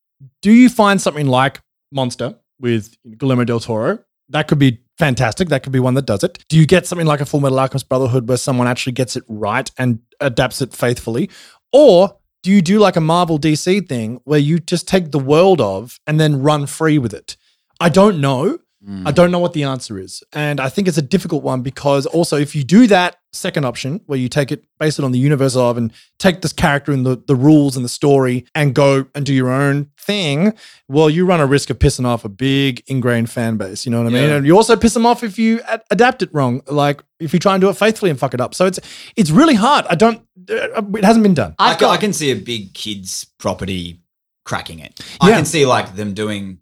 do 0.40 0.52
you 0.52 0.68
find 0.68 1.00
something 1.00 1.26
like 1.26 1.60
Monster 1.92 2.36
with 2.60 2.94
Guillermo 3.16 3.44
del 3.44 3.60
Toro? 3.60 3.98
That 4.28 4.48
could 4.48 4.58
be 4.58 4.80
fantastic. 4.98 5.48
That 5.48 5.62
could 5.62 5.72
be 5.72 5.80
one 5.80 5.94
that 5.94 6.06
does 6.06 6.22
it. 6.22 6.44
Do 6.48 6.58
you 6.58 6.66
get 6.66 6.86
something 6.86 7.06
like 7.06 7.20
a 7.20 7.26
Full 7.26 7.40
Metal 7.40 7.58
Alchemist 7.58 7.88
Brotherhood 7.88 8.28
where 8.28 8.36
someone 8.36 8.66
actually 8.66 8.92
gets 8.92 9.16
it 9.16 9.24
right 9.28 9.70
and 9.78 10.00
adapts 10.20 10.60
it 10.60 10.74
faithfully, 10.74 11.30
or 11.72 12.18
do 12.42 12.50
you 12.50 12.62
do 12.62 12.78
like 12.78 12.96
a 12.96 13.00
Marvel 13.00 13.38
DC 13.38 13.88
thing 13.88 14.20
where 14.24 14.38
you 14.38 14.58
just 14.58 14.86
take 14.86 15.10
the 15.10 15.18
world 15.18 15.60
of 15.60 15.98
and 16.06 16.20
then 16.20 16.42
run 16.42 16.66
free 16.66 16.98
with 16.98 17.12
it? 17.12 17.36
I 17.80 17.88
don't 17.88 18.20
know. 18.20 18.58
I 19.04 19.10
don't 19.10 19.32
know 19.32 19.40
what 19.40 19.54
the 19.54 19.64
answer 19.64 19.98
is. 19.98 20.22
And 20.32 20.60
I 20.60 20.68
think 20.68 20.86
it's 20.86 20.96
a 20.96 21.02
difficult 21.02 21.42
one 21.42 21.62
because 21.62 22.06
also 22.06 22.36
if 22.36 22.54
you 22.54 22.62
do 22.62 22.86
that 22.86 23.16
second 23.32 23.64
option 23.64 24.00
where 24.06 24.18
you 24.18 24.28
take 24.28 24.52
it, 24.52 24.64
base 24.78 25.00
it 25.00 25.04
on 25.04 25.10
the 25.10 25.18
universe 25.18 25.56
of 25.56 25.76
and 25.76 25.92
take 26.20 26.42
this 26.42 26.52
character 26.52 26.92
and 26.92 27.04
the, 27.04 27.20
the 27.26 27.34
rules 27.34 27.74
and 27.74 27.84
the 27.84 27.88
story 27.88 28.46
and 28.54 28.76
go 28.76 29.04
and 29.16 29.26
do 29.26 29.34
your 29.34 29.50
own 29.50 29.90
thing, 29.98 30.54
well, 30.86 31.10
you 31.10 31.26
run 31.26 31.40
a 31.40 31.46
risk 31.46 31.70
of 31.70 31.78
pissing 31.80 32.06
off 32.06 32.24
a 32.24 32.28
big 32.28 32.82
ingrained 32.86 33.28
fan 33.28 33.56
base. 33.56 33.84
You 33.84 33.90
know 33.90 33.98
what 33.98 34.06
I 34.06 34.10
mean? 34.14 34.28
Yeah. 34.30 34.36
And 34.36 34.46
you 34.46 34.54
also 34.56 34.76
piss 34.76 34.94
them 34.94 35.04
off 35.06 35.24
if 35.24 35.40
you 35.40 35.60
a- 35.68 35.80
adapt 35.90 36.22
it 36.22 36.32
wrong, 36.32 36.62
like 36.68 37.02
if 37.18 37.32
you 37.32 37.40
try 37.40 37.54
and 37.54 37.60
do 37.60 37.68
it 37.68 37.74
faithfully 37.76 38.12
and 38.12 38.18
fuck 38.18 38.32
it 38.32 38.40
up. 38.40 38.54
So 38.54 38.64
it's 38.66 38.78
it's 39.16 39.30
really 39.32 39.54
hard. 39.54 39.86
I 39.90 39.96
don't, 39.96 40.20
uh, 40.48 40.82
it 40.94 41.04
hasn't 41.04 41.24
been 41.24 41.34
done. 41.34 41.56
I 41.58 41.72
I've 41.72 41.78
can, 41.78 41.88
I 41.88 41.94
got 41.94 42.00
can 42.00 42.12
see 42.12 42.30
a 42.30 42.36
big 42.36 42.74
kids 42.74 43.26
property 43.38 44.00
cracking 44.44 44.78
it. 44.78 45.00
I 45.20 45.30
Yeah. 45.30 45.36
can 45.36 45.44
see 45.46 45.66
like 45.66 45.96
them 45.96 46.14
doing 46.14 46.60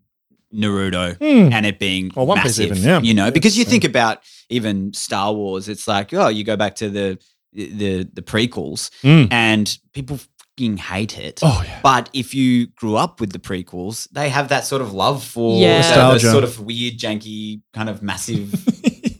Naruto 0.53 1.15
Hmm. 1.17 1.51
and 1.53 1.65
it 1.65 1.79
being 1.79 2.11
Or 2.15 2.25
One 2.25 2.37
Piece 2.37 2.57
massive, 2.59 2.77
even, 2.77 2.83
yeah. 2.83 2.99
you 3.01 3.13
know, 3.13 3.31
because 3.31 3.57
you 3.57 3.63
Yeah. 3.65 3.69
think 3.71 3.83
about 3.83 4.19
even 4.49 4.93
Star 4.93 5.33
Wars, 5.33 5.67
it's 5.67 5.87
like, 5.87 6.13
oh, 6.13 6.27
you 6.29 6.43
go 6.43 6.55
back 6.55 6.75
to 6.77 6.89
the 6.89 7.17
the 7.53 8.07
the 8.13 8.21
prequels 8.21 8.89
Mm. 9.03 9.27
and 9.31 9.77
people 9.93 10.17
fucking 10.57 10.77
hate 10.77 11.17
it. 11.17 11.39
Oh, 11.43 11.63
yeah. 11.65 11.79
But 11.81 12.09
if 12.13 12.33
you 12.35 12.67
grew 12.75 12.95
up 12.97 13.19
with 13.19 13.31
the 13.31 13.39
prequels, 13.39 14.07
they 14.11 14.29
have 14.29 14.49
that 14.49 14.65
sort 14.65 14.81
of 14.81 14.93
love 14.93 15.23
for 15.23 15.59
Yeah. 15.59 15.81
the- 16.11 16.13
the, 16.13 16.31
sort 16.31 16.43
of 16.43 16.59
weird, 16.59 16.97
janky, 16.99 17.61
kind 17.73 17.89
of 17.89 18.01
massive, 18.03 18.53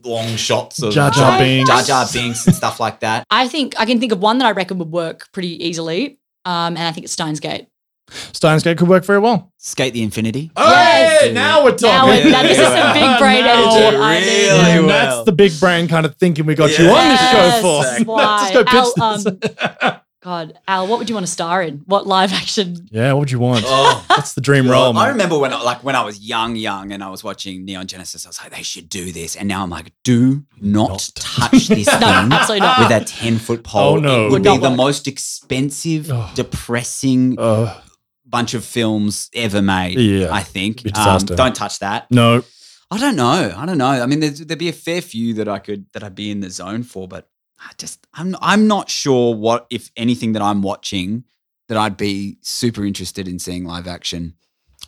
long 0.05 0.35
shots 0.37 0.81
of 0.81 0.93
Jar 0.93 1.09
Jar 1.11 1.31
I- 1.33 1.39
Binks. 1.39 1.69
Jar 1.69 1.83
Jar 1.83 2.07
Binks 2.13 2.45
and 2.47 2.55
stuff 2.55 2.79
like 2.79 2.99
that. 3.01 3.23
I 3.31 3.47
think 3.47 3.73
I 3.79 3.85
can 3.85 3.99
think 3.99 4.11
of 4.11 4.19
one 4.19 4.37
that 4.37 4.45
I 4.45 4.51
reckon 4.51 4.77
would 4.79 4.91
work 4.91 5.27
pretty 5.33 5.61
easily. 5.65 6.19
Um, 6.45 6.77
and 6.77 6.79
I 6.87 6.91
think 6.93 7.03
it's 7.05 7.13
Steins 7.13 7.39
Gate. 7.41 7.67
Steins 8.09 8.63
Gate 8.63 8.77
could 8.77 8.87
work 8.87 9.03
very 9.05 9.19
well. 9.19 9.51
Skate 9.57 9.93
the 9.93 10.01
Infinity. 10.01 10.51
Yes. 10.57 11.21
Hey, 11.23 11.33
now 11.33 11.63
we're 11.63 11.71
talking. 11.71 11.89
Now 11.89 12.07
we're- 12.07 12.31
now 12.31 12.41
this 12.41 12.57
is 12.57 12.65
some 12.65 12.93
big 12.93 13.19
brain 13.19 13.43
energy. 13.43 13.97
I 13.97 14.19
need 14.19 14.47
really 14.77 14.85
well. 14.85 14.87
That's 14.87 15.25
the 15.25 15.31
big 15.33 15.59
brain 15.59 15.87
kind 15.87 16.05
of 16.05 16.15
thinking 16.15 16.45
we 16.45 16.55
got 16.55 16.77
you 16.79 16.85
on 16.89 17.09
this 17.09 17.19
show 17.31 17.61
for. 17.61 17.83
that's 17.83 17.99
Let's 17.99 18.03
go 18.05 18.13
why. 18.13 18.63
pitch 18.63 19.01
Al, 19.01 19.17
this. 19.17 19.93
God, 20.23 20.59
Al, 20.67 20.87
what 20.87 20.99
would 20.99 21.07
you 21.09 21.15
want 21.15 21.25
to 21.25 21.31
star 21.31 21.61
in? 21.61 21.83
What 21.85 22.05
live 22.07 22.33
action? 22.33 22.87
yeah, 22.91 23.13
what 23.13 23.19
would 23.21 23.31
you 23.31 23.39
want? 23.39 23.63
Oh. 23.65 24.03
That's 24.09 24.33
the 24.33 24.41
dream 24.41 24.67
role, 24.69 24.97
I 24.97 25.09
remember 25.09 25.37
when, 25.37 25.53
I- 25.53 25.61
like, 25.61 25.83
when 25.83 25.95
I 25.95 26.03
was 26.03 26.19
young, 26.19 26.55
young, 26.55 26.91
and 26.91 27.03
I 27.03 27.09
was 27.09 27.23
watching 27.23 27.63
Neon 27.65 27.87
Genesis. 27.87 28.25
I 28.25 28.29
was 28.29 28.41
like, 28.41 28.51
they 28.53 28.63
should 28.63 28.89
do 28.89 29.11
this, 29.11 29.35
and 29.35 29.47
now 29.47 29.63
I'm 29.63 29.69
like, 29.69 29.91
do 30.03 30.43
not, 30.59 30.89
Not. 30.89 31.11
touch 31.15 31.67
this 31.67 31.87
No, 31.87 31.99
thing 31.99 32.31
absolutely 32.33 32.59
not. 32.67 32.79
with 32.79 32.89
that 32.89 33.07
ten 33.07 33.37
foot 33.37 33.63
pole. 33.63 33.95
Oh, 33.95 33.99
no. 33.99 34.19
it 34.21 34.23
would 34.23 34.31
Would 34.31 34.43
be 34.43 34.57
the 34.57 34.69
work. 34.69 34.77
most 34.77 35.07
expensive, 35.07 36.09
Oh. 36.11 36.29
depressing 36.35 37.37
Uh, 37.39 37.79
bunch 38.27 38.53
of 38.53 38.63
films 38.65 39.29
ever 39.33 39.61
made. 39.61 39.99
Yeah. 39.99 40.29
I 40.31 40.43
think. 40.43 40.83
Be 40.83 40.91
Um, 40.93 41.19
don't 41.25 41.55
touch 41.55 41.79
that. 41.79 42.09
no. 42.11 42.43
I 42.89 42.97
don't 42.97 43.17
know. 43.17 43.53
I 43.57 43.65
don't 43.65 43.77
know. 43.77 43.85
I 43.87 44.05
mean, 44.05 44.21
there's, 44.21 44.39
there'd 44.39 44.57
be 44.57 44.69
a 44.69 44.73
fair 44.73 45.01
few 45.01 45.33
that 45.33 45.49
I 45.49 45.59
could 45.59 45.87
that 45.91 46.03
I'd 46.05 46.15
be 46.15 46.31
in 46.31 46.39
the 46.39 46.49
zone 46.49 46.83
for, 46.83 47.05
but 47.05 47.27
I 47.59 47.71
just 47.77 48.07
I'm 48.13 48.33
I'm 48.41 48.65
not 48.67 48.89
sure 48.89 49.35
what 49.35 49.67
if 49.69 49.91
anything 49.97 50.31
that 50.33 50.41
I'm 50.41 50.61
watching 50.61 51.25
that 51.67 51.77
I'd 51.77 51.97
be 51.97 52.37
super 52.41 52.85
interested 52.85 53.27
in 53.27 53.39
seeing 53.39 53.65
live 53.65 53.87
action. 53.87 54.35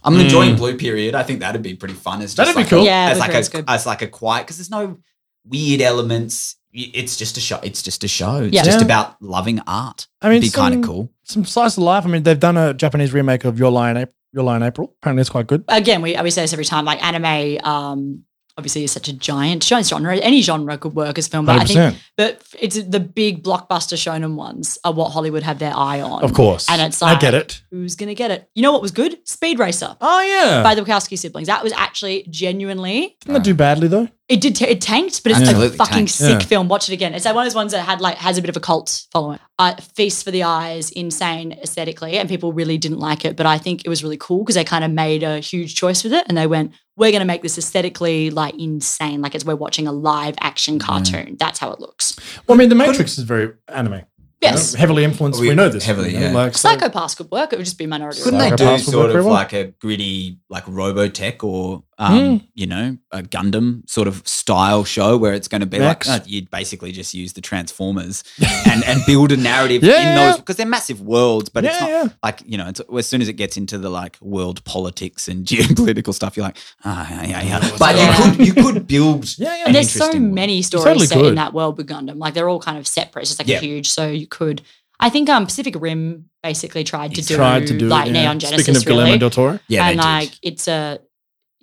I'm 0.02 0.14
Mm. 0.16 0.22
enjoying 0.24 0.56
Blue 0.56 0.78
Period. 0.78 1.14
I 1.14 1.24
think 1.24 1.42
that'd 1.42 1.62
be 1.62 1.74
pretty 1.76 1.94
fun. 1.96 2.22
As 2.22 2.34
just 2.34 2.38
That'd 2.38 2.56
be 2.56 2.62
like 2.62 2.70
cool. 2.70 2.84
A, 2.84 2.86
Yeah, 2.86 3.08
as 3.10 3.18
Blue 3.18 3.20
like 3.20 3.30
Period's 3.32 3.48
a 3.50 3.52
good. 3.52 3.66
as 3.68 3.86
like 3.86 4.02
a 4.02 4.08
quiet 4.08 4.44
because 4.46 4.56
there's 4.58 4.72
no 4.72 4.98
weird 5.46 5.82
elements. 5.82 6.56
Y- 6.74 6.92
It's 6.94 7.18
just 7.18 7.38
a 7.38 7.42
show. 7.42 7.60
It's 7.64 7.82
just 7.82 8.04
a 8.04 8.08
show. 8.08 8.44
It's 8.44 8.54
Yeah. 8.56 8.64
just 8.64 8.82
about 8.82 9.22
loving 9.22 9.60
art. 9.66 10.08
I 10.22 10.30
mean, 10.30 10.42
be 10.42 10.50
kind 10.50 10.76
of 10.76 10.82
cool. 10.84 11.10
Some 11.24 11.46
slice 11.46 11.78
of 11.78 11.84
life. 11.84 12.06
I 12.06 12.10
mean, 12.10 12.24
they've 12.24 12.40
done 12.40 12.58
a 12.58 12.74
Japanese 12.74 13.12
remake 13.14 13.44
of 13.46 13.58
Your 13.58 13.72
Lie 13.72 13.92
in 13.92 13.98
April. 13.98 14.14
Your 14.34 14.44
Lie 14.44 14.58
in 14.58 14.64
April. 14.64 14.94
Apparently, 15.02 15.22
it's 15.22 15.30
quite 15.32 15.48
good. 15.48 15.64
Again, 15.68 16.02
we 16.04 16.16
we 16.22 16.30
say 16.30 16.42
this 16.42 16.54
every 16.54 16.66
time. 16.66 16.86
Like 16.86 17.04
anime, 17.04 17.58
um, 17.64 18.24
obviously 18.60 18.84
is 18.84 18.92
such 18.92 19.08
a 19.08 19.14
giant, 19.14 19.64
giant 19.64 19.88
genre. 19.88 20.16
Any 20.18 20.42
genre 20.44 20.78
could 20.78 20.94
work 20.94 21.18
as 21.18 21.28
film, 21.28 21.46
but 21.48 21.54
I 21.56 21.66
think 21.66 21.68
percent. 21.80 21.98
but 22.18 22.42
it's 22.60 22.82
the 22.84 23.00
big 23.00 23.44
blockbuster 23.44 23.98
shonen 23.98 24.36
ones 24.36 24.78
are 24.84 24.94
what 24.94 25.10
Hollywood 25.10 25.44
have 25.44 25.58
their 25.60 25.74
eye 25.76 26.02
on. 26.02 26.22
Of 26.24 26.34
course. 26.34 26.70
And 26.70 26.82
it's 26.82 27.02
like 27.02 27.18
I 27.18 27.20
get 27.20 27.34
it. 27.34 27.62
Who's 27.72 27.96
gonna 27.96 28.14
get 28.14 28.30
it? 28.32 28.48
You 28.54 28.62
know 28.62 28.72
what 28.72 28.82
was 28.84 28.92
good? 28.92 29.18
Speed 29.28 29.58
Racer 29.58 29.96
Oh 30.02 30.22
yeah. 30.22 30.62
by 30.62 30.76
the 30.76 30.82
Wachowski 30.84 31.18
siblings. 31.18 31.48
That 31.48 31.64
was 31.64 31.74
actually 31.74 32.26
genuinely 32.30 33.16
Didn't 33.22 33.34
that 33.36 33.44
do 33.44 33.54
badly 33.54 33.88
though? 33.88 34.08
It 34.28 34.42
did. 34.42 34.56
T- 34.58 34.66
it 34.68 34.80
tanked, 34.80 35.24
but 35.24 35.32
it's 35.32 35.50
a 35.50 35.70
fucking 35.72 35.94
tanked. 36.06 36.12
sick 36.12 36.30
Yeah. 36.42 36.48
film. 36.48 36.68
Watch 36.68 36.88
it 36.88 36.94
again. 36.94 37.16
It's 37.16 37.26
like 37.26 37.34
one 37.34 37.48
of 37.48 37.52
those 37.52 37.56
ones 37.56 37.72
that 37.72 37.82
had 37.82 38.00
like 38.00 38.18
has 38.18 38.38
a 38.38 38.42
bit 38.42 38.50
of 38.50 38.56
a 38.58 38.60
cult 38.60 39.06
following. 39.12 39.40
Uh, 39.58 39.74
Feast 39.96 40.24
for 40.24 40.30
the 40.30 40.44
eyes, 40.44 40.92
insane 40.92 41.52
aesthetically, 41.54 42.18
and 42.20 42.30
people 42.30 42.54
really 42.54 42.78
didn't 42.78 43.00
like 43.00 43.26
it. 43.26 43.36
But 43.36 43.48
I 43.48 43.58
think 43.58 43.86
it 43.86 43.90
was 43.90 44.04
really 44.04 44.18
cool 44.18 44.44
because 44.44 44.54
they 44.54 44.64
kind 44.64 44.84
of 44.84 44.92
made 44.92 45.24
a 45.24 45.40
huge 45.40 45.74
choice 45.74 46.04
with 46.04 46.14
it, 46.14 46.26
and 46.30 46.38
they 46.38 46.46
went, 46.46 46.74
"We're 47.00 47.12
going 47.12 47.22
to 47.22 47.26
make 47.26 47.42
this 47.42 47.58
aesthetically 47.58 48.30
like 48.30 48.54
insane, 48.60 49.22
like 49.22 49.34
as 49.34 49.44
we're 49.44 49.56
watching 49.56 49.88
a 49.88 49.92
live 49.92 50.36
action 50.42 50.78
mm-hmm. 50.78 50.88
cartoon. 50.88 51.38
That's 51.40 51.58
how 51.58 51.72
it 51.72 51.80
looks." 51.80 52.20
Well, 52.46 52.56
I 52.56 52.60
mean, 52.60 52.70
The 52.70 52.76
Matrix 52.76 53.18
is 53.18 53.24
very 53.24 53.54
anime. 53.68 53.94
you 53.94 54.02
Yes, 54.42 54.74
know, 54.74 54.80
heavily 54.80 55.04
influenced. 55.04 55.40
Oh, 55.40 55.42
we, 55.42 55.50
We- 55.50 55.56
know 55.56 55.70
this. 55.70 55.84
heavily, 55.86 56.14
you 56.14 56.20
know, 56.20 56.28
yeah. 56.28 56.34
Like, 56.34 56.58
so- 56.58 56.70
Psycho 56.70 56.90
could 57.16 57.32
work. 57.32 57.52
It 57.52 57.58
would 57.58 57.66
just 57.66 57.78
be 57.78 57.88
minority. 57.88 58.22
Couldn't 58.22 58.40
they 58.40 58.52
a 58.52 58.56
do 58.56 58.64
pass 58.64 58.86
would 58.86 58.96
work 58.96 59.12
sort 59.12 59.20
of 59.20 59.26
like 59.26 59.54
a 59.54 59.66
gritty, 59.82 60.40
like 60.50 60.66
Robotech 60.66 61.44
or, 61.44 61.84
um, 62.00 62.48
you 62.56 62.66
know, 62.66 62.98
a 63.12 63.22
Gundam 63.22 63.88
sort 63.90 64.08
of 64.08 64.26
style 64.28 64.86
show 64.86 65.18
where 65.18 65.34
it's 65.34 65.50
going 65.50 65.60
to 65.60 65.68
be 65.68 65.80
Max. 65.80 66.08
like, 66.08 66.22
uh, 66.22 66.26
you'd 66.26 66.50
basically 66.50 66.94
just 66.94 67.14
use 67.14 67.34
the 67.34 67.42
Transformers 67.42 68.24
and, 68.66 68.84
and 68.86 69.02
build 69.06 69.34
a 69.34 69.38
narrative 69.38 69.84
Yeah, 69.84 69.98
in 69.98 70.02
yeah. 70.04 70.32
those 70.32 70.38
because 70.38 70.56
they're 70.56 70.66
massive 70.66 71.02
worlds, 71.02 71.50
but 71.50 71.66
it's 71.66 71.80
not 71.80 71.90
yeah. 71.90 72.08
like, 72.24 72.42
you 72.46 72.58
know, 72.58 72.70
it's, 72.70 72.80
as 72.98 73.06
soon 73.06 73.22
as 73.22 73.28
it 73.28 73.34
gets 73.34 73.58
into 73.58 73.78
the 73.78 73.90
like 73.90 74.18
world 74.22 74.64
politics 74.64 75.28
and 75.28 75.46
geopolitical 75.46 76.14
stuff, 76.14 76.38
you're 76.38 76.46
like, 76.46 76.58
ah, 76.86 77.08
yeah, 77.12 77.28
yeah, 77.28 77.60
yeah. 77.60 77.78
But 77.78 77.96
you 77.98 78.24
could, 78.38 78.48
you 78.48 78.64
could 78.64 78.88
build. 78.88 79.26
Yeah, 79.38 79.56
yeah. 79.56 79.64
and 79.68 79.76
there's 79.76 79.92
so 79.92 80.08
world. 80.10 80.22
many 80.22 80.62
stories 80.62 80.86
totally 80.86 81.06
set 81.08 81.18
could. 81.18 81.26
in 81.28 81.36
that 81.36 81.54
world 81.54 81.78
with 81.78 81.88
Gundam. 81.88 82.18
Like 82.18 82.34
they're 82.34 82.48
all 82.50 82.60
kind 82.62 82.78
of 82.78 82.88
separate. 82.88 83.24
It's 83.24 83.32
just 83.32 83.40
like 83.40 83.48
Yeah. 83.48 83.60
huge. 83.60 83.90
So 83.90 84.08
you 84.08 84.26
could. 84.28 84.62
I 85.02 85.10
think 85.10 85.30
um 85.30 85.46
Pacific 85.46 85.76
Rim 85.80 86.30
basically 86.44 86.84
tried 86.84 87.14
to 87.16 87.22
do 87.22 87.36
Tried 87.36 87.68
to 87.68 87.78
do 87.78 87.86
it, 87.86 87.90
like 87.90 88.08
yeah. 88.08 88.14
Neon 88.14 88.40
Genesis. 88.40 88.66
Speaking 88.66 88.78
of 88.82 88.86
really. 88.86 88.98
Guillermo 89.04 89.18
del 89.20 89.30
Toro. 89.30 89.60
Yeah, 89.68 89.90
and 89.90 90.00
they 90.00 90.04
did. 90.04 90.08
like 90.08 90.32
it's 90.42 90.68
a 90.68 91.00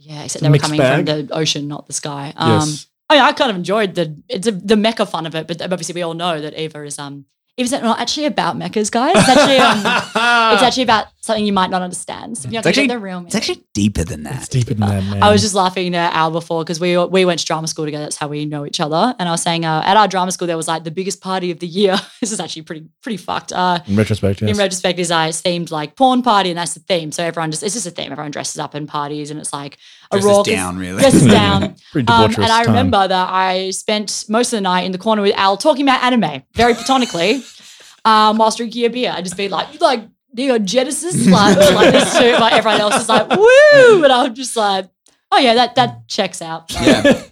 yeah, 0.06 0.22
except 0.22 0.42
they 0.42 0.48
were 0.48 0.58
coming 0.58 0.78
bag. 0.78 1.06
from 1.06 1.26
the 1.26 1.34
ocean, 1.34 1.66
not 1.66 1.86
the 1.86 1.92
sky. 1.92 2.32
Um, 2.36 2.60
yes. 2.60 2.86
I, 3.10 3.14
mean, 3.14 3.24
I 3.24 3.32
kind 3.32 3.50
of 3.50 3.56
enjoyed 3.56 3.94
the 3.96 4.16
it's 4.28 4.46
a, 4.46 4.52
the 4.52 4.76
mecha 4.76 5.08
fun 5.08 5.26
of 5.26 5.34
it, 5.34 5.48
but 5.48 5.60
obviously 5.60 5.94
we 5.94 6.02
all 6.02 6.14
know 6.14 6.40
that 6.40 6.54
Eva 6.54 6.82
is 6.84 6.98
um 6.98 7.26
Eva's 7.56 7.72
not 7.72 7.98
actually 7.98 8.26
about 8.26 8.56
mechas, 8.56 8.90
guys. 8.90 9.14
It's 9.16 9.28
actually 9.28 9.58
um 9.58 9.78
it's 10.54 10.62
actually 10.62 10.84
about 10.84 11.06
something 11.26 11.44
you 11.44 11.52
might 11.52 11.70
not 11.70 11.82
understand. 11.82 12.38
So 12.38 12.48
you 12.48 12.56
have 12.56 12.64
It's 12.64 12.64
to 12.64 12.68
actually, 12.82 12.86
get 12.88 12.94
the 12.94 13.00
real 13.00 13.22
it's 13.26 13.34
actually 13.34 13.64
deeper 13.74 14.04
than 14.04 14.22
that. 14.22 14.36
It's 14.36 14.48
deeper 14.48 14.74
than 14.74 14.88
that, 14.88 15.04
man. 15.04 15.22
I 15.22 15.30
was 15.30 15.42
just 15.42 15.54
laughing 15.54 15.94
at 15.94 16.14
Al 16.14 16.30
before 16.30 16.62
because 16.64 16.80
we 16.80 16.96
we 16.96 17.24
went 17.24 17.40
to 17.40 17.46
drama 17.46 17.66
school 17.66 17.84
together. 17.84 18.04
That's 18.04 18.16
how 18.16 18.28
we 18.28 18.46
know 18.46 18.64
each 18.64 18.80
other. 18.80 19.14
And 19.18 19.28
I 19.28 19.32
was 19.32 19.42
saying 19.42 19.64
uh, 19.64 19.82
at 19.84 19.96
our 19.96 20.08
drama 20.08 20.32
school 20.32 20.46
there 20.46 20.56
was 20.56 20.68
like 20.68 20.84
the 20.84 20.90
biggest 20.90 21.20
party 21.20 21.50
of 21.50 21.58
the 21.58 21.66
year. 21.66 21.96
this 22.20 22.32
is 22.32 22.40
actually 22.40 22.62
pretty 22.62 22.86
pretty 23.02 23.16
fucked. 23.18 23.52
Uh, 23.52 23.80
in 23.86 23.96
retrospect. 23.96 24.40
Yes. 24.42 24.50
in 24.52 24.56
retrospect, 24.56 24.98
is 24.98 25.10
uh, 25.10 25.26
it's 25.28 25.42
themed 25.42 25.70
like 25.70 25.96
porn 25.96 26.22
party, 26.22 26.50
and 26.50 26.58
that's 26.58 26.74
the 26.74 26.80
theme. 26.80 27.12
So 27.12 27.22
everyone 27.24 27.50
just 27.50 27.62
it's 27.62 27.74
just 27.74 27.86
a 27.86 27.90
theme. 27.90 28.12
Everyone 28.12 28.30
dresses 28.30 28.58
up 28.58 28.74
in 28.74 28.86
parties, 28.86 29.30
and 29.30 29.40
it's 29.40 29.52
like 29.52 29.78
a 30.12 30.16
Dresses 30.16 30.28
raucous- 30.30 30.54
down, 30.54 30.78
really. 30.78 31.00
Dresses 31.00 31.26
down. 31.40 31.74
Pretty 31.92 32.08
Um, 32.12 32.32
and 32.36 32.44
I 32.44 32.62
time. 32.62 32.66
remember 32.68 33.08
that 33.08 33.28
I 33.30 33.70
spent 33.70 34.24
most 34.28 34.52
of 34.52 34.58
the 34.58 34.60
night 34.60 34.82
in 34.82 34.92
the 34.92 34.98
corner 34.98 35.22
with 35.22 35.34
Al 35.36 35.56
talking 35.56 35.82
about 35.84 36.02
anime 36.04 36.42
very 36.54 36.74
platonically, 36.74 37.42
um, 38.04 38.38
whilst 38.38 38.58
drinking 38.58 38.84
a 38.84 38.88
beer. 38.90 39.12
I'd 39.14 39.24
just 39.24 39.36
be 39.36 39.48
like, 39.48 39.80
like 39.80 40.02
Neon 40.36 40.66
Genesis, 40.66 41.26
like, 41.26 41.56
like 41.56 41.92
this 41.92 42.18
too. 42.18 42.32
Like 42.32 42.52
everyone 42.54 42.80
else 42.80 43.00
is 43.02 43.08
like, 43.08 43.28
woo, 43.30 44.04
and 44.04 44.12
I'm 44.12 44.34
just 44.34 44.56
like, 44.56 44.88
oh 45.32 45.38
yeah, 45.38 45.54
that 45.54 45.74
that 45.76 46.08
checks 46.08 46.42
out. 46.42 46.70
Yeah. 46.82 47.22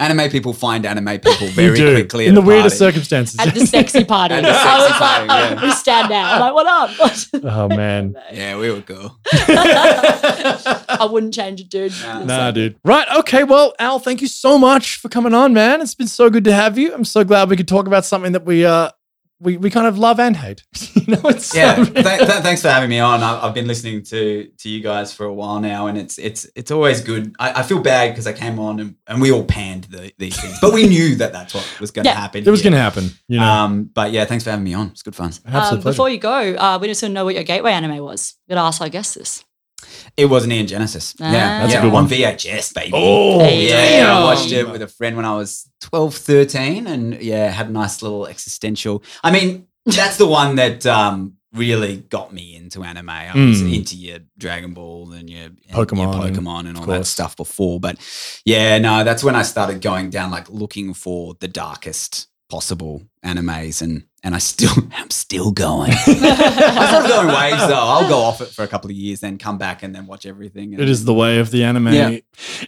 anime 0.00 0.30
people 0.30 0.52
find 0.52 0.84
anime 0.84 1.20
people 1.20 1.46
very 1.48 1.76
quickly 1.78 2.26
in 2.26 2.32
at 2.32 2.34
the 2.34 2.40
a 2.40 2.44
weirdest 2.44 2.78
party. 2.80 2.92
circumstances. 2.92 3.38
At 3.38 3.54
the 3.54 3.64
sexy 3.66 4.04
party, 4.14 4.34
At 4.34 4.42
the 4.42 4.48
I 4.48 4.52
was 4.52 4.86
sexy 4.88 5.00
like, 5.00 5.28
party, 5.28 5.28
oh, 5.30 5.54
yeah. 5.60 5.62
we 5.62 5.70
stand 5.72 6.12
out. 6.12 6.34
I'm 6.34 6.40
like, 6.40 6.54
what 6.54 6.66
up? 6.66 7.34
oh 7.44 7.68
man. 7.76 8.16
Yeah, 8.32 8.58
we 8.58 8.70
were 8.70 8.80
cool. 8.80 9.16
I 9.32 11.08
wouldn't 11.10 11.34
change 11.34 11.60
it, 11.60 11.68
dude. 11.70 11.92
Nah. 12.02 12.24
Nah, 12.24 12.50
dude. 12.50 12.76
Right. 12.84 13.06
Okay. 13.18 13.44
Well, 13.44 13.74
Al, 13.78 13.98
thank 13.98 14.20
you 14.22 14.28
so 14.28 14.58
much 14.58 14.96
for 14.96 15.08
coming 15.08 15.34
on, 15.34 15.52
man. 15.52 15.80
It's 15.80 15.94
been 15.94 16.08
so 16.08 16.30
good 16.30 16.44
to 16.44 16.52
have 16.52 16.76
you. 16.78 16.92
I'm 16.92 17.04
so 17.04 17.24
glad 17.24 17.48
we 17.50 17.56
could 17.56 17.68
talk 17.68 17.86
about 17.86 18.04
something 18.04 18.32
that 18.32 18.44
we 18.44 18.64
uh 18.64 18.90
we, 19.42 19.56
we 19.56 19.70
kind 19.70 19.86
of 19.86 19.98
love 19.98 20.20
and 20.20 20.36
hate. 20.36 20.62
you 20.94 21.14
know, 21.14 21.20
it's 21.24 21.54
Yeah, 21.54 21.74
th- 21.74 21.92
th- 21.94 22.42
thanks 22.42 22.62
for 22.62 22.68
having 22.70 22.88
me 22.88 23.00
on. 23.00 23.22
I- 23.22 23.44
I've 23.46 23.54
been 23.54 23.66
listening 23.66 24.02
to 24.04 24.48
to 24.58 24.68
you 24.68 24.80
guys 24.80 25.12
for 25.12 25.24
a 25.26 25.32
while 25.32 25.60
now, 25.60 25.88
and 25.88 25.98
it's 25.98 26.16
it's 26.18 26.46
it's 26.54 26.70
always 26.70 27.00
good. 27.00 27.34
I, 27.38 27.60
I 27.60 27.62
feel 27.62 27.80
bad 27.80 28.10
because 28.10 28.26
I 28.26 28.32
came 28.32 28.58
on 28.58 28.78
and, 28.80 28.94
and 29.08 29.20
we 29.20 29.32
all 29.32 29.44
panned 29.44 29.84
the, 29.84 30.12
these 30.18 30.40
things, 30.40 30.58
but 30.60 30.72
we 30.72 30.86
knew 30.86 31.16
that 31.16 31.32
that's 31.32 31.54
what 31.54 31.66
was 31.80 31.90
going 31.90 32.04
to 32.04 32.10
Yeah. 32.10 32.20
happen. 32.20 32.46
it 32.46 32.50
was 32.50 32.62
going 32.62 32.72
to 32.74 32.78
happen. 32.78 33.10
You 33.28 33.40
know, 33.40 33.46
Um, 33.46 33.90
but 33.92 34.12
yeah, 34.12 34.24
thanks 34.24 34.44
for 34.44 34.50
having 34.50 34.64
me 34.64 34.74
on. 34.74 34.88
It's 34.88 35.02
good 35.02 35.16
fun. 35.16 35.32
absolute 35.46 35.78
Um, 35.78 35.82
before 35.82 36.08
you 36.08 36.18
go, 36.18 36.54
uh, 36.54 36.78
we 36.80 36.86
just 36.88 37.02
want 37.02 37.10
to 37.10 37.14
know 37.14 37.24
what 37.24 37.34
your 37.34 37.44
gateway 37.44 37.72
anime 37.72 37.98
was. 37.98 38.34
We're 38.48 38.54
gonna 38.56 38.68
ask 38.68 38.80
our 38.80 38.88
guests 38.88 39.14
this. 39.14 39.44
It 40.16 40.26
was 40.26 40.46
Neon 40.46 40.66
Genesis. 40.66 41.14
Ah. 41.20 41.32
yeah, 41.32 41.60
That's 41.60 41.72
a 41.72 41.76
yeah, 41.76 41.80
good 41.82 41.88
on 41.88 41.92
one. 41.92 42.08
VHS, 42.08 42.74
baby. 42.74 42.92
Oh, 42.94 43.38
Hey. 43.40 43.68
Yeah, 43.68 44.06
damn. 44.06 44.16
I 44.16 44.22
watched 44.24 44.52
it 44.52 44.68
with 44.70 44.82
a 44.82 44.88
friend 44.88 45.16
when 45.16 45.24
I 45.24 45.34
was 45.36 45.68
12, 45.80 46.14
13, 46.14 46.86
and 46.86 47.20
yeah, 47.22 47.48
had 47.50 47.68
a 47.68 47.72
nice 47.72 48.02
little 48.02 48.26
existential. 48.26 49.02
I 49.22 49.30
mean, 49.30 49.66
that's 49.86 50.16
the 50.16 50.26
one 50.26 50.56
that 50.56 50.84
um, 50.86 51.34
really 51.52 51.96
got 51.96 52.32
me 52.32 52.54
into 52.56 52.82
anime. 52.82 53.08
I 53.10 53.26
was 53.34 53.62
Mm. 53.62 53.74
into 53.74 53.96
your 53.96 54.18
Dragon 54.38 54.74
Ball 54.74 55.12
and 55.12 55.28
your 55.28 55.44
and 55.46 55.56
Pokemon 55.70 55.96
your 55.96 56.12
Pokemon, 56.30 56.60
and, 56.68 56.76
of 56.78 56.80
all 56.80 56.86
that 56.86 57.06
stuff 57.06 57.36
before. 57.36 57.80
But 57.80 57.96
yeah, 58.44 58.78
no, 58.78 59.04
that's 59.04 59.24
when 59.24 59.34
I 59.34 59.42
started 59.42 59.80
going 59.82 60.10
down, 60.10 60.30
like 60.30 60.48
looking 60.50 60.94
for 60.94 61.34
the 61.40 61.48
darkest 61.48 62.28
possible 62.52 63.00
animes, 63.24 63.80
and 63.80 64.04
and 64.22 64.34
I 64.34 64.38
still, 64.38 64.70
I'm 64.92 65.08
still 65.08 65.52
going. 65.52 65.90
I 66.06 66.86
started 66.86 67.08
going 67.08 67.28
waves 67.28 67.66
though. 67.66 67.74
I'll 67.74 68.06
go 68.06 68.18
off 68.18 68.42
it 68.42 68.48
for 68.48 68.62
a 68.62 68.68
couple 68.68 68.90
of 68.90 68.96
years, 68.96 69.20
then 69.20 69.38
come 69.38 69.56
back 69.56 69.82
and 69.82 69.94
then 69.94 70.06
watch 70.06 70.26
everything. 70.26 70.74
It 70.74 70.86
is 70.86 71.06
the 71.06 71.14
way 71.14 71.38
of 71.38 71.50
the 71.50 71.64
anime. 71.64 71.88
Yeah. 71.88 72.18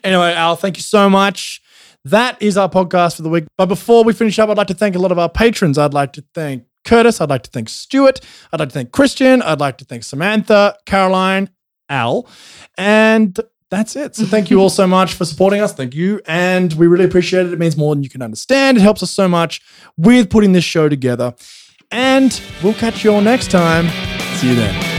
Anyway, 0.02 0.32
Al, 0.32 0.56
thank 0.56 0.78
you 0.78 0.82
so 0.82 1.10
much. 1.10 1.60
That 2.06 2.40
is 2.40 2.56
our 2.56 2.70
podcast 2.70 3.16
for 3.16 3.22
the 3.22 3.28
week. 3.28 3.44
But 3.58 3.66
before 3.66 4.04
we 4.04 4.14
finish 4.14 4.38
up, 4.38 4.48
I'd 4.48 4.56
like 4.56 4.68
to 4.68 4.74
thank 4.74 4.96
a 4.96 4.98
lot 4.98 5.12
of 5.12 5.18
our 5.18 5.28
patrons. 5.28 5.76
I'd 5.76 5.92
like 5.92 6.14
to 6.14 6.24
thank 6.34 6.64
Curtis. 6.86 7.20
I'd 7.20 7.28
like 7.28 7.42
to 7.42 7.50
thank 7.50 7.68
Stuart. 7.68 8.20
I'd 8.52 8.60
like 8.60 8.70
to 8.70 8.74
thank 8.74 8.90
Christian. 8.90 9.42
I'd 9.42 9.60
like 9.60 9.76
to 9.78 9.84
thank 9.84 10.04
Samantha, 10.04 10.78
Caroline, 10.86 11.50
Al. 11.90 12.26
And 12.78 13.38
that's 13.74 13.96
it. 13.96 14.14
So 14.14 14.24
thank 14.24 14.50
you 14.50 14.60
all 14.60 14.70
so 14.70 14.86
much 14.86 15.14
for 15.14 15.24
supporting 15.24 15.60
us. 15.60 15.72
Thank 15.72 15.94
you. 15.94 16.20
And 16.26 16.72
we 16.74 16.86
really 16.86 17.04
appreciate 17.04 17.46
it. 17.46 17.52
It 17.52 17.58
means 17.58 17.76
more 17.76 17.94
than 17.94 18.02
you 18.02 18.10
can 18.10 18.22
understand. 18.22 18.76
It 18.76 18.82
helps 18.82 19.02
us 19.02 19.10
so 19.10 19.28
much 19.28 19.60
with 19.96 20.30
putting 20.30 20.52
this 20.52 20.64
show 20.64 20.88
together. 20.88 21.34
And 21.90 22.40
we'll 22.62 22.74
catch 22.74 23.04
you 23.04 23.12
all 23.12 23.20
next 23.20 23.50
time. 23.50 23.88
See 24.38 24.48
you 24.50 24.54
then. 24.54 24.93